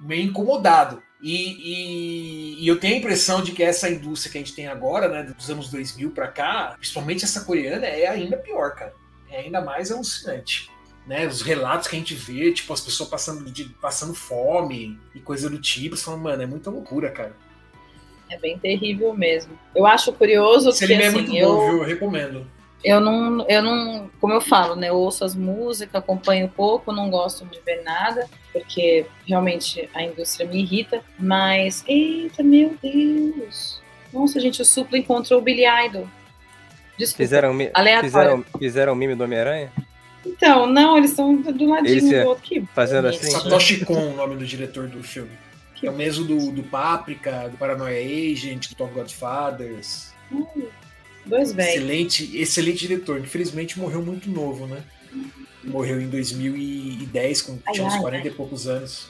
meio 0.00 0.22
incomodado. 0.22 1.02
E, 1.22 2.56
e- 2.58 2.64
e 2.64 2.68
eu 2.68 2.80
tenho 2.80 2.96
a 2.96 2.98
impressão 2.98 3.42
de 3.42 3.52
que 3.52 3.62
essa 3.62 3.88
indústria 3.88 4.32
que 4.32 4.38
a 4.38 4.40
gente 4.40 4.54
tem 4.54 4.66
agora, 4.66 5.08
né, 5.08 5.22
dos 5.22 5.48
anos 5.48 5.70
2000 5.70 6.10
pra 6.10 6.26
cá, 6.26 6.74
principalmente 6.76 7.24
essa 7.24 7.42
coreana, 7.44 7.86
é 7.86 8.08
ainda 8.08 8.36
pior, 8.36 8.74
cara. 8.74 8.92
É 9.30 9.38
ainda 9.40 9.60
mais 9.60 9.92
alucinante. 9.92 10.68
Né, 11.06 11.26
os 11.26 11.42
relatos 11.42 11.88
que 11.88 11.96
a 11.96 11.98
gente 11.98 12.14
vê, 12.14 12.52
tipo, 12.52 12.72
as 12.72 12.80
pessoas 12.80 13.08
passando, 13.08 13.50
de, 13.50 13.64
passando 13.80 14.14
fome 14.14 14.98
e 15.14 15.20
coisa 15.20 15.48
do 15.50 15.58
tipo, 15.58 15.96
você 15.96 16.04
fala, 16.04 16.16
mano, 16.16 16.42
é 16.42 16.46
muita 16.46 16.70
loucura, 16.70 17.10
cara. 17.10 17.34
É 18.30 18.38
bem 18.38 18.58
terrível 18.58 19.12
mesmo. 19.14 19.58
Eu 19.74 19.84
acho 19.86 20.12
curioso 20.12 20.70
Esse 20.70 20.86
que 20.86 20.92
anime 20.92 21.02
é 21.02 21.06
assim, 21.08 21.16
muito 21.18 21.36
eu, 21.36 21.48
bom, 21.48 21.66
viu? 21.70 21.78
Eu 21.78 21.84
recomendo. 21.84 22.46
Eu 22.84 23.00
não, 23.00 23.46
eu 23.48 23.62
não, 23.62 24.10
como 24.20 24.32
eu 24.34 24.40
falo, 24.40 24.74
né? 24.76 24.88
Eu 24.88 24.96
ouço 24.96 25.24
as 25.24 25.34
músicas, 25.34 25.94
acompanho 25.96 26.48
pouco, 26.48 26.92
não 26.92 27.10
gosto 27.10 27.44
de 27.46 27.60
ver 27.60 27.82
nada, 27.84 28.28
porque 28.52 29.06
realmente 29.26 29.88
a 29.94 30.02
indústria 30.02 30.46
me 30.48 30.60
irrita. 30.60 31.00
Mas, 31.18 31.84
eita, 31.86 32.42
meu 32.42 32.76
Deus! 32.82 33.80
Nossa, 34.12 34.38
gente, 34.40 34.60
o 34.60 34.64
Supla 34.64 34.98
encontrou 34.98 35.38
o 35.40 35.42
Billy 35.42 35.64
Idol. 35.86 36.06
Desculpa. 36.98 37.22
Fizeram, 37.24 37.50
Aleatório. 37.74 38.00
fizeram, 38.02 38.44
fizeram 38.58 38.92
o 38.92 38.96
mime 38.96 39.14
do 39.14 39.24
Homem-Aranha? 39.24 39.72
Então, 40.24 40.66
não, 40.66 40.96
eles 40.96 41.10
estão 41.10 41.34
do 41.34 41.68
ladinho 41.68 41.92
Eles 41.94 42.04
se- 42.04 42.22
do 42.22 42.28
outro. 42.28 42.42
Que 42.44 42.62
fazendo 42.74 43.04
bonito. 43.06 43.22
assim? 43.22 43.30
Satoshi 43.32 43.84
Kon, 43.84 44.10
o 44.12 44.16
nome 44.16 44.36
do 44.36 44.44
diretor 44.46 44.86
do 44.86 45.02
filme. 45.02 45.30
Que- 45.74 45.86
É 45.86 45.90
o 45.90 45.94
mesmo 45.94 46.24
do, 46.24 46.52
do 46.52 46.62
Paprika, 46.62 47.48
do 47.48 47.56
Paranoia 47.56 47.98
Agent, 47.98 48.68
do 48.68 48.76
Top 48.76 48.92
Godfathers. 48.94 50.11
Dois 51.32 51.52
velhos. 51.52 51.74
Excelente, 51.76 52.36
excelente 52.38 52.78
diretor. 52.86 53.18
Infelizmente 53.20 53.78
morreu 53.78 54.02
muito 54.02 54.28
novo, 54.30 54.66
né? 54.66 54.82
Morreu 55.64 56.00
em 56.00 56.08
2010, 56.08 57.42
com 57.42 57.58
Ai, 57.66 57.72
tinha 57.74 57.86
uns 57.86 57.94
ai, 57.94 58.00
40 58.00 58.28
ai. 58.28 58.32
e 58.32 58.36
poucos 58.36 58.66
anos. 58.68 59.08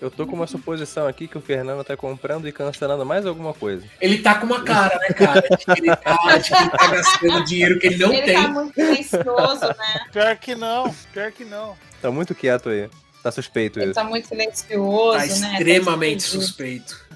Eu 0.00 0.10
tô 0.10 0.26
com 0.26 0.34
uma 0.36 0.46
suposição 0.46 1.06
aqui 1.06 1.26
que 1.26 1.36
o 1.38 1.40
Fernando 1.40 1.82
tá 1.84 1.96
comprando 1.96 2.46
e 2.48 2.52
cancelando 2.52 3.04
mais 3.04 3.24
alguma 3.26 3.52
coisa. 3.54 3.84
Ele 4.00 4.18
tá 4.18 4.34
com 4.36 4.46
uma 4.46 4.62
cara, 4.62 4.98
né, 4.98 5.08
cara? 5.08 5.40
De 5.42 5.56
que 5.64 5.70
ele 5.72 5.96
tá, 5.96 6.36
de 6.38 6.48
que 6.50 6.54
ele 6.56 6.70
tá 6.70 6.86
gastando 6.88 7.44
dinheiro 7.44 7.78
que 7.78 7.86
ele 7.88 7.96
não 7.98 8.12
Ele 8.12 8.22
tem. 8.22 8.34
tá 8.34 8.48
muito 8.48 8.74
silencioso, 8.74 9.60
né? 9.66 10.00
Pior 10.12 10.36
que 10.36 10.54
não, 10.54 10.94
pior 11.12 11.32
que 11.32 11.44
não. 11.44 11.76
Tá 12.00 12.10
muito 12.10 12.34
quieto 12.34 12.68
aí. 12.70 12.88
Tá 13.22 13.30
suspeito 13.32 13.78
Ele 13.78 13.86
isso. 13.86 13.94
tá 13.94 14.04
muito 14.04 14.28
silencioso, 14.28 15.18
Tá 15.18 15.26
né? 15.40 15.52
extremamente 15.54 16.20
escondido. 16.20 16.42
suspeito. 16.46 17.06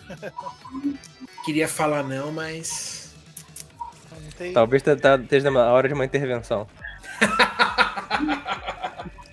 Queria 1.45 1.69
falar 1.69 2.03
não, 2.03 2.33
mas. 2.33 3.00
Tem... 4.41 4.55
Talvez 4.55 4.83
tá- 4.83 4.97
tá- 4.97 5.17
esteja 5.17 5.51
na 5.51 5.71
hora 5.71 5.87
de 5.87 5.93
uma 5.93 6.07
intervenção. 6.07 6.67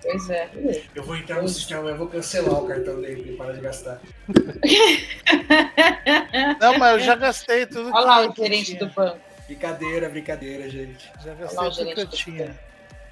Pois 0.09 0.29
é. 0.29 0.49
Eu 0.95 1.03
vou 1.03 1.17
entrar 1.17 1.41
no 1.41 1.49
sistema, 1.49 1.89
eu 1.89 1.97
vou 1.97 2.07
cancelar 2.07 2.53
o 2.53 2.65
cartão 2.65 3.01
dele 3.01 3.15
pra 3.15 3.27
ele 3.27 3.35
parar 3.37 3.51
de 3.51 3.59
gastar. 3.59 3.99
Não, 6.61 6.79
mas 6.79 6.93
eu 6.93 6.99
já 7.01 7.13
gastei 7.17 7.65
tudo 7.65 7.91
Olha 7.93 8.05
lá 8.05 8.31
que 8.31 8.39
o 8.39 8.43
gerente 8.45 8.75
do 8.75 8.87
banco. 8.87 9.19
Brincadeira, 9.45 10.07
brincadeira, 10.07 10.69
gente. 10.69 11.11
Já 11.21 11.33
lá 11.33 11.65
gastei 11.65 11.93
tudo 11.93 11.93
que 11.93 11.99
eu 11.99 12.07
tinha. 12.07 12.57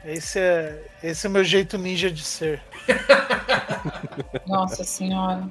Esse 0.06 0.40
é, 0.40 0.82
esse 1.04 1.28
é 1.28 1.30
o 1.30 1.34
meu 1.34 1.44
jeito 1.44 1.78
ninja 1.78 2.10
de 2.10 2.24
ser. 2.24 2.62
Nossa 4.48 4.86
senhora. 4.86 5.50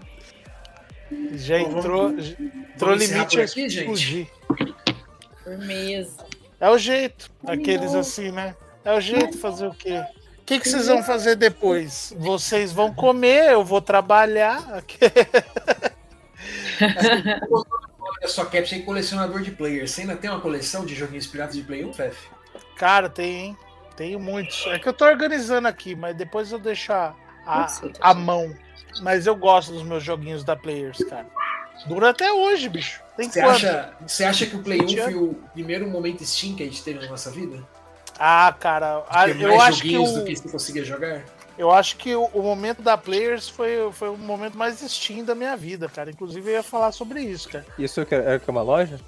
Já 1.34 1.58
Bom, 1.58 1.78
entrou, 1.78 2.08
entrou 2.08 2.36
vamos 2.78 3.06
limite 3.06 3.36
por 3.36 3.44
aqui, 3.44 3.68
gente? 3.68 3.80
explodir. 3.80 4.26
Firmeza. 5.44 6.24
É 6.60 6.70
o 6.70 6.78
jeito, 6.78 7.30
aqueles 7.46 7.94
assim, 7.94 8.30
né? 8.30 8.56
É 8.84 8.92
o 8.92 9.00
jeito 9.00 9.38
fazer 9.38 9.66
o 9.66 9.74
quê? 9.74 10.04
O 10.38 10.44
que, 10.44 10.60
que 10.60 10.68
vocês 10.68 10.88
vão 10.88 11.02
fazer 11.02 11.36
depois? 11.36 12.14
Vocês 12.18 12.70
vão 12.70 12.92
comer, 12.92 13.52
eu 13.52 13.64
vou 13.64 13.80
trabalhar. 13.80 14.62
Olha 17.98 18.28
só, 18.28 18.44
Cap, 18.44 18.68
você 18.68 18.76
é 18.76 18.78
colecionador 18.80 19.40
de 19.40 19.50
players. 19.50 19.90
Você 19.90 20.02
ainda 20.02 20.16
tem 20.16 20.28
uma 20.28 20.40
coleção 20.40 20.84
de 20.84 20.94
joguinhos 20.94 21.26
piratas 21.26 21.56
de 21.56 21.62
Play 21.62 21.82
1, 21.84 21.94
Fef? 21.94 22.28
Cara, 22.76 23.08
tem, 23.08 23.46
hein? 23.46 23.56
Tenho 23.96 24.20
muitos. 24.20 24.66
É 24.66 24.78
que 24.78 24.88
eu 24.88 24.92
tô 24.92 25.06
organizando 25.06 25.68
aqui, 25.68 25.94
mas 25.94 26.14
depois 26.16 26.52
eu 26.52 26.58
deixo 26.58 26.92
a, 26.92 27.14
a, 27.46 27.66
a 28.00 28.14
mão. 28.14 28.54
Mas 29.00 29.26
eu 29.26 29.34
gosto 29.34 29.72
dos 29.72 29.82
meus 29.82 30.02
joguinhos 30.02 30.44
da 30.44 30.54
Players, 30.54 30.98
cara. 31.04 31.26
Dura 31.86 32.10
até 32.10 32.32
hoje, 32.32 32.68
bicho. 32.68 33.00
Tem 33.16 33.30
Você 33.30 33.40
quanto? 33.40 33.54
acha, 33.56 33.92
você 34.06 34.24
acha 34.24 34.46
que 34.46 34.56
o 34.56 34.62
Play 34.62 34.80
1 34.82 34.86
Tinha- 34.86 35.04
foi 35.04 35.14
o 35.14 35.34
primeiro 35.52 35.88
momento 35.88 36.24
Steam 36.24 36.54
que 36.56 36.62
a 36.62 36.66
gente 36.66 36.82
teve 36.82 36.98
na 37.00 37.08
nossa 37.10 37.30
vida? 37.30 37.62
Ah, 38.18 38.54
cara, 38.58 39.04
a- 39.08 39.24
Ter 39.24 39.40
eu 39.40 39.60
acho 39.60 39.82
que 39.82 39.90
joguinhos 39.92 40.10
o, 40.10 40.20
do 40.20 40.24
que 40.24 40.36
você 40.36 40.48
conseguia 40.48 40.84
jogar? 40.84 41.22
eu 41.58 41.70
acho 41.70 41.96
que 41.96 42.14
o, 42.14 42.24
o 42.26 42.42
momento 42.42 42.82
da 42.82 42.96
Players 42.96 43.48
foi, 43.48 43.90
foi 43.92 44.08
o 44.08 44.16
momento 44.16 44.56
mais 44.58 44.78
Steam 44.80 45.24
da 45.24 45.34
minha 45.34 45.56
vida, 45.56 45.88
cara. 45.88 46.10
Inclusive 46.10 46.48
eu 46.50 46.54
ia 46.54 46.62
falar 46.62 46.90
sobre 46.92 47.20
isso, 47.22 47.48
cara. 47.48 47.64
Isso 47.78 48.04
que 48.06 48.14
é, 48.14 48.34
é 48.34 48.38
que 48.38 48.48
é 48.48 48.52
uma 48.52 48.62
loja? 48.62 48.98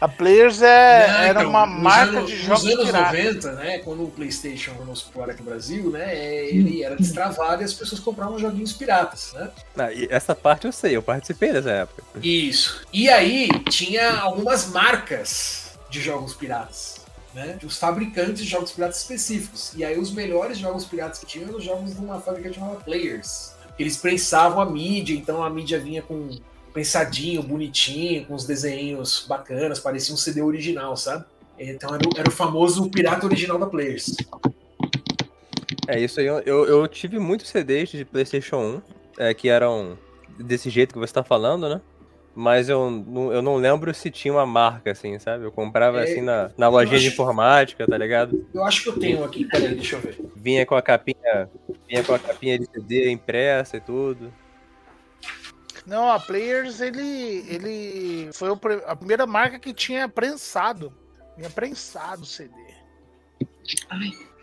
A 0.00 0.08
Players 0.08 0.60
é, 0.62 1.06
Não, 1.08 1.14
era 1.18 1.40
então, 1.40 1.50
uma 1.50 1.66
nos 1.66 1.82
marca 1.82 2.18
anos- 2.18 2.30
de 2.30 2.36
jogos 2.36 2.64
Nos 2.64 2.72
anos 2.74 2.86
piratas. 2.86 3.12
90, 3.44 3.52
né, 3.52 3.78
quando 3.78 4.04
o 4.04 4.10
PlayStation 4.10 4.72
vamos 4.78 4.98
supor 5.00 5.30
aqui 5.30 5.42
no 5.42 5.48
Brasil, 5.50 5.90
né, 5.90 6.14
ele 6.48 6.82
era 6.82 6.96
destravado 6.96 7.62
e 7.62 7.64
as 7.64 7.72
pessoas 7.72 8.00
compravam 8.00 8.38
joguinhos 8.38 8.72
piratas, 8.72 9.32
né? 9.34 9.50
Ah, 9.76 9.92
e 9.92 10.06
essa 10.10 10.34
parte 10.34 10.66
eu 10.66 10.72
sei, 10.72 10.96
eu 10.96 11.02
participei 11.02 11.52
dessa 11.52 11.70
época. 11.70 12.02
Isso. 12.22 12.84
E 12.92 13.08
aí 13.08 13.48
tinha 13.70 14.18
algumas 14.20 14.66
marcas 14.68 15.78
de 15.90 16.00
jogos 16.00 16.34
piratas. 16.34 16.96
Né? 17.34 17.58
Os 17.64 17.76
fabricantes 17.78 18.42
de 18.42 18.48
jogos 18.48 18.72
piratas 18.72 18.96
específicos. 18.98 19.72
E 19.76 19.84
aí 19.84 19.98
os 19.98 20.10
melhores 20.10 20.56
jogos 20.56 20.86
piratas 20.86 21.18
que 21.18 21.26
tinham 21.26 21.48
eram 21.48 21.58
os 21.58 21.64
jogos 21.64 21.92
de 21.94 21.98
uma 22.00 22.18
fábrica 22.18 22.50
chamada 22.50 22.76
Players. 22.76 23.52
Eles 23.78 23.98
prensavam 23.98 24.58
a 24.58 24.64
mídia, 24.64 25.14
então 25.14 25.44
a 25.44 25.50
mídia 25.50 25.78
vinha 25.78 26.00
com 26.00 26.30
pensadinho, 26.76 27.42
bonitinho, 27.42 28.26
com 28.26 28.34
os 28.34 28.44
desenhos 28.44 29.24
bacanas, 29.26 29.78
parecia 29.80 30.12
um 30.14 30.18
CD 30.18 30.42
original, 30.42 30.94
sabe? 30.94 31.24
Então 31.58 31.94
era 31.94 32.06
o, 32.06 32.10
era 32.18 32.28
o 32.28 32.32
famoso 32.32 32.90
pirata 32.90 33.24
original 33.24 33.58
da 33.58 33.66
Players. 33.66 34.14
É, 35.88 35.98
isso 35.98 36.20
aí, 36.20 36.26
eu, 36.26 36.42
eu 36.44 36.86
tive 36.86 37.18
muitos 37.18 37.48
CDs 37.48 37.88
de 37.88 38.04
PlayStation 38.04 38.82
1 39.18 39.24
é, 39.24 39.32
que 39.34 39.48
eram 39.48 39.96
desse 40.38 40.68
jeito 40.68 40.92
que 40.92 40.98
você 40.98 41.14
tá 41.14 41.24
falando, 41.24 41.66
né? 41.68 41.80
Mas 42.34 42.68
eu 42.68 42.90
não, 42.90 43.32
eu 43.32 43.40
não 43.40 43.56
lembro 43.56 43.94
se 43.94 44.10
tinha 44.10 44.34
uma 44.34 44.44
marca, 44.44 44.90
assim, 44.90 45.18
sabe? 45.18 45.44
Eu 45.44 45.50
comprava 45.52 46.00
É, 46.00 46.02
assim 46.04 46.20
na, 46.20 46.50
na 46.58 46.68
lojinha 46.68 46.98
de 46.98 47.06
acho- 47.06 47.14
informática, 47.14 47.86
tá 47.86 47.96
ligado? 47.96 48.46
Eu 48.52 48.62
acho 48.64 48.82
que 48.82 48.88
eu 48.90 48.98
tenho 48.98 49.24
aqui, 49.24 49.46
peraí, 49.46 49.74
deixa 49.74 49.96
eu 49.96 50.00
ver. 50.02 50.18
Vinha 50.36 50.66
com 50.66 50.74
a 50.74 50.82
capinha. 50.82 51.48
Vinha 51.88 52.04
com 52.04 52.12
a 52.12 52.18
capinha 52.18 52.58
de 52.58 52.66
CD 52.66 53.10
impressa 53.10 53.78
e 53.78 53.80
tudo. 53.80 54.30
Não, 55.86 56.10
a 56.10 56.18
Players, 56.18 56.80
ele, 56.80 57.44
ele 57.48 58.30
foi 58.32 58.50
a 58.86 58.96
primeira 58.96 59.26
marca 59.26 59.58
que 59.58 59.72
tinha 59.72 60.08
prensado. 60.08 60.92
Tinha 61.36 61.48
prensado 61.48 62.22
o 62.22 62.26
CD. 62.26 62.52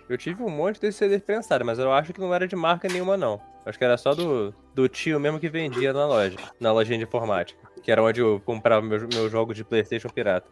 Eu 0.08 0.18
tive 0.18 0.42
um 0.44 0.50
monte 0.50 0.80
desses 0.80 0.98
CDs 0.98 1.22
prensados, 1.22 1.66
mas 1.66 1.80
eu 1.80 1.92
acho 1.92 2.14
que 2.14 2.20
não 2.20 2.34
era 2.34 2.48
de 2.48 2.56
marca 2.56 2.88
nenhuma, 2.88 3.18
não. 3.18 3.42
Acho 3.66 3.78
que 3.78 3.84
era 3.84 3.98
só 3.98 4.14
do, 4.14 4.54
do 4.74 4.88
tio 4.88 5.20
mesmo 5.20 5.40
que 5.40 5.50
vendia 5.50 5.94
na 5.94 6.06
loja, 6.06 6.38
na 6.60 6.72
lojinha 6.72 6.98
de 6.98 7.04
informática. 7.04 7.60
Que 7.82 7.92
era 7.92 8.04
onde 8.04 8.22
eu 8.22 8.42
comprava 8.46 8.86
meus 8.86 9.04
meu 9.04 9.30
jogos 9.30 9.56
de 9.56 9.64
Playstation 9.64 10.10
pirata. 10.10 10.48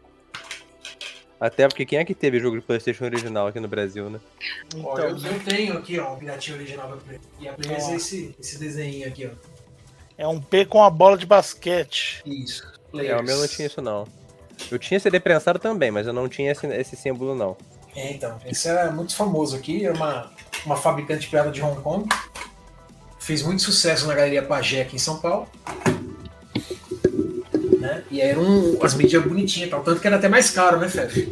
Até 1.38 1.66
porque 1.66 1.84
quem 1.84 1.98
é 1.98 2.04
que 2.04 2.14
teve 2.14 2.38
jogo 2.38 2.58
de 2.58 2.64
Playstation 2.64 3.04
original 3.04 3.48
aqui 3.48 3.58
no 3.58 3.68
Brasil, 3.68 4.08
né? 4.08 4.20
Então, 4.74 4.98
eu, 4.98 5.16
eu 5.16 5.40
tenho 5.44 5.76
aqui, 5.76 5.98
ó, 5.98 6.14
o 6.14 6.16
piratinho 6.16 6.56
original 6.56 6.88
da 6.88 6.96
Players. 6.96 7.24
E 7.40 7.48
a 7.48 7.52
Players 7.52 7.84
Ó. 7.84 7.90
é 7.90 7.96
esse, 7.96 8.36
esse 8.38 8.58
desenho 8.58 9.08
aqui, 9.08 9.26
ó. 9.26 9.51
É 10.16 10.26
um 10.26 10.40
P 10.40 10.64
com 10.64 10.82
a 10.82 10.90
bola 10.90 11.16
de 11.16 11.26
basquete. 11.26 12.22
Isso. 12.26 12.70
É, 12.94 13.16
o 13.16 13.22
meu 13.22 13.38
não 13.38 13.48
tinha 13.48 13.66
isso, 13.66 13.80
não. 13.80 14.06
Eu 14.70 14.78
tinha 14.78 15.00
CD 15.00 15.18
prensado 15.18 15.58
também, 15.58 15.90
mas 15.90 16.06
eu 16.06 16.12
não 16.12 16.28
tinha 16.28 16.52
esse, 16.52 16.66
esse 16.66 16.96
símbolo, 16.96 17.34
não. 17.34 17.56
É, 17.96 18.12
então. 18.12 18.38
Esse 18.46 18.68
era 18.68 18.90
muito 18.90 19.14
famoso 19.14 19.56
aqui, 19.56 19.84
era 19.84 19.94
uma, 19.94 20.30
uma 20.64 20.76
fabricante 20.76 21.22
de 21.22 21.26
pirata 21.28 21.50
de 21.50 21.62
Hong 21.62 21.80
Kong. 21.80 22.08
Fez 23.18 23.42
muito 23.42 23.62
sucesso 23.62 24.06
na 24.06 24.14
Galeria 24.14 24.42
Pagé 24.42 24.82
aqui 24.82 24.96
em 24.96 24.98
São 24.98 25.18
Paulo. 25.18 25.46
Né? 27.78 28.02
E 28.10 28.20
eram 28.20 28.78
as 28.82 28.94
mídias 28.94 29.22
bonitinhas 29.24 29.70
tal. 29.70 29.82
Tanto 29.82 30.00
que 30.00 30.06
era 30.06 30.16
até 30.16 30.28
mais 30.28 30.50
caro, 30.50 30.78
né, 30.78 30.88
Fef? 30.88 31.28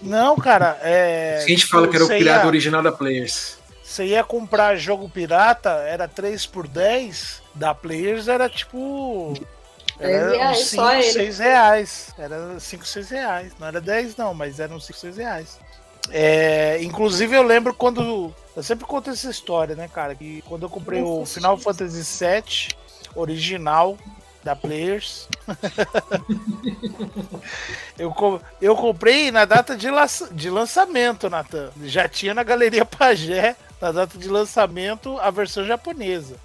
Não, 0.00 0.36
cara, 0.36 0.78
é. 0.82 1.40
a 1.42 1.48
gente 1.48 1.66
fala 1.66 1.86
que 1.88 1.94
era 1.94 2.04
o 2.04 2.08
você 2.08 2.18
pirata 2.18 2.42
ia- 2.44 2.46
original 2.46 2.82
da 2.82 2.90
Players. 2.92 3.58
Você 3.82 4.06
ia 4.06 4.22
comprar 4.22 4.76
jogo 4.76 5.08
pirata, 5.08 5.70
era 5.86 6.06
3 6.06 6.46
por 6.46 6.68
10, 6.68 7.42
da 7.54 7.74
Players 7.74 8.28
era 8.28 8.48
tipo. 8.48 9.34
Era 9.98 10.30
reais, 10.30 10.58
uns 10.58 10.70
só 10.70 10.90
5, 10.90 11.02
ele. 11.02 11.12
6 11.12 11.38
reais. 11.38 12.14
Era 12.18 12.60
5, 12.60 12.86
6 12.86 13.10
reais. 13.10 13.52
Não 13.58 13.66
era 13.66 13.80
10, 13.80 14.16
não, 14.16 14.32
mas 14.32 14.60
eram 14.60 14.80
5, 14.80 14.98
6 14.98 15.16
reais. 15.16 15.58
É, 16.10 16.82
inclusive, 16.82 17.36
eu 17.36 17.42
lembro 17.42 17.74
quando. 17.74 18.34
Eu 18.56 18.62
sempre 18.62 18.86
conto 18.86 19.10
essa 19.10 19.30
história, 19.30 19.74
né, 19.74 19.88
cara? 19.92 20.14
Que 20.14 20.42
quando 20.42 20.62
eu 20.64 20.70
comprei 20.70 21.02
o 21.02 21.26
Final 21.26 21.58
Fantasy 21.58 22.02
VII 22.24 22.68
original 23.14 23.98
da 24.42 24.56
Players. 24.56 25.28
eu, 27.98 28.40
eu 28.60 28.76
comprei 28.76 29.30
na 29.30 29.44
data 29.44 29.76
de, 29.76 29.90
lança- 29.90 30.28
de 30.32 30.50
lançamento, 30.50 31.30
Natan. 31.30 31.70
Já 31.84 32.08
tinha 32.08 32.34
na 32.34 32.42
Galeria 32.42 32.84
Pagé, 32.84 33.56
na 33.82 33.90
data 33.90 34.16
de 34.16 34.28
lançamento, 34.28 35.18
a 35.18 35.28
versão 35.28 35.66
japonesa. 35.66 36.36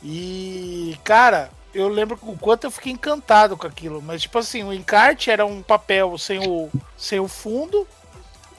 E, 0.00 0.96
cara, 1.02 1.50
eu 1.74 1.88
lembro 1.88 2.16
o 2.22 2.38
quanto 2.38 2.68
eu 2.68 2.70
fiquei 2.70 2.92
encantado 2.92 3.56
com 3.56 3.66
aquilo. 3.66 4.00
Mas, 4.00 4.22
tipo 4.22 4.38
assim, 4.38 4.62
o 4.62 4.72
encarte 4.72 5.28
era 5.28 5.44
um 5.44 5.60
papel 5.60 6.16
sem 6.16 6.38
o, 6.48 6.70
sem 6.96 7.18
o 7.18 7.26
fundo. 7.26 7.84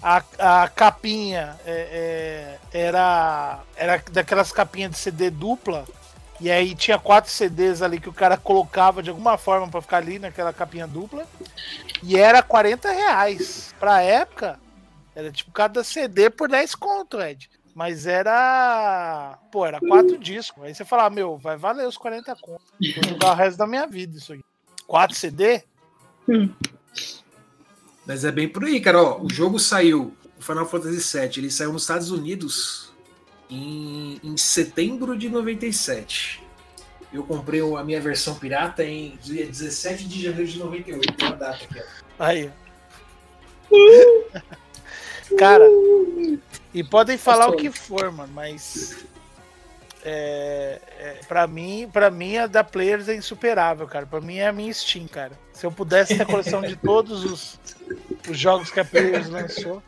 A, 0.03 0.21
a 0.37 0.67
capinha 0.67 1.57
é, 1.65 2.57
é, 2.73 2.77
era, 2.87 3.59
era 3.77 4.03
daquelas 4.11 4.51
capinhas 4.51 4.91
de 4.91 4.97
CD 4.97 5.29
dupla. 5.29 5.85
E 6.41 6.51
aí 6.51 6.75
tinha 6.75 6.99
quatro 6.99 7.31
CDs 7.31 7.81
ali 7.81 8.01
que 8.01 8.09
o 8.09 8.13
cara 8.13 8.35
colocava 8.35 9.01
de 9.01 9.09
alguma 9.09 9.37
forma 9.37 9.69
pra 9.69 9.81
ficar 9.81 9.97
ali 9.97 10.19
naquela 10.19 10.51
capinha 10.51 10.85
dupla. 10.85 11.25
E 12.03 12.17
era 12.17 12.43
40 12.43 12.91
reais. 12.91 13.73
Pra 13.79 14.01
época, 14.01 14.59
era 15.15 15.31
tipo 15.31 15.51
cada 15.51 15.85
CD 15.85 16.29
por 16.29 16.49
10 16.49 16.75
conto, 16.75 17.21
Ed. 17.21 17.49
Mas 17.80 18.06
era. 18.06 19.39
Pô, 19.49 19.65
era 19.65 19.80
quatro 19.80 20.18
discos. 20.18 20.61
Aí 20.65 20.76
você 20.76 20.84
fala, 20.84 21.06
"Ah, 21.06 21.10
meu, 21.10 21.38
vai 21.38 21.56
valer 21.56 21.88
os 21.88 21.97
40 21.97 22.35
conto. 22.35 22.61
Vou 22.77 23.10
jogar 23.11 23.31
o 23.31 23.35
resto 23.35 23.57
da 23.57 23.65
minha 23.65 23.88
vida 23.88 24.18
isso 24.18 24.34
aqui. 24.34 24.43
Quatro 24.85 25.15
CD? 25.15 25.64
Mas 28.06 28.26
é 28.26 28.34
bem 28.34 28.49
por 28.49 28.65
aí, 28.65 28.81
cara. 28.81 29.01
Ó, 29.01 29.22
o 29.22 29.30
jogo 29.31 29.57
saiu, 29.57 30.14
o 30.38 30.41
Final 30.41 30.65
Fantasy 30.65 31.18
VII, 31.18 31.38
ele 31.38 31.49
saiu 31.49 31.72
nos 31.72 31.84
Estados 31.84 32.11
Unidos 32.11 32.91
em, 33.49 34.19
em 34.26 34.35
setembro 34.35 35.18
de 35.18 35.30
97. 35.30 36.43
Eu 37.14 37.23
comprei 37.23 37.61
a 37.61 37.84
minha 37.85 38.01
versão 38.01 38.35
pirata 38.35 38.84
em 38.84 39.15
dia 39.23 39.45
17 39.45 40.06
de 40.06 40.22
janeiro 40.22 40.51
de 40.51 40.60
98. 40.60 41.14
Tem 41.14 41.27
uma 41.30 41.38
data 41.38 41.64
aqui, 41.64 41.80
ó. 41.80 42.23
Aí. 42.26 42.51
Cara, 45.38 45.65
e 46.73 46.84
podem 46.84 47.18
falar 47.18 47.47
o 47.49 47.56
que 47.56 47.72
for, 47.72 48.11
mano, 48.11 48.31
mas. 48.34 48.97
É, 50.03 50.80
é, 50.97 51.19
pra, 51.27 51.45
mim, 51.45 51.89
pra 51.91 52.10
mim, 52.10 52.38
a 52.38 52.47
da 52.47 52.64
Players 52.64 53.10
é 53.10 53.15
insuperável, 53.15 53.85
cara. 53.85 54.06
Pra 54.06 54.22
mim 54.22 54.38
é 54.38 54.47
a 54.47 54.53
minha 54.53 54.73
Steam, 54.73 55.07
cara. 55.07 55.34
Se 55.51 55.65
eu 55.65 55.72
pudesse 55.72 56.15
ter 56.15 56.23
a 56.23 56.26
coleção 56.26 56.61
de 56.61 56.76
todos 56.77 57.26
os, 57.26 57.60
os 58.30 58.38
jogos 58.38 58.72
que 58.72 58.80
a 58.80 58.85
Players 58.85 59.27
lançou. 59.30 59.84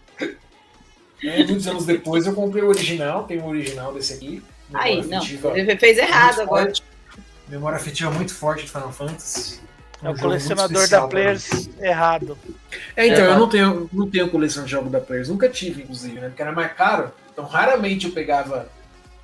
Aí, 1.23 1.45
muitos 1.45 1.67
anos 1.67 1.85
depois 1.85 2.25
eu 2.25 2.33
comprei 2.33 2.63
o 2.63 2.67
original, 2.67 3.23
tem 3.23 3.39
o 3.39 3.45
original 3.45 3.93
desse 3.93 4.13
aqui. 4.13 4.43
Aí, 4.73 5.05
não. 5.05 5.23
Ele 5.55 5.77
fez 5.77 5.97
errado 5.97 6.41
agora. 6.41 6.65
forte. 6.65 6.83
Memória 7.47 7.75
afetiva 7.75 8.09
muito 8.09 8.33
forte 8.33 8.65
de 8.65 8.71
Final 8.71 8.91
Fantasy. 8.91 9.59
É 10.03 10.09
Um 10.09 10.13
o 10.13 10.19
colecionador 10.19 10.77
especial 10.83 11.01
da. 11.03 11.07
Players 11.07 11.69
errado. 11.79 12.37
É, 12.95 13.07
então, 13.07 13.25
É, 13.25 13.27
eu 13.29 13.37
não 13.39 13.47
tenho, 13.47 13.89
não 13.93 14.09
tenho 14.09 14.29
coleção 14.29 14.63
de 14.63 14.71
jogo 14.71 14.89
da 14.89 14.99
Players. 14.99 15.29
Nunca 15.29 15.47
tive, 15.47 15.83
inclusive, 15.83 16.19
né? 16.19 16.27
Porque 16.27 16.41
era 16.41 16.51
mais 16.51 16.73
caro. 16.73 17.11
Então, 17.31 17.45
raramente 17.45 18.07
eu 18.07 18.11
pegava 18.11 18.67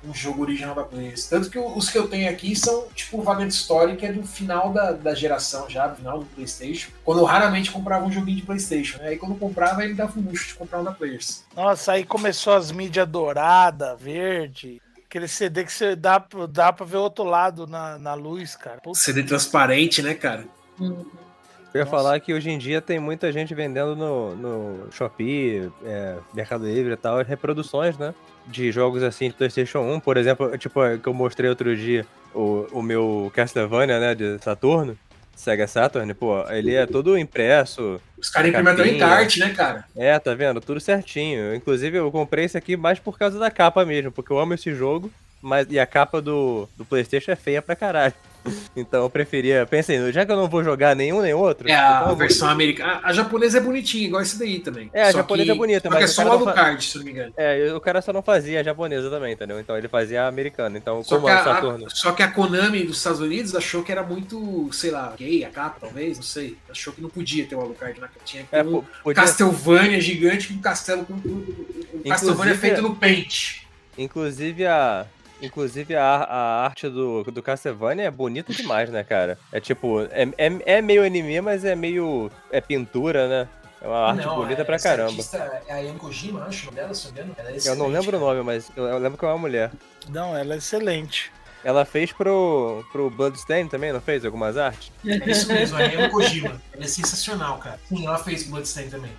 um 0.04 0.14
jogo 0.14 0.42
original 0.42 0.74
da 0.74 0.84
Players. 0.84 1.26
Tanto 1.26 1.50
que 1.50 1.58
os 1.58 1.90
que 1.90 1.98
eu 1.98 2.06
tenho 2.06 2.30
aqui 2.30 2.54
são, 2.54 2.86
tipo, 2.94 3.18
o 3.18 3.22
Valiant 3.22 3.50
Story, 3.50 3.96
que 3.96 4.06
é 4.06 4.12
do 4.12 4.22
final 4.22 4.72
da, 4.72 4.92
da 4.92 5.14
geração 5.14 5.68
já, 5.68 5.88
do 5.88 5.96
final 5.96 6.20
do 6.20 6.26
PlayStation. 6.26 6.90
Quando 7.04 7.18
eu 7.18 7.24
raramente 7.24 7.70
comprava 7.70 8.04
um 8.04 8.12
joguinho 8.12 8.36
de 8.36 8.42
PlayStation. 8.44 8.98
Né? 8.98 9.08
Aí, 9.08 9.16
quando 9.18 9.32
eu 9.32 9.38
comprava, 9.38 9.84
ele 9.84 9.94
dava 9.94 10.18
um 10.18 10.22
luxo 10.22 10.48
de 10.48 10.54
comprar 10.54 10.80
um 10.80 10.84
da 10.84 10.92
Players. 10.92 11.44
Nossa, 11.56 11.92
aí 11.92 12.04
começou 12.04 12.52
as 12.54 12.70
mídias 12.70 13.08
dourada, 13.08 13.96
verde. 13.96 14.80
Aquele 15.06 15.26
CD 15.26 15.64
que 15.64 15.72
você 15.72 15.96
dá, 15.96 16.22
dá 16.50 16.72
pra 16.72 16.84
ver 16.86 16.98
o 16.98 17.02
outro 17.02 17.24
lado 17.24 17.66
na, 17.66 17.98
na 17.98 18.14
luz, 18.14 18.54
cara. 18.54 18.80
Puta, 18.80 18.98
CD 18.98 19.22
transparente, 19.24 20.02
né, 20.02 20.14
cara? 20.14 20.44
Eu 20.80 21.80
ia 21.80 21.84
Nossa. 21.84 21.90
falar 21.90 22.20
que 22.20 22.32
hoje 22.32 22.50
em 22.50 22.56
dia 22.58 22.80
tem 22.80 22.98
muita 22.98 23.30
gente 23.30 23.54
vendendo 23.54 23.94
no, 23.94 24.34
no 24.34 24.92
Shopee, 24.92 25.70
é, 25.84 26.16
Mercado 26.32 26.66
Livre 26.66 26.94
e 26.94 26.96
tal, 26.96 27.22
reproduções, 27.22 27.98
né? 27.98 28.14
De 28.46 28.72
jogos 28.72 29.02
assim 29.02 29.28
de 29.28 29.34
PlayStation 29.34 29.80
1, 29.80 30.00
por 30.00 30.16
exemplo, 30.16 30.56
tipo, 30.56 30.80
que 30.98 31.06
eu 31.06 31.12
mostrei 31.12 31.50
outro 31.50 31.76
dia, 31.76 32.06
o, 32.34 32.66
o 32.72 32.82
meu 32.82 33.30
Castlevania, 33.34 34.00
né, 34.00 34.14
de 34.14 34.38
Saturno, 34.38 34.96
Sega 35.36 35.66
Saturn, 35.68 36.12
pô, 36.14 36.42
ele 36.48 36.74
é 36.74 36.86
todo 36.86 37.18
impresso, 37.18 38.00
Os 38.18 38.30
caras 38.30 38.50
o 38.50 38.52
Capinha. 38.54 38.96
encarte, 38.96 39.38
né, 39.38 39.50
cara? 39.50 39.84
é, 39.94 40.18
tá 40.18 40.34
vendo? 40.34 40.60
Tudo 40.60 40.80
certinho. 40.80 41.54
Inclusive, 41.54 41.98
eu 41.98 42.10
comprei 42.10 42.46
esse 42.46 42.56
aqui 42.56 42.76
mais 42.76 42.98
por 42.98 43.18
causa 43.18 43.38
da 43.38 43.50
capa 43.50 43.84
mesmo, 43.84 44.10
porque 44.10 44.32
eu 44.32 44.38
amo 44.38 44.54
esse 44.54 44.74
jogo, 44.74 45.12
mas 45.42 45.66
e 45.70 45.78
a 45.78 45.86
capa 45.86 46.20
do, 46.22 46.66
do 46.76 46.84
PlayStation 46.84 47.30
é 47.30 47.36
feia 47.36 47.60
pra 47.60 47.76
caralho. 47.76 48.14
Então 48.76 49.02
eu 49.02 49.10
preferia, 49.10 49.66
pensei, 49.66 50.12
já 50.12 50.24
que 50.24 50.30
eu 50.30 50.36
não 50.36 50.48
vou 50.48 50.62
jogar 50.62 50.94
nenhum 50.94 51.20
nem 51.20 51.34
outro, 51.34 51.68
É 51.68 51.72
então 51.72 52.10
a 52.10 52.14
versão 52.14 52.48
americana. 52.48 53.00
A, 53.02 53.08
a 53.08 53.12
japonesa 53.12 53.58
é 53.58 53.60
bonitinha, 53.60 54.06
igual 54.06 54.22
esse 54.22 54.38
daí 54.38 54.60
também. 54.60 54.88
É, 54.92 55.02
a 55.02 55.12
Só 55.12 55.18
japonesa 55.18 55.46
que- 55.46 55.50
é 55.50 55.54
bonita, 55.54 55.80
só 55.80 55.88
que 55.88 55.94
mas 55.94 56.02
é 56.02 56.04
o 56.06 56.08
só 56.14 56.22
cara 56.22 56.28
o 56.34 56.38
não 56.38 56.44
fa- 56.44 56.50
Alucard, 56.52 56.84
se 56.84 56.96
não 56.98 57.04
me 57.04 57.10
engano. 57.10 57.32
É, 57.36 57.72
o 57.74 57.80
cara 57.80 58.00
só 58.00 58.12
não 58.12 58.22
fazia 58.22 58.60
a 58.60 58.62
japonesa 58.62 59.10
também, 59.10 59.32
entendeu? 59.32 59.58
Então 59.58 59.76
ele 59.76 59.88
fazia 59.88 60.22
a 60.24 60.28
americana. 60.28 60.78
Então, 60.78 61.02
Só 61.02 61.16
como 61.16 61.28
é 61.28 61.32
a, 61.32 61.40
o 61.40 61.44
Saturno. 61.44 61.86
a- 61.86 61.90
só 61.90 62.12
que 62.12 62.22
a 62.22 62.30
Konami 62.30 62.84
dos 62.84 62.98
Estados 62.98 63.20
Unidos 63.20 63.54
achou 63.56 63.82
que 63.82 63.90
era 63.90 64.02
muito, 64.04 64.70
sei 64.72 64.90
lá, 64.92 65.12
gay, 65.18 65.44
a 65.44 65.48
capa, 65.50 65.78
talvez, 65.80 66.16
não 66.16 66.22
sei. 66.24 66.56
Achou 66.70 66.92
que 66.92 67.00
não 67.02 67.10
podia 67.10 67.44
ter 67.46 67.56
o 67.56 67.60
Alucard 67.60 68.00
na 68.00 68.06
capa. 68.06 68.20
Tinha 68.24 68.44
que 68.44 68.50
ter 68.50 68.58
É, 68.58 68.62
um 68.62 68.70
po- 68.70 68.86
podia, 69.02 69.22
Castlevania 69.22 70.00
gigante 70.00 70.48
com 70.48 70.54
um 70.54 70.60
castelo 70.60 71.04
com. 71.04 71.14
Um 71.14 72.02
Castlevania 72.08 72.54
feito 72.56 72.80
no 72.80 72.94
Paint. 72.94 73.62
inclusive 73.96 74.64
a. 74.66 75.06
Inclusive 75.40 75.94
a, 75.94 76.02
a 76.04 76.64
arte 76.64 76.88
do, 76.88 77.22
do 77.24 77.42
Castlevania 77.42 78.04
é 78.06 78.10
bonita 78.10 78.52
demais, 78.52 78.90
né, 78.90 79.04
cara? 79.04 79.38
É 79.52 79.60
tipo, 79.60 80.02
é, 80.10 80.28
é, 80.36 80.76
é 80.78 80.82
meio 80.82 81.04
anime, 81.04 81.40
mas 81.40 81.64
é 81.64 81.74
meio. 81.76 82.30
É 82.50 82.60
pintura, 82.60 83.28
né? 83.28 83.48
É 83.80 83.86
uma 83.86 84.08
arte 84.10 84.26
Não, 84.26 84.34
bonita 84.34 84.62
é- 84.62 84.64
pra 84.64 84.78
caramba. 84.78 85.10
artista 85.10 85.62
é 85.68 85.88
a 85.88 85.94
Kojima, 85.94 86.44
acho 86.46 86.62
o 86.62 86.66
nome 86.66 86.76
dela, 86.78 86.94
se 86.94 87.06
não 87.06 87.14
me 87.14 87.20
engano. 87.20 87.34
Ela 87.38 87.50
é 87.50 87.58
Eu 87.68 87.76
não 87.76 87.86
lembro 87.86 88.16
o 88.16 88.20
cara. 88.20 88.34
nome, 88.34 88.42
mas 88.44 88.70
eu, 88.76 88.84
eu 88.84 88.98
lembro 88.98 89.16
que 89.16 89.24
é 89.24 89.28
uma 89.28 89.38
mulher. 89.38 89.70
Não, 90.08 90.36
ela 90.36 90.54
é 90.54 90.56
excelente. 90.56 91.30
Ela 91.64 91.84
fez 91.84 92.12
pro, 92.12 92.84
pro 92.90 93.10
Bloodstain 93.10 93.68
também, 93.68 93.92
não 93.92 94.00
fez? 94.00 94.24
Algumas 94.24 94.56
artes? 94.56 94.90
É 95.06 95.30
isso 95.30 95.46
mesmo, 95.52 95.76
a 95.76 95.82
Yami 95.82 96.08
Kojima. 96.10 96.60
Ela 96.72 96.84
é 96.84 96.88
sensacional, 96.88 97.58
cara. 97.58 97.78
Sim, 97.88 98.06
ela 98.06 98.18
fez 98.18 98.44
Bloodstained 98.48 98.90
também. 98.90 99.12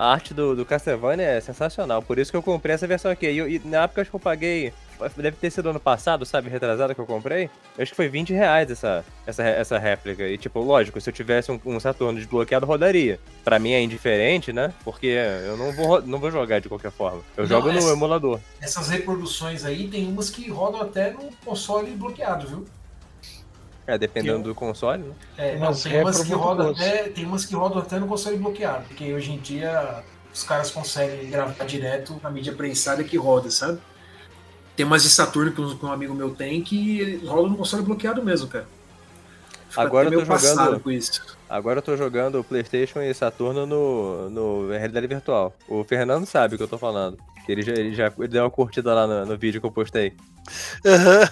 A 0.00 0.12
arte 0.12 0.32
do, 0.32 0.54
do 0.54 0.64
Castlevania 0.64 1.26
é 1.26 1.40
sensacional, 1.40 2.00
por 2.00 2.20
isso 2.20 2.30
que 2.30 2.36
eu 2.36 2.42
comprei 2.42 2.72
essa 2.72 2.86
versão 2.86 3.10
aqui. 3.10 3.26
E, 3.26 3.56
e 3.56 3.60
na 3.64 3.82
época 3.82 4.00
acho 4.00 4.10
que 4.10 4.14
eu 4.14 4.20
paguei. 4.20 4.72
Deve 5.16 5.36
ter 5.36 5.50
sido 5.50 5.68
ano 5.70 5.80
passado, 5.80 6.24
sabe? 6.24 6.48
Retrasado 6.48 6.94
que 6.94 7.00
eu 7.00 7.06
comprei. 7.06 7.50
Eu 7.76 7.82
acho 7.82 7.90
que 7.90 7.96
foi 7.96 8.08
20 8.08 8.32
reais 8.32 8.70
essa, 8.70 9.04
essa, 9.26 9.42
essa 9.42 9.76
réplica. 9.78 10.22
E, 10.24 10.38
tipo, 10.38 10.60
lógico, 10.60 11.00
se 11.00 11.10
eu 11.10 11.14
tivesse 11.14 11.50
um, 11.50 11.60
um 11.66 11.80
Saturno 11.80 12.16
desbloqueado, 12.18 12.64
rodaria. 12.66 13.18
Pra 13.44 13.58
mim 13.58 13.72
é 13.72 13.82
indiferente, 13.82 14.52
né? 14.52 14.72
Porque 14.84 15.06
eu 15.06 15.56
não 15.56 15.72
vou, 15.72 16.00
não 16.02 16.18
vou 16.20 16.30
jogar 16.30 16.60
de 16.60 16.68
qualquer 16.68 16.90
forma. 16.92 17.20
Eu 17.36 17.42
Não, 17.44 17.48
jogo 17.48 17.72
no 17.72 17.78
essa- 17.78 17.92
emulador. 17.92 18.38
Essas 18.60 18.88
reproduções 18.88 19.64
aí, 19.64 19.88
tem 19.88 20.06
umas 20.08 20.30
que 20.30 20.48
rodam 20.48 20.80
até 20.80 21.10
no 21.12 21.28
console 21.44 21.90
bloqueado, 21.92 22.46
viu? 22.46 22.64
É, 23.88 23.96
dependendo 23.96 24.40
Eu- 24.40 24.42
do 24.44 24.54
console, 24.54 25.02
né? 25.02 25.14
É, 25.38 25.50
Tem 25.52 25.58
não, 25.58 25.66
umas 25.68 25.82
tem 25.82 26.00
umas 26.02 26.22
que 26.22 26.32
rodam 26.34 26.70
até, 26.70 27.08
tem 27.08 27.24
umas 27.24 27.44
que 27.46 27.54
rodam 27.54 27.78
até 27.78 27.98
no 27.98 28.06
console 28.06 28.36
bloqueado, 28.36 28.84
porque 28.86 29.14
hoje 29.14 29.32
em 29.32 29.38
dia 29.38 30.04
os 30.32 30.42
caras 30.44 30.70
conseguem 30.70 31.30
gravar 31.30 31.64
direto 31.64 32.20
na 32.22 32.30
mídia 32.30 32.52
prensada 32.52 33.02
que 33.02 33.16
roda, 33.16 33.50
sabe? 33.50 33.78
Tem 34.76 34.84
umas 34.84 35.02
de 35.02 35.08
Saturno 35.08 35.52
que 35.52 35.60
um, 35.62 35.74
que 35.76 35.86
um 35.86 35.90
amigo 35.90 36.14
meu 36.14 36.34
tem 36.34 36.62
que 36.62 37.16
roda 37.26 37.48
no 37.48 37.56
console 37.56 37.82
bloqueado 37.82 38.22
mesmo, 38.22 38.46
cara. 38.46 38.66
Fico 39.70 39.80
Agora 39.80 40.08
eu 40.12 40.24
tô 40.26 40.36
jogando- 40.38 40.80
com 40.80 40.90
isso. 40.90 41.38
Agora 41.48 41.78
eu 41.78 41.82
tô 41.82 41.96
jogando 41.96 42.44
PlayStation 42.44 43.00
e 43.00 43.12
Saturno 43.14 43.64
no, 43.66 44.28
no 44.28 44.68
realidade 44.70 45.06
virtual. 45.06 45.54
O 45.66 45.82
Fernando 45.82 46.26
sabe 46.26 46.54
o 46.54 46.58
que 46.58 46.64
eu 46.64 46.68
tô 46.68 46.76
falando. 46.76 47.18
Que 47.48 47.52
Ele 47.52 47.62
já, 47.62 47.72
ele 47.72 47.94
já 47.94 48.12
ele 48.18 48.28
deu 48.28 48.44
uma 48.44 48.50
curtida 48.50 48.92
lá 48.92 49.06
no, 49.06 49.24
no 49.24 49.38
vídeo 49.38 49.58
que 49.58 49.66
eu 49.66 49.72
postei. 49.72 50.12
Aham. 50.84 51.22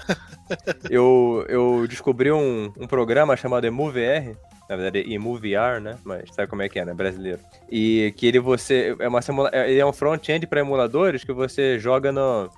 Eu, 0.89 1.45
eu 1.49 1.87
descobri 1.89 2.31
um, 2.31 2.73
um 2.79 2.87
programa 2.87 3.37
chamado 3.37 3.67
EmuVR, 3.67 4.37
na 4.71 4.77
verdade 4.77 5.13
EmuVR, 5.13 5.81
né? 5.83 5.99
Mas 6.05 6.33
sabe 6.33 6.47
como 6.49 6.63
é 6.63 6.69
que 6.69 6.79
é, 6.79 6.85
né? 6.85 6.95
Brasileiro. 6.95 7.41
E 7.69 8.15
que 8.17 8.29
ele 8.29 8.39
você 8.39 8.95
é 9.01 9.09
uma 9.09 9.21
simula, 9.21 9.51
é- 9.53 9.69
ele 9.69 9.81
é 9.81 9.85
um 9.85 9.93
front-end 9.93 10.47
para 10.47 10.61
emuladores 10.61 11.25
que 11.25 11.33
você 11.33 11.81
joga 11.81 12.13
no 12.13 12.49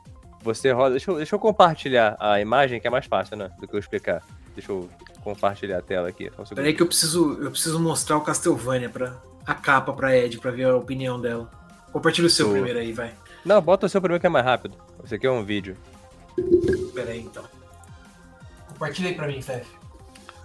você 0.43 0.71
roda. 0.71 0.91
Deixa 0.91 1.11
eu, 1.11 1.17
deixa 1.17 1.35
eu 1.35 1.39
compartilhar 1.39 2.15
a 2.21 2.39
imagem 2.43 2.79
que 2.79 2.87
é 2.87 2.91
mais 2.91 3.07
fácil, 3.07 3.39
né? 3.39 3.51
Do 3.59 3.67
que 3.67 3.75
eu 3.75 3.81
explicar. 3.81 4.23
Deixa 4.55 4.71
eu 4.71 4.87
compartilhar 5.25 5.79
a 5.79 5.83
tela 5.83 6.09
aqui. 6.11 6.31
Um. 6.39 6.45
Peraí 6.55 6.75
que 6.75 6.83
eu 6.83 6.87
preciso, 6.87 7.39
eu 7.41 7.51
preciso 7.51 7.81
mostrar 7.81 8.19
o 8.19 8.21
Castlevania 8.21 8.91
pra 8.91 9.17
a 9.47 9.55
capa 9.55 9.95
pra 9.95 10.15
Ed, 10.15 10.39
pra 10.39 10.51
ver 10.51 10.65
a 10.65 10.77
opinião 10.77 11.19
dela. 11.19 11.51
Compartilha 11.91 12.27
o 12.27 12.31
seu 12.31 12.51
primeiro 12.51 12.79
aí, 12.79 12.93
vai. 12.93 13.15
Não, 13.49 13.63
bota 13.63 13.87
o 13.87 13.89
seu 13.89 13.99
primeiro 13.99 14.21
que 14.21 14.27
é 14.27 14.31
mais 14.31 14.45
rápido. 14.45 14.77
Esse 15.03 15.15
aqui 15.15 15.27
é 15.27 15.31
um 15.31 15.43
vídeo. 15.43 15.75
Peraí 16.95 17.21
então. 17.21 17.43
Compartilha 18.69 19.09
aí 19.09 19.15
pra 19.15 19.27
mim, 19.27 19.41
Fef. 19.41 19.67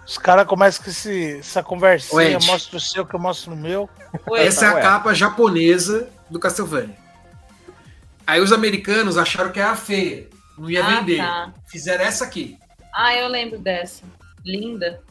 Os 0.06 0.16
caras 0.16 0.46
começam 0.46 0.82
com 0.82 0.90
esse, 0.90 1.36
essa 1.38 1.62
conversinha, 1.62 2.22
Ed. 2.38 2.46
mostra 2.46 2.78
o 2.78 2.80
seu 2.80 3.04
que 3.04 3.14
eu 3.14 3.20
mostro 3.20 3.50
no 3.54 3.56
meu. 3.60 3.88
Essa 4.36 4.64
é 4.64 4.68
a 4.70 4.74
Ué. 4.76 4.80
capa 4.80 5.12
japonesa 5.12 6.08
do 6.30 6.40
Castlevania. 6.40 6.96
Aí 8.26 8.40
os 8.40 8.52
americanos 8.52 9.18
acharam 9.18 9.52
que 9.52 9.60
era 9.60 9.76
feia, 9.76 10.26
não 10.56 10.70
ia 10.70 10.82
Ah, 10.82 10.88
vender. 11.00 11.18
tá. 11.18 11.52
Fizeram 11.66 12.04
essa 12.06 12.24
aqui. 12.24 12.58
Ah, 12.94 13.14
eu 13.14 13.28
lembro 13.28 13.58
dessa. 13.58 14.02
Linda. 14.44 15.02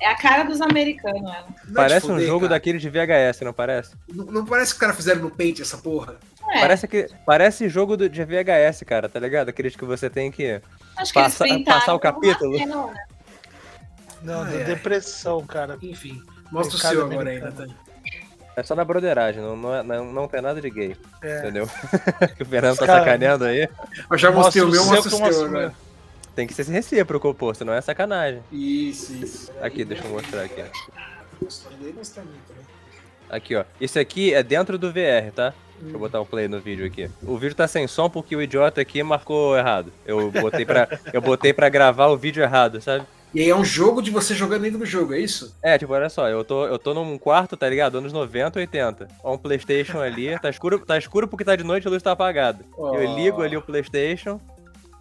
É 0.00 0.08
a 0.10 0.16
cara 0.16 0.44
dos 0.44 0.60
americanos, 0.60 1.22
ela. 1.22 1.46
Não 1.66 1.74
parece 1.74 2.06
um 2.10 2.20
jogo 2.20 2.40
cara. 2.46 2.50
daquele 2.50 2.78
de 2.78 2.88
VHS, 2.88 3.40
não 3.42 3.52
parece? 3.52 3.96
Não, 4.08 4.24
não 4.26 4.44
parece 4.44 4.70
que 4.70 4.76
os 4.76 4.80
caras 4.80 4.94
fizeram 4.96 5.22
no 5.22 5.30
Paint 5.30 5.58
essa 5.58 5.76
porra? 5.78 6.16
É, 6.54 6.60
Parece, 6.60 6.86
que, 6.86 7.08
parece 7.26 7.68
jogo 7.68 7.96
do, 7.96 8.08
de 8.08 8.24
VHS, 8.24 8.82
cara, 8.86 9.08
tá 9.08 9.18
ligado? 9.18 9.48
Aqueles 9.48 9.74
que 9.74 9.84
você 9.84 10.08
tem 10.08 10.30
que. 10.30 10.60
passa- 11.12 11.44
passar 11.64 11.94
o 11.94 11.98
capítulo? 11.98 12.56
Né? 12.56 12.66
Não, 14.22 14.42
ai. 14.42 14.64
depressão, 14.64 15.44
cara. 15.46 15.76
Enfim. 15.82 16.22
Mostra 16.52 16.76
o 16.76 16.78
seu 16.80 17.04
agora 17.04 17.30
aí, 17.30 17.36
americano. 17.38 17.66
Natan. 17.68 17.84
É 18.56 18.62
só 18.62 18.76
na 18.76 18.84
broderagem, 18.84 19.42
não, 19.42 19.56
não, 19.56 19.74
é- 19.74 19.82
não, 19.82 20.12
não 20.12 20.28
tem 20.28 20.40
nada 20.40 20.60
de 20.60 20.70
gay, 20.70 20.96
É. 21.20 21.38
entendeu? 21.40 21.66
que 22.36 22.44
o 22.44 22.46
Fernando 22.46 22.76
tá 22.78 22.86
sacaneando 22.86 23.44
aí. 23.46 23.68
Eu 24.08 24.16
já 24.16 24.30
mostrei 24.30 24.62
o 24.62 24.68
meu, 24.68 24.84
mostra 24.84 25.08
o 25.12 25.32
seu 25.32 25.44
agora. 25.46 25.74
Tem 26.36 26.46
que 26.46 26.54
ser 26.54 26.64
recíproco, 26.66 27.34
pô, 27.34 27.52
senão 27.52 27.72
é 27.74 27.80
sacanagem. 27.80 28.42
Isso, 28.52 29.12
isso. 29.12 29.52
Aqui, 29.60 29.84
deixa 29.84 30.04
eu 30.04 30.10
mostrar 30.10 30.42
aqui. 30.42 30.62
Mim 30.62 31.48
também. 32.14 32.64
Aqui, 33.28 33.56
ó. 33.56 33.64
Isso 33.80 33.98
aqui 33.98 34.32
é 34.32 34.42
dentro 34.42 34.78
do 34.78 34.92
VR, 34.92 35.32
tá? 35.34 35.52
Deixa 35.80 35.96
eu 35.96 35.98
botar 36.00 36.20
o 36.20 36.26
play 36.26 36.48
no 36.48 36.60
vídeo 36.60 36.86
aqui. 36.86 37.10
O 37.22 37.36
vídeo 37.36 37.54
tá 37.56 37.66
sem 37.68 37.86
som 37.86 38.08
porque 38.08 38.34
o 38.34 38.40
idiota 38.42 38.80
aqui 38.80 39.02
marcou 39.02 39.56
errado. 39.56 39.92
Eu 40.06 40.30
botei 40.30 40.64
pra, 40.64 40.88
eu 41.12 41.20
botei 41.20 41.52
pra 41.52 41.68
gravar 41.68 42.06
o 42.06 42.16
vídeo 42.16 42.42
errado, 42.42 42.80
sabe? 42.80 43.04
E 43.34 43.40
aí 43.40 43.50
é 43.50 43.56
um 43.56 43.64
jogo 43.64 44.00
de 44.00 44.12
você 44.12 44.32
jogando 44.32 44.62
dentro 44.62 44.78
do 44.78 44.86
jogo, 44.86 45.12
é 45.12 45.18
isso? 45.18 45.56
É, 45.60 45.76
tipo, 45.76 45.92
olha 45.92 46.08
só, 46.08 46.28
eu 46.28 46.44
tô, 46.44 46.66
eu 46.68 46.78
tô 46.78 46.94
num 46.94 47.18
quarto, 47.18 47.56
tá 47.56 47.68
ligado? 47.68 47.98
Anos 47.98 48.12
90, 48.12 48.60
80. 48.60 49.08
Ó, 49.24 49.34
um 49.34 49.38
Playstation 49.38 50.00
ali, 50.00 50.38
tá 50.38 50.48
escuro, 50.48 50.78
tá 50.78 50.96
escuro 50.96 51.26
porque 51.26 51.44
tá 51.44 51.56
de 51.56 51.64
noite 51.64 51.84
e 51.84 51.88
a 51.88 51.90
luz 51.90 52.00
tá 52.02 52.12
apagada. 52.12 52.64
Oh. 52.78 52.94
Eu 52.94 53.14
ligo 53.16 53.42
ali 53.42 53.56
o 53.56 53.62
Playstation. 53.62 54.40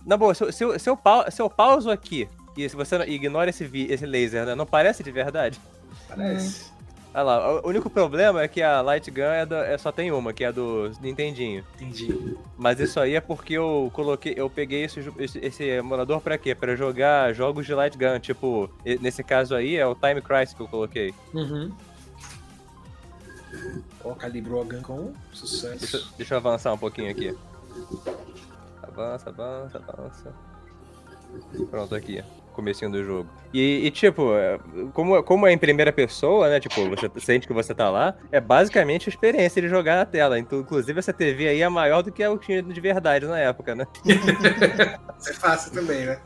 Na 0.03 0.17
boa, 0.17 0.33
se, 0.33 0.43
eu- 0.43 0.51
se, 0.51 0.63
eu- 0.63 0.79
se, 0.79 0.89
eu, 0.89 0.97
pau- 0.97 1.29
se 1.29 1.39
eu 1.41 1.47
pauso 1.49 1.91
aqui, 1.91 2.27
e 2.57 2.67
se 2.67 2.75
você 2.75 2.95
ignora 3.03 3.51
esse, 3.51 3.69
esse 3.89 4.05
laser, 4.07 4.45
né? 4.47 4.55
Não 4.55 4.65
parece 4.65 5.03
de 5.03 5.11
verdade? 5.11 5.59
Parece. 6.09 6.72
Olha 7.13 7.23
lá, 7.23 7.61
o 7.61 7.67
único 7.67 7.89
problema 7.91 8.41
é 8.41 8.47
que 8.47 8.59
a 8.61 8.81
Light 8.81 9.11
Gun 9.11 9.21
é, 9.21 9.45
do- 9.45 9.53
é 9.55 9.77
só 9.77 9.91
tem 9.91 10.11
uma, 10.11 10.33
que 10.33 10.43
é 10.43 10.47
a 10.47 10.51
do 10.51 10.91
Nintendinho. 10.99 11.63
Entendi. 11.75 12.35
Mas 12.57 12.79
isso 12.79 12.99
aí 12.99 13.13
é 13.13 13.21
porque 13.21 13.53
eu 13.53 13.91
coloquei, 13.93 14.33
eu 14.35 14.49
peguei 14.49 14.83
esse, 14.85 14.99
esse, 15.19 15.37
esse 15.37 15.63
emulador 15.63 16.19
pra 16.21 16.39
quê? 16.39 16.55
Pra 16.55 16.75
jogar 16.75 17.31
jogos 17.33 17.67
de 17.67 17.73
Light 17.75 17.95
Gun, 17.97 18.19
tipo, 18.19 18.67
nesse 18.99 19.23
caso 19.23 19.53
aí 19.53 19.75
é 19.75 19.85
o 19.85 19.93
Time 19.93 20.21
Crisis 20.21 20.55
que 20.55 20.61
eu 20.61 20.67
coloquei. 20.67 21.13
Uhum. 21.35 21.71
Ó, 24.03 24.15
calibrou 24.15 24.61
a 24.61 24.65
gun 24.65 24.81
com 24.81 25.13
sucesso. 25.31 25.79
Deixa, 25.79 26.01
deixa 26.17 26.33
eu 26.33 26.37
avançar 26.39 26.73
um 26.73 26.77
pouquinho 26.79 27.11
aqui. 27.11 27.37
Avança, 28.81 29.29
avança, 29.29 29.81
avança. 29.87 30.33
Pronto, 31.69 31.93
aqui. 31.93 32.23
Comecinho 32.53 32.91
do 32.91 33.03
jogo. 33.03 33.29
E, 33.53 33.85
e, 33.85 33.91
tipo, 33.91 34.33
é, 34.35 34.59
como, 34.93 35.21
como 35.23 35.47
é 35.47 35.51
em 35.51 35.57
primeira 35.57 35.91
pessoa, 35.91 36.49
né? 36.49 36.59
Tipo, 36.59 36.89
você 36.89 37.09
sente 37.19 37.47
que 37.47 37.53
você 37.53 37.73
tá 37.73 37.89
lá, 37.89 38.15
é 38.31 38.39
basicamente 38.39 39.09
a 39.09 39.11
experiência 39.11 39.61
de 39.61 39.67
jogar 39.67 39.95
na 39.95 40.05
tela. 40.05 40.39
Então, 40.39 40.59
inclusive, 40.59 40.97
essa 40.97 41.13
TV 41.13 41.47
aí 41.47 41.61
é 41.61 41.69
maior 41.69 42.01
do 42.01 42.11
que 42.11 42.21
eu 42.21 42.37
tinha 42.37 42.61
de 42.61 42.81
verdade 42.81 43.25
na 43.25 43.39
época, 43.39 43.75
né? 43.75 43.85
Isso 45.19 45.29
é 45.29 45.33
fácil 45.33 45.71
também, 45.71 46.05
né? 46.05 46.19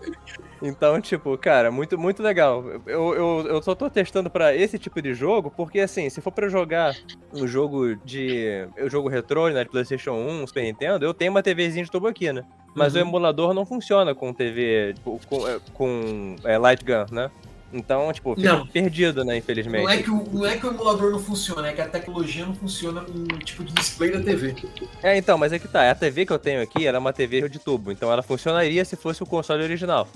Então, 0.62 1.00
tipo, 1.00 1.38
cara, 1.38 1.70
muito, 1.72 1.98
muito 1.98 2.24
legal. 2.24 2.64
Eu, 2.86 3.14
eu, 3.14 3.48
eu 3.48 3.62
só 3.62 3.76
tô 3.76 3.90
testando 3.90 4.30
pra 4.30 4.56
esse 4.56 4.80
tipo 4.80 5.02
de 5.02 5.14
jogo, 5.14 5.52
porque 5.52 5.80
assim, 5.80 6.10
se 6.10 6.20
for 6.22 6.32
pra 6.32 6.50
jogar 6.50 6.96
um 7.34 7.48
jogo 7.48 7.96
de. 7.98 8.68
um 8.80 8.90
jogo 8.90 9.10
retrô, 9.10 9.50
né? 9.50 9.64
De 9.64 9.70
Playstation 9.70 10.14
1, 10.14 10.48
Super 10.48 10.64
Nintendo, 10.64 11.06
eu 11.06 11.14
tenho 11.14 11.32
uma 11.32 11.44
TVzinha 11.44 11.86
de 11.86 11.92
tubo 11.92 12.08
aqui, 12.08 12.32
né? 12.32 12.44
Mas 12.78 12.94
Uhum. 12.94 13.02
o 13.02 13.04
emulador 13.06 13.54
não 13.54 13.66
funciona 13.66 14.14
com 14.14 14.32
TV. 14.32 14.94
tipo, 14.94 15.20
com, 15.28 15.48
é, 15.48 15.60
com 15.74 16.36
é, 16.44 16.58
Light 16.58 16.84
Gun, 16.86 17.06
né? 17.12 17.32
Então, 17.74 18.14
tipo, 18.14 18.34
fica 18.36 18.66
perdido, 18.72 19.26
né? 19.26 19.36
Infelizmente. 19.38 19.84
Não 19.84 19.90
é, 19.90 20.02
que 20.02 20.10
o, 20.10 20.30
não 20.32 20.46
é 20.46 20.56
que 20.56 20.66
o 20.66 20.70
emulador 20.70 21.12
não 21.12 21.20
funciona, 21.20 21.68
é 21.68 21.74
que 21.74 21.82
a 21.82 21.88
tecnologia 21.88 22.46
não 22.46 22.56
funciona 22.56 23.02
com 23.02 23.12
o 23.12 23.40
tipo 23.40 23.64
de 23.64 23.74
display 23.74 24.12
da 24.12 24.22
TV. 24.22 24.56
É, 25.04 25.18
então, 25.18 25.38
mas 25.38 25.52
é 25.52 25.60
que 25.60 25.68
tá. 25.68 25.90
A 25.90 25.96
TV 25.96 26.26
que 26.26 26.32
eu 26.32 26.40
tenho 26.40 26.62
aqui, 26.62 26.88
ela 26.88 26.98
é 26.98 27.00
uma 27.00 27.12
TV 27.12 27.50
de 27.50 27.60
tubo. 27.60 27.92
Então 27.92 28.12
ela 28.12 28.22
funcionaria 28.24 28.86
se 28.86 28.96
fosse 28.96 29.22
o 29.22 29.26
console 29.26 29.64
original. 29.64 30.08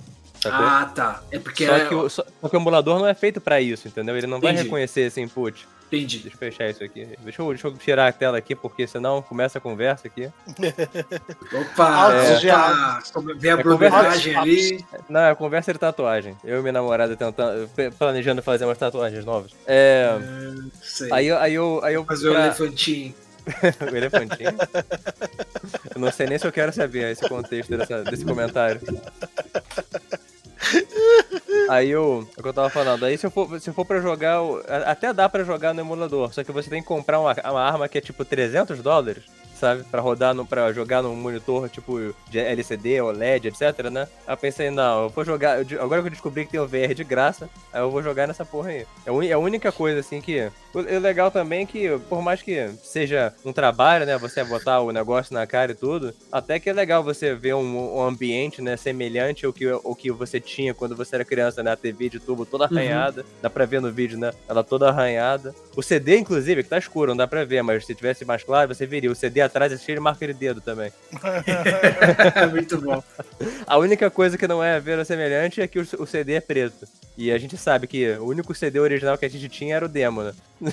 Ah, 0.45 0.89
tá. 0.95 1.21
É 1.29 1.37
porque 1.39 1.65
só, 1.65 1.75
é... 1.75 1.85
que 1.87 1.93
o, 1.93 2.09
só, 2.09 2.23
só 2.41 2.49
que 2.49 2.55
o 2.55 2.59
emulador 2.59 2.97
não 2.99 3.07
é 3.07 3.13
feito 3.13 3.41
pra 3.41 3.59
isso, 3.59 3.87
entendeu? 3.87 4.17
Ele 4.17 4.27
não 4.27 4.39
vai 4.39 4.51
Entendi. 4.53 4.67
reconhecer 4.67 5.01
esse 5.01 5.19
input. 5.21 5.67
Entendi. 5.91 6.19
Deixa 6.19 6.35
eu 6.35 6.39
fechar 6.39 6.69
isso 6.69 6.81
aqui. 6.83 7.05
Deixa 7.19 7.41
eu, 7.41 7.47
deixa 7.49 7.67
eu 7.67 7.73
tirar 7.77 8.07
a 8.07 8.11
tela 8.13 8.37
aqui, 8.37 8.55
porque 8.55 8.87
senão 8.87 9.21
começa 9.21 9.57
a 9.57 9.61
conversa 9.61 10.07
aqui. 10.07 10.29
Opa, 11.53 12.37
de 12.39 12.49
opa. 12.49 13.01
Vê 13.37 13.49
a 13.49 13.53
É 13.59 13.63
conversa- 13.63 14.39
ali. 14.39 14.85
Não, 15.09 15.19
é 15.19 15.35
conversa 15.35 15.73
de 15.73 15.79
tatuagem. 15.79 16.37
Eu 16.45 16.59
e 16.59 16.61
minha 16.61 16.71
namorada 16.71 17.17
tentando, 17.17 17.69
planejando 17.97 18.41
fazer 18.41 18.63
umas 18.63 18.77
tatuagens 18.77 19.25
novas. 19.25 19.51
É. 19.67 20.15
Sei. 20.81 21.11
Aí, 21.11 21.29
aí 21.31 21.53
eu. 21.55 21.81
Aí 21.83 21.93
eu 21.95 22.05
Fazer 22.05 22.29
o 22.29 22.33
pra- 22.33 22.45
elefantinho. 22.45 23.13
o 23.91 23.95
elefantinho. 23.95 24.51
Eu 25.93 25.99
não 25.99 26.11
sei 26.11 26.27
nem 26.27 26.37
se 26.37 26.47
eu 26.47 26.51
quero 26.53 26.71
saber 26.71 27.11
esse 27.11 27.27
contexto 27.27 27.75
dessa- 27.77 28.03
desse 28.03 28.23
comentário. 28.23 28.79
Aí 31.71 31.89
eu. 31.89 32.27
É 32.35 32.39
o 32.39 32.43
que 32.43 32.49
eu 32.49 32.53
tava 32.53 32.69
falando. 32.69 33.05
Aí 33.05 33.17
se 33.17 33.25
eu 33.25 33.31
for, 33.31 33.57
se 33.61 33.71
for 33.71 33.85
pra 33.85 34.01
jogar. 34.01 34.39
Até 34.85 35.13
dá 35.13 35.29
pra 35.29 35.45
jogar 35.45 35.73
no 35.73 35.79
emulador. 35.79 36.33
Só 36.33 36.43
que 36.43 36.51
você 36.51 36.69
tem 36.69 36.81
que 36.81 36.87
comprar 36.87 37.17
uma, 37.17 37.33
uma 37.33 37.61
arma 37.61 37.87
que 37.87 37.97
é 37.97 38.01
tipo 38.01 38.25
300 38.25 38.81
dólares. 38.81 39.23
Sabe? 39.61 39.83
Pra 39.83 40.01
rodar, 40.01 40.33
no, 40.33 40.45
pra 40.45 40.73
jogar 40.73 41.03
num 41.03 41.15
monitor 41.15 41.69
tipo 41.69 42.13
de 42.29 42.39
LCD, 42.39 42.99
OLED, 42.99 43.47
etc, 43.47 43.89
né? 43.91 44.07
Aí 44.27 44.33
eu 44.33 44.37
pensei, 44.37 44.71
não, 44.71 45.03
eu 45.03 45.09
vou 45.09 45.23
jogar. 45.23 45.59
agora 45.79 46.01
que 46.01 46.07
eu 46.07 46.11
descobri 46.11 46.45
que 46.45 46.51
tem 46.51 46.59
o 46.59 46.67
VR 46.67 46.93
de 46.95 47.03
graça, 47.03 47.47
aí 47.71 47.79
eu 47.79 47.91
vou 47.91 48.01
jogar 48.01 48.27
nessa 48.27 48.43
porra 48.43 48.69
aí. 48.69 48.87
É 49.05 49.11
a 49.11 49.29
é 49.29 49.37
única 49.37 49.71
coisa, 49.71 49.99
assim, 49.99 50.19
que. 50.19 50.51
O 50.73 50.79
legal 50.99 51.29
também 51.29 51.63
é 51.63 51.65
que, 51.65 51.99
por 52.07 52.21
mais 52.21 52.41
que 52.41 52.69
seja 52.81 53.33
um 53.43 53.51
trabalho, 53.51 54.05
né? 54.05 54.17
Você 54.17 54.41
botar 54.41 54.79
o 54.79 54.91
negócio 54.91 55.33
na 55.33 55.45
cara 55.45 55.73
e 55.73 55.75
tudo, 55.75 56.13
até 56.31 56.59
que 56.59 56.69
é 56.69 56.73
legal 56.73 57.03
você 57.03 57.35
ver 57.35 57.55
um, 57.55 57.97
um 57.97 58.01
ambiente, 58.01 58.61
né? 58.61 58.77
Semelhante 58.77 59.45
ao 59.45 59.51
que, 59.51 59.67
ao 59.67 59.93
que 59.93 60.09
você 60.11 60.39
tinha 60.39 60.73
quando 60.73 60.95
você 60.95 61.15
era 61.15 61.25
criança, 61.25 61.61
né? 61.61 61.71
A 61.71 61.75
TV 61.75 62.07
de 62.07 62.19
tubo 62.19 62.45
toda 62.45 62.65
arranhada. 62.65 63.25
Dá 63.41 63.49
pra 63.49 63.65
ver 63.65 63.81
no 63.81 63.91
vídeo, 63.91 64.17
né? 64.17 64.31
Ela 64.47 64.63
toda 64.63 64.87
arranhada. 64.87 65.53
O 65.75 65.83
CD, 65.83 66.17
inclusive, 66.17 66.63
que 66.63 66.69
tá 66.69 66.77
escuro, 66.77 67.11
não 67.11 67.17
dá 67.17 67.27
pra 67.27 67.43
ver, 67.43 67.61
mas 67.61 67.85
se 67.85 67.93
tivesse 67.93 68.23
mais 68.23 68.43
claro, 68.43 68.73
você 68.73 68.85
veria. 68.85 69.11
O 69.11 69.15
CD 69.15 69.41
atrás 69.51 69.71
é 69.71 69.77
cheio 69.77 69.97
de 69.97 70.01
marca 70.01 70.25
de 70.25 70.33
dedo 70.33 70.61
também. 70.61 70.91
Muito 72.51 72.79
bom. 72.79 73.03
A 73.67 73.77
única 73.77 74.09
coisa 74.09 74.37
que 74.37 74.47
não 74.47 74.63
é 74.63 74.79
verossemelhante 74.79 75.61
é 75.61 75.67
que 75.67 75.79
o, 75.79 76.05
CD 76.05 76.33
é 76.33 76.41
preto. 76.41 76.87
E 77.17 77.31
a 77.31 77.37
gente 77.37 77.57
sabe 77.57 77.87
que 77.87 78.09
o 78.13 78.25
único 78.25 78.55
CD 78.55 78.79
original 78.79 79.17
que 79.17 79.25
a 79.25 79.29
gente 79.29 79.49
tinha 79.49 79.75
era 79.75 79.85
o 79.85 79.89
demo, 79.89 80.23
né? 80.23 80.33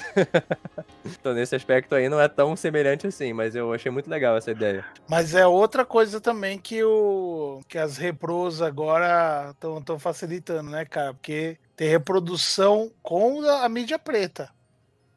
então 1.04 1.34
nesse 1.34 1.56
aspecto 1.56 1.94
aí 1.94 2.08
não 2.08 2.20
é 2.20 2.28
tão 2.28 2.54
semelhante 2.54 3.06
assim, 3.06 3.32
mas 3.32 3.54
eu 3.54 3.72
achei 3.72 3.90
muito 3.90 4.08
legal 4.08 4.36
essa 4.36 4.50
ideia. 4.50 4.84
Mas 5.08 5.34
é 5.34 5.46
outra 5.46 5.84
coisa 5.84 6.20
também 6.20 6.58
que 6.58 6.82
o 6.84 7.60
que 7.68 7.76
as 7.76 7.96
repros 7.96 8.62
agora 8.62 9.54
estão 9.78 9.98
facilitando, 9.98 10.70
né, 10.70 10.84
cara? 10.84 11.12
Porque 11.12 11.58
tem 11.76 11.88
reprodução 11.88 12.90
com 13.02 13.42
a 13.42 13.68
mídia 13.68 13.98
preta. 13.98 14.50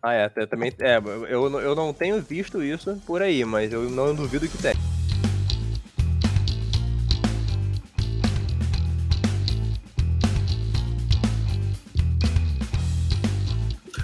Ah, 0.03 0.13
é, 0.13 0.23
até 0.25 0.45
também. 0.47 0.73
É, 0.79 0.97
eu, 0.97 1.59
eu 1.59 1.75
não 1.75 1.93
tenho 1.93 2.19
visto 2.21 2.63
isso 2.63 2.99
por 3.05 3.21
aí, 3.21 3.45
mas 3.45 3.71
eu 3.71 3.89
não 3.89 4.15
duvido 4.15 4.47
que 4.47 4.57
tem. 4.57 4.73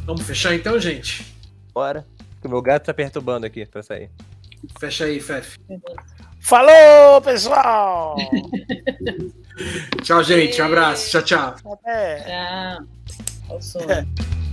Vamos 0.05 0.21
fechar 0.25 0.53
então, 0.53 0.79
gente? 0.79 1.35
Bora. 1.73 2.05
Que 2.39 2.47
o 2.47 2.49
meu 2.49 2.61
gato 2.61 2.85
tá 2.85 2.93
perturbando 2.93 3.45
aqui 3.45 3.65
pra 3.65 3.81
sair. 3.81 4.09
Fecha 4.79 5.05
aí, 5.05 5.19
Fef. 5.19 5.57
Falou, 6.39 7.21
pessoal! 7.21 8.15
Tchau, 10.03 10.23
gente. 10.23 10.61
Um 10.61 10.65
abraço. 10.65 11.09
Tchau, 11.09 11.23
tchau. 11.23 11.73
Até! 11.73 12.21
Tchau. 12.21 12.87
Ao. 13.49 13.91
É. 13.91 14.37